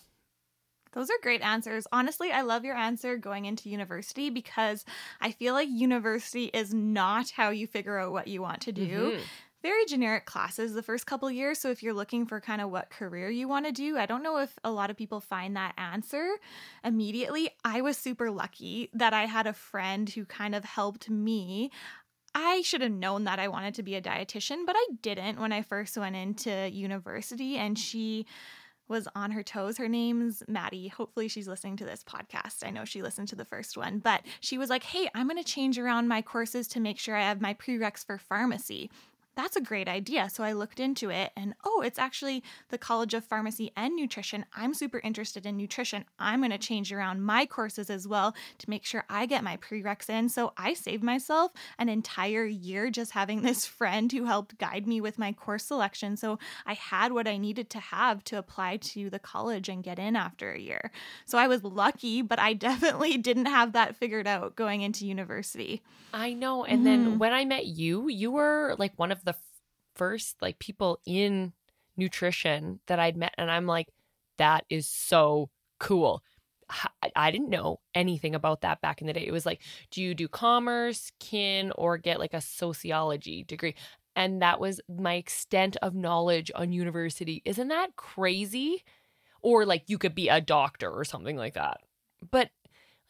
Those 0.91 1.09
are 1.11 1.19
great 1.21 1.41
answers. 1.41 1.85
Honestly, 1.91 2.31
I 2.31 2.41
love 2.41 2.65
your 2.65 2.75
answer 2.75 3.15
going 3.17 3.45
into 3.45 3.69
university 3.69 4.31
because 4.31 4.85
I 5.21 5.31
feel 5.31 5.53
like 5.53 5.69
university 5.69 6.45
is 6.45 6.73
not 6.73 7.29
how 7.29 7.51
you 7.51 7.67
figure 7.67 7.99
out 7.99 8.11
what 8.11 8.27
you 8.27 8.41
want 8.41 8.61
to 8.63 8.71
do. 8.71 9.13
Mhm. 9.13 9.29
Very 9.61 9.83
generic 9.85 10.25
classes 10.25 10.73
the 10.73 10.81
first 10.81 11.05
couple 11.05 11.29
years. 11.29 11.59
So 11.59 11.69
if 11.69 11.83
you're 11.83 11.93
looking 11.93 12.25
for 12.25 12.39
kind 12.39 12.61
of 12.61 12.71
what 12.71 12.89
career 12.89 13.29
you 13.29 13.47
want 13.49 13.65
to 13.65 13.73
do, 13.73 13.97
I 13.97 14.05
don't 14.05 14.23
know 14.23 14.37
if 14.37 14.57
a 14.63 14.71
lot 14.71 14.89
of 14.89 14.95
people 14.95 15.19
find 15.19 15.55
that 15.57 15.73
answer 15.77 16.35
immediately. 16.83 17.49
I 17.65 17.81
was 17.81 17.97
super 17.97 18.31
lucky 18.31 18.89
that 18.93 19.13
I 19.13 19.25
had 19.25 19.47
a 19.47 19.53
friend 19.53 20.09
who 20.09 20.23
kind 20.23 20.55
of 20.55 20.63
helped 20.63 21.09
me. 21.09 21.71
I 22.33 22.61
should 22.61 22.81
have 22.81 22.91
known 22.91 23.25
that 23.25 23.39
I 23.39 23.49
wanted 23.49 23.73
to 23.75 23.83
be 23.83 23.95
a 23.95 24.01
dietitian, 24.01 24.65
but 24.65 24.77
I 24.77 24.87
didn't 25.01 25.41
when 25.41 25.51
I 25.51 25.61
first 25.61 25.97
went 25.97 26.15
into 26.15 26.69
university. 26.69 27.57
And 27.57 27.77
she 27.77 28.27
was 28.89 29.07
on 29.15 29.31
her 29.31 29.43
toes. 29.43 29.77
Her 29.77 29.87
name's 29.87 30.41
Maddie. 30.47 30.87
Hopefully, 30.87 31.27
she's 31.27 31.47
listening 31.47 31.77
to 31.77 31.85
this 31.85 32.03
podcast. 32.03 32.65
I 32.65 32.71
know 32.71 32.85
she 32.85 33.01
listened 33.01 33.27
to 33.29 33.35
the 33.35 33.45
first 33.45 33.77
one, 33.77 33.99
but 33.99 34.21
she 34.39 34.57
was 34.57 34.69
like, 34.69 34.83
Hey, 34.83 35.09
I'm 35.13 35.27
going 35.27 35.41
to 35.41 35.49
change 35.49 35.77
around 35.77 36.07
my 36.07 36.21
courses 36.21 36.67
to 36.69 36.79
make 36.79 36.97
sure 36.97 37.15
I 37.15 37.21
have 37.21 37.39
my 37.39 37.53
prereqs 37.53 38.05
for 38.05 38.17
pharmacy. 38.17 38.89
That's 39.39 39.55
a 39.55 39.61
great 39.61 39.87
idea. 39.87 40.29
So 40.29 40.43
I 40.43 40.51
looked 40.51 40.81
into 40.81 41.09
it 41.09 41.31
and 41.33 41.53
oh, 41.63 41.81
it's 41.81 41.97
actually 41.97 42.43
the 42.67 42.77
College 42.77 43.13
of 43.13 43.23
Pharmacy 43.23 43.71
and 43.73 43.95
Nutrition. 43.95 44.43
I'm 44.53 44.73
super 44.73 44.99
interested 44.99 45.45
in 45.45 45.55
nutrition. 45.55 46.03
I'm 46.19 46.41
going 46.41 46.51
to 46.51 46.57
change 46.57 46.91
around 46.91 47.21
my 47.21 47.45
courses 47.45 47.89
as 47.89 48.05
well 48.05 48.35
to 48.57 48.69
make 48.69 48.83
sure 48.83 49.05
I 49.09 49.25
get 49.27 49.41
my 49.45 49.55
prereqs 49.55 50.09
in. 50.09 50.27
So 50.27 50.51
I 50.57 50.73
saved 50.73 51.03
myself 51.03 51.53
an 51.77 51.87
entire 51.87 52.45
year 52.45 52.89
just 52.91 53.11
having 53.13 53.41
this 53.43 53.65
friend 53.65 54.11
who 54.11 54.25
helped 54.25 54.57
guide 54.57 54.85
me 54.85 54.99
with 54.99 55.17
my 55.17 55.31
course 55.31 55.63
selection. 55.63 56.17
So 56.17 56.37
I 56.65 56.73
had 56.73 57.13
what 57.13 57.25
I 57.25 57.37
needed 57.37 57.69
to 57.69 57.79
have 57.79 58.25
to 58.25 58.37
apply 58.37 58.75
to 58.91 59.09
the 59.09 59.19
college 59.19 59.69
and 59.69 59.81
get 59.81 59.99
in 59.99 60.17
after 60.17 60.51
a 60.51 60.59
year. 60.59 60.91
So 61.25 61.37
I 61.37 61.47
was 61.47 61.63
lucky, 61.63 62.21
but 62.21 62.39
I 62.39 62.51
definitely 62.67 63.17
didn't 63.17 63.45
have 63.45 63.71
that 63.71 63.95
figured 63.95 64.27
out 64.27 64.57
going 64.57 64.81
into 64.81 65.07
university. 65.07 65.81
I 66.13 66.33
know. 66.33 66.65
And 66.65 66.81
Mhm. 66.81 66.83
then 66.83 67.19
when 67.19 67.33
I 67.33 67.45
met 67.45 67.67
you, 67.67 68.07
you 68.09 68.31
were 68.31 68.75
like 68.79 68.93
one 68.97 69.11
of 69.11 69.23
the 69.23 69.28
first 69.99 70.41
like 70.41 70.57
people 70.59 70.97
in 71.05 71.51
nutrition 71.97 72.79
that 72.87 72.99
I'd 72.99 73.17
met, 73.17 73.35
and 73.37 73.51
I'm 73.51 73.67
like, 73.67 73.89
that 74.37 74.63
is 74.69 74.87
so 74.87 75.49
cool. 75.77 76.23
I 77.15 77.31
didn't 77.31 77.49
know 77.49 77.79
anything 77.93 78.35
about 78.35 78.61
that 78.61 78.79
back 78.79 79.01
in 79.01 79.07
the 79.07 79.13
day. 79.13 79.25
It 79.25 79.33
was 79.33 79.45
like, 79.45 79.59
do 79.91 80.01
you 80.01 80.13
do 80.13 80.27
commerce, 80.27 81.11
kin, 81.19 81.73
or 81.75 81.97
get 81.97 82.19
like 82.19 82.33
a 82.33 82.41
sociology 82.41 83.43
degree? 83.43 83.75
And 84.15 84.41
that 84.41 84.59
was 84.59 84.79
my 84.87 85.15
extent 85.15 85.77
of 85.81 85.95
knowledge 85.95 86.51
on 86.55 86.71
university. 86.71 87.41
Isn't 87.43 87.69
that 87.69 87.95
crazy? 87.95 88.83
Or 89.41 89.65
like 89.65 89.83
you 89.87 89.97
could 89.97 90.13
be 90.13 90.29
a 90.29 90.39
doctor 90.39 90.91
or 90.91 91.03
something 91.03 91.35
like 91.35 91.55
that. 91.55 91.81
But 92.29 92.51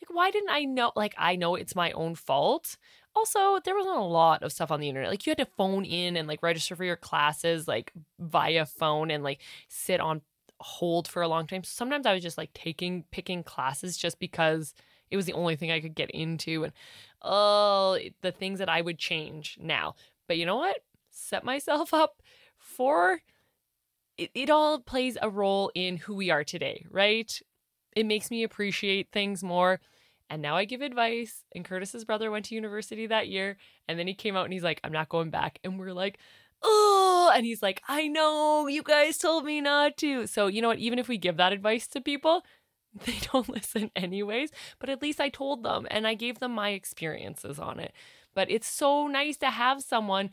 Like, 0.01 0.15
why 0.15 0.31
didn't 0.31 0.49
I 0.49 0.63
know? 0.65 0.91
Like, 0.95 1.13
I 1.17 1.35
know 1.35 1.55
it's 1.55 1.75
my 1.75 1.91
own 1.91 2.15
fault. 2.15 2.77
Also, 3.15 3.59
there 3.63 3.75
wasn't 3.75 3.97
a 3.97 4.01
lot 4.01 4.43
of 4.43 4.51
stuff 4.51 4.71
on 4.71 4.79
the 4.79 4.89
internet. 4.89 5.09
Like, 5.09 5.25
you 5.25 5.31
had 5.31 5.37
to 5.39 5.45
phone 5.57 5.85
in 5.85 6.15
and 6.15 6.27
like 6.27 6.43
register 6.43 6.75
for 6.75 6.83
your 6.83 6.95
classes, 6.95 7.67
like 7.67 7.91
via 8.19 8.65
phone 8.65 9.11
and 9.11 9.23
like 9.23 9.39
sit 9.67 9.99
on 9.99 10.21
hold 10.61 11.07
for 11.07 11.21
a 11.21 11.27
long 11.27 11.47
time. 11.47 11.63
So 11.63 11.71
sometimes 11.73 12.05
I 12.05 12.13
was 12.13 12.23
just 12.23 12.37
like 12.37 12.53
taking, 12.53 13.03
picking 13.11 13.43
classes 13.43 13.97
just 13.97 14.19
because 14.19 14.73
it 15.09 15.15
was 15.17 15.25
the 15.25 15.33
only 15.33 15.55
thing 15.55 15.71
I 15.71 15.79
could 15.79 15.95
get 15.95 16.11
into. 16.11 16.63
And 16.65 16.73
oh, 17.21 17.97
the 18.21 18.31
things 18.31 18.59
that 18.59 18.69
I 18.69 18.81
would 18.81 18.97
change 18.97 19.57
now. 19.61 19.95
But 20.27 20.37
you 20.37 20.45
know 20.45 20.57
what? 20.57 20.77
Set 21.11 21.43
myself 21.43 21.93
up 21.93 22.21
for 22.57 23.21
it, 24.19 24.31
it 24.33 24.49
all 24.49 24.79
plays 24.79 25.17
a 25.21 25.29
role 25.29 25.71
in 25.73 25.97
who 25.97 26.13
we 26.13 26.29
are 26.29 26.43
today, 26.43 26.85
right? 26.91 27.41
It 27.95 28.05
makes 28.05 28.31
me 28.31 28.43
appreciate 28.43 29.11
things 29.11 29.43
more. 29.43 29.79
And 30.29 30.41
now 30.41 30.55
I 30.55 30.65
give 30.65 30.81
advice. 30.81 31.43
And 31.55 31.65
Curtis's 31.65 32.05
brother 32.05 32.29
went 32.29 32.45
to 32.45 32.55
university 32.55 33.07
that 33.07 33.27
year. 33.27 33.57
And 33.87 33.97
then 33.97 34.07
he 34.07 34.13
came 34.13 34.35
out 34.35 34.45
and 34.45 34.53
he's 34.53 34.63
like, 34.63 34.79
I'm 34.83 34.91
not 34.91 35.09
going 35.09 35.31
back. 35.31 35.59
And 35.63 35.79
we're 35.79 35.93
like, 35.93 36.19
oh, 36.61 37.31
and 37.33 37.45
he's 37.45 37.61
like, 37.61 37.81
I 37.87 38.07
know, 38.07 38.67
you 38.67 38.83
guys 38.83 39.17
told 39.17 39.45
me 39.45 39.61
not 39.61 39.97
to. 39.97 40.27
So, 40.27 40.47
you 40.47 40.61
know 40.61 40.67
what? 40.67 40.79
Even 40.79 40.99
if 40.99 41.07
we 41.07 41.17
give 41.17 41.37
that 41.37 41.53
advice 41.53 41.87
to 41.87 42.01
people, 42.01 42.43
they 43.05 43.17
don't 43.31 43.49
listen 43.55 43.91
anyways. 43.95 44.51
But 44.79 44.89
at 44.89 45.01
least 45.01 45.19
I 45.19 45.29
told 45.29 45.63
them 45.63 45.87
and 45.89 46.05
I 46.05 46.13
gave 46.13 46.39
them 46.39 46.51
my 46.53 46.69
experiences 46.69 47.59
on 47.59 47.79
it. 47.79 47.93
But 48.35 48.51
it's 48.51 48.67
so 48.67 49.07
nice 49.07 49.37
to 49.37 49.49
have 49.49 49.81
someone 49.81 50.29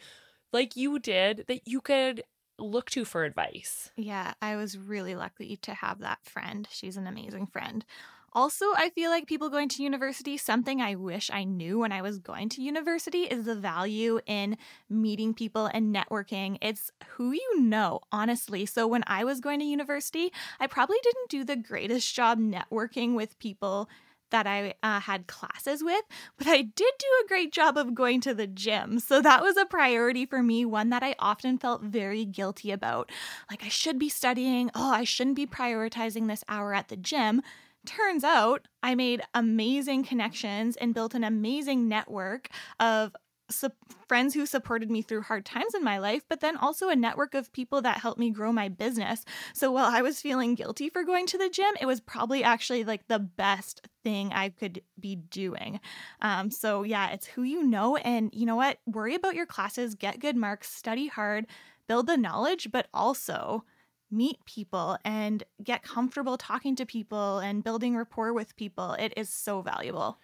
like 0.52 0.76
you 0.76 0.98
did 0.98 1.44
that 1.48 1.66
you 1.66 1.80
could 1.80 2.22
look 2.58 2.90
to 2.90 3.04
for 3.04 3.24
advice. 3.24 3.90
Yeah, 3.96 4.34
I 4.40 4.56
was 4.56 4.78
really 4.78 5.14
lucky 5.14 5.56
to 5.58 5.74
have 5.74 6.00
that 6.00 6.24
friend. 6.24 6.66
She's 6.70 6.96
an 6.96 7.06
amazing 7.06 7.46
friend. 7.46 7.84
Also, 8.32 8.66
I 8.76 8.90
feel 8.90 9.08
like 9.08 9.26
people 9.26 9.48
going 9.48 9.70
to 9.70 9.82
university, 9.82 10.36
something 10.36 10.82
I 10.82 10.94
wish 10.94 11.30
I 11.32 11.44
knew 11.44 11.78
when 11.78 11.90
I 11.90 12.02
was 12.02 12.18
going 12.18 12.50
to 12.50 12.62
university 12.62 13.22
is 13.22 13.46
the 13.46 13.54
value 13.54 14.20
in 14.26 14.58
meeting 14.90 15.32
people 15.32 15.70
and 15.72 15.94
networking. 15.94 16.58
It's 16.60 16.92
who 17.12 17.32
you 17.32 17.60
know, 17.60 18.00
honestly. 18.12 18.66
So, 18.66 18.86
when 18.86 19.04
I 19.06 19.24
was 19.24 19.40
going 19.40 19.60
to 19.60 19.64
university, 19.64 20.32
I 20.60 20.66
probably 20.66 20.98
didn't 21.02 21.30
do 21.30 21.44
the 21.44 21.56
greatest 21.56 22.14
job 22.14 22.38
networking 22.38 23.14
with 23.14 23.38
people 23.38 23.88
that 24.30 24.46
I 24.46 24.74
uh, 24.82 25.00
had 25.00 25.26
classes 25.26 25.82
with, 25.82 26.04
but 26.36 26.46
I 26.46 26.62
did 26.62 26.92
do 26.98 27.06
a 27.24 27.28
great 27.28 27.52
job 27.52 27.76
of 27.76 27.94
going 27.94 28.20
to 28.22 28.34
the 28.34 28.46
gym. 28.46 28.98
So 29.00 29.20
that 29.22 29.42
was 29.42 29.56
a 29.56 29.64
priority 29.64 30.26
for 30.26 30.42
me, 30.42 30.64
one 30.64 30.90
that 30.90 31.02
I 31.02 31.14
often 31.18 31.58
felt 31.58 31.82
very 31.82 32.24
guilty 32.24 32.70
about. 32.70 33.10
Like, 33.50 33.64
I 33.64 33.68
should 33.68 33.98
be 33.98 34.08
studying. 34.08 34.70
Oh, 34.74 34.90
I 34.90 35.04
shouldn't 35.04 35.36
be 35.36 35.46
prioritizing 35.46 36.28
this 36.28 36.44
hour 36.48 36.74
at 36.74 36.88
the 36.88 36.96
gym. 36.96 37.42
Turns 37.86 38.24
out 38.24 38.66
I 38.82 38.96
made 38.96 39.22
amazing 39.32 40.04
connections 40.04 40.76
and 40.76 40.92
built 40.92 41.14
an 41.14 41.22
amazing 41.22 41.88
network 41.88 42.48
of 42.80 43.14
su- 43.50 43.70
friends 44.08 44.34
who 44.34 44.46
supported 44.46 44.90
me 44.90 45.02
through 45.02 45.22
hard 45.22 45.44
times 45.44 45.74
in 45.74 45.84
my 45.84 45.98
life, 45.98 46.22
but 46.28 46.40
then 46.40 46.56
also 46.56 46.88
a 46.88 46.96
network 46.96 47.34
of 47.34 47.52
people 47.52 47.82
that 47.82 47.98
helped 47.98 48.18
me 48.18 48.30
grow 48.30 48.52
my 48.52 48.68
business. 48.68 49.24
So 49.54 49.70
while 49.72 49.86
I 49.92 50.02
was 50.02 50.20
feeling 50.20 50.54
guilty 50.54 50.88
for 50.88 51.04
going 51.04 51.26
to 51.26 51.38
the 51.38 51.50
gym, 51.50 51.74
it 51.80 51.86
was 51.86 52.00
probably 52.00 52.42
actually 52.42 52.84
like 52.84 53.08
the 53.08 53.18
best 53.18 53.86
thing 54.02 54.32
I 54.32 54.50
could 54.50 54.82
be 54.98 55.16
doing. 55.16 55.80
Um, 56.20 56.50
so 56.50 56.82
yeah, 56.82 57.10
it's 57.10 57.26
who 57.26 57.42
you 57.42 57.62
know. 57.62 57.96
And 57.96 58.30
you 58.32 58.46
know 58.46 58.56
what? 58.56 58.78
Worry 58.86 59.14
about 59.14 59.34
your 59.34 59.46
classes, 59.46 59.94
get 59.94 60.20
good 60.20 60.36
marks, 60.36 60.70
study 60.70 61.08
hard, 61.08 61.46
build 61.88 62.06
the 62.06 62.16
knowledge, 62.16 62.68
but 62.72 62.88
also 62.92 63.64
meet 64.10 64.44
people 64.44 64.96
and 65.04 65.42
get 65.62 65.82
comfortable 65.82 66.38
talking 66.38 66.76
to 66.76 66.86
people 66.86 67.38
and 67.38 67.64
building 67.64 67.96
rapport 67.96 68.32
with 68.32 68.56
people. 68.56 68.92
It 68.92 69.12
is 69.16 69.28
so 69.28 69.62
valuable. 69.62 70.18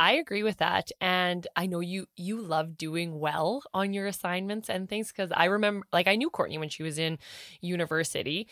I 0.00 0.12
agree 0.12 0.42
with 0.42 0.56
that 0.56 0.90
and 0.98 1.46
I 1.56 1.66
know 1.66 1.80
you 1.80 2.06
you 2.16 2.40
love 2.40 2.78
doing 2.78 3.20
well 3.20 3.62
on 3.74 3.92
your 3.92 4.06
assignments 4.06 4.70
and 4.70 4.88
things 4.88 5.12
cuz 5.12 5.30
I 5.30 5.44
remember 5.44 5.86
like 5.92 6.08
I 6.08 6.16
knew 6.16 6.30
Courtney 6.30 6.56
when 6.56 6.70
she 6.70 6.82
was 6.82 6.98
in 6.98 7.18
university. 7.60 8.48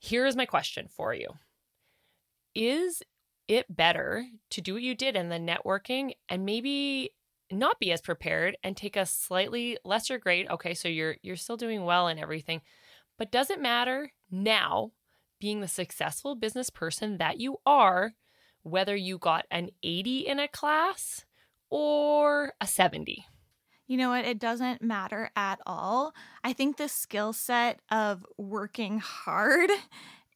Here 0.00 0.26
is 0.26 0.34
my 0.34 0.44
question 0.44 0.88
for 0.88 1.14
you. 1.14 1.28
Is 2.56 3.00
it 3.46 3.74
better 3.74 4.26
to 4.50 4.60
do 4.60 4.74
what 4.74 4.82
you 4.82 4.96
did 4.96 5.14
in 5.14 5.28
the 5.28 5.36
networking 5.36 6.14
and 6.28 6.44
maybe 6.44 7.12
not 7.48 7.78
be 7.78 7.92
as 7.92 8.00
prepared 8.00 8.56
and 8.64 8.76
take 8.76 8.96
a 8.96 9.06
slightly 9.06 9.78
lesser 9.84 10.18
grade? 10.18 10.48
Okay, 10.50 10.74
so 10.74 10.88
you're 10.88 11.16
you're 11.22 11.36
still 11.36 11.56
doing 11.56 11.84
well 11.84 12.08
and 12.08 12.18
everything. 12.18 12.60
But 13.16 13.30
does 13.30 13.50
it 13.50 13.60
matter 13.60 14.12
now 14.32 14.90
being 15.38 15.60
the 15.60 15.68
successful 15.68 16.34
business 16.34 16.70
person 16.70 17.18
that 17.18 17.38
you 17.38 17.58
are? 17.64 18.14
Whether 18.68 18.94
you 18.94 19.18
got 19.18 19.46
an 19.50 19.70
80 19.82 20.26
in 20.26 20.38
a 20.38 20.48
class 20.48 21.24
or 21.70 22.54
a 22.60 22.66
70. 22.66 23.24
You 23.86 23.96
know 23.96 24.10
what? 24.10 24.26
It 24.26 24.38
doesn't 24.38 24.82
matter 24.82 25.30
at 25.34 25.60
all. 25.66 26.14
I 26.44 26.52
think 26.52 26.76
the 26.76 26.88
skill 26.88 27.32
set 27.32 27.80
of 27.90 28.24
working 28.36 28.98
hard 28.98 29.70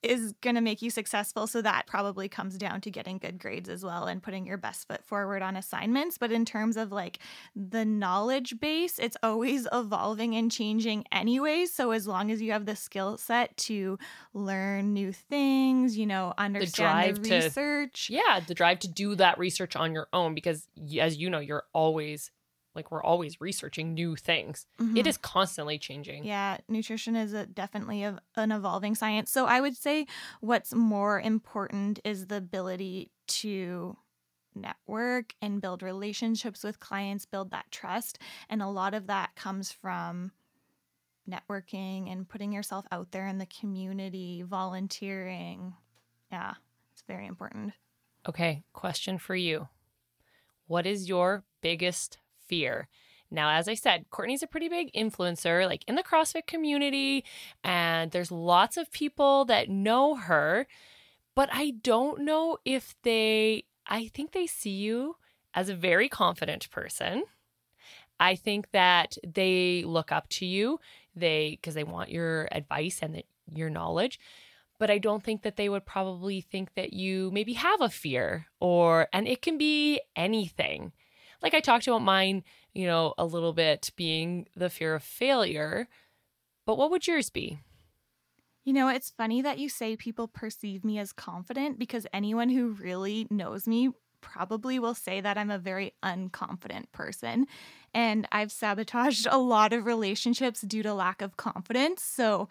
is 0.02 0.32
going 0.40 0.56
to 0.56 0.60
make 0.60 0.82
you 0.82 0.90
successful. 0.90 1.46
So 1.46 1.62
that 1.62 1.86
probably 1.86 2.28
comes 2.28 2.56
down 2.56 2.80
to 2.82 2.90
getting 2.90 3.18
good 3.18 3.38
grades 3.38 3.68
as 3.68 3.84
well 3.84 4.06
and 4.06 4.22
putting 4.22 4.46
your 4.46 4.56
best 4.56 4.88
foot 4.88 5.04
forward 5.04 5.42
on 5.42 5.56
assignments. 5.56 6.18
But 6.18 6.32
in 6.32 6.44
terms 6.44 6.76
of 6.76 6.92
like 6.92 7.18
the 7.54 7.84
knowledge 7.84 8.58
base, 8.60 8.98
it's 8.98 9.16
always 9.22 9.66
evolving 9.72 10.34
and 10.34 10.50
changing 10.50 11.04
anyways. 11.12 11.72
So 11.72 11.92
as 11.92 12.06
long 12.06 12.30
as 12.30 12.42
you 12.42 12.52
have 12.52 12.66
the 12.66 12.76
skill 12.76 13.16
set 13.16 13.56
to 13.58 13.98
learn 14.34 14.92
new 14.92 15.12
things, 15.12 15.96
you 15.96 16.06
know, 16.06 16.34
understand 16.38 16.72
the, 16.72 17.20
drive 17.20 17.22
the 17.22 17.30
research. 17.30 18.06
To, 18.08 18.14
yeah, 18.14 18.40
the 18.46 18.54
drive 18.54 18.80
to 18.80 18.88
do 18.88 19.14
that 19.16 19.38
research 19.38 19.76
on 19.76 19.92
your 19.92 20.08
own 20.12 20.34
because 20.34 20.66
as 20.98 21.16
you 21.16 21.30
know, 21.30 21.40
you're 21.40 21.64
always 21.72 22.30
like 22.74 22.90
we're 22.90 23.02
always 23.02 23.40
researching 23.40 23.94
new 23.94 24.16
things. 24.16 24.66
Mm-hmm. 24.80 24.96
It 24.96 25.06
is 25.06 25.16
constantly 25.16 25.78
changing. 25.78 26.24
Yeah, 26.24 26.58
nutrition 26.68 27.16
is 27.16 27.32
a, 27.32 27.46
definitely 27.46 28.02
a, 28.02 28.18
an 28.36 28.52
evolving 28.52 28.94
science. 28.94 29.30
So 29.30 29.46
I 29.46 29.60
would 29.60 29.76
say 29.76 30.06
what's 30.40 30.74
more 30.74 31.20
important 31.20 32.00
is 32.04 32.26
the 32.26 32.36
ability 32.36 33.10
to 33.26 33.96
network 34.54 35.34
and 35.40 35.60
build 35.60 35.82
relationships 35.82 36.62
with 36.62 36.80
clients, 36.80 37.26
build 37.26 37.50
that 37.50 37.70
trust, 37.70 38.18
and 38.48 38.62
a 38.62 38.68
lot 38.68 38.94
of 38.94 39.06
that 39.06 39.34
comes 39.34 39.72
from 39.72 40.32
networking 41.30 42.10
and 42.10 42.28
putting 42.28 42.52
yourself 42.52 42.84
out 42.90 43.12
there 43.12 43.26
in 43.26 43.38
the 43.38 43.46
community, 43.46 44.42
volunteering. 44.42 45.74
Yeah, 46.30 46.54
it's 46.92 47.04
very 47.06 47.26
important. 47.26 47.72
Okay, 48.28 48.62
question 48.72 49.18
for 49.18 49.34
you. 49.34 49.68
What 50.66 50.86
is 50.86 51.08
your 51.08 51.44
biggest 51.60 52.18
fear. 52.52 52.86
Now, 53.30 53.48
as 53.48 53.66
I 53.66 53.72
said, 53.72 54.10
Courtney's 54.10 54.42
a 54.42 54.46
pretty 54.46 54.68
big 54.68 54.92
influencer, 54.92 55.64
like 55.64 55.84
in 55.88 55.94
the 55.94 56.02
CrossFit 56.02 56.46
community, 56.46 57.24
and 57.64 58.10
there's 58.10 58.30
lots 58.30 58.76
of 58.76 58.92
people 58.92 59.46
that 59.46 59.70
know 59.70 60.16
her, 60.16 60.66
but 61.34 61.48
I 61.50 61.70
don't 61.82 62.20
know 62.20 62.58
if 62.66 62.94
they, 63.04 63.64
I 63.86 64.08
think 64.08 64.32
they 64.32 64.46
see 64.46 64.76
you 64.88 65.16
as 65.54 65.70
a 65.70 65.74
very 65.74 66.10
confident 66.10 66.70
person. 66.70 67.24
I 68.20 68.34
think 68.34 68.70
that 68.72 69.16
they 69.26 69.82
look 69.86 70.12
up 70.12 70.28
to 70.36 70.44
you, 70.44 70.78
they, 71.16 71.56
because 71.58 71.72
they 71.72 71.84
want 71.84 72.10
your 72.10 72.48
advice 72.52 72.98
and 73.00 73.14
the, 73.14 73.24
your 73.50 73.70
knowledge 73.70 74.20
but 74.78 74.90
I 74.90 74.98
don't 74.98 75.22
think 75.22 75.42
that 75.42 75.54
they 75.54 75.68
would 75.68 75.86
probably 75.86 76.40
think 76.40 76.74
that 76.74 76.92
you 76.92 77.30
maybe 77.32 77.52
have 77.52 77.80
a 77.80 77.88
fear 77.88 78.48
or, 78.58 79.06
and 79.12 79.28
it 79.28 79.40
can 79.40 79.56
be 79.56 80.00
anything 80.16 80.90
like 81.42 81.54
I 81.54 81.60
talked 81.60 81.86
about 81.86 82.02
mine, 82.02 82.44
you 82.72 82.86
know, 82.86 83.14
a 83.18 83.26
little 83.26 83.52
bit 83.52 83.90
being 83.96 84.46
the 84.56 84.70
fear 84.70 84.94
of 84.94 85.02
failure. 85.02 85.88
But 86.64 86.78
what 86.78 86.90
would 86.90 87.06
yours 87.06 87.30
be? 87.30 87.58
You 88.64 88.72
know, 88.72 88.88
it's 88.88 89.10
funny 89.10 89.42
that 89.42 89.58
you 89.58 89.68
say 89.68 89.96
people 89.96 90.28
perceive 90.28 90.84
me 90.84 90.98
as 90.98 91.12
confident 91.12 91.78
because 91.78 92.06
anyone 92.12 92.48
who 92.48 92.68
really 92.68 93.26
knows 93.28 93.66
me 93.66 93.90
probably 94.20 94.78
will 94.78 94.94
say 94.94 95.20
that 95.20 95.36
I'm 95.36 95.50
a 95.50 95.58
very 95.58 95.94
unconfident 96.02 96.92
person. 96.92 97.46
And 97.92 98.28
I've 98.30 98.52
sabotaged 98.52 99.26
a 99.28 99.36
lot 99.36 99.72
of 99.72 99.84
relationships 99.84 100.60
due 100.60 100.84
to 100.84 100.94
lack 100.94 101.20
of 101.20 101.36
confidence. 101.36 102.04
So 102.04 102.48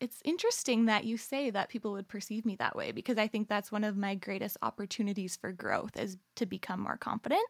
it's 0.00 0.20
interesting 0.24 0.86
that 0.86 1.04
you 1.04 1.16
say 1.16 1.50
that 1.50 1.68
people 1.68 1.92
would 1.92 2.08
perceive 2.08 2.44
me 2.44 2.56
that 2.56 2.76
way 2.76 2.92
because 2.92 3.18
I 3.18 3.26
think 3.26 3.48
that's 3.48 3.72
one 3.72 3.84
of 3.84 3.96
my 3.96 4.14
greatest 4.14 4.56
opportunities 4.62 5.36
for 5.36 5.52
growth 5.52 5.96
is 5.96 6.16
to 6.36 6.46
become 6.46 6.80
more 6.80 6.96
confident. 6.96 7.46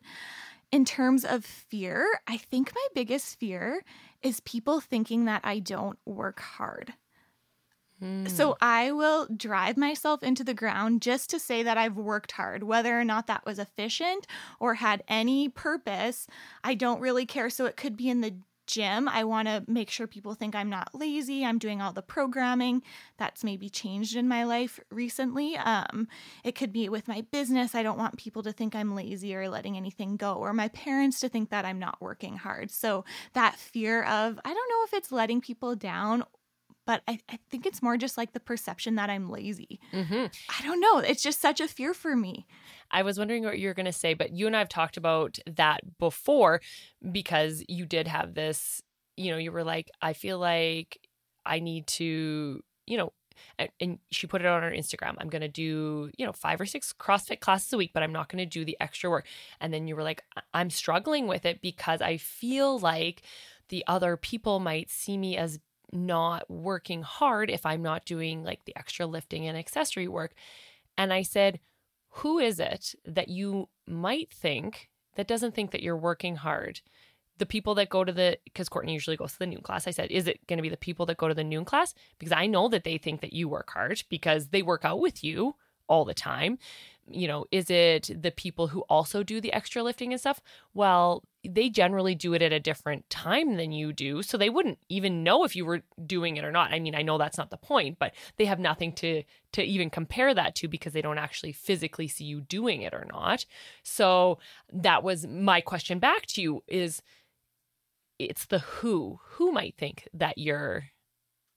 In 0.71 0.85
terms 0.85 1.25
of 1.25 1.45
fear, 1.45 2.07
I 2.27 2.37
think 2.37 2.73
my 2.75 2.87
biggest 2.95 3.39
fear 3.39 3.83
is 4.23 4.41
people 4.41 4.81
thinking 4.81 5.25
that 5.25 5.41
I 5.45 5.61
don't 5.61 5.99
work 6.05 6.41
hard. 6.41 6.95
Mm. 8.03 8.31
So 8.31 8.57
I 8.61 8.93
will 8.93 9.27
drive 9.35 9.77
myself 9.77 10.23
into 10.23 10.45
the 10.45 10.55
ground 10.55 11.03
just 11.03 11.31
to 11.31 11.41
say 11.41 11.63
that 11.63 11.79
I've 11.79 11.97
worked 11.97 12.33
hard, 12.33 12.63
whether 12.63 12.99
or 12.99 13.05
not 13.05 13.27
that 13.27 13.45
was 13.45 13.59
efficient 13.59 14.27
or 14.61 14.75
had 14.75 15.03
any 15.09 15.49
purpose. 15.49 16.27
I 16.63 16.75
don't 16.75 17.01
really 17.01 17.27
care. 17.27 17.51
So 17.51 17.67
it 17.67 17.77
could 17.77 17.97
be 17.97 18.09
in 18.09 18.21
the 18.21 18.35
gym. 18.69 19.09
I 19.09 19.25
want 19.25 19.49
to 19.49 19.65
make 19.67 19.91
sure 19.91 20.07
people 20.07 20.35
think 20.35 20.55
I'm 20.55 20.71
not 20.71 20.95
lazy. 20.95 21.45
I'm 21.45 21.59
doing 21.59 21.83
all 21.83 21.93
the 21.93 22.03
programming. 22.03 22.83
That's 23.17 23.43
maybe 23.43 23.69
changed 23.69 24.15
in 24.15 24.29
my 24.29 24.45
life 24.45 24.79
recently. 24.91 25.57
Um, 25.57 26.07
it 26.45 26.55
could 26.55 26.73
be 26.73 26.89
with 26.89 27.09
my 27.09 27.23
business. 27.33 27.75
I 27.75 27.83
don't 27.83 27.99
want 27.99 28.19
people 28.19 28.45
to 28.45 28.53
think 28.53 28.77
I'm 28.77 28.95
lazy 28.95 29.35
or 29.35 29.49
letting 29.49 29.77
anything 29.77 30.17
go, 30.17 30.35
or 30.35 30.53
my 30.53 30.69
parents 30.69 31.19
to 31.21 31.29
think 31.29 31.51
that 31.51 31.65
I'm 31.65 31.81
not 31.81 32.01
working 32.01 32.37
hard. 32.37 32.71
So 32.71 33.05
that 33.33 33.57
fear 33.57 34.05
of, 34.05 34.39
I 34.45 34.55
don't 34.55 34.71
know 34.71 34.85
if 34.85 34.95
it's 34.95 35.11
letting 35.11 35.41
people 35.41 35.75
down 35.75 36.25
but 36.89 37.03
I, 37.07 37.19
I, 37.29 37.39
think 37.51 37.67
it's 37.67 37.83
more 37.83 37.99
just 37.99 38.17
like 38.17 38.33
the 38.33 38.41
perception 38.41 38.95
that 38.95 39.11
I'm 39.11 39.29
lazy. 39.29 39.79
Mm-hmm. 39.93 40.25
I 40.49 40.67
don't 40.67 40.81
know. 40.81 41.01
It's 41.01 41.23
just 41.23 41.39
such 41.39 41.61
a 41.61 41.69
fear 41.69 41.93
for 41.93 42.17
me. 42.17 42.47
I 42.91 43.03
was 43.03 43.19
wondering 43.19 43.45
what 43.45 43.59
you 43.59 43.69
were 43.69 43.75
going 43.75 43.87
to 43.87 43.93
say, 43.93 44.15
but 44.15 44.33
you 44.33 44.47
and 44.47 44.57
I 44.57 44.61
have 44.61 44.69
talked 44.69 44.97
about 44.97 45.39
that 45.47 45.99
before 45.99 46.61
because 47.11 47.65
you 47.69 47.87
did 47.87 48.09
have 48.09 48.35
this, 48.35 48.83
you 49.17 49.31
know, 49.31 49.39
you 49.39 49.53
were 49.53 49.65
like, 49.65 49.91
I 50.01 50.13
feel 50.13 50.39
like 50.39 50.99
I 51.45 51.61
need 51.61 51.87
to, 51.89 52.63
you 52.87 52.97
know, 52.97 53.13
and 53.81 53.99
she 54.11 54.27
put 54.27 54.41
it 54.41 54.47
on 54.47 54.63
her 54.63 54.71
Instagram. 54.71 55.15
I'm 55.19 55.29
going 55.29 55.43
to 55.43 55.49
do, 55.49 56.11
you 56.17 56.27
know, 56.27 56.33
five 56.33 56.61
or 56.61 56.67
six 56.67 56.93
CrossFit 56.93 57.41
classes 57.41 57.73
a 57.73 57.77
week, 57.77 57.93
but 57.95 58.03
I'm 58.03 58.13
not 58.13 58.29
going 58.29 58.39
to 58.39 58.47
do 58.47 58.65
the 58.65 58.77
extra 58.81 59.11
work. 59.11 59.27
And 59.61 59.73
then 59.73 59.87
you 59.87 59.97
were 59.97 60.03
like, 60.03 60.25
I'm 60.53 60.71
struggling 60.71 61.27
with 61.27 61.47
it 61.47 61.61
because 61.63 62.03
I 62.03 62.17
feel 62.17 62.79
like 62.79 63.23
the 63.69 63.85
other 63.87 64.17
people 64.17 64.61
might 64.61 64.91
see 64.91 65.17
me 65.17 65.37
as 65.37 65.61
not 65.93 66.51
working 66.51 67.03
hard 67.03 67.51
if 67.51 67.65
I'm 67.65 67.83
not 67.83 68.05
doing 68.05 68.43
like 68.45 68.65
the 68.65 68.77
extra 68.77 69.07
lifting 69.07 69.47
and 69.47 69.57
accessory 69.57 70.09
work. 70.09 70.35
And 70.97 71.13
I 71.13 71.23
said, 71.23 71.61
Who 72.19 72.39
is 72.39 72.61
it 72.61 72.95
that 73.05 73.29
you 73.29 73.69
might 73.87 74.33
think 74.33 74.89
that 75.17 75.29
doesn't 75.29 75.55
think 75.55 75.71
that 75.71 75.83
you're 75.83 75.97
working 75.97 76.37
hard? 76.37 76.81
The 77.39 77.47
people 77.47 77.75
that 77.77 77.89
go 77.89 78.03
to 78.03 78.13
the, 78.13 78.39
because 78.45 78.69
Courtney 78.69 78.93
usually 78.93 79.17
goes 79.17 79.33
to 79.33 79.39
the 79.39 79.47
noon 79.47 79.63
class. 79.63 79.87
I 79.87 79.93
said, 79.93 80.11
Is 80.11 80.27
it 80.27 80.45
going 80.49 80.57
to 80.57 80.63
be 80.63 80.69
the 80.69 80.77
people 80.77 81.07
that 81.07 81.17
go 81.17 81.29
to 81.29 81.35
the 81.35 81.45
noon 81.45 81.65
class? 81.65 81.95
Because 82.19 82.33
I 82.33 82.47
know 82.47 82.69
that 82.69 82.83
they 82.85 82.99
think 82.99 83.21
that 83.21 83.33
you 83.33 83.49
work 83.49 83.71
hard 83.71 84.03
because 84.09 84.49
they 84.49 84.63
work 84.63 84.85
out 84.85 85.01
with 85.01 85.23
you 85.23 85.55
all 85.87 86.05
the 86.05 86.15
time 86.15 86.59
you 87.11 87.29
know, 87.29 87.47
is 87.51 87.71
it 87.71 88.11
the 88.15 88.31
people 88.31 88.69
who 88.69 88.81
also 88.83 89.23
do 89.23 89.41
the 89.41 89.53
extra 89.53 89.83
lifting 89.83 90.13
and 90.13 90.21
stuff? 90.21 90.41
Well, 90.75 91.25
they 91.49 91.71
generally 91.71 92.15
do 92.15 92.35
it 92.35 92.43
at 92.43 92.53
a 92.53 92.61
different 92.61 93.09
time 93.09 93.57
than 93.57 93.73
you 93.73 93.93
do. 93.93 94.23
So 94.23 94.37
they 94.37 94.51
wouldn't 94.51 94.79
even 94.91 95.23
know 95.23 95.45
if 95.45 95.57
you 95.57 95.65
were 95.65 95.83
doing 96.05 96.37
it 96.37 96.45
or 96.45 96.53
not. 96.53 96.73
I 96.73 96.79
mean, 96.79 96.95
I 96.95 97.03
know 97.03 97.17
that's 97.17 97.39
not 97.39 97.51
the 97.51 97.57
point, 97.57 97.99
but 97.99 98.15
they 98.37 98.45
have 98.45 98.59
nothing 98.59 98.93
to 98.95 99.23
to 99.53 99.63
even 99.63 99.89
compare 99.89 100.35
that 100.35 100.55
to 100.57 100.69
because 100.69 100.93
they 100.93 101.01
don't 101.01 101.17
actually 101.19 101.53
physically 101.53 102.07
see 102.07 102.25
you 102.25 102.43
doing 102.43 102.83
it 102.83 102.93
or 102.93 103.07
not. 103.11 103.47
So 103.83 104.39
that 104.71 105.03
was 105.03 105.27
my 105.27 105.63
question 105.63 105.99
back 105.99 106.27
to 106.27 106.43
you 106.43 106.63
is 106.69 107.01
it's 108.19 108.45
the 108.45 108.59
who. 108.59 109.21
Who 109.31 109.51
might 109.51 109.77
think 109.79 110.07
that 110.13 110.37
you're 110.37 110.85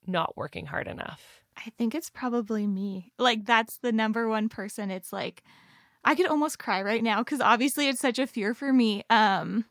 not 0.07 0.37
working 0.37 0.67
hard 0.67 0.87
enough? 0.87 1.43
I 1.57 1.71
think 1.77 1.93
it's 1.93 2.09
probably 2.09 2.65
me. 2.65 3.11
Like 3.19 3.45
that's 3.45 3.77
the 3.77 3.91
number 3.91 4.29
one 4.29 4.47
person. 4.47 4.89
It's 4.89 5.11
like 5.11 5.43
I 6.05 6.15
could 6.15 6.27
almost 6.27 6.59
cry 6.59 6.81
right 6.81 7.03
now 7.03 7.21
cuz 7.25 7.41
obviously 7.41 7.89
it's 7.89 7.99
such 7.99 8.19
a 8.19 8.27
fear 8.27 8.53
for 8.53 8.71
me. 8.71 9.03
Um 9.09 9.65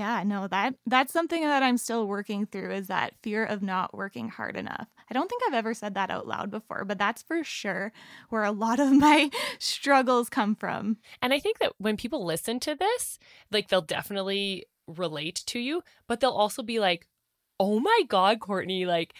yeah, 0.00 0.22
no, 0.24 0.48
that 0.48 0.76
that's 0.86 1.12
something 1.12 1.42
that 1.42 1.62
I'm 1.62 1.76
still 1.76 2.06
working 2.06 2.46
through 2.46 2.72
is 2.72 2.86
that 2.86 3.12
fear 3.22 3.44
of 3.44 3.60
not 3.62 3.92
working 3.94 4.30
hard 4.30 4.56
enough. 4.56 4.88
I 5.10 5.12
don't 5.14 5.28
think 5.28 5.42
I've 5.46 5.52
ever 5.54 5.74
said 5.74 5.92
that 5.94 6.10
out 6.10 6.26
loud 6.26 6.50
before, 6.50 6.86
but 6.86 6.96
that's 6.96 7.20
for 7.22 7.44
sure 7.44 7.92
where 8.30 8.44
a 8.44 8.50
lot 8.50 8.80
of 8.80 8.90
my 9.06 9.30
struggles 9.58 10.30
come 10.30 10.54
from. 10.54 10.96
And 11.20 11.34
I 11.34 11.38
think 11.38 11.58
that 11.58 11.74
when 11.76 11.98
people 11.98 12.24
listen 12.24 12.60
to 12.60 12.74
this, 12.74 13.18
like 13.50 13.68
they'll 13.68 13.82
definitely 13.82 14.64
relate 14.86 15.42
to 15.48 15.58
you, 15.60 15.82
but 16.08 16.20
they'll 16.20 16.30
also 16.30 16.62
be 16.62 16.80
like, 16.80 17.06
"Oh 17.58 17.78
my 17.78 18.02
god, 18.08 18.40
Courtney, 18.40 18.86
like 18.86 19.12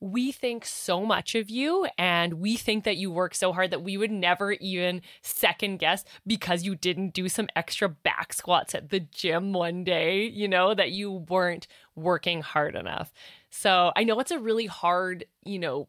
we 0.00 0.30
think 0.30 0.64
so 0.64 1.04
much 1.04 1.34
of 1.34 1.50
you 1.50 1.86
and 1.98 2.34
we 2.34 2.56
think 2.56 2.84
that 2.84 2.96
you 2.96 3.10
work 3.10 3.34
so 3.34 3.52
hard 3.52 3.70
that 3.70 3.82
we 3.82 3.96
would 3.96 4.10
never 4.10 4.52
even 4.52 5.02
second 5.22 5.78
guess 5.78 6.04
because 6.26 6.62
you 6.62 6.76
didn't 6.76 7.14
do 7.14 7.28
some 7.28 7.48
extra 7.56 7.88
back 7.88 8.32
squats 8.32 8.74
at 8.74 8.90
the 8.90 9.00
gym 9.00 9.52
one 9.52 9.82
day, 9.82 10.22
you 10.22 10.46
know, 10.46 10.72
that 10.74 10.92
you 10.92 11.10
weren't 11.28 11.66
working 11.96 12.42
hard 12.42 12.76
enough. 12.76 13.12
So 13.50 13.92
I 13.96 14.04
know 14.04 14.20
it's 14.20 14.30
a 14.30 14.38
really 14.38 14.66
hard, 14.66 15.24
you 15.44 15.58
know, 15.58 15.88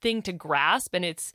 thing 0.00 0.22
to 0.22 0.32
grasp 0.32 0.94
and 0.94 1.04
it's 1.04 1.32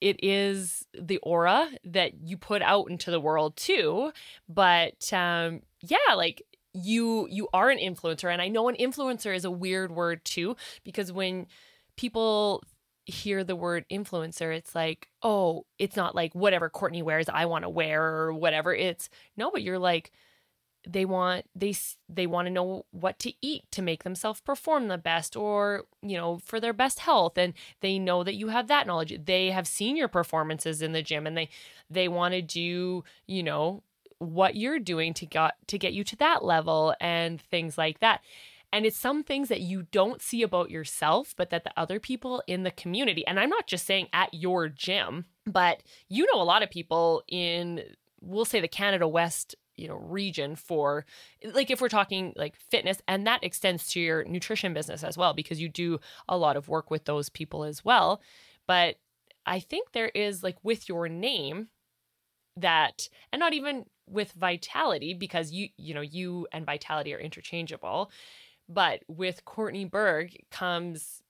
it 0.00 0.18
is 0.24 0.86
the 0.98 1.18
aura 1.18 1.68
that 1.84 2.26
you 2.26 2.36
put 2.36 2.62
out 2.62 2.90
into 2.90 3.10
the 3.10 3.20
world 3.20 3.56
too 3.56 4.10
but 4.48 5.12
um 5.12 5.60
yeah 5.82 6.14
like 6.16 6.42
you 6.72 7.26
you 7.30 7.48
are 7.52 7.70
an 7.70 7.78
influencer 7.78 8.32
and 8.32 8.40
i 8.40 8.48
know 8.48 8.68
an 8.68 8.76
influencer 8.76 9.34
is 9.34 9.44
a 9.44 9.50
weird 9.50 9.90
word 9.90 10.24
too 10.24 10.56
because 10.84 11.10
when 11.12 11.46
people 11.96 12.62
hear 13.06 13.42
the 13.42 13.56
word 13.56 13.84
influencer 13.90 14.54
it's 14.54 14.74
like 14.74 15.08
oh 15.22 15.64
it's 15.78 15.96
not 15.96 16.14
like 16.14 16.32
whatever 16.34 16.68
courtney 16.68 17.02
wears 17.02 17.28
i 17.28 17.44
want 17.44 17.64
to 17.64 17.68
wear 17.68 18.02
or 18.04 18.32
whatever. 18.32 18.74
It's 18.74 19.08
no 19.36 19.50
but 19.50 19.62
you're 19.62 19.78
like 19.78 20.12
they 20.88 21.04
want 21.04 21.44
they 21.54 21.74
they 22.08 22.26
want 22.26 22.46
to 22.46 22.52
know 22.52 22.86
what 22.90 23.18
to 23.18 23.32
eat 23.42 23.64
to 23.70 23.82
make 23.82 24.02
themselves 24.02 24.40
perform 24.40 24.88
the 24.88 24.96
best 24.96 25.36
or 25.36 25.84
you 26.02 26.16
know 26.16 26.38
for 26.44 26.58
their 26.58 26.72
best 26.72 27.00
health 27.00 27.36
and 27.36 27.52
they 27.80 27.98
know 27.98 28.24
that 28.24 28.34
you 28.34 28.48
have 28.48 28.66
that 28.68 28.86
knowledge. 28.86 29.18
They 29.24 29.50
have 29.50 29.66
seen 29.66 29.96
your 29.96 30.08
performances 30.08 30.80
in 30.80 30.92
the 30.92 31.02
gym 31.02 31.26
and 31.26 31.36
they 31.36 31.50
they 31.90 32.08
want 32.08 32.32
to 32.32 32.40
do 32.42 33.04
you 33.26 33.42
know 33.42 33.82
what 34.20 34.54
you're 34.54 34.78
doing 34.78 35.14
to 35.14 35.26
get 35.26 35.54
to 35.66 35.78
get 35.78 35.92
you 35.92 36.04
to 36.04 36.16
that 36.16 36.44
level 36.44 36.94
and 37.00 37.40
things 37.40 37.76
like 37.76 38.00
that. 38.00 38.20
And 38.72 38.86
it's 38.86 38.96
some 38.96 39.24
things 39.24 39.48
that 39.48 39.62
you 39.62 39.86
don't 39.90 40.22
see 40.22 40.42
about 40.42 40.70
yourself, 40.70 41.34
but 41.36 41.50
that 41.50 41.64
the 41.64 41.72
other 41.76 41.98
people 41.98 42.40
in 42.46 42.62
the 42.62 42.70
community, 42.70 43.26
and 43.26 43.40
I'm 43.40 43.48
not 43.48 43.66
just 43.66 43.84
saying 43.84 44.06
at 44.12 44.32
your 44.32 44.68
gym, 44.68 45.24
but 45.44 45.82
you 46.08 46.26
know 46.32 46.40
a 46.40 46.44
lot 46.44 46.62
of 46.62 46.70
people 46.70 47.24
in 47.26 47.82
we'll 48.20 48.44
say 48.44 48.60
the 48.60 48.68
Canada 48.68 49.08
West 49.08 49.56
you 49.80 49.88
know 49.88 49.96
region 49.96 50.54
for 50.54 51.06
like 51.54 51.70
if 51.70 51.80
we're 51.80 51.88
talking 51.88 52.34
like 52.36 52.54
fitness 52.54 53.00
and 53.08 53.26
that 53.26 53.42
extends 53.42 53.88
to 53.88 54.00
your 54.00 54.24
nutrition 54.24 54.74
business 54.74 55.02
as 55.02 55.16
well 55.16 55.32
because 55.32 55.60
you 55.60 55.70
do 55.70 55.98
a 56.28 56.36
lot 56.36 56.56
of 56.56 56.68
work 56.68 56.90
with 56.90 57.06
those 57.06 57.30
people 57.30 57.64
as 57.64 57.82
well 57.82 58.20
but 58.66 58.96
i 59.46 59.58
think 59.58 59.92
there 59.92 60.10
is 60.14 60.42
like 60.42 60.56
with 60.62 60.86
your 60.86 61.08
name 61.08 61.68
that 62.60 63.08
and 63.32 63.40
not 63.40 63.52
even 63.52 63.84
with 64.06 64.32
vitality 64.32 65.14
because 65.14 65.52
you 65.52 65.68
you 65.76 65.94
know 65.94 66.00
you 66.00 66.46
and 66.52 66.66
vitality 66.66 67.14
are 67.14 67.18
interchangeable 67.18 68.10
but 68.68 69.00
with 69.08 69.44
courtney 69.44 69.84
berg 69.84 70.36
comes 70.50 71.22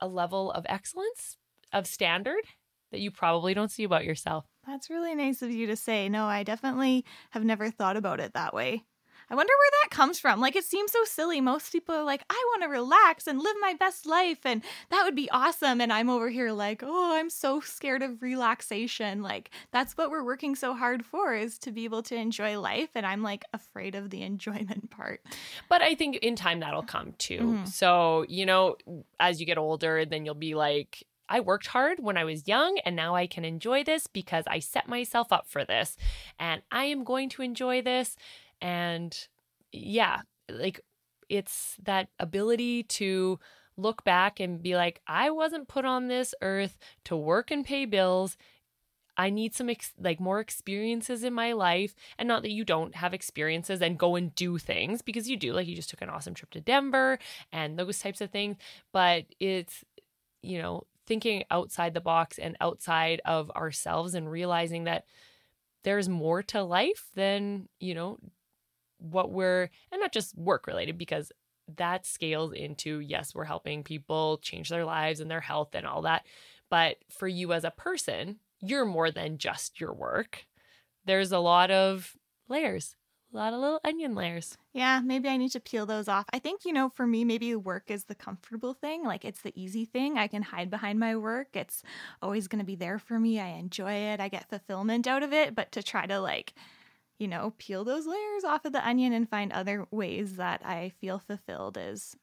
a 0.00 0.08
level 0.08 0.50
of 0.52 0.66
excellence 0.68 1.36
of 1.72 1.86
standard 1.86 2.42
that 2.90 3.00
you 3.00 3.10
probably 3.10 3.54
don't 3.54 3.70
see 3.70 3.84
about 3.84 4.04
yourself. 4.04 4.44
That's 4.66 4.90
really 4.90 5.14
nice 5.14 5.40
of 5.40 5.50
you 5.50 5.66
to 5.68 5.76
say. 5.76 6.08
No 6.08 6.26
i 6.26 6.42
definitely 6.42 7.04
have 7.30 7.44
never 7.44 7.70
thought 7.70 7.96
about 7.96 8.20
it 8.20 8.34
that 8.34 8.52
way 8.52 8.84
I 9.32 9.34
wonder 9.34 9.52
where 9.58 9.70
that 9.82 9.90
comes 9.90 10.18
from. 10.18 10.42
Like, 10.42 10.56
it 10.56 10.64
seems 10.64 10.92
so 10.92 11.04
silly. 11.04 11.40
Most 11.40 11.72
people 11.72 11.94
are 11.94 12.04
like, 12.04 12.22
I 12.28 12.44
want 12.50 12.64
to 12.64 12.68
relax 12.68 13.26
and 13.26 13.38
live 13.38 13.56
my 13.62 13.72
best 13.72 14.04
life, 14.04 14.40
and 14.44 14.60
that 14.90 15.04
would 15.04 15.16
be 15.16 15.30
awesome. 15.30 15.80
And 15.80 15.90
I'm 15.90 16.10
over 16.10 16.28
here 16.28 16.52
like, 16.52 16.82
oh, 16.84 17.16
I'm 17.16 17.30
so 17.30 17.60
scared 17.60 18.02
of 18.02 18.20
relaxation. 18.20 19.22
Like, 19.22 19.50
that's 19.70 19.96
what 19.96 20.10
we're 20.10 20.22
working 20.22 20.54
so 20.54 20.74
hard 20.74 21.06
for 21.06 21.34
is 21.34 21.58
to 21.60 21.72
be 21.72 21.84
able 21.84 22.02
to 22.04 22.14
enjoy 22.14 22.60
life. 22.60 22.90
And 22.94 23.06
I'm 23.06 23.22
like 23.22 23.46
afraid 23.54 23.94
of 23.94 24.10
the 24.10 24.20
enjoyment 24.22 24.90
part. 24.90 25.22
But 25.70 25.80
I 25.80 25.94
think 25.94 26.16
in 26.16 26.36
time 26.36 26.60
that'll 26.60 26.82
come 26.82 27.14
too. 27.16 27.38
Mm-hmm. 27.38 27.64
So, 27.64 28.26
you 28.28 28.44
know, 28.44 28.76
as 29.18 29.40
you 29.40 29.46
get 29.46 29.56
older, 29.56 30.04
then 30.04 30.26
you'll 30.26 30.34
be 30.34 30.54
like, 30.54 31.06
I 31.26 31.40
worked 31.40 31.68
hard 31.68 32.00
when 32.00 32.18
I 32.18 32.24
was 32.24 32.46
young 32.46 32.78
and 32.84 32.94
now 32.94 33.14
I 33.14 33.26
can 33.26 33.46
enjoy 33.46 33.84
this 33.84 34.06
because 34.06 34.44
I 34.46 34.58
set 34.58 34.86
myself 34.86 35.32
up 35.32 35.48
for 35.48 35.64
this 35.64 35.96
and 36.38 36.60
I 36.70 36.84
am 36.84 37.04
going 37.04 37.30
to 37.30 37.40
enjoy 37.40 37.80
this. 37.80 38.16
And 38.62 39.14
yeah, 39.72 40.20
like 40.48 40.80
it's 41.28 41.76
that 41.82 42.08
ability 42.18 42.84
to 42.84 43.38
look 43.76 44.04
back 44.04 44.40
and 44.40 44.62
be 44.62 44.76
like, 44.76 45.00
I 45.06 45.30
wasn't 45.30 45.68
put 45.68 45.84
on 45.84 46.08
this 46.08 46.34
earth 46.40 46.78
to 47.04 47.16
work 47.16 47.50
and 47.50 47.64
pay 47.64 47.84
bills. 47.84 48.36
I 49.16 49.30
need 49.30 49.54
some 49.54 49.68
ex- 49.68 49.92
like 49.98 50.20
more 50.20 50.40
experiences 50.40 51.22
in 51.22 51.34
my 51.34 51.52
life 51.52 51.94
and 52.18 52.26
not 52.26 52.42
that 52.42 52.50
you 52.50 52.64
don't 52.64 52.94
have 52.94 53.12
experiences 53.12 53.82
and 53.82 53.98
go 53.98 54.16
and 54.16 54.34
do 54.34 54.56
things 54.58 55.02
because 55.02 55.28
you 55.28 55.36
do 55.36 55.52
like 55.52 55.66
you 55.66 55.76
just 55.76 55.90
took 55.90 56.00
an 56.00 56.08
awesome 56.08 56.32
trip 56.32 56.50
to 56.52 56.60
Denver 56.60 57.18
and 57.52 57.78
those 57.78 57.98
types 57.98 58.22
of 58.22 58.30
things 58.30 58.56
but 58.90 59.26
it's 59.38 59.84
you 60.40 60.60
know 60.60 60.84
thinking 61.06 61.44
outside 61.50 61.92
the 61.92 62.00
box 62.00 62.38
and 62.38 62.56
outside 62.60 63.20
of 63.26 63.50
ourselves 63.50 64.14
and 64.14 64.30
realizing 64.30 64.84
that 64.84 65.04
there's 65.84 66.08
more 66.08 66.42
to 66.44 66.62
life 66.62 67.10
than 67.14 67.68
you 67.80 67.94
know 67.94 68.18
what 69.02 69.30
we're, 69.30 69.68
and 69.90 70.00
not 70.00 70.12
just 70.12 70.36
work 70.36 70.66
related, 70.66 70.96
because 70.96 71.32
that 71.76 72.06
scales 72.06 72.52
into 72.52 72.98
yes, 73.00 73.34
we're 73.34 73.44
helping 73.44 73.82
people 73.82 74.38
change 74.38 74.68
their 74.68 74.84
lives 74.84 75.20
and 75.20 75.30
their 75.30 75.40
health 75.40 75.74
and 75.74 75.86
all 75.86 76.02
that. 76.02 76.26
But 76.70 76.96
for 77.10 77.28
you 77.28 77.52
as 77.52 77.64
a 77.64 77.70
person, 77.70 78.38
you're 78.60 78.84
more 78.84 79.10
than 79.10 79.38
just 79.38 79.80
your 79.80 79.92
work. 79.92 80.46
There's 81.04 81.32
a 81.32 81.38
lot 81.38 81.70
of 81.70 82.16
layers, 82.48 82.96
a 83.32 83.36
lot 83.36 83.52
of 83.52 83.60
little 83.60 83.80
onion 83.84 84.14
layers. 84.14 84.56
Yeah, 84.72 85.00
maybe 85.02 85.28
I 85.28 85.36
need 85.36 85.50
to 85.52 85.60
peel 85.60 85.86
those 85.86 86.08
off. 86.08 86.26
I 86.32 86.38
think, 86.38 86.64
you 86.64 86.72
know, 86.72 86.88
for 86.88 87.06
me, 87.06 87.24
maybe 87.24 87.54
work 87.56 87.90
is 87.90 88.04
the 88.04 88.14
comfortable 88.14 88.74
thing. 88.74 89.04
Like 89.04 89.24
it's 89.24 89.42
the 89.42 89.52
easy 89.60 89.84
thing. 89.84 90.18
I 90.18 90.28
can 90.28 90.42
hide 90.42 90.70
behind 90.70 90.98
my 90.98 91.16
work. 91.16 91.48
It's 91.54 91.82
always 92.20 92.48
going 92.48 92.60
to 92.60 92.66
be 92.66 92.76
there 92.76 92.98
for 92.98 93.18
me. 93.18 93.40
I 93.40 93.48
enjoy 93.48 93.92
it. 93.92 94.20
I 94.20 94.28
get 94.28 94.48
fulfillment 94.48 95.06
out 95.06 95.22
of 95.22 95.32
it. 95.32 95.54
But 95.54 95.72
to 95.72 95.82
try 95.82 96.06
to, 96.06 96.20
like, 96.20 96.54
you 97.18 97.28
know, 97.28 97.54
peel 97.58 97.84
those 97.84 98.06
layers 98.06 98.44
off 98.44 98.64
of 98.64 98.72
the 98.72 98.86
onion 98.86 99.12
and 99.12 99.28
find 99.28 99.52
other 99.52 99.86
ways 99.90 100.36
that 100.36 100.60
I 100.64 100.92
feel 101.00 101.18
fulfilled 101.18 101.78
is 101.80 102.16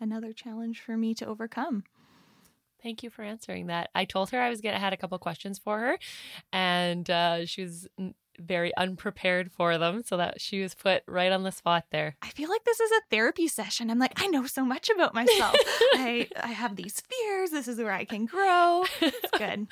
another 0.00 0.32
challenge 0.32 0.80
for 0.80 0.96
me 0.96 1.14
to 1.14 1.26
overcome. 1.26 1.84
Thank 2.82 3.02
you 3.02 3.08
for 3.10 3.22
answering 3.22 3.68
that. 3.68 3.90
I 3.94 4.04
told 4.04 4.30
her 4.30 4.40
I 4.40 4.50
was 4.50 4.60
gonna 4.60 4.78
had 4.78 4.92
a 4.92 4.96
couple 4.98 5.18
questions 5.18 5.58
for 5.58 5.78
her, 5.78 5.98
and 6.52 7.08
uh, 7.08 7.46
she 7.46 7.62
was 7.62 7.88
very 8.38 8.76
unprepared 8.76 9.50
for 9.50 9.78
them, 9.78 10.02
so 10.04 10.18
that 10.18 10.40
she 10.40 10.60
was 10.60 10.74
put 10.74 11.02
right 11.06 11.32
on 11.32 11.44
the 11.44 11.52
spot 11.52 11.86
there. 11.90 12.16
I 12.20 12.28
feel 12.28 12.50
like 12.50 12.64
this 12.64 12.80
is 12.80 12.90
a 12.90 13.00
therapy 13.10 13.48
session. 13.48 13.90
I'm 13.90 13.98
like, 13.98 14.20
I 14.20 14.26
know 14.26 14.46
so 14.46 14.64
much 14.66 14.90
about 14.90 15.14
myself. 15.14 15.54
I 15.94 16.28
I 16.42 16.48
have 16.48 16.76
these 16.76 17.00
fears. 17.00 17.50
This 17.50 17.68
is 17.68 17.78
where 17.78 17.92
I 17.92 18.04
can 18.04 18.26
grow. 18.26 18.84
It's 19.00 19.30
good. 19.38 19.66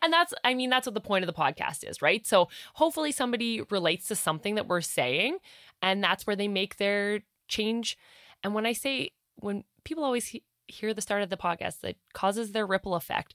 And 0.00 0.12
that's, 0.12 0.34
I 0.44 0.54
mean, 0.54 0.70
that's 0.70 0.86
what 0.86 0.94
the 0.94 1.00
point 1.00 1.24
of 1.24 1.26
the 1.26 1.40
podcast 1.40 1.88
is, 1.88 2.02
right? 2.02 2.26
So 2.26 2.48
hopefully 2.74 3.12
somebody 3.12 3.62
relates 3.70 4.08
to 4.08 4.16
something 4.16 4.54
that 4.56 4.68
we're 4.68 4.80
saying, 4.80 5.38
and 5.80 6.02
that's 6.02 6.26
where 6.26 6.36
they 6.36 6.48
make 6.48 6.76
their 6.76 7.22
change. 7.48 7.98
And 8.42 8.54
when 8.54 8.66
I 8.66 8.72
say, 8.72 9.10
when 9.36 9.64
people 9.84 10.04
always 10.04 10.26
he- 10.26 10.44
hear 10.68 10.94
the 10.94 11.02
start 11.02 11.22
of 11.22 11.30
the 11.30 11.36
podcast, 11.36 11.80
that 11.80 11.96
causes 12.12 12.52
their 12.52 12.66
ripple 12.66 12.94
effect. 12.94 13.34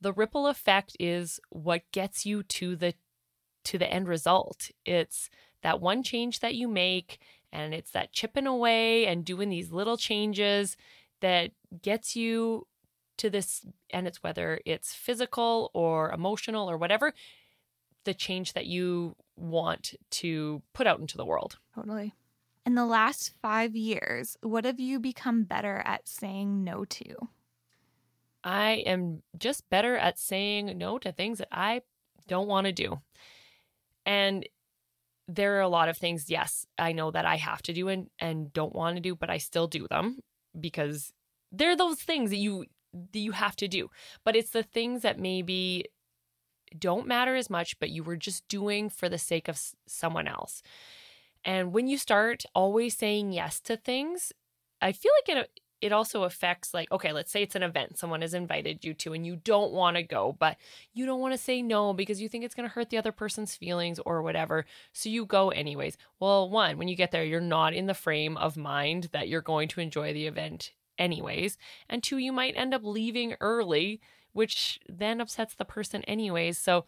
The 0.00 0.12
ripple 0.12 0.46
effect 0.46 0.96
is 1.00 1.40
what 1.50 1.82
gets 1.92 2.26
you 2.26 2.42
to 2.42 2.76
the 2.76 2.94
to 3.64 3.78
the 3.78 3.90
end 3.92 4.06
result. 4.06 4.70
It's 4.84 5.28
that 5.62 5.80
one 5.80 6.02
change 6.02 6.40
that 6.40 6.54
you 6.54 6.68
make, 6.68 7.18
and 7.52 7.74
it's 7.74 7.90
that 7.92 8.12
chipping 8.12 8.46
away 8.46 9.06
and 9.06 9.24
doing 9.24 9.48
these 9.48 9.72
little 9.72 9.96
changes 9.96 10.76
that 11.20 11.50
gets 11.82 12.14
you 12.14 12.66
to 13.18 13.30
this 13.30 13.64
and 13.90 14.06
it's 14.06 14.22
whether 14.22 14.60
it's 14.64 14.94
physical 14.94 15.70
or 15.74 16.10
emotional 16.12 16.70
or 16.70 16.76
whatever 16.76 17.12
the 18.04 18.14
change 18.14 18.52
that 18.52 18.66
you 18.66 19.16
want 19.36 19.94
to 20.10 20.62
put 20.72 20.86
out 20.86 21.00
into 21.00 21.16
the 21.16 21.24
world 21.24 21.58
Totally. 21.74 22.14
In 22.64 22.74
the 22.74 22.86
last 22.86 23.32
five 23.40 23.76
years, 23.76 24.36
what 24.40 24.64
have 24.64 24.80
you 24.80 24.98
become 24.98 25.44
better 25.44 25.82
at 25.84 26.08
saying 26.08 26.64
no 26.64 26.84
to? 26.84 27.28
i 28.46 28.74
am 28.86 29.22
just 29.36 29.68
better 29.68 29.96
at 29.96 30.18
saying 30.18 30.78
no 30.78 30.98
to 30.98 31.12
things 31.12 31.38
that 31.38 31.48
i 31.50 31.82
don't 32.28 32.46
want 32.46 32.66
to 32.66 32.72
do 32.72 33.00
and 34.06 34.48
there 35.28 35.56
are 35.56 35.62
a 35.62 35.68
lot 35.68 35.88
of 35.88 35.98
things 35.98 36.30
yes 36.30 36.64
i 36.78 36.92
know 36.92 37.10
that 37.10 37.26
i 37.26 37.36
have 37.36 37.60
to 37.60 37.72
do 37.72 37.88
and, 37.88 38.08
and 38.20 38.52
don't 38.52 38.74
want 38.74 38.96
to 38.96 39.02
do 39.02 39.14
but 39.14 39.28
i 39.28 39.36
still 39.36 39.66
do 39.66 39.86
them 39.88 40.18
because 40.58 41.12
they're 41.52 41.76
those 41.76 41.98
things 41.98 42.30
that 42.30 42.36
you 42.36 42.64
you 43.12 43.32
have 43.32 43.56
to 43.56 43.68
do. 43.68 43.90
But 44.24 44.36
it's 44.36 44.50
the 44.50 44.62
things 44.62 45.02
that 45.02 45.18
maybe 45.18 45.86
don't 46.78 47.06
matter 47.06 47.36
as 47.36 47.48
much 47.48 47.78
but 47.78 47.90
you 47.90 48.02
were 48.02 48.16
just 48.16 48.46
doing 48.48 48.90
for 48.90 49.08
the 49.08 49.18
sake 49.18 49.48
of 49.48 49.60
someone 49.86 50.28
else. 50.28 50.62
And 51.44 51.72
when 51.72 51.86
you 51.86 51.96
start 51.96 52.44
always 52.54 52.96
saying 52.96 53.32
yes 53.32 53.60
to 53.60 53.76
things 53.76 54.32
i 54.82 54.92
feel 54.92 55.12
like 55.20 55.36
it 55.36 55.50
it 55.80 55.92
also 55.92 56.22
affects 56.22 56.72
like 56.72 56.90
okay 56.90 57.12
let's 57.12 57.30
say 57.30 57.42
it's 57.42 57.54
an 57.54 57.62
event 57.62 57.98
someone 57.98 58.22
has 58.22 58.34
invited 58.34 58.84
you 58.84 58.94
to 58.94 59.12
and 59.12 59.26
you 59.26 59.36
don't 59.36 59.72
want 59.72 59.96
to 59.96 60.02
go 60.02 60.34
but 60.38 60.56
you 60.94 61.04
don't 61.06 61.20
want 61.20 61.34
to 61.34 61.38
say 61.38 61.62
no 61.62 61.92
because 61.92 62.20
you 62.20 62.28
think 62.28 62.44
it's 62.44 62.54
going 62.54 62.68
to 62.68 62.74
hurt 62.74 62.90
the 62.90 62.96
other 62.98 63.12
person's 63.12 63.54
feelings 63.54 64.00
or 64.06 64.22
whatever. 64.22 64.64
So 64.92 65.08
you 65.08 65.26
go 65.26 65.50
anyways. 65.50 65.96
Well 66.18 66.48
one 66.48 66.78
when 66.78 66.88
you 66.88 66.96
get 66.96 67.10
there 67.10 67.24
you're 67.24 67.40
not 67.40 67.74
in 67.74 67.86
the 67.86 67.94
frame 67.94 68.36
of 68.36 68.56
mind 68.56 69.10
that 69.12 69.28
you're 69.28 69.42
going 69.42 69.68
to 69.68 69.80
enjoy 69.80 70.12
the 70.12 70.26
event 70.26 70.72
anyways 70.98 71.56
and 71.88 72.02
two 72.02 72.18
you 72.18 72.32
might 72.32 72.56
end 72.56 72.74
up 72.74 72.82
leaving 72.84 73.34
early 73.40 74.00
which 74.32 74.78
then 74.88 75.20
upsets 75.20 75.54
the 75.54 75.64
person 75.64 76.02
anyways 76.04 76.58
so 76.58 76.84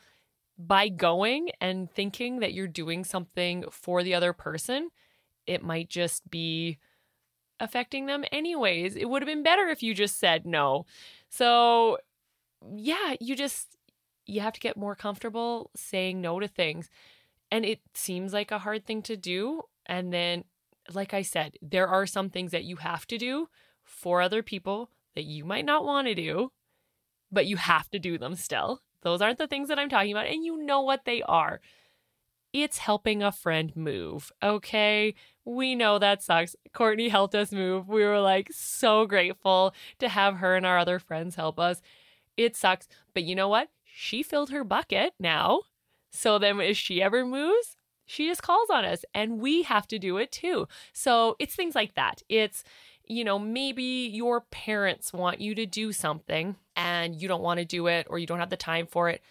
by 0.59 0.89
going 0.89 1.51
and 1.60 1.90
thinking 1.90 2.40
that 2.40 2.52
you're 2.52 2.66
doing 2.66 3.05
something 3.05 3.64
for 3.70 4.02
the 4.02 4.14
other 4.14 4.32
person 4.32 4.90
it 5.47 5.62
might 5.62 5.89
just 5.89 6.30
be 6.30 6.78
affecting 7.60 8.06
them 8.06 8.24
anyways. 8.32 8.97
It 8.97 9.09
would 9.09 9.22
have 9.22 9.26
been 9.26 9.43
better 9.43 9.66
if 9.68 9.82
you 9.82 9.94
just 9.94 10.18
said 10.18 10.47
no. 10.47 10.86
So, 11.28 11.98
yeah, 12.74 13.14
you 13.20 13.36
just 13.36 13.76
you 14.26 14.40
have 14.40 14.52
to 14.52 14.60
get 14.60 14.76
more 14.76 14.94
comfortable 14.94 15.70
saying 15.74 16.20
no 16.20 16.39
to 16.39 16.48
things. 16.48 16.90
And 17.51 17.64
it 17.64 17.80
seems 17.94 18.32
like 18.32 18.51
a 18.51 18.59
hard 18.59 18.85
thing 18.85 19.01
to 19.02 19.16
do, 19.16 19.62
and 19.86 20.12
then 20.12 20.44
like 20.93 21.12
I 21.12 21.22
said, 21.22 21.56
there 21.60 21.89
are 21.89 22.06
some 22.06 22.30
things 22.30 22.52
that 22.52 22.64
you 22.64 22.76
have 22.76 23.06
to 23.09 23.18
do 23.18 23.48
for 23.89 24.20
other 24.20 24.43
people 24.43 24.90
that 25.15 25.24
you 25.24 25.44
might 25.44 25.65
not 25.65 25.85
want 25.85 26.06
to 26.06 26.15
do, 26.15 26.52
but 27.32 27.47
you 27.47 27.56
have 27.56 27.90
to 27.90 27.98
do 27.98 28.19
them 28.19 28.35
still. 28.35 28.82
Those 29.02 29.20
aren't 29.20 29.39
the 29.39 29.47
things 29.47 29.69
that 29.69 29.78
I'm 29.78 29.89
talking 29.89 30.12
about, 30.12 30.27
and 30.27 30.44
you 30.44 30.56
know 30.56 30.81
what 30.81 31.05
they 31.05 31.23
are. 31.23 31.60
It's 32.52 32.78
helping 32.78 33.23
a 33.23 33.32
friend 33.32 33.74
move, 33.74 34.32
okay? 34.43 35.15
We 35.44 35.74
know 35.74 35.98
that 35.98 36.23
sucks. 36.23 36.56
Courtney 36.73 37.09
helped 37.09 37.35
us 37.35 37.52
move. 37.52 37.89
We 37.89 38.05
were 38.05 38.20
like 38.20 38.51
so 38.52 39.06
grateful 39.06 39.74
to 39.98 40.09
have 40.09 40.36
her 40.36 40.56
and 40.56 40.65
our 40.65 40.78
other 40.78 40.98
friends 40.98 41.35
help 41.36 41.59
us. 41.59 41.82
It 42.36 42.56
sucks, 42.56 42.89
but 43.15 43.24
you 43.24 43.35
know 43.35 43.48
what? 43.48 43.69
She 43.85 44.23
filled 44.23 44.51
her 44.51 44.65
bucket 44.65 45.15
now. 45.19 45.62
So 46.10 46.39
then 46.39 46.60
if 46.60 46.77
she 46.77 47.02
ever 47.02 47.24
moves, 47.24 47.77
she 48.06 48.27
just 48.27 48.43
calls 48.43 48.70
on 48.70 48.85
us 48.85 49.05
and 49.15 49.40
we 49.40 49.62
have 49.62 49.86
to 49.89 49.98
do 49.98 50.16
it 50.16 50.32
too. 50.32 50.66
So 50.93 51.36
it's 51.39 51.55
things 51.55 51.74
like 51.74 51.94
that. 51.94 52.23
It's, 52.28 52.65
you 53.09 53.24
know, 53.24 53.39
maybe 53.39 54.10
your 54.12 54.43
parents 54.43 55.12
want 55.12 55.40
you 55.40 55.55
to 55.55 55.66
do 55.66 55.93
something 55.93 56.56
and 56.76 57.20
you 57.20 57.28
don't 57.28 57.43
want 57.43 57.59
to 57.59 57.64
do 57.64 57.86
it 57.86 58.06
or 58.10 58.18
you 58.18 58.26
don't 58.26 58.39
have 58.39 58.51
the 58.51 58.56
time 58.56 58.86
for 58.86 59.09
it 59.09 59.22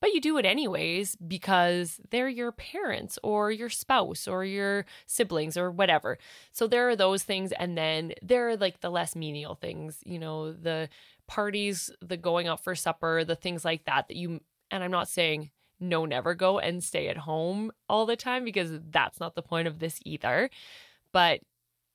but 0.00 0.12
you 0.12 0.20
do 0.20 0.36
it 0.38 0.44
anyways 0.44 1.16
because 1.16 2.00
they're 2.10 2.28
your 2.28 2.52
parents 2.52 3.18
or 3.22 3.50
your 3.50 3.70
spouse 3.70 4.28
or 4.28 4.44
your 4.44 4.84
siblings 5.06 5.56
or 5.56 5.70
whatever. 5.70 6.18
So 6.52 6.66
there 6.66 6.88
are 6.88 6.96
those 6.96 7.22
things. 7.22 7.52
And 7.52 7.76
then 7.78 8.12
there 8.22 8.50
are 8.50 8.56
like 8.56 8.80
the 8.80 8.90
less 8.90 9.16
menial 9.16 9.54
things, 9.54 9.98
you 10.04 10.18
know, 10.18 10.52
the 10.52 10.88
parties, 11.26 11.90
the 12.00 12.16
going 12.16 12.46
out 12.46 12.62
for 12.62 12.74
supper, 12.74 13.24
the 13.24 13.36
things 13.36 13.64
like 13.64 13.84
that, 13.86 14.08
that 14.08 14.16
you, 14.16 14.40
and 14.70 14.84
I'm 14.84 14.90
not 14.90 15.08
saying 15.08 15.50
no, 15.80 16.04
never 16.04 16.34
go 16.34 16.58
and 16.58 16.82
stay 16.82 17.08
at 17.08 17.18
home 17.18 17.70
all 17.88 18.06
the 18.06 18.16
time 18.16 18.44
because 18.44 18.70
that's 18.90 19.20
not 19.20 19.34
the 19.34 19.42
point 19.42 19.68
of 19.68 19.78
this 19.78 19.98
either. 20.04 20.50
But 21.12 21.40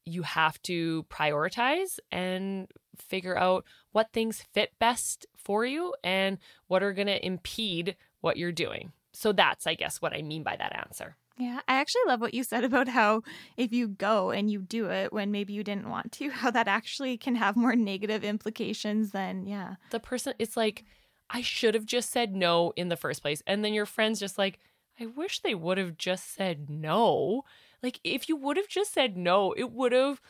you 0.05 0.23
have 0.23 0.61
to 0.63 1.03
prioritize 1.09 1.99
and 2.11 2.67
figure 2.97 3.37
out 3.37 3.65
what 3.91 4.11
things 4.11 4.43
fit 4.53 4.71
best 4.79 5.25
for 5.35 5.65
you 5.65 5.93
and 6.03 6.37
what 6.67 6.83
are 6.83 6.93
going 6.93 7.07
to 7.07 7.25
impede 7.25 7.95
what 8.21 8.37
you're 8.37 8.51
doing. 8.51 8.91
So 9.13 9.31
that's, 9.31 9.67
I 9.67 9.75
guess, 9.75 10.01
what 10.01 10.13
I 10.13 10.21
mean 10.21 10.43
by 10.43 10.55
that 10.55 10.75
answer. 10.75 11.17
Yeah, 11.37 11.61
I 11.67 11.75
actually 11.75 12.03
love 12.07 12.21
what 12.21 12.33
you 12.33 12.43
said 12.43 12.63
about 12.63 12.87
how 12.87 13.23
if 13.57 13.71
you 13.71 13.87
go 13.87 14.29
and 14.31 14.51
you 14.51 14.61
do 14.61 14.89
it 14.89 15.11
when 15.11 15.31
maybe 15.31 15.53
you 15.53 15.63
didn't 15.63 15.89
want 15.89 16.11
to, 16.13 16.29
how 16.31 16.51
that 16.51 16.67
actually 16.67 17.17
can 17.17 17.35
have 17.35 17.55
more 17.55 17.75
negative 17.75 18.23
implications 18.23 19.11
than, 19.11 19.45
yeah. 19.45 19.75
The 19.89 19.99
person, 19.99 20.33
it's 20.39 20.55
like, 20.55 20.85
I 21.29 21.41
should 21.41 21.75
have 21.75 21.85
just 21.85 22.11
said 22.11 22.35
no 22.35 22.73
in 22.75 22.89
the 22.89 22.97
first 22.97 23.21
place. 23.21 23.41
And 23.47 23.63
then 23.63 23.73
your 23.73 23.85
friend's 23.85 24.19
just 24.19 24.37
like, 24.37 24.59
I 24.99 25.05
wish 25.05 25.39
they 25.39 25.55
would 25.55 25.77
have 25.77 25.97
just 25.97 26.33
said 26.33 26.69
no. 26.69 27.43
Like, 27.83 27.99
if 28.03 28.29
you 28.29 28.35
would 28.35 28.57
have 28.57 28.67
just 28.67 28.93
said 28.93 29.17
no, 29.17 29.53
it 29.53 29.71
would 29.71 29.91
have. 29.91 30.21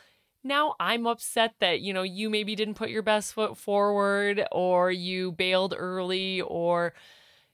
Now 0.44 0.74
I'm 0.80 1.06
upset 1.06 1.54
that, 1.60 1.80
you 1.80 1.92
know, 1.92 2.02
you 2.02 2.28
maybe 2.28 2.56
didn't 2.56 2.74
put 2.74 2.90
your 2.90 3.02
best 3.02 3.32
foot 3.32 3.56
forward 3.56 4.44
or 4.50 4.90
you 4.90 5.30
bailed 5.30 5.74
early 5.76 6.40
or, 6.40 6.94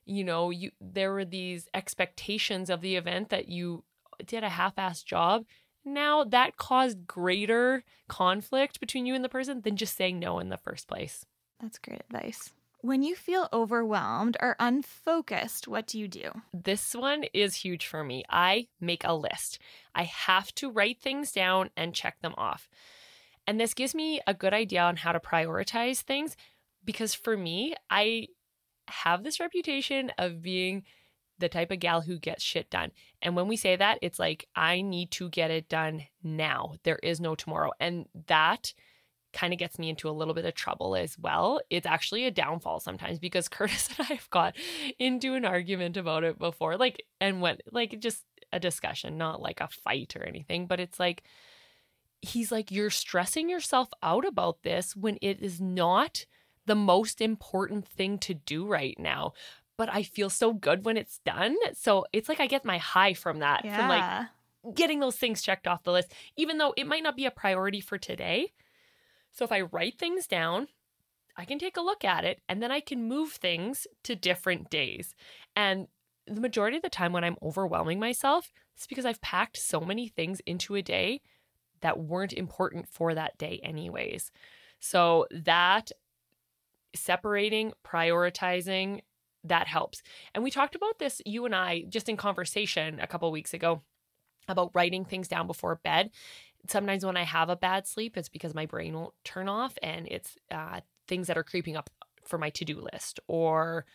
you 0.06 0.24
know, 0.24 0.48
you 0.48 0.70
there 0.80 1.12
were 1.12 1.26
these 1.26 1.68
expectations 1.74 2.70
of 2.70 2.80
the 2.80 2.96
event 2.96 3.28
that 3.28 3.48
you 3.48 3.84
did 4.24 4.42
a 4.42 4.48
half-assed 4.48 5.04
job. 5.04 5.44
Now 5.84 6.24
that 6.24 6.56
caused 6.56 7.06
greater 7.06 7.84
conflict 8.08 8.80
between 8.80 9.04
you 9.04 9.14
and 9.14 9.22
the 9.22 9.28
person 9.28 9.60
than 9.60 9.76
just 9.76 9.96
saying 9.96 10.18
no 10.18 10.38
in 10.38 10.48
the 10.48 10.56
first 10.56 10.88
place. 10.88 11.26
That's 11.60 11.78
great 11.78 12.00
advice. 12.00 12.52
When 12.80 13.02
you 13.02 13.16
feel 13.16 13.48
overwhelmed 13.52 14.36
or 14.40 14.55
unfocused, 14.60 15.66
what 15.66 15.88
do 15.88 15.98
you 15.98 16.06
do? 16.06 16.30
This 16.55 16.94
one 16.94 17.24
is 17.34 17.56
huge 17.56 17.86
for 17.86 18.05
me. 18.05 18.22
I 18.30 18.68
make 18.80 19.02
a 19.05 19.14
list. 19.14 19.59
I 19.96 20.05
have 20.05 20.55
to 20.56 20.70
write 20.70 21.00
things 21.00 21.32
down 21.32 21.70
and 21.76 21.92
check 21.92 22.20
them 22.22 22.34
off. 22.38 22.68
And 23.48 23.59
this 23.59 23.74
gives 23.74 23.96
me 23.96 24.20
a 24.28 24.34
good 24.34 24.55
idea 24.55 24.82
on 24.82 24.96
how 24.96 25.10
to 25.10 25.18
prioritize 25.18 26.02
things 26.02 26.36
because 26.84 27.14
for 27.14 27.36
me, 27.36 27.74
I 27.90 28.28
have 28.86 29.24
this 29.24 29.40
reputation 29.40 30.12
of 30.16 30.40
being 30.40 30.84
the 31.38 31.48
type 31.48 31.72
of 31.72 31.80
gal 31.80 32.02
who 32.02 32.18
gets 32.18 32.44
shit 32.44 32.70
done. 32.70 32.92
And 33.20 33.34
when 33.34 33.48
we 33.48 33.56
say 33.56 33.74
that, 33.74 33.98
it's 34.02 34.18
like, 34.20 34.46
I 34.55 34.82
need 34.82 35.10
to 35.12 35.28
get 35.30 35.50
it 35.50 35.68
done 35.68 36.05
now. 36.22 36.74
There 36.84 36.98
is 37.02 37.20
no 37.20 37.34
tomorrow. 37.34 37.72
And 37.80 38.06
that 38.26 38.72
kind 39.39 39.52
of 39.52 39.59
gets 39.59 39.78
me 39.78 39.89
into 39.89 40.09
a 40.09 40.19
little 40.19 40.35
bit 40.35 40.44
of 40.44 40.55
trouble 40.55 40.97
as 40.97 41.16
well. 41.19 41.60
It's 41.70 41.86
actually 41.86 42.24
a 42.24 42.31
downfall 42.31 42.81
sometimes 42.81 43.19
because 43.19 43.48
Curtis 43.56 43.89
and 43.97 44.06
I 44.10 44.15
have 44.15 44.31
got 44.31 44.56
into 44.98 45.35
an 45.35 45.44
argument 45.44 45.97
about 45.97 46.24
it 46.24 46.39
before. 46.39 46.77
Like, 46.77 47.05
and 47.20 47.40
when, 47.40 47.59
like, 47.70 48.01
just 48.01 48.24
a 48.52 48.59
discussion, 48.59 49.16
not 49.19 49.40
like 49.40 49.60
a 49.60 49.69
fight 49.69 50.16
or 50.16 50.24
anything, 50.24 50.66
but 50.66 50.81
it's 50.81 50.98
like, 50.98 51.23
he's 52.20 52.51
like, 52.51 52.73
you're 52.73 52.90
stressing 52.90 53.48
yourself 53.48 53.89
out 54.02 54.27
about 54.27 54.62
this 54.62 54.97
when 54.97 55.19
it 55.23 55.40
is 55.40 55.60
not 55.60 56.27
the 56.66 56.74
most 56.74 57.20
important 57.20 57.86
thing 57.86 58.19
to 58.19 58.35
do 58.35 58.66
right 58.66 58.97
now. 58.98 59.32
But 59.77 59.89
I 59.93 60.02
feel 60.02 60.31
so 60.31 60.52
good 60.52 60.85
when 60.85 60.97
it's 60.97 61.20
done. 61.24 61.56
So 61.74 62.05
it's 62.12 62.28
like 62.28 62.40
I 62.40 62.47
get 62.48 62.65
my 62.65 62.78
high 62.78 63.15
from 63.15 63.39
that, 63.39 63.65
Yeah. 63.65 63.77
from 63.77 63.89
like 63.89 64.74
getting 64.74 64.98
those 64.98 65.16
things 65.16 65.43
checked 65.43 65.69
off 65.69 65.85
the 65.85 65.93
list, 65.93 66.12
even 66.36 66.59
though 66.59 66.74
it 66.77 66.86
might 66.89 67.05
not 67.05 67.16
be 67.16 67.27
a 67.27 67.31
priority 67.31 67.81
for 67.81 67.97
today. 67.98 68.52
So 69.32 69.44
if 69.44 69.52
I 69.52 69.62
write 69.62 69.98
things 69.98 70.26
down, 70.26 70.68
I 71.36 71.44
can 71.44 71.59
take 71.59 71.76
a 71.76 71.82
look 71.82 72.05
at 72.05 72.24
it 72.24 72.40
and 72.48 72.62
then 72.62 72.72
I 72.72 72.80
can 72.80 73.09
move 73.09 73.32
things 73.32 73.86
to 74.05 74.16
different 74.16 74.70
days. 74.70 75.14
And 75.55 75.86
the 76.26 76.40
majority 76.40 76.76
of 76.76 76.82
the 76.82 76.90
time 76.90 77.12
when 77.12 77.24
I'm 77.24 77.36
overwhelming 77.42 78.00
myself, 78.00 78.52
it's 78.76 78.86
because 78.86 79.06
I've 79.06 79.20
packed 79.20 79.56
so 79.56 79.80
many 79.80 80.09
things 80.09 80.40
into 80.46 80.74
a 80.74 80.82
day 80.82 81.20
that 81.80 81.98
weren't 81.98 82.32
important 82.32 82.88
for 82.88 83.14
that 83.14 83.38
day, 83.38 83.60
anyways. 83.62 84.32
So 84.80 85.26
that 85.30 85.92
separating, 86.94 87.72
prioritizing, 87.86 89.00
that 89.44 89.68
helps. 89.68 90.02
And 90.34 90.42
we 90.42 90.50
talked 90.50 90.74
about 90.74 90.98
this, 90.98 91.22
you 91.24 91.44
and 91.44 91.55
I, 91.55 91.84
just 91.88 92.09
in 92.09 92.16
conversation 92.16 92.98
a 93.00 93.06
couple 93.06 93.30
weeks 93.30 93.55
ago 93.55 93.82
about 94.48 94.70
writing 94.74 95.05
things 95.05 95.28
down 95.28 95.46
before 95.46 95.76
bed. 95.76 96.10
Sometimes 96.66 97.05
when 97.05 97.16
I 97.16 97.24
have 97.24 97.48
a 97.48 97.56
bad 97.56 97.86
sleep, 97.86 98.16
it's 98.16 98.28
because 98.28 98.55
my 98.55 98.66
brain 98.66 98.94
won't 98.94 99.14
turn 99.24 99.48
off 99.48 99.78
and 99.82 100.06
it's 100.09 100.36
uh, 100.51 100.80
things 101.06 101.28
that 101.28 101.39
are 101.39 101.44
creeping 101.44 101.76
up 101.76 101.90
for 102.24 102.39
my 102.39 102.51
to 102.51 102.64
do 102.64 102.80
list 102.80 103.20
or 103.26 103.86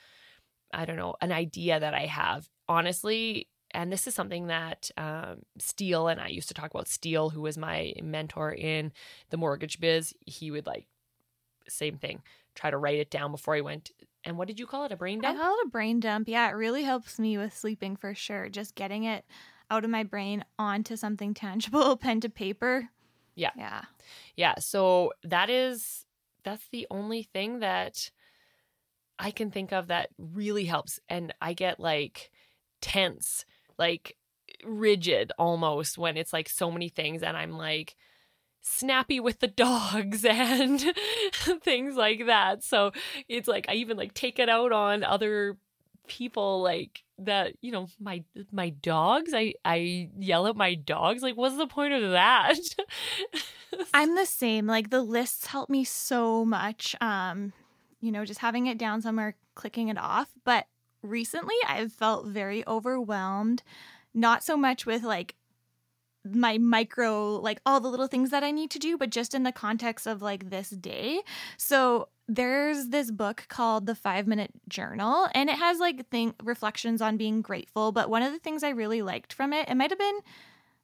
I 0.73 0.85
don't 0.85 0.98
know, 0.98 1.15
an 1.22 1.31
idea 1.31 1.80
that 1.80 1.94
I 1.94 2.07
have. 2.07 2.49
Honestly, 2.68 3.48
and 3.72 3.91
this 3.91 4.07
is 4.07 4.15
something 4.15 4.48
that 4.48 4.90
um, 4.98 5.44
Steele 5.60 6.07
and 6.07 6.19
I 6.19 6.27
used 6.27 6.48
to 6.48 6.53
talk 6.53 6.72
about. 6.72 6.88
Steele, 6.88 7.30
who 7.30 7.41
was 7.41 7.57
my 7.57 7.94
mentor 8.02 8.52
in 8.52 8.91
the 9.30 9.38
mortgage 9.38 9.80
biz, 9.80 10.14
he 10.26 10.52
would 10.52 10.65
like, 10.65 10.88
same 11.68 11.98
thing, 11.98 12.22
try 12.56 12.72
to 12.72 12.77
write 12.77 12.99
it 12.99 13.11
down 13.11 13.31
before 13.31 13.56
he 13.56 13.61
went. 13.61 13.91
And 14.23 14.38
what 14.38 14.48
did 14.48 14.60
you 14.60 14.65
call 14.65 14.85
it? 14.85 14.91
A 14.91 14.95
brain 14.95 15.22
dump? 15.22 15.38
I 15.38 15.41
call 15.41 15.53
it 15.60 15.68
a 15.68 15.69
brain 15.69 15.99
dump. 15.99 16.27
Yeah, 16.27 16.48
it 16.49 16.53
really 16.53 16.84
helps 16.84 17.19
me 17.19 17.38
with 17.38 17.56
sleeping 17.56 17.95
for 17.95 18.14
sure. 18.15 18.49
Just 18.49 18.76
getting 18.76 19.03
it 19.03 19.26
out 19.69 19.84
of 19.84 19.90
my 19.90 20.03
brain 20.03 20.44
onto 20.57 20.95
something 20.95 21.34
tangible, 21.34 21.98
pen 21.98 22.22
to 22.22 22.30
paper. 22.30 22.90
Yeah. 23.35 23.52
Yeah. 23.57 23.84
Yeah. 24.35 24.56
So 24.60 25.14
that 25.23 25.49
is 25.49 26.06
that's 26.44 26.68
the 26.69 26.88
only 26.91 27.23
thing 27.23 27.60
that 27.60 28.11
I 29.18 29.31
can 29.31 29.52
think 29.52 29.72
of 29.72 29.88
that 29.88 30.10
really 30.18 30.65
helps. 30.65 30.99
And 31.10 31.34
I 31.41 31.53
get 31.53 31.80
like 31.80 32.31
tense, 32.81 33.45
like 33.77 34.18
rigid 34.64 35.31
almost 35.38 35.98
when 35.98 36.18
it's 36.18 36.34
like 36.34 36.49
so 36.49 36.69
many 36.69 36.90
things 36.90 37.23
and 37.23 37.35
I'm 37.35 37.52
like 37.52 37.95
snappy 38.61 39.19
with 39.19 39.40
the 39.40 39.48
dogs 39.48 40.26
and 40.26 40.81
things 41.61 41.95
like 41.95 42.26
that. 42.26 42.64
So 42.64 42.91
it's 43.27 43.48
like 43.48 43.65
I 43.69 43.76
even 43.76 43.98
like 43.98 44.14
take 44.14 44.40
it 44.40 44.49
out 44.49 44.72
on 44.72 45.03
other 45.03 45.57
people 46.07 46.61
like 46.61 47.03
that 47.17 47.53
you 47.61 47.71
know 47.71 47.88
my 47.99 48.23
my 48.51 48.69
dogs 48.69 49.34
i 49.34 49.53
i 49.63 50.09
yell 50.19 50.47
at 50.47 50.55
my 50.55 50.75
dogs 50.75 51.21
like 51.21 51.38
what's 51.38 51.55
the 51.55 51.67
point 51.67 51.93
of 51.93 52.11
that 52.11 52.57
I'm 53.93 54.15
the 54.15 54.25
same. 54.25 54.67
Like 54.67 54.89
the 54.89 55.01
lists 55.01 55.47
help 55.47 55.69
me 55.69 55.84
so 55.84 56.45
much. 56.45 56.95
Um, 57.01 57.53
you 58.01 58.11
know, 58.11 58.25
just 58.25 58.39
having 58.39 58.67
it 58.67 58.77
down 58.77 59.01
somewhere, 59.01 59.35
clicking 59.55 59.88
it 59.88 59.97
off. 59.97 60.30
But 60.43 60.65
recently 61.01 61.55
I've 61.67 61.91
felt 61.91 62.27
very 62.27 62.65
overwhelmed, 62.67 63.63
not 64.13 64.43
so 64.43 64.57
much 64.57 64.85
with 64.85 65.03
like 65.03 65.35
my 66.25 66.57
micro 66.57 67.35
like 67.35 67.59
all 67.65 67.79
the 67.79 67.89
little 67.89 68.07
things 68.07 68.29
that 68.29 68.43
I 68.43 68.51
need 68.51 68.71
to 68.71 68.79
do, 68.79 68.97
but 68.97 69.09
just 69.09 69.33
in 69.33 69.43
the 69.43 69.51
context 69.51 70.07
of 70.07 70.21
like 70.21 70.49
this 70.49 70.69
day. 70.69 71.21
So 71.57 72.09
there's 72.27 72.87
this 72.87 73.11
book 73.11 73.45
called 73.49 73.85
The 73.85 73.95
5 73.95 74.27
Minute 74.27 74.51
Journal 74.69 75.27
and 75.33 75.49
it 75.49 75.57
has 75.57 75.79
like 75.79 76.09
thing 76.09 76.33
reflections 76.41 77.01
on 77.01 77.17
being 77.17 77.41
grateful, 77.41 77.91
but 77.91 78.09
one 78.09 78.23
of 78.23 78.31
the 78.31 78.39
things 78.39 78.63
I 78.63 78.69
really 78.69 79.01
liked 79.01 79.33
from 79.33 79.51
it, 79.53 79.67
it 79.69 79.75
might 79.75 79.91
have 79.91 79.99
been 79.99 80.19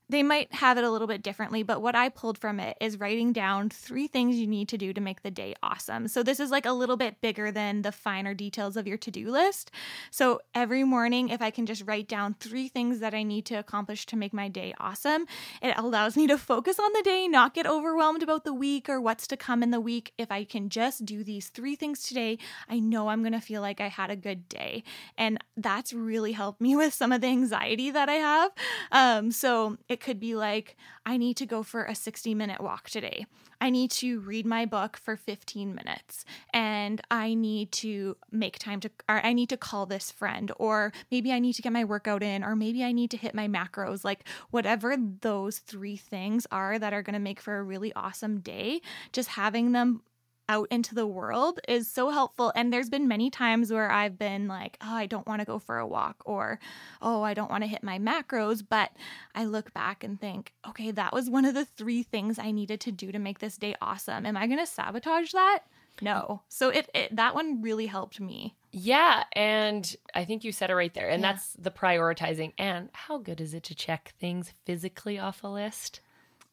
they 0.09 0.23
might 0.23 0.53
have 0.55 0.77
it 0.77 0.83
a 0.83 0.89
little 0.89 1.07
bit 1.07 1.21
differently, 1.21 1.61
but 1.61 1.81
what 1.81 1.95
I 1.95 2.09
pulled 2.09 2.37
from 2.37 2.59
it 2.59 2.75
is 2.81 2.99
writing 2.99 3.31
down 3.31 3.69
three 3.69 4.07
things 4.07 4.37
you 4.37 4.47
need 4.47 4.67
to 4.69 4.77
do 4.77 4.91
to 4.91 4.99
make 4.99 5.21
the 5.21 5.31
day 5.31 5.53
awesome. 5.61 6.07
So, 6.07 6.23
this 6.23 6.39
is 6.39 6.49
like 6.49 6.65
a 6.65 6.71
little 6.71 6.97
bit 6.97 7.21
bigger 7.21 7.51
than 7.51 7.83
the 7.83 7.91
finer 7.91 8.33
details 8.33 8.75
of 8.75 8.87
your 8.87 8.97
to 8.97 9.11
do 9.11 9.29
list. 9.29 9.71
So, 10.09 10.41
every 10.55 10.83
morning, 10.83 11.29
if 11.29 11.41
I 11.41 11.51
can 11.51 11.65
just 11.65 11.83
write 11.85 12.07
down 12.07 12.35
three 12.39 12.67
things 12.67 12.99
that 12.99 13.13
I 13.13 13.23
need 13.23 13.45
to 13.47 13.55
accomplish 13.55 14.05
to 14.07 14.15
make 14.15 14.33
my 14.33 14.47
day 14.47 14.73
awesome, 14.79 15.27
it 15.61 15.77
allows 15.77 16.17
me 16.17 16.25
to 16.27 16.37
focus 16.37 16.79
on 16.79 16.91
the 16.93 17.03
day, 17.03 17.27
not 17.27 17.53
get 17.53 17.67
overwhelmed 17.67 18.23
about 18.23 18.43
the 18.43 18.53
week 18.53 18.89
or 18.89 18.99
what's 18.99 19.27
to 19.27 19.37
come 19.37 19.61
in 19.61 19.69
the 19.69 19.79
week. 19.79 20.13
If 20.17 20.31
I 20.31 20.43
can 20.43 20.69
just 20.69 21.05
do 21.05 21.23
these 21.23 21.49
three 21.49 21.75
things 21.75 22.03
today, 22.03 22.39
I 22.67 22.79
know 22.79 23.09
I'm 23.09 23.21
going 23.21 23.33
to 23.33 23.39
feel 23.39 23.61
like 23.61 23.79
I 23.79 23.87
had 23.87 24.09
a 24.09 24.15
good 24.15 24.49
day. 24.49 24.83
And 25.17 25.37
that's 25.55 25.93
really 25.93 26.31
helped 26.31 26.61
me 26.61 26.75
with 26.79 26.93
some 26.93 27.11
of 27.11 27.21
the 27.21 27.27
anxiety 27.27 27.91
that 27.91 28.09
I 28.09 28.13
have. 28.13 28.51
Um, 28.91 29.31
so, 29.31 29.77
it 29.99 30.05
could 30.05 30.19
be 30.19 30.33
like, 30.33 30.77
I 31.05 31.17
need 31.17 31.35
to 31.37 31.45
go 31.45 31.61
for 31.61 31.83
a 31.83 31.93
60 31.93 32.33
minute 32.33 32.61
walk 32.61 32.89
today. 32.89 33.25
I 33.59 33.69
need 33.69 33.91
to 33.91 34.21
read 34.21 34.45
my 34.45 34.65
book 34.65 34.95
for 34.95 35.17
15 35.17 35.75
minutes 35.75 36.23
and 36.53 37.01
I 37.11 37.33
need 37.33 37.73
to 37.73 38.15
make 38.31 38.57
time 38.59 38.79
to, 38.79 38.91
or 39.09 39.25
I 39.25 39.33
need 39.33 39.49
to 39.49 39.57
call 39.57 39.85
this 39.85 40.09
friend, 40.09 40.53
or 40.57 40.93
maybe 41.11 41.33
I 41.33 41.39
need 41.39 41.53
to 41.53 41.61
get 41.61 41.73
my 41.73 41.83
workout 41.83 42.23
in, 42.23 42.45
or 42.45 42.55
maybe 42.55 42.85
I 42.85 42.93
need 42.93 43.11
to 43.11 43.17
hit 43.17 43.35
my 43.35 43.49
macros. 43.49 44.05
Like, 44.05 44.25
whatever 44.51 44.95
those 45.21 45.57
three 45.57 45.97
things 45.97 46.47
are 46.49 46.79
that 46.79 46.93
are 46.93 47.01
going 47.01 47.13
to 47.13 47.19
make 47.19 47.41
for 47.41 47.57
a 47.57 47.63
really 47.63 47.91
awesome 47.93 48.39
day, 48.39 48.81
just 49.11 49.29
having 49.29 49.73
them 49.73 50.01
out 50.49 50.67
into 50.71 50.93
the 50.95 51.07
world 51.07 51.59
is 51.67 51.87
so 51.87 52.09
helpful. 52.09 52.51
And 52.55 52.73
there's 52.73 52.89
been 52.89 53.07
many 53.07 53.29
times 53.29 53.71
where 53.71 53.89
I've 53.89 54.17
been 54.19 54.47
like, 54.49 54.77
oh, 54.81 54.93
I 54.95 55.05
don't 55.05 55.27
want 55.27 55.39
to 55.39 55.45
go 55.45 55.59
for 55.59 55.77
a 55.77 55.87
walk, 55.87 56.17
or 56.25 56.59
oh, 57.01 57.21
I 57.21 57.33
don't 57.33 57.51
want 57.51 57.63
to 57.63 57.69
hit 57.69 57.83
my 57.83 57.99
macros. 57.99 58.63
But 58.67 58.91
I 59.33 59.45
look 59.45 59.73
back 59.73 60.03
and 60.03 60.19
think, 60.19 60.53
okay, 60.67 60.91
that 60.91 61.13
was 61.13 61.29
one 61.29 61.45
of 61.45 61.53
the 61.53 61.65
three 61.65 62.03
things 62.03 62.37
I 62.37 62.51
needed 62.51 62.81
to 62.81 62.91
do 62.91 63.11
to 63.13 63.19
make 63.19 63.39
this 63.39 63.55
day 63.55 63.75
awesome. 63.81 64.25
Am 64.25 64.35
I 64.35 64.47
going 64.47 64.59
to 64.59 64.65
sabotage 64.65 65.31
that? 65.31 65.59
No. 66.01 66.41
So 66.49 66.69
it, 66.69 66.89
it 66.95 67.15
that 67.15 67.35
one 67.35 67.61
really 67.61 67.85
helped 67.85 68.19
me. 68.19 68.55
Yeah, 68.71 69.23
and 69.33 69.95
I 70.15 70.25
think 70.25 70.43
you 70.43 70.51
said 70.51 70.69
it 70.69 70.75
right 70.75 70.93
there. 70.93 71.09
And 71.09 71.21
Yeah. 71.21 71.33
that's 71.33 71.53
the 71.53 71.71
prioritizing. 71.71 72.53
And 72.57 72.89
how 72.93 73.17
good 73.17 73.41
is 73.41 73.53
it 73.53 73.63
to 73.63 73.75
check 73.75 74.13
things 74.19 74.53
physically 74.65 75.19
off 75.19 75.43
a 75.43 75.47
list? 75.47 75.99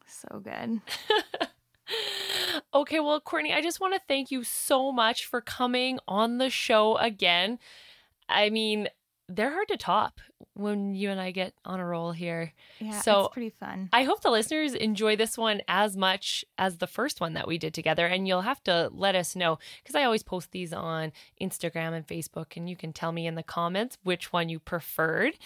So 0.05 0.39
good. 0.43 0.81
okay, 2.73 2.99
well, 2.99 3.19
Courtney, 3.19 3.53
I 3.53 3.61
just 3.61 3.79
want 3.79 3.93
to 3.93 4.01
thank 4.07 4.31
you 4.31 4.43
so 4.43 4.91
much 4.91 5.25
for 5.25 5.41
coming 5.41 5.99
on 6.07 6.37
the 6.37 6.49
show 6.49 6.97
again. 6.97 7.59
I 8.29 8.49
mean, 8.49 8.89
they're 9.29 9.51
hard 9.51 9.67
to 9.67 9.77
top 9.77 10.21
when 10.53 10.95
you 10.95 11.09
and 11.09 11.19
I 11.19 11.31
get 11.31 11.53
on 11.65 11.79
a 11.79 11.85
roll 11.85 12.11
here. 12.13 12.53
Yeah, 12.79 13.01
So- 13.01 13.25
it's 13.25 13.33
pretty 13.33 13.49
fun. 13.49 13.89
I 13.91 14.03
hope 14.03 14.21
the 14.21 14.29
listeners 14.31 14.73
enjoy 14.73 15.15
this 15.17 15.37
one 15.37 15.61
as 15.67 15.97
much 15.97 16.45
as 16.57 16.77
the 16.77 16.87
first 16.87 17.19
one 17.19 17.33
that 17.33 17.47
we 17.47 17.57
did 17.57 17.73
together. 17.73 18.07
And 18.07 18.27
you'll 18.27 18.41
have 18.41 18.63
to 18.63 18.89
let 18.93 19.15
us 19.15 19.35
know 19.35 19.59
because 19.83 19.95
I 19.95 20.03
always 20.03 20.23
post 20.23 20.51
these 20.51 20.71
on 20.73 21.11
Instagram 21.41 21.93
and 21.93 22.07
Facebook, 22.07 22.55
and 22.55 22.69
you 22.69 22.75
can 22.75 22.93
tell 22.93 23.11
me 23.11 23.27
in 23.27 23.35
the 23.35 23.43
comments 23.43 23.97
which 24.03 24.31
one 24.31 24.47
you 24.49 24.59
preferred. 24.59 25.37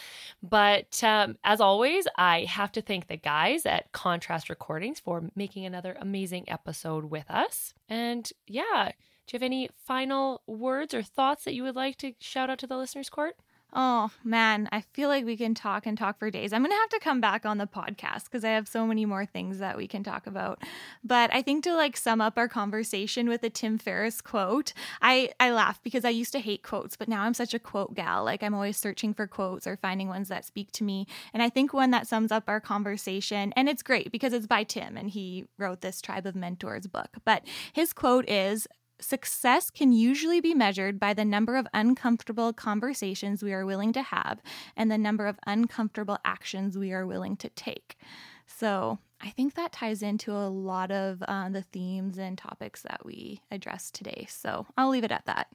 But 0.43 1.03
um, 1.03 1.37
as 1.43 1.59
always, 1.61 2.07
I 2.17 2.41
have 2.45 2.71
to 2.73 2.81
thank 2.81 3.07
the 3.07 3.17
guys 3.17 3.65
at 3.65 3.91
Contrast 3.91 4.49
Recordings 4.49 4.99
for 4.99 5.23
making 5.35 5.65
another 5.65 5.95
amazing 5.99 6.45
episode 6.49 7.05
with 7.05 7.29
us. 7.29 7.73
And 7.89 8.31
yeah, 8.47 8.91
do 9.27 9.33
you 9.33 9.37
have 9.37 9.43
any 9.43 9.69
final 9.85 10.41
words 10.47 10.93
or 10.93 11.01
thoughts 11.03 11.43
that 11.45 11.53
you 11.53 11.63
would 11.63 11.75
like 11.75 11.97
to 11.97 12.13
shout 12.19 12.49
out 12.49 12.59
to 12.59 12.67
the 12.67 12.77
listeners, 12.77 13.09
Court? 13.09 13.35
Oh 13.73 14.11
man, 14.21 14.67
I 14.73 14.81
feel 14.81 15.07
like 15.07 15.23
we 15.23 15.37
can 15.37 15.55
talk 15.55 15.85
and 15.85 15.97
talk 15.97 16.19
for 16.19 16.29
days. 16.29 16.51
I'm 16.51 16.61
going 16.61 16.71
to 16.71 16.77
have 16.77 16.89
to 16.89 16.99
come 16.99 17.21
back 17.21 17.45
on 17.45 17.57
the 17.57 17.67
podcast 17.67 18.25
because 18.25 18.43
I 18.43 18.49
have 18.49 18.67
so 18.67 18.85
many 18.85 19.05
more 19.05 19.25
things 19.25 19.59
that 19.59 19.77
we 19.77 19.87
can 19.87 20.03
talk 20.03 20.27
about. 20.27 20.61
But 21.05 21.33
I 21.33 21.41
think 21.41 21.63
to 21.63 21.73
like 21.73 21.95
sum 21.95 22.19
up 22.19 22.37
our 22.37 22.49
conversation 22.49 23.29
with 23.29 23.43
a 23.43 23.49
Tim 23.49 23.77
Ferriss 23.77 24.19
quote, 24.19 24.73
I 25.01 25.29
I 25.39 25.51
laugh 25.51 25.81
because 25.83 26.03
I 26.03 26.09
used 26.09 26.33
to 26.33 26.39
hate 26.39 26.63
quotes, 26.63 26.97
but 26.97 27.07
now 27.07 27.23
I'm 27.23 27.33
such 27.33 27.53
a 27.53 27.59
quote 27.59 27.95
gal. 27.95 28.25
Like 28.25 28.43
I'm 28.43 28.53
always 28.53 28.75
searching 28.75 29.13
for 29.13 29.25
quotes 29.25 29.65
or 29.65 29.77
finding 29.77 30.09
ones 30.09 30.27
that 30.27 30.43
speak 30.43 30.73
to 30.73 30.83
me. 30.83 31.07
And 31.33 31.41
I 31.41 31.47
think 31.47 31.73
one 31.73 31.91
that 31.91 32.07
sums 32.07 32.31
up 32.31 32.43
our 32.47 32.59
conversation 32.59 33.53
and 33.55 33.69
it's 33.69 33.83
great 33.83 34.11
because 34.11 34.33
it's 34.33 34.47
by 34.47 34.65
Tim 34.65 34.97
and 34.97 35.09
he 35.09 35.45
wrote 35.57 35.79
this 35.79 36.01
Tribe 36.01 36.25
of 36.25 36.35
Mentors 36.35 36.87
book. 36.87 37.09
But 37.23 37.43
his 37.71 37.93
quote 37.93 38.29
is 38.29 38.67
Success 39.01 39.69
can 39.69 39.91
usually 39.91 40.39
be 40.41 40.53
measured 40.53 40.99
by 40.99 41.13
the 41.13 41.25
number 41.25 41.57
of 41.57 41.67
uncomfortable 41.73 42.53
conversations 42.53 43.43
we 43.43 43.51
are 43.51 43.65
willing 43.65 43.91
to 43.93 44.01
have 44.01 44.41
and 44.77 44.91
the 44.91 44.97
number 44.97 45.27
of 45.27 45.39
uncomfortable 45.47 46.19
actions 46.23 46.77
we 46.77 46.93
are 46.93 47.05
willing 47.07 47.35
to 47.37 47.49
take. 47.49 47.97
So, 48.45 48.99
I 49.23 49.29
think 49.29 49.53
that 49.53 49.71
ties 49.71 50.01
into 50.01 50.31
a 50.31 50.49
lot 50.49 50.91
of 50.91 51.21
uh, 51.27 51.49
the 51.49 51.61
themes 51.61 52.17
and 52.17 52.37
topics 52.37 52.81
that 52.83 53.05
we 53.05 53.41
addressed 53.51 53.95
today. 53.95 54.25
So, 54.29 54.67
I'll 54.77 54.89
leave 54.89 55.03
it 55.03 55.11
at 55.11 55.25
that. 55.25 55.47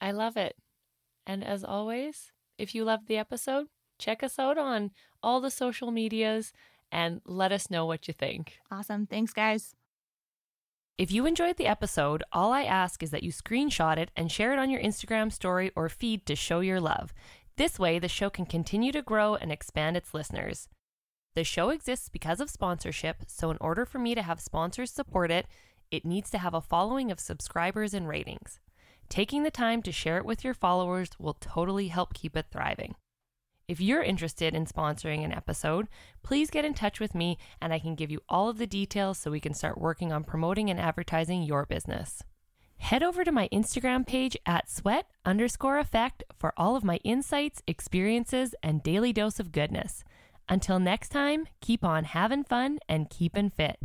I 0.00 0.12
love 0.12 0.36
it. 0.36 0.56
And 1.26 1.44
as 1.44 1.62
always, 1.62 2.32
if 2.58 2.74
you 2.74 2.84
loved 2.84 3.06
the 3.06 3.18
episode, 3.18 3.66
check 3.98 4.22
us 4.22 4.38
out 4.38 4.58
on 4.58 4.90
all 5.22 5.40
the 5.40 5.50
social 5.50 5.90
medias 5.90 6.52
and 6.90 7.20
let 7.24 7.52
us 7.52 7.70
know 7.70 7.86
what 7.86 8.08
you 8.08 8.14
think. 8.14 8.58
Awesome. 8.70 9.06
Thanks, 9.06 9.32
guys. 9.32 9.74
If 10.98 11.12
you 11.12 11.26
enjoyed 11.26 11.58
the 11.58 11.68
episode, 11.68 12.24
all 12.32 12.52
I 12.52 12.64
ask 12.64 13.04
is 13.04 13.12
that 13.12 13.22
you 13.22 13.30
screenshot 13.30 13.98
it 13.98 14.10
and 14.16 14.32
share 14.32 14.52
it 14.52 14.58
on 14.58 14.68
your 14.68 14.82
Instagram 14.82 15.32
story 15.32 15.70
or 15.76 15.88
feed 15.88 16.26
to 16.26 16.34
show 16.34 16.58
your 16.58 16.80
love. 16.80 17.14
This 17.56 17.78
way, 17.78 18.00
the 18.00 18.08
show 18.08 18.30
can 18.30 18.46
continue 18.46 18.90
to 18.90 19.00
grow 19.00 19.36
and 19.36 19.52
expand 19.52 19.96
its 19.96 20.12
listeners. 20.12 20.68
The 21.36 21.44
show 21.44 21.70
exists 21.70 22.08
because 22.08 22.40
of 22.40 22.50
sponsorship, 22.50 23.18
so 23.28 23.52
in 23.52 23.58
order 23.60 23.86
for 23.86 24.00
me 24.00 24.16
to 24.16 24.22
have 24.22 24.40
sponsors 24.40 24.90
support 24.90 25.30
it, 25.30 25.46
it 25.92 26.04
needs 26.04 26.30
to 26.30 26.38
have 26.38 26.52
a 26.52 26.60
following 26.60 27.12
of 27.12 27.20
subscribers 27.20 27.94
and 27.94 28.08
ratings. 28.08 28.58
Taking 29.08 29.44
the 29.44 29.52
time 29.52 29.82
to 29.82 29.92
share 29.92 30.18
it 30.18 30.24
with 30.24 30.42
your 30.42 30.52
followers 30.52 31.10
will 31.20 31.34
totally 31.34 31.88
help 31.88 32.12
keep 32.12 32.36
it 32.36 32.46
thriving. 32.50 32.96
If 33.68 33.82
you're 33.82 34.02
interested 34.02 34.54
in 34.54 34.64
sponsoring 34.64 35.26
an 35.26 35.32
episode, 35.32 35.88
please 36.22 36.48
get 36.48 36.64
in 36.64 36.72
touch 36.72 37.00
with 37.00 37.14
me 37.14 37.36
and 37.60 37.70
I 37.70 37.78
can 37.78 37.94
give 37.94 38.10
you 38.10 38.22
all 38.26 38.48
of 38.48 38.56
the 38.56 38.66
details 38.66 39.18
so 39.18 39.30
we 39.30 39.40
can 39.40 39.52
start 39.52 39.78
working 39.78 40.10
on 40.10 40.24
promoting 40.24 40.70
and 40.70 40.80
advertising 40.80 41.42
your 41.42 41.66
business. 41.66 42.22
Head 42.78 43.02
over 43.02 43.24
to 43.24 43.32
my 43.32 43.46
Instagram 43.52 44.06
page 44.06 44.38
at 44.46 44.70
sweat 44.70 45.04
underscore 45.26 45.78
effect 45.78 46.24
for 46.38 46.54
all 46.56 46.76
of 46.76 46.84
my 46.84 46.96
insights, 47.04 47.60
experiences, 47.66 48.54
and 48.62 48.82
daily 48.82 49.12
dose 49.12 49.38
of 49.38 49.52
goodness. 49.52 50.02
Until 50.48 50.78
next 50.78 51.10
time, 51.10 51.46
keep 51.60 51.84
on 51.84 52.04
having 52.04 52.44
fun 52.44 52.78
and 52.88 53.10
keeping 53.10 53.50
fit. 53.50 53.78